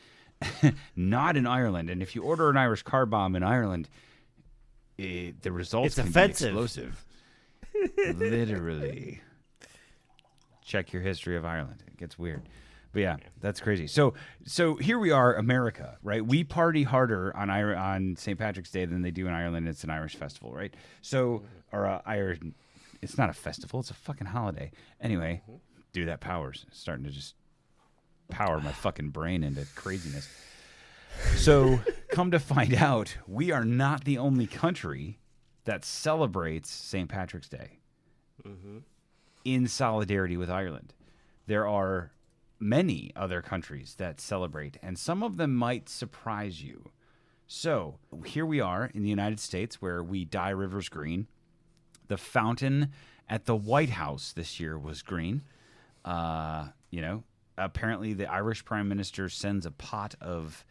not 0.97 1.36
in 1.36 1.47
Ireland. 1.47 1.90
And 1.90 2.02
if 2.02 2.14
you 2.14 2.23
order 2.23 2.51
an 2.51 2.56
Irish 2.56 2.82
car 2.82 3.06
bomb 3.06 3.36
in 3.36 3.43
Ireland, 3.43 3.89
it, 4.98 5.43
the 5.43 5.52
results 5.52 5.86
It's 5.86 5.94
can 5.97 6.09
offensive. 6.09 6.55
be 6.55 6.60
explosive. 6.62 7.05
Literally. 8.16 9.20
Check 10.64 10.93
your 10.93 11.02
history 11.02 11.36
of 11.36 11.44
Ireland. 11.44 11.82
It 11.86 11.97
gets 11.97 12.19
weird. 12.19 12.43
But 12.93 13.01
yeah, 13.01 13.16
that's 13.40 13.60
crazy. 13.60 13.86
So 13.86 14.14
so 14.44 14.77
here 14.77 14.98
we 14.98 15.10
are, 15.10 15.35
America, 15.35 15.97
right? 16.02 16.24
We 16.24 16.44
party 16.44 16.82
harder 16.82 17.35
on 17.35 17.48
Ir- 17.48 17.77
on 17.77 18.16
St. 18.16 18.39
Patrick's 18.39 18.70
Day 18.70 18.85
than 18.85 19.01
they 19.01 19.10
do 19.10 19.27
in 19.27 19.32
Ireland. 19.32 19.66
It's 19.66 19.82
an 19.82 19.90
Irish 19.90 20.14
festival, 20.14 20.52
right? 20.52 20.74
So 21.01 21.39
mm-hmm. 21.39 21.77
or 21.77 21.86
uh, 21.86 22.02
Irish, 22.05 22.40
it's 23.01 23.16
not 23.16 23.31
a 23.31 23.32
festival; 23.32 23.81
it's 23.81 23.90
a 23.90 23.94
fucking 23.94 24.27
holiday. 24.27 24.70
Anyway, 25.01 25.40
mm-hmm. 25.44 25.56
do 25.94 26.05
that 26.05 26.20
powers 26.20 26.66
It's 26.69 26.78
starting 26.78 27.05
to 27.06 27.10
just 27.10 27.35
power 28.33 28.61
my 28.61 28.73
fucking 28.73 29.11
brain 29.11 29.45
into 29.45 29.65
craziness. 29.75 30.29
So 31.37 31.81
come 32.11 32.31
to 32.33 32.39
find 32.41 32.75
out, 32.75 33.17
we 33.27 33.53
are 33.53 33.65
not 33.65 34.05
the 34.05 34.19
only 34.19 34.47
country 34.47 35.19
that 35.65 35.85
celebrates 35.85 36.71
St. 36.71 37.09
Patrick's 37.09 37.49
Day 37.49 37.79
in 39.45 39.69
solidarity 39.69 40.37
with 40.37 40.51
Ireland. 40.51 40.95
There 41.47 41.69
are 41.69 42.13
many 42.59 43.13
other 43.15 43.43
countries 43.43 43.95
that 43.99 44.21
celebrate, 44.21 44.77
and 44.83 44.99
some 44.99 45.23
of 45.23 45.37
them 45.37 45.55
might 45.55 45.89
surprise 45.89 46.63
you. 46.63 46.91
So 47.47 47.99
here 48.25 48.47
we 48.47 48.61
are 48.61 48.91
in 48.95 49.03
the 49.03 49.11
United 49.11 49.39
States 49.41 49.83
where 49.83 50.03
we 50.03 50.25
dye 50.25 50.51
rivers 50.51 50.89
green. 50.89 51.27
The 52.09 52.17
fountain 52.17 52.91
at 53.29 53.45
the 53.45 53.57
White 53.57 53.91
House 53.91 54.33
this 54.33 54.59
year 54.59 54.79
was 54.79 55.03
green. 55.03 55.43
Uh, 56.05 56.69
you 56.91 57.01
know, 57.01 57.25
apparently 57.59 58.12
the 58.12 58.31
Irish 58.31 58.65
Prime 58.65 58.89
Minister 58.89 59.29
sends 59.29 59.66
a 59.66 59.70
pot 59.70 60.15
of, 60.20 60.65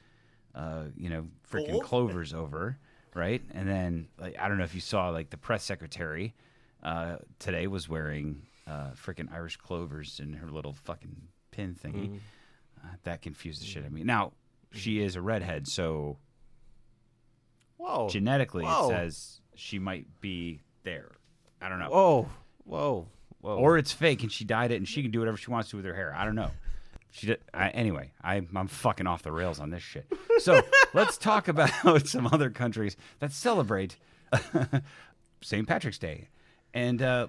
uh, 0.56 0.86
you 0.95 1.10
know, 1.10 1.28
freaking 1.49 1.74
Gold? 1.74 1.84
clovers 1.84 2.34
over, 2.34 2.78
right? 3.14 3.41
And 3.53 3.68
then, 3.68 4.08
like, 4.20 4.38
I 4.40 4.48
don't 4.48 4.58
know 4.58 4.64
if 4.64 4.76
you 4.76 4.82
saw, 4.82 5.10
like, 5.10 5.30
the 5.30 5.38
press 5.38 5.64
secretary 5.64 6.34
uh, 6.84 7.18
today 7.40 7.68
was 7.68 7.88
wearing 7.88 8.44
uh, 8.68 8.91
freaking 8.91 9.32
Irish 9.34 9.58
clovers 9.58 10.20
in 10.22 10.34
her 10.34 10.49
little 10.49 10.74
fucking 10.74 11.16
pin 11.52 11.76
thingy. 11.76 12.20
Uh, 12.84 12.88
that 13.03 13.22
confused 13.22 13.62
the 13.62 13.66
shit 13.66 13.84
out 13.84 13.88
of 13.88 13.94
me. 13.94 14.03
Now, 14.03 14.32
she 14.72 15.02
is 15.02 15.16
a 15.16 15.22
redhead, 15.22 15.68
so 15.68 16.18
Whoa. 17.78 18.10
genetically 18.10 18.64
Whoa. 18.64 18.86
it 18.86 18.90
says 18.90 19.41
she 19.56 19.78
might 19.80 20.08
be 20.22 20.62
there. 20.84 21.12
I 21.62 21.70
don't 21.70 21.80
know. 21.80 21.90
Whoa. 21.90 22.30
Whoa. 22.64 23.08
Whoa. 23.41 23.58
Or 23.58 23.78
it's 23.78 23.91
fake 23.91 24.22
and 24.24 24.32
she 24.32 24.45
dyed 24.45 24.72
it 24.72 24.76
and 24.76 24.88
she 24.88 25.02
can 25.02 25.12
do 25.12 25.20
whatever 25.20 25.38
she 25.38 25.52
wants 25.52 25.70
to 25.72 25.76
with 25.78 25.86
her 25.86 25.94
hair. 25.95 26.14
I 26.16 26.26
don't 26.26 26.36
know. 26.36 26.52
She 27.12 27.28
did, 27.28 27.40
I, 27.54 27.70
anyway. 27.70 28.12
I, 28.24 28.42
I'm 28.56 28.68
fucking 28.68 29.06
off 29.06 29.22
the 29.22 29.32
rails 29.32 29.60
on 29.60 29.70
this 29.70 29.84
shit. 29.84 30.06
So 30.40 30.62
let's 30.94 31.18
talk 31.18 31.48
about 31.48 31.70
some 32.08 32.28
other 32.28 32.50
countries 32.50 32.96
that 33.20 33.32
celebrate 33.34 33.98
St. 35.42 35.68
Patrick's 35.68 35.98
Day, 35.98 36.30
and 36.74 37.02
uh, 37.02 37.28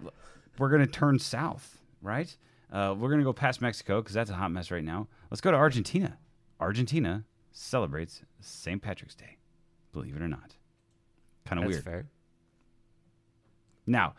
we're 0.59 0.71
gonna 0.71 0.87
turn 0.87 1.19
south, 1.19 1.79
right? 2.01 2.35
Uh, 2.73 2.95
we're 2.97 3.11
gonna 3.11 3.25
go 3.25 3.33
past 3.33 3.61
Mexico 3.61 4.01
because 4.01 4.15
that's 4.15 4.31
a 4.31 4.35
hot 4.35 4.53
mess 4.53 4.71
right 4.71 4.85
now. 4.85 5.09
Let's 5.31 5.41
go 5.41 5.51
to 5.51 5.57
Argentina. 5.57 6.17
Argentina 6.61 7.25
celebrates 7.51 8.23
St. 8.41 8.81
Patrick's 8.81 9.17
Day, 9.17 9.37
believe 9.93 10.15
it 10.15 10.23
or 10.23 10.29
not. 10.29 10.57
Kind 11.45 11.59
of 11.59 11.65
That's 11.65 11.75
weird. 11.75 11.85
fair. 11.85 12.07
Now, 13.85 14.15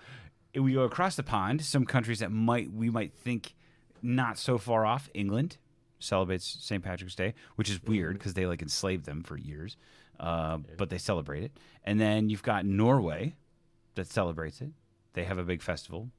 we 0.53 0.73
go 0.73 0.81
across 0.81 1.15
the 1.15 1.23
pond, 1.23 1.61
some 1.61 1.85
countries 1.85 2.19
that 2.19 2.31
might 2.31 2.71
we 2.71 2.89
might 2.89 3.13
think 3.13 3.55
not 4.03 4.37
so 4.37 4.57
far 4.57 4.85
off. 4.85 5.09
England 5.13 5.57
celebrates 5.99 6.57
St. 6.59 6.83
Patrick's 6.83 7.15
Day, 7.15 7.33
which 7.55 7.69
is 7.69 7.81
weird 7.83 8.17
because 8.17 8.33
they 8.33 8.45
like 8.45 8.61
enslaved 8.61 9.05
them 9.05 9.23
for 9.23 9.37
years, 9.37 9.77
uh, 10.19 10.57
but 10.77 10.89
they 10.89 10.97
celebrate 10.97 11.43
it. 11.43 11.51
And 11.83 11.99
then 11.99 12.29
you've 12.29 12.43
got 12.43 12.65
Norway 12.65 13.35
that 13.95 14.07
celebrates 14.07 14.61
it. 14.61 14.71
They 15.13 15.23
have 15.23 15.37
a 15.37 15.43
big 15.43 15.61
festival, 15.61 16.09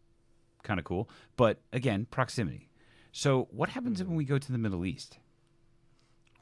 kind 0.63 0.79
of 0.79 0.85
cool. 0.85 1.09
But 1.37 1.61
again, 1.73 2.07
proximity. 2.11 2.71
So 3.13 3.49
what 3.51 3.69
happens 3.71 4.03
when 4.03 4.17
we 4.17 4.25
go 4.25 4.39
to 4.39 4.53
the 4.53 4.59
Middle 4.59 4.85
East? 4.85 5.19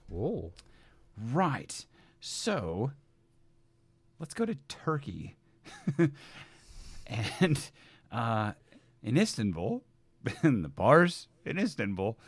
Whoa. 0.08 0.52
Right. 1.16 1.84
So 2.20 2.92
let's 4.18 4.34
go 4.34 4.44
to 4.46 4.56
Turkey. 4.68 5.36
and 7.06 7.70
uh, 8.10 8.52
in 9.02 9.16
Istanbul, 9.16 9.82
the 10.42 10.70
bars 10.74 11.28
in 11.44 11.58
Istanbul 11.58 12.18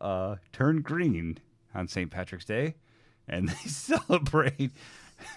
uh, 0.00 0.36
turn 0.52 0.82
green 0.82 1.38
on 1.74 1.88
St. 1.88 2.10
Patrick's 2.10 2.44
Day. 2.44 2.74
And 3.28 3.48
they 3.48 3.68
celebrate 3.68 4.72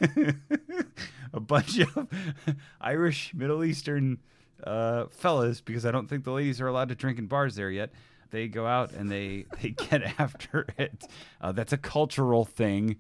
a 1.34 1.40
bunch 1.40 1.80
of 1.80 2.08
Irish, 2.82 3.34
Middle 3.34 3.64
Eastern 3.64 4.20
uh, 4.64 5.06
fellas 5.12 5.62
because 5.62 5.86
I 5.86 5.92
don't 5.92 6.08
think 6.08 6.24
the 6.24 6.32
ladies 6.32 6.60
are 6.60 6.68
allowed 6.68 6.90
to 6.90 6.96
drink 6.96 7.20
in 7.20 7.28
bars 7.28 7.56
there 7.56 7.70
yet. 7.70 7.92
They 8.32 8.48
go 8.48 8.66
out 8.66 8.92
and 8.92 9.10
they, 9.10 9.46
they 9.62 9.70
get 9.70 10.20
after 10.20 10.66
it. 10.78 11.06
Uh, 11.40 11.52
that's 11.52 11.74
a 11.74 11.78
cultural 11.78 12.46
thing. 12.46 12.98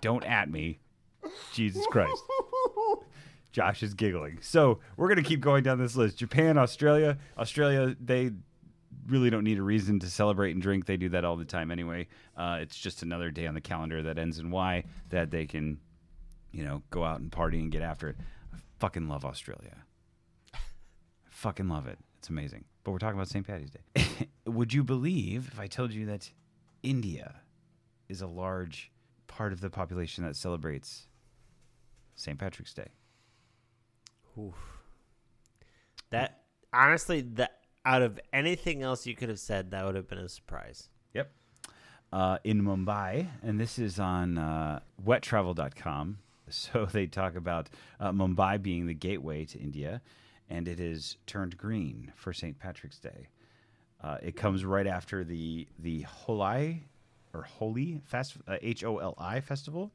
Don't 0.00 0.24
at 0.24 0.50
me. 0.50 0.80
Jesus 1.52 1.86
Christ. 1.90 2.20
Josh 3.52 3.82
is 3.82 3.94
giggling. 3.94 4.38
So 4.40 4.80
we're 4.96 5.08
going 5.08 5.22
to 5.22 5.28
keep 5.28 5.40
going 5.40 5.62
down 5.62 5.78
this 5.78 5.94
list. 5.94 6.18
Japan, 6.18 6.56
Australia. 6.58 7.18
Australia, 7.38 7.94
they 8.00 8.30
really 9.06 9.30
don't 9.30 9.44
need 9.44 9.58
a 9.58 9.62
reason 9.62 9.98
to 10.00 10.10
celebrate 10.10 10.52
and 10.52 10.62
drink. 10.62 10.86
They 10.86 10.96
do 10.96 11.10
that 11.10 11.24
all 11.24 11.36
the 11.36 11.44
time 11.44 11.70
anyway. 11.70 12.08
Uh, 12.36 12.58
it's 12.60 12.78
just 12.78 13.02
another 13.02 13.30
day 13.30 13.46
on 13.46 13.54
the 13.54 13.60
calendar 13.60 14.02
that 14.02 14.18
ends 14.18 14.38
in 14.38 14.50
Y 14.50 14.84
that 15.10 15.30
they 15.30 15.46
can, 15.46 15.78
you 16.50 16.64
know, 16.64 16.82
go 16.90 17.04
out 17.04 17.20
and 17.20 17.30
party 17.30 17.60
and 17.60 17.70
get 17.70 17.82
after 17.82 18.08
it. 18.08 18.16
I 18.54 18.56
fucking 18.78 19.08
love 19.08 19.24
Australia. 19.24 19.76
I 20.54 20.58
fucking 21.30 21.68
love 21.68 21.86
it. 21.86 21.98
It's 22.18 22.30
amazing. 22.30 22.64
But 22.84 22.92
we're 22.92 22.98
talking 22.98 23.16
about 23.16 23.28
St. 23.28 23.46
Patty's 23.46 23.70
Day. 23.70 24.28
Would 24.46 24.72
you 24.72 24.82
believe 24.82 25.48
if 25.52 25.60
I 25.60 25.66
told 25.66 25.92
you 25.92 26.06
that 26.06 26.30
India 26.82 27.34
is 28.08 28.22
a 28.22 28.26
large 28.26 28.90
part 29.26 29.52
of 29.52 29.60
the 29.60 29.70
population 29.70 30.24
that 30.24 30.36
celebrates 30.36 31.06
St. 32.14 32.38
Patrick's 32.38 32.72
Day? 32.72 32.88
Oof. 34.38 34.54
That 36.10 36.42
honestly, 36.72 37.20
that 37.22 37.58
out 37.84 38.02
of 38.02 38.20
anything 38.32 38.82
else 38.82 39.06
you 39.06 39.14
could 39.14 39.28
have 39.28 39.40
said, 39.40 39.70
that 39.70 39.84
would 39.84 39.94
have 39.94 40.08
been 40.08 40.18
a 40.18 40.28
surprise. 40.28 40.88
Yep. 41.14 41.30
Uh, 42.12 42.38
in 42.44 42.62
Mumbai, 42.62 43.28
and 43.42 43.58
this 43.58 43.78
is 43.78 43.98
on 43.98 44.38
uh, 44.38 44.80
wettravel.com. 45.04 46.18
So 46.48 46.84
they 46.84 47.06
talk 47.06 47.34
about 47.34 47.70
uh, 47.98 48.12
Mumbai 48.12 48.60
being 48.60 48.86
the 48.86 48.92
gateway 48.92 49.46
to 49.46 49.58
India, 49.58 50.02
and 50.50 50.68
it 50.68 50.80
is 50.80 51.16
turned 51.24 51.56
green 51.56 52.12
for 52.14 52.34
St. 52.34 52.58
Patrick's 52.58 52.98
Day. 52.98 53.28
Uh, 54.02 54.18
it 54.20 54.36
comes 54.36 54.62
right 54.62 54.86
after 54.86 55.24
the 55.24 55.66
the 55.78 56.02
Holi 56.02 56.82
or 57.32 57.42
Holi 57.42 58.02
fest 58.04 58.36
uh, 58.46 58.58
H 58.60 58.84
O 58.84 58.98
L 58.98 59.14
I 59.16 59.40
festival, 59.40 59.92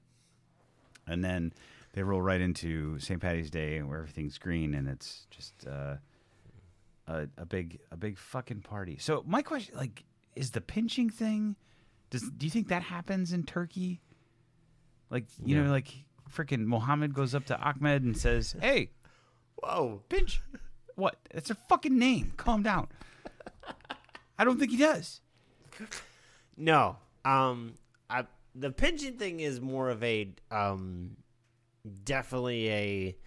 and 1.05 1.23
then 1.23 1.53
they 1.97 2.03
roll 2.03 2.21
right 2.21 2.41
into 2.41 2.99
St. 2.99 3.19
Patty's 3.19 3.49
Day 3.49 3.81
where 3.81 3.97
everything's 3.97 4.37
green 4.37 4.75
and 4.75 4.87
it's 4.87 5.25
just 5.31 5.65
uh, 5.65 5.95
a, 7.07 7.27
a 7.39 7.45
big 7.45 7.79
a 7.91 7.97
big 7.97 8.19
fucking 8.19 8.61
party. 8.61 8.97
So 8.99 9.23
my 9.25 9.41
question, 9.41 9.75
like, 9.75 10.03
is 10.35 10.51
the 10.51 10.61
pinching 10.61 11.09
thing? 11.09 11.55
Does 12.11 12.21
do 12.37 12.45
you 12.45 12.51
think 12.51 12.67
that 12.67 12.83
happens 12.83 13.33
in 13.33 13.45
Turkey? 13.45 13.99
Like 15.09 15.25
you 15.43 15.59
know, 15.59 15.71
like 15.71 15.87
freaking 16.31 16.65
Mohammed 16.65 17.15
goes 17.15 17.33
up 17.33 17.45
to 17.45 17.57
Ahmed 17.57 18.03
and 18.03 18.15
says, 18.15 18.55
"Hey, 18.61 18.91
Whoa. 19.55 20.03
pinch." 20.07 20.39
What? 20.93 21.15
That's 21.33 21.49
a 21.49 21.55
fucking 21.55 21.97
name. 21.97 22.33
Calm 22.37 22.61
down. 22.61 22.89
I 24.37 24.43
don't 24.43 24.59
think 24.59 24.69
he 24.69 24.77
does. 24.77 25.21
No. 26.55 26.97
Um 27.25 27.73
I 28.07 28.25
the 28.53 28.69
pinching 28.69 29.17
thing 29.17 29.39
is 29.39 29.59
more 29.59 29.89
of 29.89 30.03
a 30.03 30.29
um 30.51 31.17
definitely 31.87 32.69
a 32.69 33.17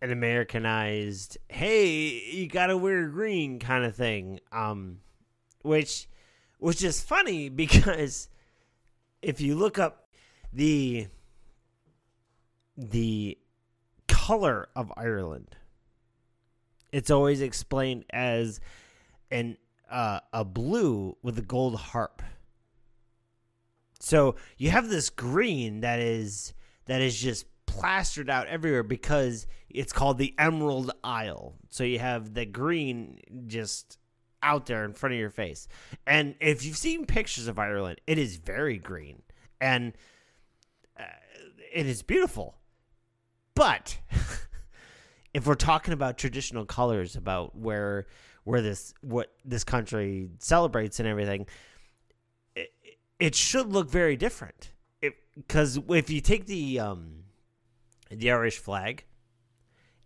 an 0.00 0.10
Americanized 0.10 1.38
hey, 1.48 2.20
you 2.32 2.48
gotta 2.48 2.76
wear 2.76 3.06
green 3.08 3.58
kind 3.58 3.84
of 3.84 3.94
thing. 3.94 4.40
Um 4.50 4.98
which 5.62 6.08
which 6.58 6.82
is 6.82 7.00
funny 7.00 7.48
because 7.62 8.28
if 9.20 9.40
you 9.40 9.54
look 9.54 9.78
up 9.78 10.08
the 10.52 11.06
the 12.76 13.38
color 14.08 14.68
of 14.74 14.92
Ireland, 14.96 15.56
it's 16.90 17.10
always 17.10 17.40
explained 17.40 18.04
as 18.10 18.60
an 19.30 19.56
uh, 19.90 20.20
a 20.32 20.44
blue 20.44 21.16
with 21.22 21.38
a 21.38 21.42
gold 21.42 21.76
harp. 21.76 22.22
So 24.00 24.36
you 24.56 24.70
have 24.70 24.88
this 24.88 25.10
green 25.10 25.80
that 25.80 26.00
is 26.00 26.54
that 26.86 27.00
is 27.00 27.20
just 27.20 27.46
plastered 27.66 28.28
out 28.28 28.46
everywhere 28.48 28.82
because 28.82 29.46
it's 29.70 29.92
called 29.92 30.18
the 30.18 30.34
Emerald 30.38 30.92
Isle. 31.02 31.54
So 31.70 31.84
you 31.84 31.98
have 31.98 32.34
the 32.34 32.44
green 32.44 33.20
just 33.46 33.98
out 34.42 34.66
there 34.66 34.84
in 34.84 34.92
front 34.92 35.14
of 35.14 35.18
your 35.18 35.30
face. 35.30 35.68
And 36.06 36.34
if 36.40 36.64
you've 36.64 36.76
seen 36.76 37.06
pictures 37.06 37.46
of 37.46 37.58
Ireland, 37.58 38.00
it 38.06 38.18
is 38.18 38.36
very 38.36 38.78
green 38.78 39.22
and 39.60 39.92
uh, 40.98 41.04
it 41.72 41.86
is 41.86 42.02
beautiful. 42.02 42.56
But 43.54 43.98
if 45.34 45.46
we're 45.46 45.54
talking 45.54 45.94
about 45.94 46.18
traditional 46.18 46.64
colors, 46.64 47.16
about 47.16 47.56
where 47.56 48.06
where 48.44 48.60
this 48.60 48.92
what 49.02 49.32
this 49.44 49.62
country 49.64 50.28
celebrates 50.38 50.98
and 50.98 51.08
everything, 51.08 51.46
it, 52.56 52.72
it 53.18 53.34
should 53.34 53.72
look 53.72 53.88
very 53.88 54.16
different. 54.16 54.72
Because 55.36 55.78
if 55.88 56.10
you 56.10 56.20
take 56.20 56.46
the 56.46 56.80
um, 56.80 57.24
the 58.10 58.30
Irish 58.30 58.58
flag, 58.58 59.04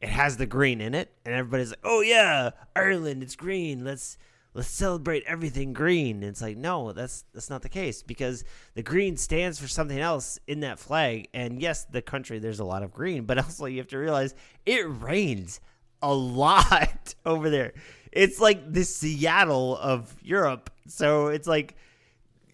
it 0.01 0.09
has 0.09 0.37
the 0.37 0.47
green 0.47 0.81
in 0.81 0.95
it, 0.95 1.13
and 1.25 1.35
everybody's 1.35 1.71
like, 1.71 1.81
"Oh 1.85 2.01
yeah, 2.01 2.51
Ireland, 2.75 3.23
it's 3.23 3.37
green. 3.37 3.85
Let's 3.85 4.19
let's 4.55 4.69
celebrate 4.69 5.25
everything 5.27 5.73
green." 5.73 6.17
And 6.17 6.25
it's 6.25 6.43
like, 6.43 6.57
no, 6.57 6.93
that's 6.93 7.25
that's 7.33 7.51
not 7.51 7.63
the 7.63 7.69
case 7.69 8.03
because 8.03 8.45
the 8.75 8.83
green 8.83 9.17
stands 9.17 9.59
for 9.59 9.69
something 9.69 9.99
else 9.99 10.39
in 10.47 10.61
that 10.61 10.79
flag. 10.79 11.29
And 11.35 11.61
yes, 11.61 11.85
the 11.85 12.03
country 12.03 12.39
there's 12.39 12.61
a 12.61 12.65
lot 12.65 12.83
of 12.83 12.93
green, 12.93 13.25
but 13.25 13.39
also 13.45 13.67
you 13.67 13.79
have 13.79 13.89
to 13.89 13.99
realize 13.99 14.35
it 14.65 14.87
rains 15.03 15.61
a 16.03 16.15
lot 16.15 17.15
over 17.27 17.51
there. 17.51 17.73
It's 18.13 18.39
like 18.39 18.73
the 18.73 18.85
Seattle 18.85 19.77
of 19.77 20.15
Europe, 20.23 20.71
so 20.87 21.29
it's 21.29 21.49
like 21.49 21.75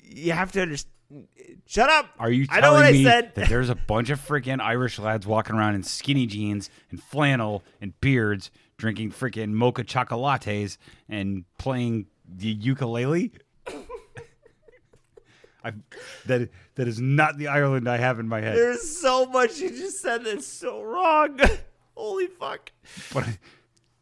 you 0.02 0.32
have 0.32 0.52
to 0.52 0.62
understand. 0.62 0.88
Shut 1.66 1.90
up! 1.90 2.06
Are 2.18 2.30
you 2.30 2.46
I 2.50 2.60
know 2.60 2.72
what 2.72 2.80
telling 2.82 2.94
I 2.94 2.98
me 2.98 3.04
said. 3.04 3.34
that 3.34 3.48
there's 3.48 3.68
a 3.68 3.74
bunch 3.74 4.10
of 4.10 4.18
freaking 4.20 4.60
Irish 4.60 4.98
lads 4.98 5.26
walking 5.26 5.56
around 5.56 5.74
in 5.74 5.82
skinny 5.82 6.26
jeans 6.26 6.70
and 6.90 7.02
flannel 7.02 7.62
and 7.80 7.98
beards, 8.00 8.50
drinking 8.78 9.10
freaking 9.12 9.50
mocha 9.50 9.84
chocolates 9.84 10.78
and 11.08 11.44
playing 11.58 12.06
the 12.26 12.48
ukulele? 12.48 13.32
I, 15.64 15.72
that 16.26 16.48
that 16.74 16.88
is 16.88 17.00
not 17.00 17.38
the 17.38 17.46
Ireland 17.48 17.88
I 17.88 17.96
have 17.98 18.18
in 18.18 18.26
my 18.26 18.40
head. 18.40 18.56
There's 18.56 18.98
so 18.98 19.26
much 19.26 19.58
you 19.60 19.70
just 19.70 20.00
said 20.00 20.24
that's 20.24 20.46
so 20.46 20.82
wrong. 20.82 21.38
Holy 21.96 22.26
fuck! 22.26 22.72
But 23.14 23.24
I, 23.24 23.38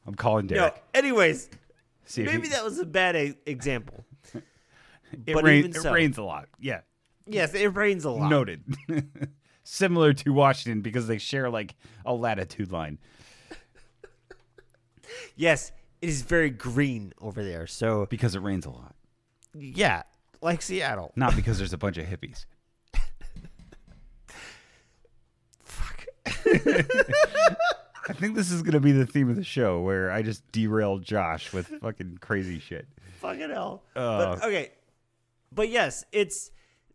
am 0.07 0.15
calling 0.15 0.47
No. 0.47 0.55
Derek. 0.57 0.83
Anyways, 0.95 1.51
See 2.05 2.23
maybe 2.23 2.45
he- 2.49 2.55
that 2.55 2.65
was 2.65 2.79
a 2.79 2.87
bad 2.87 3.15
e- 3.17 3.35
example. 3.45 4.05
it, 4.35 5.35
but 5.35 5.45
rain- 5.45 5.67
it 5.67 5.75
so. 5.77 5.93
rains 5.93 6.17
a 6.17 6.23
lot. 6.23 6.49
Yeah, 6.59 6.81
Yes, 7.33 7.55
it 7.55 7.69
rains 7.77 8.05
a 8.05 8.11
lot. 8.11 8.31
noted. 8.31 8.63
Similar 9.63 10.13
to 10.15 10.31
Washington 10.33 10.81
because 10.83 11.07
they 11.07 11.19
share 11.19 11.49
like 11.51 11.75
a 12.05 12.13
latitude 12.15 12.73
line. 12.73 12.99
Yes, 15.37 15.73
it 16.01 16.09
is 16.09 16.23
very 16.23 16.51
green 16.51 17.13
over 17.21 17.43
there. 17.45 17.67
So 17.67 18.07
Because 18.11 18.35
it 18.35 18.41
rains 18.41 18.65
a 18.67 18.71
lot, 18.71 18.95
yeah, 19.55 20.03
like 20.41 20.63
Seattle. 20.63 21.13
not 21.17 21.35
because 21.41 21.59
there's 21.59 21.73
a 21.73 21.79
bunch 21.79 21.99
of 21.99 22.07
hippies. 22.07 22.47
Fuck. 25.65 26.07
I 28.09 28.13
think 28.13 28.35
this 28.35 28.51
is 28.51 28.63
going 28.63 28.73
to 28.73 28.81
be 28.81 28.93
the 28.93 29.07
theme 29.07 29.29
of 29.31 29.37
the 29.37 29.45
show 29.45 29.81
where 29.81 30.11
I 30.11 30.23
just 30.23 30.51
derail 30.53 30.99
Josh 30.99 31.53
with 31.53 31.69
fucking 31.81 32.19
crazy 32.21 32.59
shit. 32.59 32.87
Fucking 33.21 33.51
hell. 33.51 33.83
Uh. 33.95 34.37
but 34.37 34.45
okay. 34.45 34.73
But 35.53 35.69
yes, 35.69 36.05
it's 36.13 36.51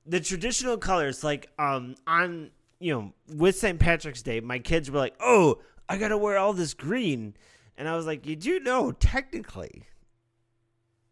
the 0.05 0.19
traditional 0.19 0.77
colors. 0.77 1.23
Like 1.23 1.49
um 1.57 1.95
on 2.07 2.51
you 2.79 2.93
know 2.93 3.13
with 3.35 3.57
St. 3.57 3.79
Patrick's 3.79 4.21
Day, 4.21 4.39
my 4.39 4.59
kids 4.59 4.89
were 4.89 4.99
like, 4.99 5.15
"Oh, 5.19 5.59
I 5.89 5.97
gotta 5.97 6.17
wear 6.17 6.37
all 6.37 6.53
this 6.53 6.73
green," 6.73 7.35
and 7.77 7.87
I 7.87 7.95
was 7.95 8.05
like, 8.05 8.25
"You 8.25 8.35
do 8.35 8.59
know 8.59 8.91
technically, 8.91 9.83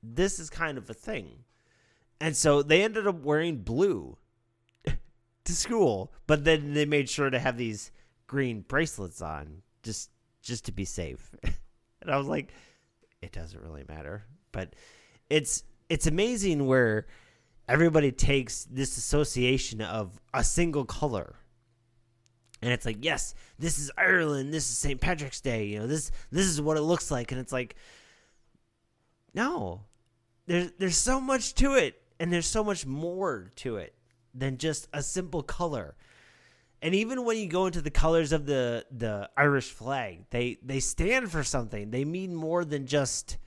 this 0.02 0.40
is 0.40 0.50
kind 0.50 0.78
of 0.78 0.90
a 0.90 0.94
thing," 0.94 1.44
and 2.20 2.36
so 2.36 2.62
they 2.62 2.84
ended 2.84 3.08
up 3.08 3.24
wearing 3.24 3.58
blue 3.58 4.18
to 4.86 5.56
school, 5.56 6.14
but 6.28 6.44
then 6.44 6.74
they 6.74 6.86
made 6.86 7.10
sure 7.10 7.30
to 7.30 7.40
have 7.40 7.58
these 7.58 7.92
green 8.28 8.62
bracelets 8.62 9.22
on 9.22 9.62
just 9.84 10.10
just 10.42 10.66
to 10.66 10.72
be 10.72 10.86
safe. 10.86 11.32
and 11.44 12.12
I 12.12 12.18
was 12.18 12.28
like, 12.28 12.52
it 13.22 13.32
doesn't 13.32 13.62
really 13.62 13.86
matter, 13.88 14.26
but 14.52 14.76
it's 15.30 15.64
it's 15.90 16.08
amazing 16.08 16.66
where 16.66 17.08
everybody 17.68 18.12
takes 18.12 18.66
this 18.66 18.98
association 18.98 19.82
of 19.82 20.20
a 20.34 20.44
single 20.44 20.86
color. 20.86 21.36
And 22.62 22.72
it's 22.72 22.86
like 22.86 23.04
yes 23.04 23.36
this 23.60 23.78
is 23.78 23.92
ireland 23.98 24.54
this 24.54 24.70
is 24.70 24.78
st 24.78 25.02
patrick's 25.02 25.42
day 25.42 25.66
you 25.66 25.80
know 25.80 25.88
this 25.88 26.12
this 26.32 26.46
is 26.46 26.62
what 26.62 26.78
it 26.78 26.82
looks 26.82 27.12
like. 27.12 27.32
And 27.32 27.42
it's 27.42 27.52
like 27.52 27.76
no 29.34 29.82
there's 30.46 30.72
there's 30.78 30.98
so 30.98 31.20
much 31.20 31.56
to 31.56 31.74
it 31.74 32.02
and 32.20 32.32
there's 32.32 32.46
so 32.46 32.64
much 32.64 32.86
more 32.86 33.52
to 33.58 33.78
it 33.78 33.96
than 34.34 34.58
just 34.58 34.88
a 34.94 35.04
simple 35.04 35.44
color. 35.44 35.96
And 36.82 36.96
even 36.96 37.24
when 37.24 37.38
you 37.38 37.48
go 37.48 37.66
into 37.66 37.82
the 37.82 37.92
colors 37.92 38.32
of 38.32 38.46
the 38.46 38.86
the 38.92 39.30
irish 39.36 39.72
flag 39.72 40.26
they 40.30 40.58
they 40.64 40.80
stand 40.80 41.32
for 41.32 41.44
something. 41.44 41.92
They 41.92 42.06
mean 42.06 42.34
more 42.34 42.64
than 42.64 42.86
just 42.86 43.38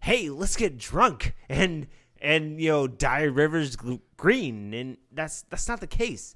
hey, 0.00 0.30
let's 0.30 0.56
get 0.56 0.78
drunk 0.78 1.34
and 1.48 1.86
and 2.22 2.60
you 2.60 2.70
know 2.70 2.86
dye 2.86 3.24
rivers 3.24 3.76
green, 4.16 4.72
and 4.72 4.96
that's 5.12 5.42
that's 5.42 5.68
not 5.68 5.80
the 5.80 5.86
case. 5.86 6.34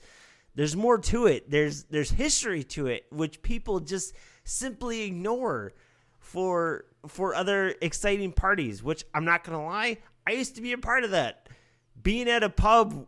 There's 0.55 0.77
more 0.77 0.99
to 0.99 1.27
it. 1.27 1.51
There's 1.51 1.85
there's 1.85 2.11
history 2.11 2.65
to 2.65 2.89
it, 2.89 3.07
which 3.11 3.41
people 3.41 3.81
just 3.81 4.15
simply 4.45 5.03
ignore 5.03 5.73
for 6.19 6.85
for 7.07 7.35
other 7.35 7.75
exciting 7.81 8.33
parties. 8.33 8.83
Which 8.83 9.05
I'm 9.15 9.25
not 9.25 9.45
gonna 9.45 9.65
lie, 9.65 9.99
I 10.27 10.33
used 10.33 10.57
to 10.57 10.63
be 10.63 10.73
a 10.73 10.79
part 10.79 11.05
of 11.05 11.13
that. 11.13 11.49
Being 12.03 12.29
at 12.29 12.43
a 12.43 12.51
pub, 12.51 13.07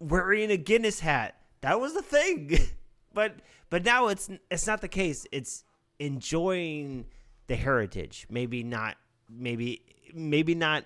wearing 0.00 0.50
a 0.50 0.56
Guinness 0.56 1.00
hat, 1.00 1.36
that 1.60 1.78
was 1.78 1.94
the 1.94 2.02
thing. 2.02 2.58
but 3.14 3.36
but 3.70 3.84
now 3.84 4.08
it's 4.08 4.30
it's 4.50 4.66
not 4.66 4.80
the 4.80 4.88
case. 4.88 5.26
It's 5.30 5.64
enjoying 5.98 7.04
the 7.48 7.56
heritage. 7.56 8.26
Maybe 8.30 8.62
not 8.62 8.96
maybe 9.28 9.82
maybe 10.14 10.54
not 10.54 10.84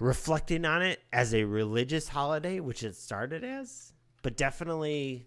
reflecting 0.00 0.64
on 0.64 0.82
it 0.82 0.98
as 1.12 1.34
a 1.34 1.44
religious 1.44 2.08
holiday, 2.08 2.58
which 2.58 2.82
it 2.82 2.96
started 2.96 3.44
as, 3.44 3.92
but 4.22 4.36
definitely 4.36 5.26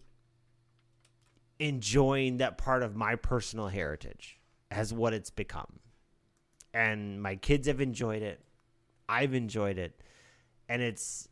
enjoying 1.60 2.38
that 2.38 2.58
part 2.58 2.84
of 2.84 2.95
my 2.95 3.16
personal 3.16 3.68
heritage 3.68 4.40
as 4.72 4.91
what 4.94 5.14
it's 5.14 5.30
become. 5.30 5.80
And 6.74 7.22
my 7.22 7.36
kids 7.36 7.68
have 7.68 7.80
enjoyed 7.80 8.24
it. 8.24 8.41
I've 9.08 9.36
enjoyed 9.36 9.78
it. 9.78 10.02
And 10.68 10.82
it's 10.82 11.30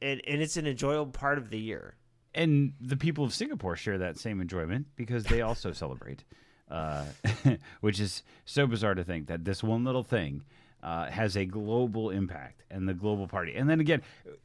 it, 0.00 0.20
and 0.26 0.40
it's 0.40 0.56
an 0.56 0.66
enjoyable 0.66 1.10
part 1.10 1.38
of 1.38 1.50
the 1.50 1.58
year. 1.58 1.96
And 2.32 2.74
the 2.80 2.96
people 2.96 3.24
of 3.24 3.34
Singapore 3.34 3.74
share 3.74 3.98
that 3.98 4.18
same 4.18 4.40
enjoyment 4.40 4.86
because 4.94 5.24
they 5.24 5.40
also 5.40 5.72
celebrate, 5.72 6.24
uh, 6.70 7.04
which 7.80 7.98
is 7.98 8.22
so 8.44 8.66
bizarre 8.66 8.94
to 8.94 9.02
think 9.02 9.26
that 9.26 9.44
this 9.44 9.64
one 9.64 9.84
little 9.84 10.04
thing 10.04 10.44
uh, 10.84 11.06
has 11.10 11.36
a 11.36 11.44
global 11.44 12.10
impact 12.10 12.62
and 12.70 12.88
the 12.88 12.94
global 12.94 13.26
party. 13.26 13.54
And 13.56 13.68
then 13.68 13.80
again, 13.80 14.02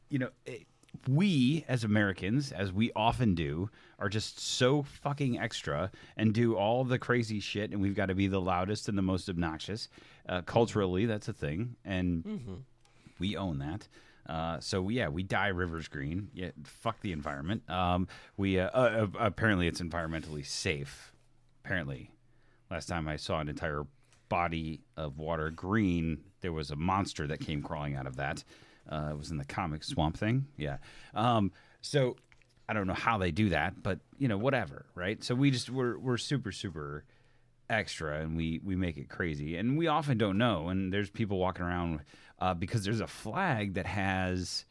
you 0.08 0.18
know, 0.18 0.30
it, 0.46 0.66
we 1.08 1.64
as 1.68 1.84
Americans, 1.84 2.50
as 2.50 2.72
we 2.72 2.90
often 2.96 3.34
do, 3.34 3.70
are 3.98 4.08
just 4.08 4.40
so 4.40 4.82
fucking 4.82 5.38
extra 5.38 5.90
and 6.16 6.34
do 6.34 6.56
all 6.56 6.82
the 6.84 6.98
crazy 6.98 7.38
shit, 7.38 7.70
and 7.70 7.80
we've 7.80 7.94
got 7.94 8.06
to 8.06 8.14
be 8.14 8.26
the 8.26 8.40
loudest 8.40 8.88
and 8.88 8.98
the 8.98 9.02
most 9.02 9.28
obnoxious. 9.28 9.88
Uh, 10.28 10.42
culturally, 10.42 11.06
that's 11.06 11.28
a 11.28 11.32
thing, 11.32 11.76
and 11.84 12.24
we 13.20 13.36
own 13.36 13.58
that. 13.58 13.86
Uh, 14.28 14.58
so 14.60 14.88
yeah, 14.88 15.08
we 15.08 15.22
dye 15.22 15.48
rivers 15.48 15.88
green. 15.88 16.28
Yeah, 16.34 16.50
fuck 16.64 17.00
the 17.00 17.12
environment. 17.12 17.68
Um, 17.70 18.08
we 18.36 18.58
uh, 18.58 18.70
uh, 18.70 19.06
uh, 19.14 19.18
apparently 19.18 19.68
it's 19.68 19.80
environmentally 19.80 20.44
safe. 20.44 21.12
Apparently, 21.64 22.10
Last 22.70 22.86
time 22.86 23.08
I 23.08 23.16
saw 23.16 23.40
an 23.40 23.48
entire 23.48 23.84
body 24.30 24.80
of 24.96 25.18
water 25.18 25.50
green, 25.50 26.24
there 26.40 26.52
was 26.52 26.70
a 26.70 26.76
monster 26.76 27.26
that 27.26 27.40
came 27.40 27.62
crawling 27.62 27.96
out 27.96 28.06
of 28.06 28.16
that. 28.16 28.42
Uh, 28.88 29.08
it 29.10 29.18
was 29.18 29.30
in 29.30 29.36
the 29.36 29.44
comic 29.44 29.84
Swamp 29.84 30.16
Thing. 30.16 30.46
Yeah. 30.56 30.78
Um, 31.14 31.52
so 31.82 32.16
I 32.66 32.72
don't 32.72 32.86
know 32.86 32.94
how 32.94 33.18
they 33.18 33.30
do 33.30 33.50
that, 33.50 33.82
but 33.82 33.98
you 34.16 34.28
know, 34.28 34.38
whatever, 34.38 34.86
right? 34.94 35.22
So 35.22 35.34
we 35.34 35.50
just 35.50 35.68
we're 35.68 35.98
we're 35.98 36.16
super 36.16 36.52
super 36.52 37.04
extra, 37.68 38.20
and 38.20 38.36
we 38.36 38.60
we 38.64 38.76
make 38.76 38.96
it 38.96 39.08
crazy, 39.08 39.56
and 39.56 39.76
we 39.76 39.88
often 39.88 40.16
don't 40.16 40.38
know. 40.38 40.68
And 40.68 40.92
there's 40.92 41.10
people 41.10 41.38
walking 41.38 41.64
around 41.64 42.00
uh, 42.38 42.54
because 42.54 42.84
there's 42.84 43.00
a 43.00 43.06
flag 43.06 43.74
that 43.74 43.86
has. 43.86 44.64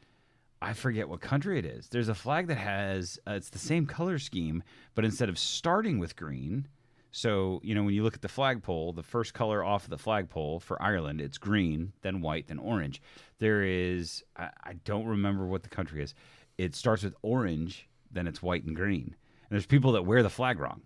I 0.62 0.74
forget 0.74 1.08
what 1.08 1.22
country 1.22 1.58
it 1.58 1.66
is. 1.66 1.88
There's 1.88 2.10
a 2.10 2.16
flag 2.16 2.48
that 2.48 2.58
has 2.58 3.20
uh, 3.28 3.34
it's 3.34 3.50
the 3.50 3.60
same 3.60 3.86
color 3.86 4.20
scheme, 4.20 4.64
but 4.96 5.06
instead 5.06 5.30
of 5.30 5.38
starting 5.40 6.00
with 6.00 6.18
green, 6.18 6.68
so 7.12 7.60
you 7.64 7.74
know 7.76 7.84
when 7.84 7.94
you 7.94 8.04
look 8.04 8.16
at 8.16 8.22
the 8.22 8.28
flagpole, 8.28 8.94
the 8.94 9.04
first 9.04 9.34
color 9.34 9.64
off 9.64 9.86
of 9.86 9.90
the 9.90 9.98
flagpole 9.98 10.60
for 10.60 10.82
Ireland, 10.82 11.22
it's 11.22 11.38
green, 11.38 11.94
then 12.02 12.22
white, 12.22 12.48
then 12.48 12.60
orange. 12.60 13.02
There 13.40 13.64
is 13.64 14.24
I, 14.36 14.50
I 14.64 14.74
don't 14.86 15.06
remember 15.06 15.46
what 15.46 15.64
the 15.64 15.70
country 15.70 16.04
is. 16.04 16.14
It 16.58 16.76
starts 16.76 17.04
with 17.04 17.16
orange, 17.22 17.88
then 18.12 18.28
it's 18.28 18.42
white 18.42 18.64
and 18.66 18.76
green. 18.76 19.16
And 19.50 19.56
there's 19.56 19.66
people 19.66 19.94
that 19.94 20.06
wear 20.06 20.22
the 20.22 20.30
flag 20.30 20.60
wrong. 20.60 20.82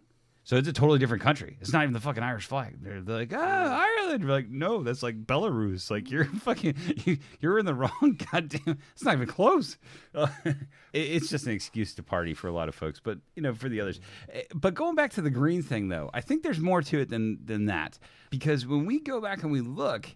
So 0.46 0.58
it's 0.58 0.68
a 0.68 0.74
totally 0.74 1.00
different 1.00 1.24
country. 1.24 1.58
It's 1.62 1.72
not 1.72 1.84
even 1.84 1.94
the 1.94 2.02
fucking 2.02 2.22
Irish 2.22 2.48
flag. 2.48 2.76
They're, 2.82 3.00
they're 3.00 3.16
like, 3.16 3.32
ah, 3.34 3.86
Ireland. 4.02 4.26
We're 4.26 4.32
like, 4.34 4.50
no, 4.50 4.84
that's 4.84 5.02
like 5.02 5.26
Belarus. 5.26 5.90
Like 5.90 6.12
you're 6.12 6.26
fucking, 6.42 6.76
you, 7.06 7.18
you're 7.40 7.60
in 7.60 7.66
the 7.66 7.74
wrong 7.74 8.20
goddamn. 8.32 8.78
It's 8.92 9.06
not 9.06 9.14
even 9.14 9.28
close. 9.28 9.78
Uh, 10.14 10.28
it, 10.46 10.56
it's 10.94 11.30
just 11.30 11.46
an 11.46 11.54
excuse 11.54 11.96
to 11.96 12.04
party 12.04 12.34
for 12.34 12.50
a 12.50 12.52
lot 12.52 12.68
of 12.68 12.76
folks, 12.76 13.00
but 13.00 13.20
you 13.36 13.42
know, 13.42 13.54
for 13.54 13.70
the 13.70 13.80
others. 13.80 14.02
Eh, 14.34 14.42
But 14.54 14.74
going 14.74 14.96
back 14.96 15.12
to 15.14 15.22
the 15.22 15.30
green 15.30 15.64
thing, 15.64 15.88
though, 15.88 16.10
I 16.14 16.20
think 16.20 16.44
there's 16.44 16.60
more 16.60 16.82
to 16.82 17.00
it 17.00 17.10
than 17.10 17.40
than 17.46 17.68
that. 17.68 17.98
Because 18.30 18.68
when 18.68 18.86
we 18.86 19.00
go 19.00 19.22
back 19.22 19.44
and 19.44 19.52
we 19.52 19.62
look, 19.62 20.08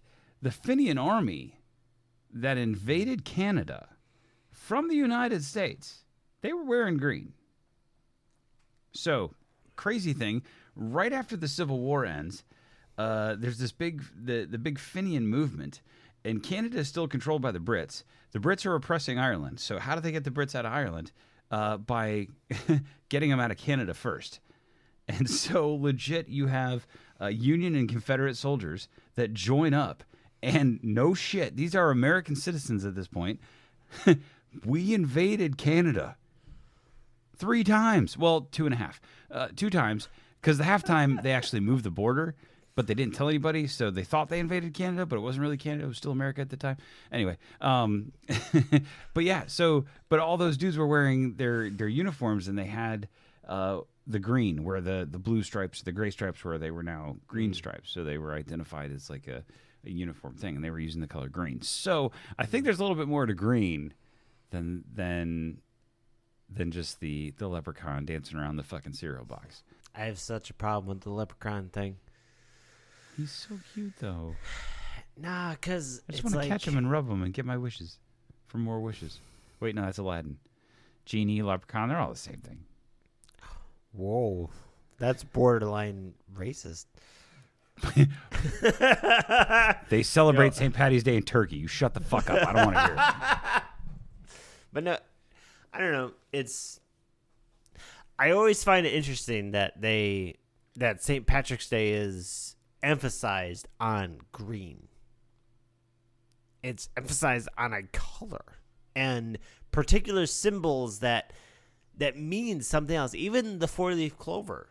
the 0.42 0.52
Fenian 0.52 0.98
army 0.98 1.62
that 2.34 2.58
invaded 2.58 3.24
Canada 3.24 3.88
from 4.52 4.90
the 4.90 4.96
United 4.96 5.46
States, 5.46 6.04
they 6.42 6.52
were 6.52 6.66
wearing 6.66 6.98
green. 6.98 7.32
So, 8.92 9.32
crazy 9.78 10.14
thing, 10.14 10.44
right 10.76 11.14
after 11.14 11.38
the 11.38 11.48
Civil 11.48 11.80
War 11.80 12.06
ends, 12.06 12.44
uh, 12.98 13.36
there's 13.38 13.60
this 13.60 13.72
big 13.72 14.04
the 14.16 14.46
the 14.46 14.58
big 14.58 14.80
Fenian 14.80 15.28
movement, 15.28 15.82
and 16.26 16.44
Canada 16.44 16.80
is 16.80 16.88
still 16.88 17.08
controlled 17.08 17.42
by 17.42 17.52
the 17.52 17.60
Brits. 17.60 18.04
The 18.32 18.40
Brits 18.40 18.66
are 18.66 18.76
oppressing 18.76 19.18
Ireland. 19.18 19.60
So, 19.60 19.80
how 19.80 19.96
do 19.96 20.02
they 20.02 20.12
get 20.12 20.24
the 20.24 20.32
Brits 20.32 20.56
out 20.56 20.66
of 20.66 20.74
Ireland? 20.74 21.12
Uh, 21.50 21.78
by 21.78 22.28
getting 23.10 23.30
them 23.30 23.40
out 23.40 23.52
of 23.52 23.58
Canada 23.58 23.94
first. 23.94 24.42
And 25.08 25.30
so, 25.46 25.74
legit, 25.74 26.28
you 26.28 26.48
have 26.48 26.86
uh, 27.22 27.28
Union 27.28 27.74
and 27.76 27.88
Confederate 27.88 28.36
soldiers 28.36 28.90
that 29.16 29.34
join 29.34 29.74
up. 29.74 30.04
And 30.44 30.80
no 30.84 31.14
shit, 31.14 31.56
these 31.56 31.74
are 31.74 31.90
American 31.90 32.36
citizens 32.36 32.86
at 32.86 32.96
this 32.96 33.08
point. 33.08 33.40
we 34.66 34.94
invaded 34.94 35.58
Canada 35.58 36.18
three 37.38 37.64
times. 37.64 38.18
Well, 38.18 38.42
two 38.42 38.66
and 38.66 38.74
a 38.74 38.78
half, 38.78 39.00
uh, 39.32 39.50
two 39.56 39.70
times. 39.70 40.10
Because 40.42 40.60
the 40.60 40.64
halftime 40.66 41.22
they 41.24 41.32
actually 41.32 41.62
moved 41.62 41.84
the 41.84 41.92
border, 41.92 42.36
but 42.76 42.86
they 42.86 42.94
didn't 42.94 43.16
tell 43.16 43.28
anybody, 43.28 43.66
so 43.66 43.90
they 43.90 44.04
thought 44.04 44.30
they 44.30 44.40
invaded 44.40 44.76
Canada, 44.76 45.06
but 45.06 45.18
it 45.18 45.22
wasn't 45.22 45.42
really 45.42 45.58
Canada; 45.58 45.86
it 45.86 45.88
was 45.88 45.98
still 45.98 46.12
America 46.12 46.42
at 46.42 46.52
the 46.52 46.58
time. 46.58 46.78
Anyway, 47.12 47.38
um, 47.60 48.12
but 49.16 49.24
yeah, 49.24 49.44
so 49.48 49.86
but 50.10 50.20
all 50.20 50.38
those 50.38 50.58
dudes 50.58 50.78
were 50.78 50.86
wearing 50.88 51.34
their 51.36 51.72
their 51.72 51.88
uniforms, 51.88 52.48
and 52.48 52.58
they 52.58 52.66
had 52.66 53.10
uh, 53.48 53.80
the 54.06 54.20
green, 54.20 54.64
where 54.64 54.80
the 54.80 55.08
the 55.10 55.18
blue 55.18 55.42
stripes, 55.42 55.82
the 55.82 55.92
gray 55.92 56.12
stripes, 56.12 56.44
were 56.44 56.60
they 56.60 56.72
were 56.72 56.84
now 56.84 57.18
green 57.28 57.54
stripes, 57.54 57.90
so 57.90 58.04
they 58.04 58.20
were 58.20 58.34
identified 58.34 58.92
as 58.92 59.10
like 59.10 59.28
a, 59.28 59.44
a 59.84 59.90
uniform 59.90 60.36
thing, 60.36 60.56
and 60.56 60.64
they 60.64 60.70
were 60.70 60.80
using 60.80 61.02
the 61.02 61.08
color 61.08 61.30
green. 61.30 61.62
So 61.64 62.12
I 62.38 62.46
think 62.46 62.64
there's 62.64 62.80
a 62.80 62.84
little 62.84 62.96
bit 62.96 63.08
more 63.08 63.26
to 63.26 63.34
green 63.34 63.96
than 64.52 64.84
than 64.94 65.62
than 66.50 66.72
just 66.72 67.00
the 67.00 67.34
the 67.38 67.48
leprechaun 67.48 68.06
dancing 68.06 68.38
around 68.38 68.56
the 68.58 68.64
fucking 68.64 68.94
cereal 68.94 69.26
box. 69.26 69.64
I 69.96 70.02
have 70.02 70.20
such 70.20 70.50
a 70.50 70.54
problem 70.54 70.90
with 70.90 71.02
the 71.02 71.10
leprechaun 71.10 71.70
thing. 71.70 71.98
He's 73.16 73.32
so 73.32 73.60
cute 73.74 73.94
though. 74.00 74.36
Nah, 75.20 75.56
cause 75.56 76.04
I 76.08 76.12
just 76.12 76.24
want 76.24 76.36
to 76.36 76.40
like, 76.42 76.48
catch 76.48 76.68
him 76.68 76.78
and 76.78 76.92
rub 76.92 77.10
him 77.10 77.24
and 77.24 77.34
get 77.34 77.44
my 77.44 77.58
wishes 77.58 77.98
for 78.46 78.60
more 78.60 78.80
wishes. 78.80 79.20
Wait, 79.60 79.74
no, 79.74 79.82
that's 79.82 79.98
Aladdin. 79.98 80.38
Genie, 81.06 81.42
leprechaun, 81.42 81.90
they're 81.90 81.98
all 81.98 82.12
the 82.12 82.16
same 82.16 82.38
thing. 82.38 82.60
Whoa, 83.94 84.52
that's 85.00 85.24
borderline 85.24 86.14
racist. 86.36 86.86
They 89.90 90.04
celebrate 90.04 90.54
St. 90.54 90.74
Patty's 90.74 91.04
Day 91.04 91.16
in 91.16 91.24
Turkey. 91.24 91.56
You 91.56 91.68
shut 91.68 91.94
the 91.94 92.00
fuck 92.00 92.30
up. 92.30 92.48
I 92.48 92.54
don't 92.54 92.74
want 92.74 92.76
to 92.76 92.84
hear 92.84 92.94
it. 92.94 93.64
But 94.74 94.84
no, 94.84 94.98
I 95.74 95.80
don't 95.80 95.92
know. 95.92 96.12
It's 96.32 96.80
I 98.20 98.32
always 98.32 98.64
find 98.64 98.86
it 98.86 98.94
interesting 98.94 99.52
that 99.52 99.80
they 99.80 100.36
that 100.76 101.04
St. 101.04 101.26
Patrick's 101.26 101.70
Day 101.70 101.92
is 101.92 102.56
emphasized 102.82 103.68
on 103.80 104.20
green. 104.32 104.88
It's 106.64 106.90
emphasized 106.98 107.50
on 107.58 107.74
a 107.74 107.84
color 107.84 108.44
and 108.96 109.38
particular 109.72 110.26
symbols 110.26 111.00
that 111.00 111.34
that 111.98 112.18
mean 112.18 112.62
something 112.62 112.96
else. 112.96 113.14
Even 113.14 113.60
the 113.60 113.68
four-leaf 113.68 114.18
clover 114.18 114.70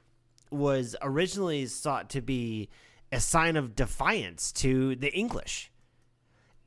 was 0.51 0.95
originally 1.03 1.67
thought 1.67 2.11
to 2.11 2.21
be 2.21 2.69
a 3.13 3.21
sign 3.21 3.57
of 3.57 3.75
defiance 3.75 4.53
to 4.53 4.97
the 4.97 5.13
English. 5.13 5.71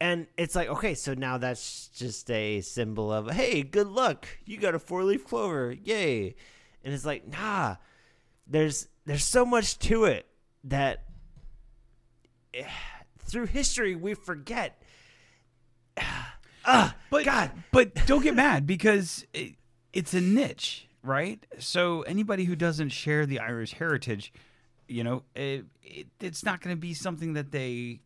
And 0.02 0.28
it's 0.38 0.56
like, 0.56 0.70
okay, 0.70 0.94
so 0.94 1.14
now 1.14 1.38
that's 1.38 1.90
just 1.90 2.30
a 2.32 2.62
symbol 2.62 3.12
of, 3.12 3.32
hey, 3.32 3.64
good 3.64 3.88
luck. 3.88 4.28
You 4.46 4.58
got 4.58 4.74
a 4.74 4.80
four 4.80 5.04
leaf 5.04 5.26
clover. 5.26 5.72
Yay. 5.74 6.36
And 6.84 6.94
it's 6.94 7.06
like, 7.06 7.28
nah. 7.28 7.76
There's 8.48 8.88
there's 9.06 9.26
so 9.26 9.46
much 9.46 9.78
to 9.80 10.06
it 10.06 10.26
that 10.64 11.04
eh, 12.54 12.64
through 13.20 13.48
history 13.48 13.96
we 13.96 14.14
forget. 14.14 14.82
Ah, 16.66 16.96
But 17.10 17.24
God. 17.26 17.52
but 17.72 17.96
don't 18.06 18.22
get 18.22 18.36
mad 18.36 18.68
because 18.68 19.26
it, 19.34 19.56
it's 19.94 20.14
a 20.14 20.22
niche, 20.22 20.88
right? 21.02 21.44
So 21.58 22.02
anybody 22.04 22.44
who 22.44 22.56
doesn't 22.56 22.90
share 22.90 23.26
the 23.26 23.40
Irish 23.40 23.74
heritage, 23.74 24.32
you 24.88 25.04
know, 25.04 25.24
it, 25.34 25.66
it, 25.82 26.08
it's 26.20 26.44
not 26.44 26.62
going 26.62 26.76
to 26.76 26.80
be 26.80 26.94
something 26.94 27.34
that 27.34 27.52
they, 27.52 28.02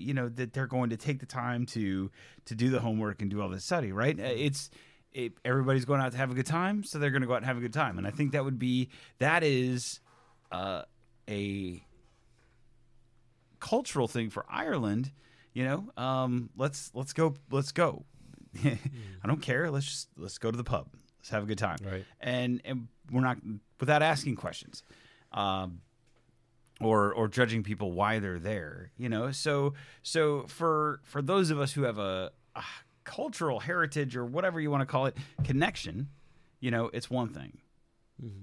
you 0.00 0.14
know, 0.14 0.28
that 0.28 0.52
they're 0.52 0.66
going 0.66 0.90
to 0.90 0.96
take 0.96 1.20
the 1.20 1.26
time 1.26 1.66
to 1.66 2.10
to 2.46 2.54
do 2.54 2.70
the 2.70 2.80
homework 2.80 3.22
and 3.22 3.30
do 3.30 3.40
all 3.40 3.48
this 3.48 3.64
study, 3.64 3.92
right? 3.92 4.18
Uh, 4.18 4.24
It's 4.24 4.70
it, 5.12 5.32
everybody's 5.44 5.84
going 5.84 6.00
out 6.00 6.12
to 6.12 6.18
have 6.18 6.30
a 6.30 6.34
good 6.34 6.46
time, 6.46 6.84
so 6.84 6.98
they're 6.98 7.10
going 7.10 7.22
to 7.22 7.26
go 7.26 7.34
out 7.34 7.38
and 7.38 7.46
have 7.46 7.56
a 7.56 7.60
good 7.60 7.72
time, 7.72 7.98
and 7.98 8.06
I 8.06 8.10
think 8.10 8.32
that 8.32 8.44
would 8.44 8.58
be 8.58 8.88
that 9.18 9.42
is 9.42 10.00
uh, 10.52 10.82
a 11.28 11.82
cultural 13.58 14.08
thing 14.08 14.30
for 14.30 14.44
Ireland. 14.48 15.12
You 15.52 15.64
know, 15.64 16.02
um, 16.02 16.50
let's 16.56 16.90
let's 16.94 17.12
go 17.12 17.34
let's 17.50 17.72
go. 17.72 18.04
I 18.64 18.78
don't 19.26 19.42
care. 19.42 19.70
Let's 19.70 19.86
just 19.86 20.08
let's 20.16 20.38
go 20.38 20.50
to 20.50 20.56
the 20.56 20.64
pub. 20.64 20.88
Let's 21.18 21.30
have 21.30 21.42
a 21.42 21.46
good 21.46 21.58
time. 21.58 21.78
Right. 21.84 22.04
And 22.20 22.60
and 22.64 22.88
we're 23.10 23.20
not 23.20 23.38
without 23.78 24.02
asking 24.02 24.36
questions, 24.36 24.82
um, 25.32 25.80
or 26.80 27.12
or 27.12 27.28
judging 27.28 27.62
people 27.62 27.92
why 27.92 28.18
they're 28.18 28.38
there. 28.38 28.90
You 28.96 29.08
know. 29.08 29.30
So 29.30 29.74
so 30.02 30.44
for 30.48 31.00
for 31.04 31.22
those 31.22 31.50
of 31.50 31.60
us 31.60 31.72
who 31.72 31.82
have 31.82 31.98
a, 31.98 32.32
a 32.54 32.62
cultural 33.04 33.60
heritage 33.60 34.16
or 34.16 34.24
whatever 34.24 34.60
you 34.60 34.70
want 34.70 34.82
to 34.82 34.86
call 34.86 35.06
it 35.06 35.16
connection, 35.44 36.08
you 36.60 36.70
know, 36.70 36.90
it's 36.92 37.10
one 37.10 37.28
thing. 37.28 37.58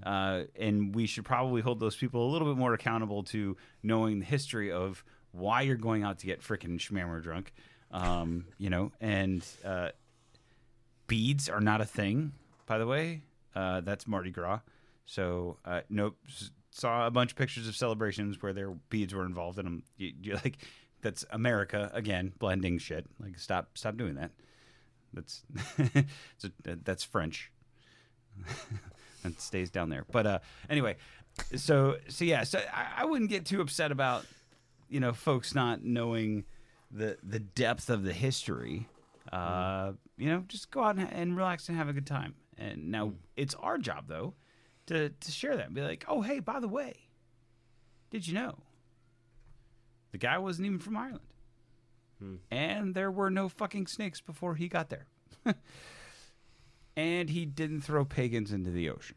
Uh, 0.02 0.42
and 0.58 0.94
we 0.94 1.06
should 1.06 1.24
probably 1.24 1.60
hold 1.60 1.78
those 1.78 1.96
people 1.96 2.28
a 2.28 2.30
little 2.30 2.48
bit 2.48 2.58
more 2.58 2.74
accountable 2.74 3.22
to 3.22 3.56
knowing 3.82 4.18
the 4.18 4.24
history 4.24 4.72
of 4.72 5.04
why 5.32 5.62
you're 5.62 5.76
going 5.76 6.02
out 6.02 6.18
to 6.18 6.26
get 6.26 6.42
frickin' 6.42 6.78
schmammer 6.78 7.22
drunk. 7.22 7.52
Um, 7.90 8.46
you 8.58 8.70
know, 8.70 8.92
and 9.00 9.44
uh, 9.64 9.90
beads 11.06 11.48
are 11.48 11.60
not 11.60 11.80
a 11.80 11.84
thing, 11.84 12.32
by 12.66 12.78
the 12.78 12.86
way. 12.86 13.22
Uh, 13.54 13.80
that's 13.80 14.06
Mardi 14.06 14.30
Gras. 14.30 14.60
So, 15.06 15.56
uh, 15.64 15.80
nope. 15.88 16.16
Saw 16.78 17.08
a 17.08 17.10
bunch 17.10 17.32
of 17.32 17.36
pictures 17.36 17.66
of 17.66 17.74
celebrations 17.74 18.40
where 18.40 18.52
their 18.52 18.70
beads 18.88 19.12
were 19.12 19.26
involved, 19.26 19.58
and 19.58 19.66
I'm 19.66 19.82
you, 19.96 20.12
you're 20.22 20.36
like, 20.36 20.58
that's 21.02 21.24
America 21.30 21.90
again, 21.92 22.32
blending 22.38 22.78
shit. 22.78 23.04
Like, 23.18 23.36
stop, 23.36 23.76
stop 23.76 23.96
doing 23.96 24.14
that. 24.14 24.30
That's 25.12 25.42
that's 26.84 27.02
French. 27.02 27.50
and 29.24 29.36
stays 29.40 29.70
down 29.70 29.88
there. 29.88 30.04
But 30.12 30.26
uh, 30.26 30.38
anyway, 30.70 30.98
so 31.56 31.96
so 32.08 32.24
yeah, 32.24 32.44
so 32.44 32.60
I, 32.72 33.02
I 33.02 33.04
wouldn't 33.06 33.28
get 33.28 33.44
too 33.44 33.60
upset 33.60 33.90
about 33.90 34.24
you 34.88 35.00
know 35.00 35.12
folks 35.12 35.56
not 35.56 35.82
knowing 35.82 36.44
the 36.92 37.18
the 37.24 37.40
depth 37.40 37.90
of 37.90 38.04
the 38.04 38.12
history. 38.12 38.86
Uh, 39.32 39.94
you 40.16 40.28
know, 40.28 40.44
just 40.46 40.70
go 40.70 40.84
out 40.84 40.96
and, 40.96 41.12
and 41.12 41.36
relax 41.36 41.68
and 41.68 41.76
have 41.76 41.88
a 41.88 41.92
good 41.92 42.06
time. 42.06 42.34
And 42.56 42.92
now 42.92 43.14
it's 43.36 43.54
our 43.56 43.78
job 43.78 44.04
though 44.06 44.34
to 44.88 45.08
to 45.10 45.30
share 45.32 45.56
that 45.56 45.66
and 45.66 45.74
be 45.74 45.80
like, 45.82 46.04
oh 46.08 46.20
hey, 46.22 46.40
by 46.40 46.60
the 46.60 46.68
way, 46.68 46.94
Did 48.10 48.26
you 48.26 48.34
know? 48.34 48.58
The 50.12 50.18
guy 50.18 50.38
wasn't 50.38 50.66
even 50.66 50.78
from 50.78 50.96
Ireland. 50.96 51.20
Hmm. 52.18 52.36
And 52.50 52.94
there 52.94 53.10
were 53.10 53.30
no 53.30 53.48
fucking 53.48 53.86
snakes 53.86 54.20
before 54.20 54.54
he 54.56 54.66
got 54.68 54.88
there. 54.90 55.06
and 56.96 57.30
he 57.30 57.44
didn't 57.46 57.82
throw 57.82 58.04
pagans 58.04 58.52
into 58.52 58.70
the 58.70 58.88
ocean. 58.90 59.16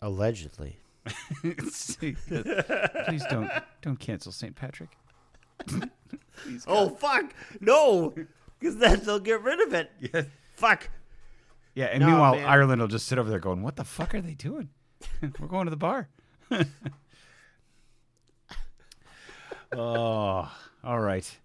Allegedly. 0.00 0.76
Please 1.40 3.24
don't 3.30 3.50
don't 3.80 3.98
cancel 3.98 4.32
St. 4.32 4.54
Patrick. 4.54 4.90
Please, 6.36 6.64
Oh 6.66 6.90
fuck! 6.90 7.32
No, 7.60 8.12
because 8.58 8.76
then 8.76 9.00
they'll 9.04 9.18
get 9.20 9.42
rid 9.42 9.60
of 9.60 9.74
it. 9.74 9.90
yeah. 10.00 10.22
Fuck. 10.56 10.90
Yeah, 11.74 11.86
and 11.86 12.00
No, 12.00 12.08
meanwhile, 12.08 12.34
man. 12.34 12.44
Ireland 12.44 12.80
will 12.80 12.88
just 12.88 13.06
sit 13.06 13.18
over 13.18 13.30
there 13.30 13.38
going, 13.38 13.62
"What 13.62 13.76
the 13.76 13.84
fuck 13.84 14.14
are 14.14 14.20
they 14.20 14.34
doing? 14.34 14.68
We're 15.40 15.48
going 15.48 15.66
to 15.66 15.70
the 15.70 15.76
bar." 15.76 16.08
oh, 19.76 20.52
all 20.84 21.00
right. 21.00 21.38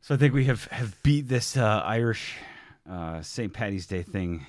So 0.00 0.14
I 0.14 0.18
think 0.18 0.34
we 0.34 0.46
have 0.46 0.64
have 0.66 1.00
beat 1.02 1.28
this 1.28 1.56
uh, 1.56 1.82
Irish 1.84 2.34
uh, 2.88 3.22
St. 3.22 3.52
Patty's 3.52 3.86
Day 3.86 4.02
thing 4.02 4.46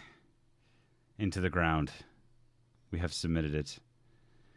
into 1.20 1.40
the 1.40 1.50
ground. 1.50 1.92
We 2.90 3.00
have 3.00 3.14
submitted 3.14 3.54
it. 3.54 3.78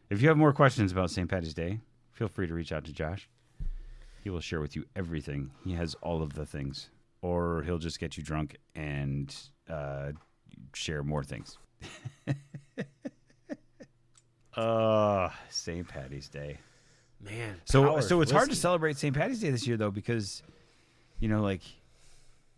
If 0.08 0.22
you 0.22 0.28
have 0.28 0.36
more 0.38 0.52
questions 0.52 0.92
about 0.92 1.10
St. 1.10 1.28
Patty's 1.28 1.54
Day, 1.54 1.80
feel 2.12 2.28
free 2.28 2.46
to 2.46 2.54
reach 2.54 2.72
out 2.72 2.84
to 2.84 2.92
Josh. 2.92 3.28
He 4.22 4.30
will 4.30 4.40
share 4.40 4.60
with 4.60 4.74
you 4.74 4.86
everything. 4.96 5.50
He 5.64 5.74
has 5.74 5.94
all 6.02 6.22
of 6.22 6.32
the 6.32 6.46
things, 6.46 6.88
or 7.22 7.62
he'll 7.62 7.78
just 7.78 8.00
get 8.00 8.16
you 8.16 8.22
drunk 8.22 8.56
and 8.74 9.34
uh, 9.68 10.12
share 10.74 11.02
more 11.02 11.24
things. 11.24 11.58
uh, 14.56 15.28
St. 15.50 15.86
Patty's 15.86 16.28
Day. 16.28 16.58
Man. 17.20 17.60
So, 17.64 18.00
so 18.00 18.20
it's 18.20 18.30
hard 18.30 18.50
to 18.50 18.56
celebrate 18.56 18.96
St. 18.98 19.14
Patty's 19.14 19.40
Day 19.40 19.50
this 19.50 19.66
year 19.66 19.76
though 19.76 19.90
because, 19.90 20.42
you 21.18 21.28
know, 21.28 21.42
like 21.42 21.62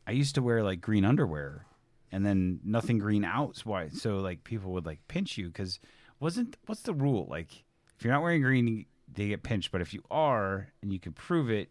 I 0.09 0.13
used 0.13 0.37
to 0.37 0.43
wear 0.43 0.63
like 0.63 0.81
green 0.81 1.05
underwear, 1.05 1.67
and 2.11 2.25
then 2.25 2.61
nothing 2.65 2.99
green 2.99 3.25
out. 3.25 3.59
Why? 3.65 3.89
So 3.89 4.17
like 4.17 4.43
people 4.43 4.73
would 4.73 4.87
like 4.87 5.07
pinch 5.07 5.37
you 5.37 5.49
because 5.49 5.79
wasn't 6.19 6.57
what's 6.65 6.81
the 6.81 6.95
rule? 6.95 7.27
Like 7.29 7.53
if 7.97 8.05
you're 8.05 8.13
not 8.13 8.23
wearing 8.23 8.41
green, 8.41 8.87
they 9.13 9.29
get 9.29 9.43
pinched. 9.43 9.71
But 9.71 9.83
if 9.83 9.93
you 9.93 10.03
are 10.11 10.69
and 10.81 10.91
you 10.91 10.99
can 10.99 11.13
prove 11.13 11.51
it, 11.51 11.69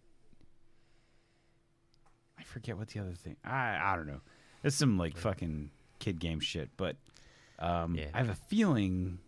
I 2.38 2.44
forget 2.44 2.78
what 2.78 2.90
the 2.90 3.00
other 3.00 3.14
thing. 3.14 3.38
I 3.44 3.80
I 3.82 3.96
don't 3.96 4.08
know. 4.08 4.22
It's 4.64 4.76
some 4.76 4.98
like 4.98 5.18
fucking 5.18 5.72
kid 6.00 6.20
game 6.20 6.40
shit. 6.40 6.70
But 6.78 6.96
um, 7.60 7.96
Yeah. 7.96 8.06
I 8.14 8.18
have 8.20 8.30
a 8.30 8.36
feeling 8.36 9.20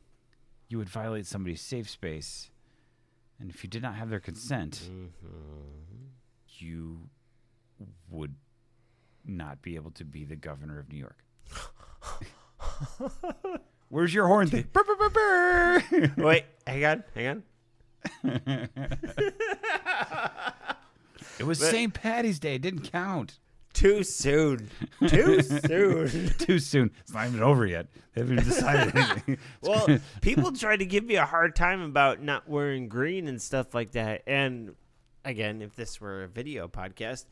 you 0.67 0.77
would 0.77 0.89
violate 0.89 1.25
somebody's 1.25 1.61
safe 1.61 1.89
space, 1.89 2.51
and 3.39 3.49
if 3.49 3.63
you 3.63 3.69
did 3.69 3.81
not 3.81 3.95
have 3.95 4.09
their 4.09 4.19
consent, 4.19 4.89
you 6.57 7.09
would 8.09 8.35
not 9.25 9.61
be 9.61 9.75
able 9.75 9.91
to 9.91 10.03
be 10.05 10.25
the 10.25 10.35
governor 10.35 10.79
of 10.79 10.91
New 10.91 10.97
York. 10.97 11.23
Where's 13.89 14.13
your 14.13 14.27
horn 14.27 14.47
thing? 14.47 14.67
Wait, 16.17 16.45
hang 16.67 16.85
on, 16.85 17.03
hang 17.15 17.27
on. 17.27 17.43
it 21.39 21.43
was 21.45 21.59
St. 21.59 21.93
Patty's 21.93 22.39
Day. 22.39 22.55
It 22.55 22.61
didn't 22.61 22.91
count. 22.91 23.39
Too 23.73 24.03
soon. 24.03 24.69
Too 25.07 25.41
soon. 25.43 26.29
Too 26.37 26.59
soon. 26.59 26.91
It's 27.01 27.13
not 27.13 27.27
even 27.27 27.41
over 27.41 27.65
yet. 27.65 27.87
They 28.13 28.21
haven't 28.21 28.39
even 28.39 28.49
decided 28.49 28.95
anything. 28.95 29.37
Well, 29.61 29.87
people 30.21 30.51
try 30.55 30.75
to 30.75 30.85
give 30.85 31.03
me 31.05 31.15
a 31.15 31.25
hard 31.25 31.55
time 31.55 31.81
about 31.81 32.21
not 32.21 32.49
wearing 32.49 32.89
green 32.89 33.27
and 33.27 33.41
stuff 33.41 33.73
like 33.73 33.91
that. 33.91 34.23
And 34.27 34.75
again, 35.23 35.61
if 35.61 35.75
this 35.75 36.01
were 36.01 36.23
a 36.23 36.27
video 36.27 36.67
podcast, 36.67 37.25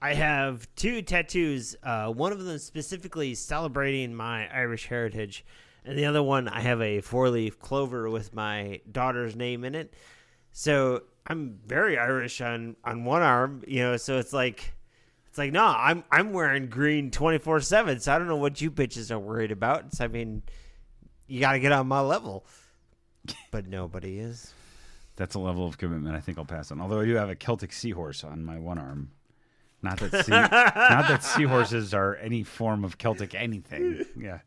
I 0.00 0.14
have 0.14 0.66
two 0.76 1.02
tattoos. 1.02 1.76
Uh, 1.82 2.08
one 2.08 2.32
of 2.32 2.42
them 2.44 2.58
specifically 2.58 3.34
celebrating 3.34 4.14
my 4.14 4.48
Irish 4.52 4.86
heritage, 4.86 5.44
and 5.84 5.98
the 5.98 6.06
other 6.06 6.22
one 6.22 6.48
I 6.48 6.60
have 6.60 6.80
a 6.80 7.00
four 7.00 7.28
leaf 7.28 7.58
clover 7.58 8.08
with 8.08 8.34
my 8.34 8.80
daughter's 8.90 9.36
name 9.36 9.64
in 9.64 9.74
it. 9.74 9.94
So 10.52 11.02
I'm 11.26 11.58
very 11.66 11.98
Irish 11.98 12.40
on 12.40 12.76
on 12.84 13.04
one 13.04 13.22
arm, 13.22 13.62
you 13.66 13.80
know. 13.80 13.96
So 13.96 14.18
it's 14.18 14.32
like. 14.32 14.74
It's 15.32 15.38
like 15.38 15.50
no, 15.50 15.64
I'm 15.64 16.04
I'm 16.10 16.34
wearing 16.34 16.66
green 16.66 17.10
twenty 17.10 17.38
four 17.38 17.58
seven, 17.60 17.98
so 18.00 18.14
I 18.14 18.18
don't 18.18 18.28
know 18.28 18.36
what 18.36 18.60
you 18.60 18.70
bitches 18.70 19.10
are 19.10 19.18
worried 19.18 19.50
about. 19.50 19.94
So 19.94 20.04
I 20.04 20.08
mean, 20.08 20.42
you 21.26 21.40
got 21.40 21.52
to 21.52 21.58
get 21.58 21.72
on 21.72 21.86
my 21.88 22.00
level. 22.00 22.44
But 23.50 23.66
nobody 23.66 24.18
is. 24.18 24.52
That's 25.16 25.34
a 25.34 25.38
level 25.38 25.66
of 25.66 25.78
commitment 25.78 26.14
I 26.14 26.20
think 26.20 26.36
I'll 26.36 26.44
pass 26.44 26.70
on. 26.70 26.82
Although 26.82 27.00
I 27.00 27.06
do 27.06 27.14
have 27.14 27.30
a 27.30 27.34
Celtic 27.34 27.72
seahorse 27.72 28.24
on 28.24 28.44
my 28.44 28.58
one 28.58 28.76
arm. 28.76 29.12
Not 29.80 30.00
that 30.00 30.26
sea, 30.26 30.30
not 30.32 30.50
that 31.08 31.24
seahorses 31.24 31.94
are 31.94 32.16
any 32.16 32.42
form 32.42 32.84
of 32.84 32.98
Celtic 32.98 33.34
anything. 33.34 34.04
Yeah. 34.14 34.40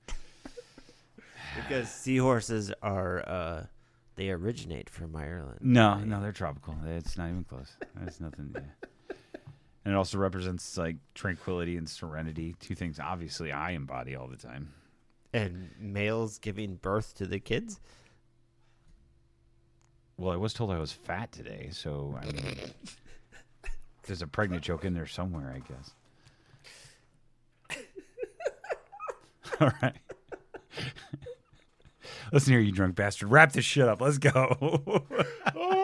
Because 1.56 1.90
seahorses 1.90 2.72
are, 2.84 3.28
uh, 3.28 3.64
they 4.18 4.30
originate 4.30 4.92
from 4.92 5.16
Ireland. 5.16 5.62
No, 5.62 5.98
no, 5.98 6.22
they're 6.22 6.32
tropical. 6.32 6.76
It's 6.86 7.18
not 7.18 7.30
even 7.30 7.44
close. 7.44 7.76
That's 7.96 8.20
nothing. 8.20 8.52
Yeah. 8.54 8.88
And 9.86 9.94
it 9.94 9.98
also 9.98 10.18
represents 10.18 10.78
like 10.78 10.98
tranquility 11.14 11.78
and 11.78 11.88
serenity, 11.88 12.56
two 12.60 12.74
things 12.74 13.00
obviously 13.00 13.52
I 13.52 13.72
embody 13.72 14.16
all 14.16 14.28
the 14.28 14.36
time. 14.36 14.74
And 15.32 15.70
males 15.80 16.40
giving 16.40 16.76
birth 16.76 17.14
to 17.16 17.28
the 17.28 17.40
kids. 17.40 17.80
Well, 20.18 20.34
I 20.34 20.38
was 20.38 20.54
told 20.54 20.72
I 20.72 20.80
was 20.80 20.92
fat 20.92 21.32
today, 21.32 21.70
so 21.72 22.18
I 22.20 22.26
mean, 22.26 22.56
there's 24.08 24.22
a 24.22 24.28
pregnant 24.28 24.64
joke 24.64 24.86
in 24.86 24.94
there 24.94 25.06
somewhere, 25.06 25.54
I 25.54 25.60
guess. 25.60 25.94
all 29.60 29.72
right. 29.82 29.96
Listen 32.32 32.54
here, 32.54 32.62
you 32.62 32.72
drunk 32.72 32.96
bastard. 32.96 33.30
Wrap 33.30 33.52
this 33.52 33.66
shit 33.66 33.88
up. 33.88 34.02
Let's 34.02 34.18
go. 34.18 35.04
Oh, 35.58 35.75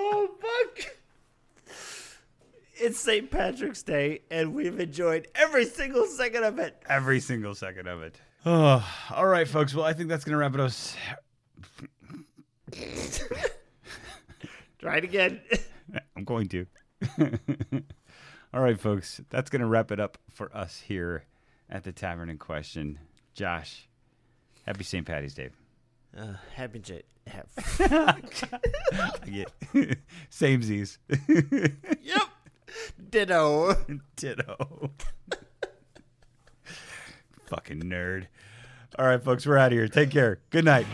Fuck. 2.82 2.90
It's 2.90 3.00
St. 3.00 3.30
Patrick's 3.30 3.84
Day, 3.84 4.22
and 4.30 4.54
we've 4.54 4.80
enjoyed 4.80 5.28
every 5.36 5.66
single 5.66 6.06
second 6.06 6.44
of 6.44 6.60
it. 6.60 6.82
Every 6.90 7.20
single 7.20 7.56
second 7.56 7.88
of 7.88 8.02
it. 8.02 8.20
Oh, 8.46 8.86
all 9.16 9.28
right, 9.28 9.48
folks. 9.48 9.74
Well, 9.74 9.86
I 9.86 9.94
think 9.94 10.10
that's 10.10 10.24
going 10.24 10.34
to 10.34 10.38
wrap 10.38 10.56
it 10.56 10.60
up. 10.60 10.72
Try 14.80 14.98
it 14.98 15.04
again. 15.04 15.42
I'm 16.16 16.24
going 16.24 16.48
to. 16.50 16.66
All 18.54 18.62
right, 18.62 18.80
folks. 18.80 19.22
That's 19.30 19.50
going 19.50 19.62
to 19.62 19.68
wrap 19.68 19.92
it 19.92 20.00
up 20.00 20.18
for 20.30 20.56
us 20.56 20.80
here 20.80 21.26
at 21.70 21.84
the 21.84 21.92
Tavern 21.92 22.30
in 22.30 22.38
Question. 22.38 23.00
Josh, 23.34 23.88
happy 24.66 24.84
St. 24.84 25.06
Patty's 25.06 25.34
Day. 25.34 25.50
Uh, 26.18 26.34
happy 26.56 26.80
J. 26.80 27.04
Have. 27.28 27.48
I 27.80 29.20
get 29.30 29.98
same 30.30 30.64
Z's. 30.64 30.98
yep. 32.02 32.22
Ditto. 33.10 33.76
Ditto. 34.16 34.92
Fucking 37.46 37.82
nerd. 37.84 38.28
All 38.98 39.06
right, 39.06 39.24
folks. 39.24 39.46
We're 39.46 39.58
out 39.58 39.72
of 39.72 39.78
here. 39.78 39.88
Take 39.88 40.12
care. 40.12 40.40
Good 40.50 40.66
night. 40.66 40.86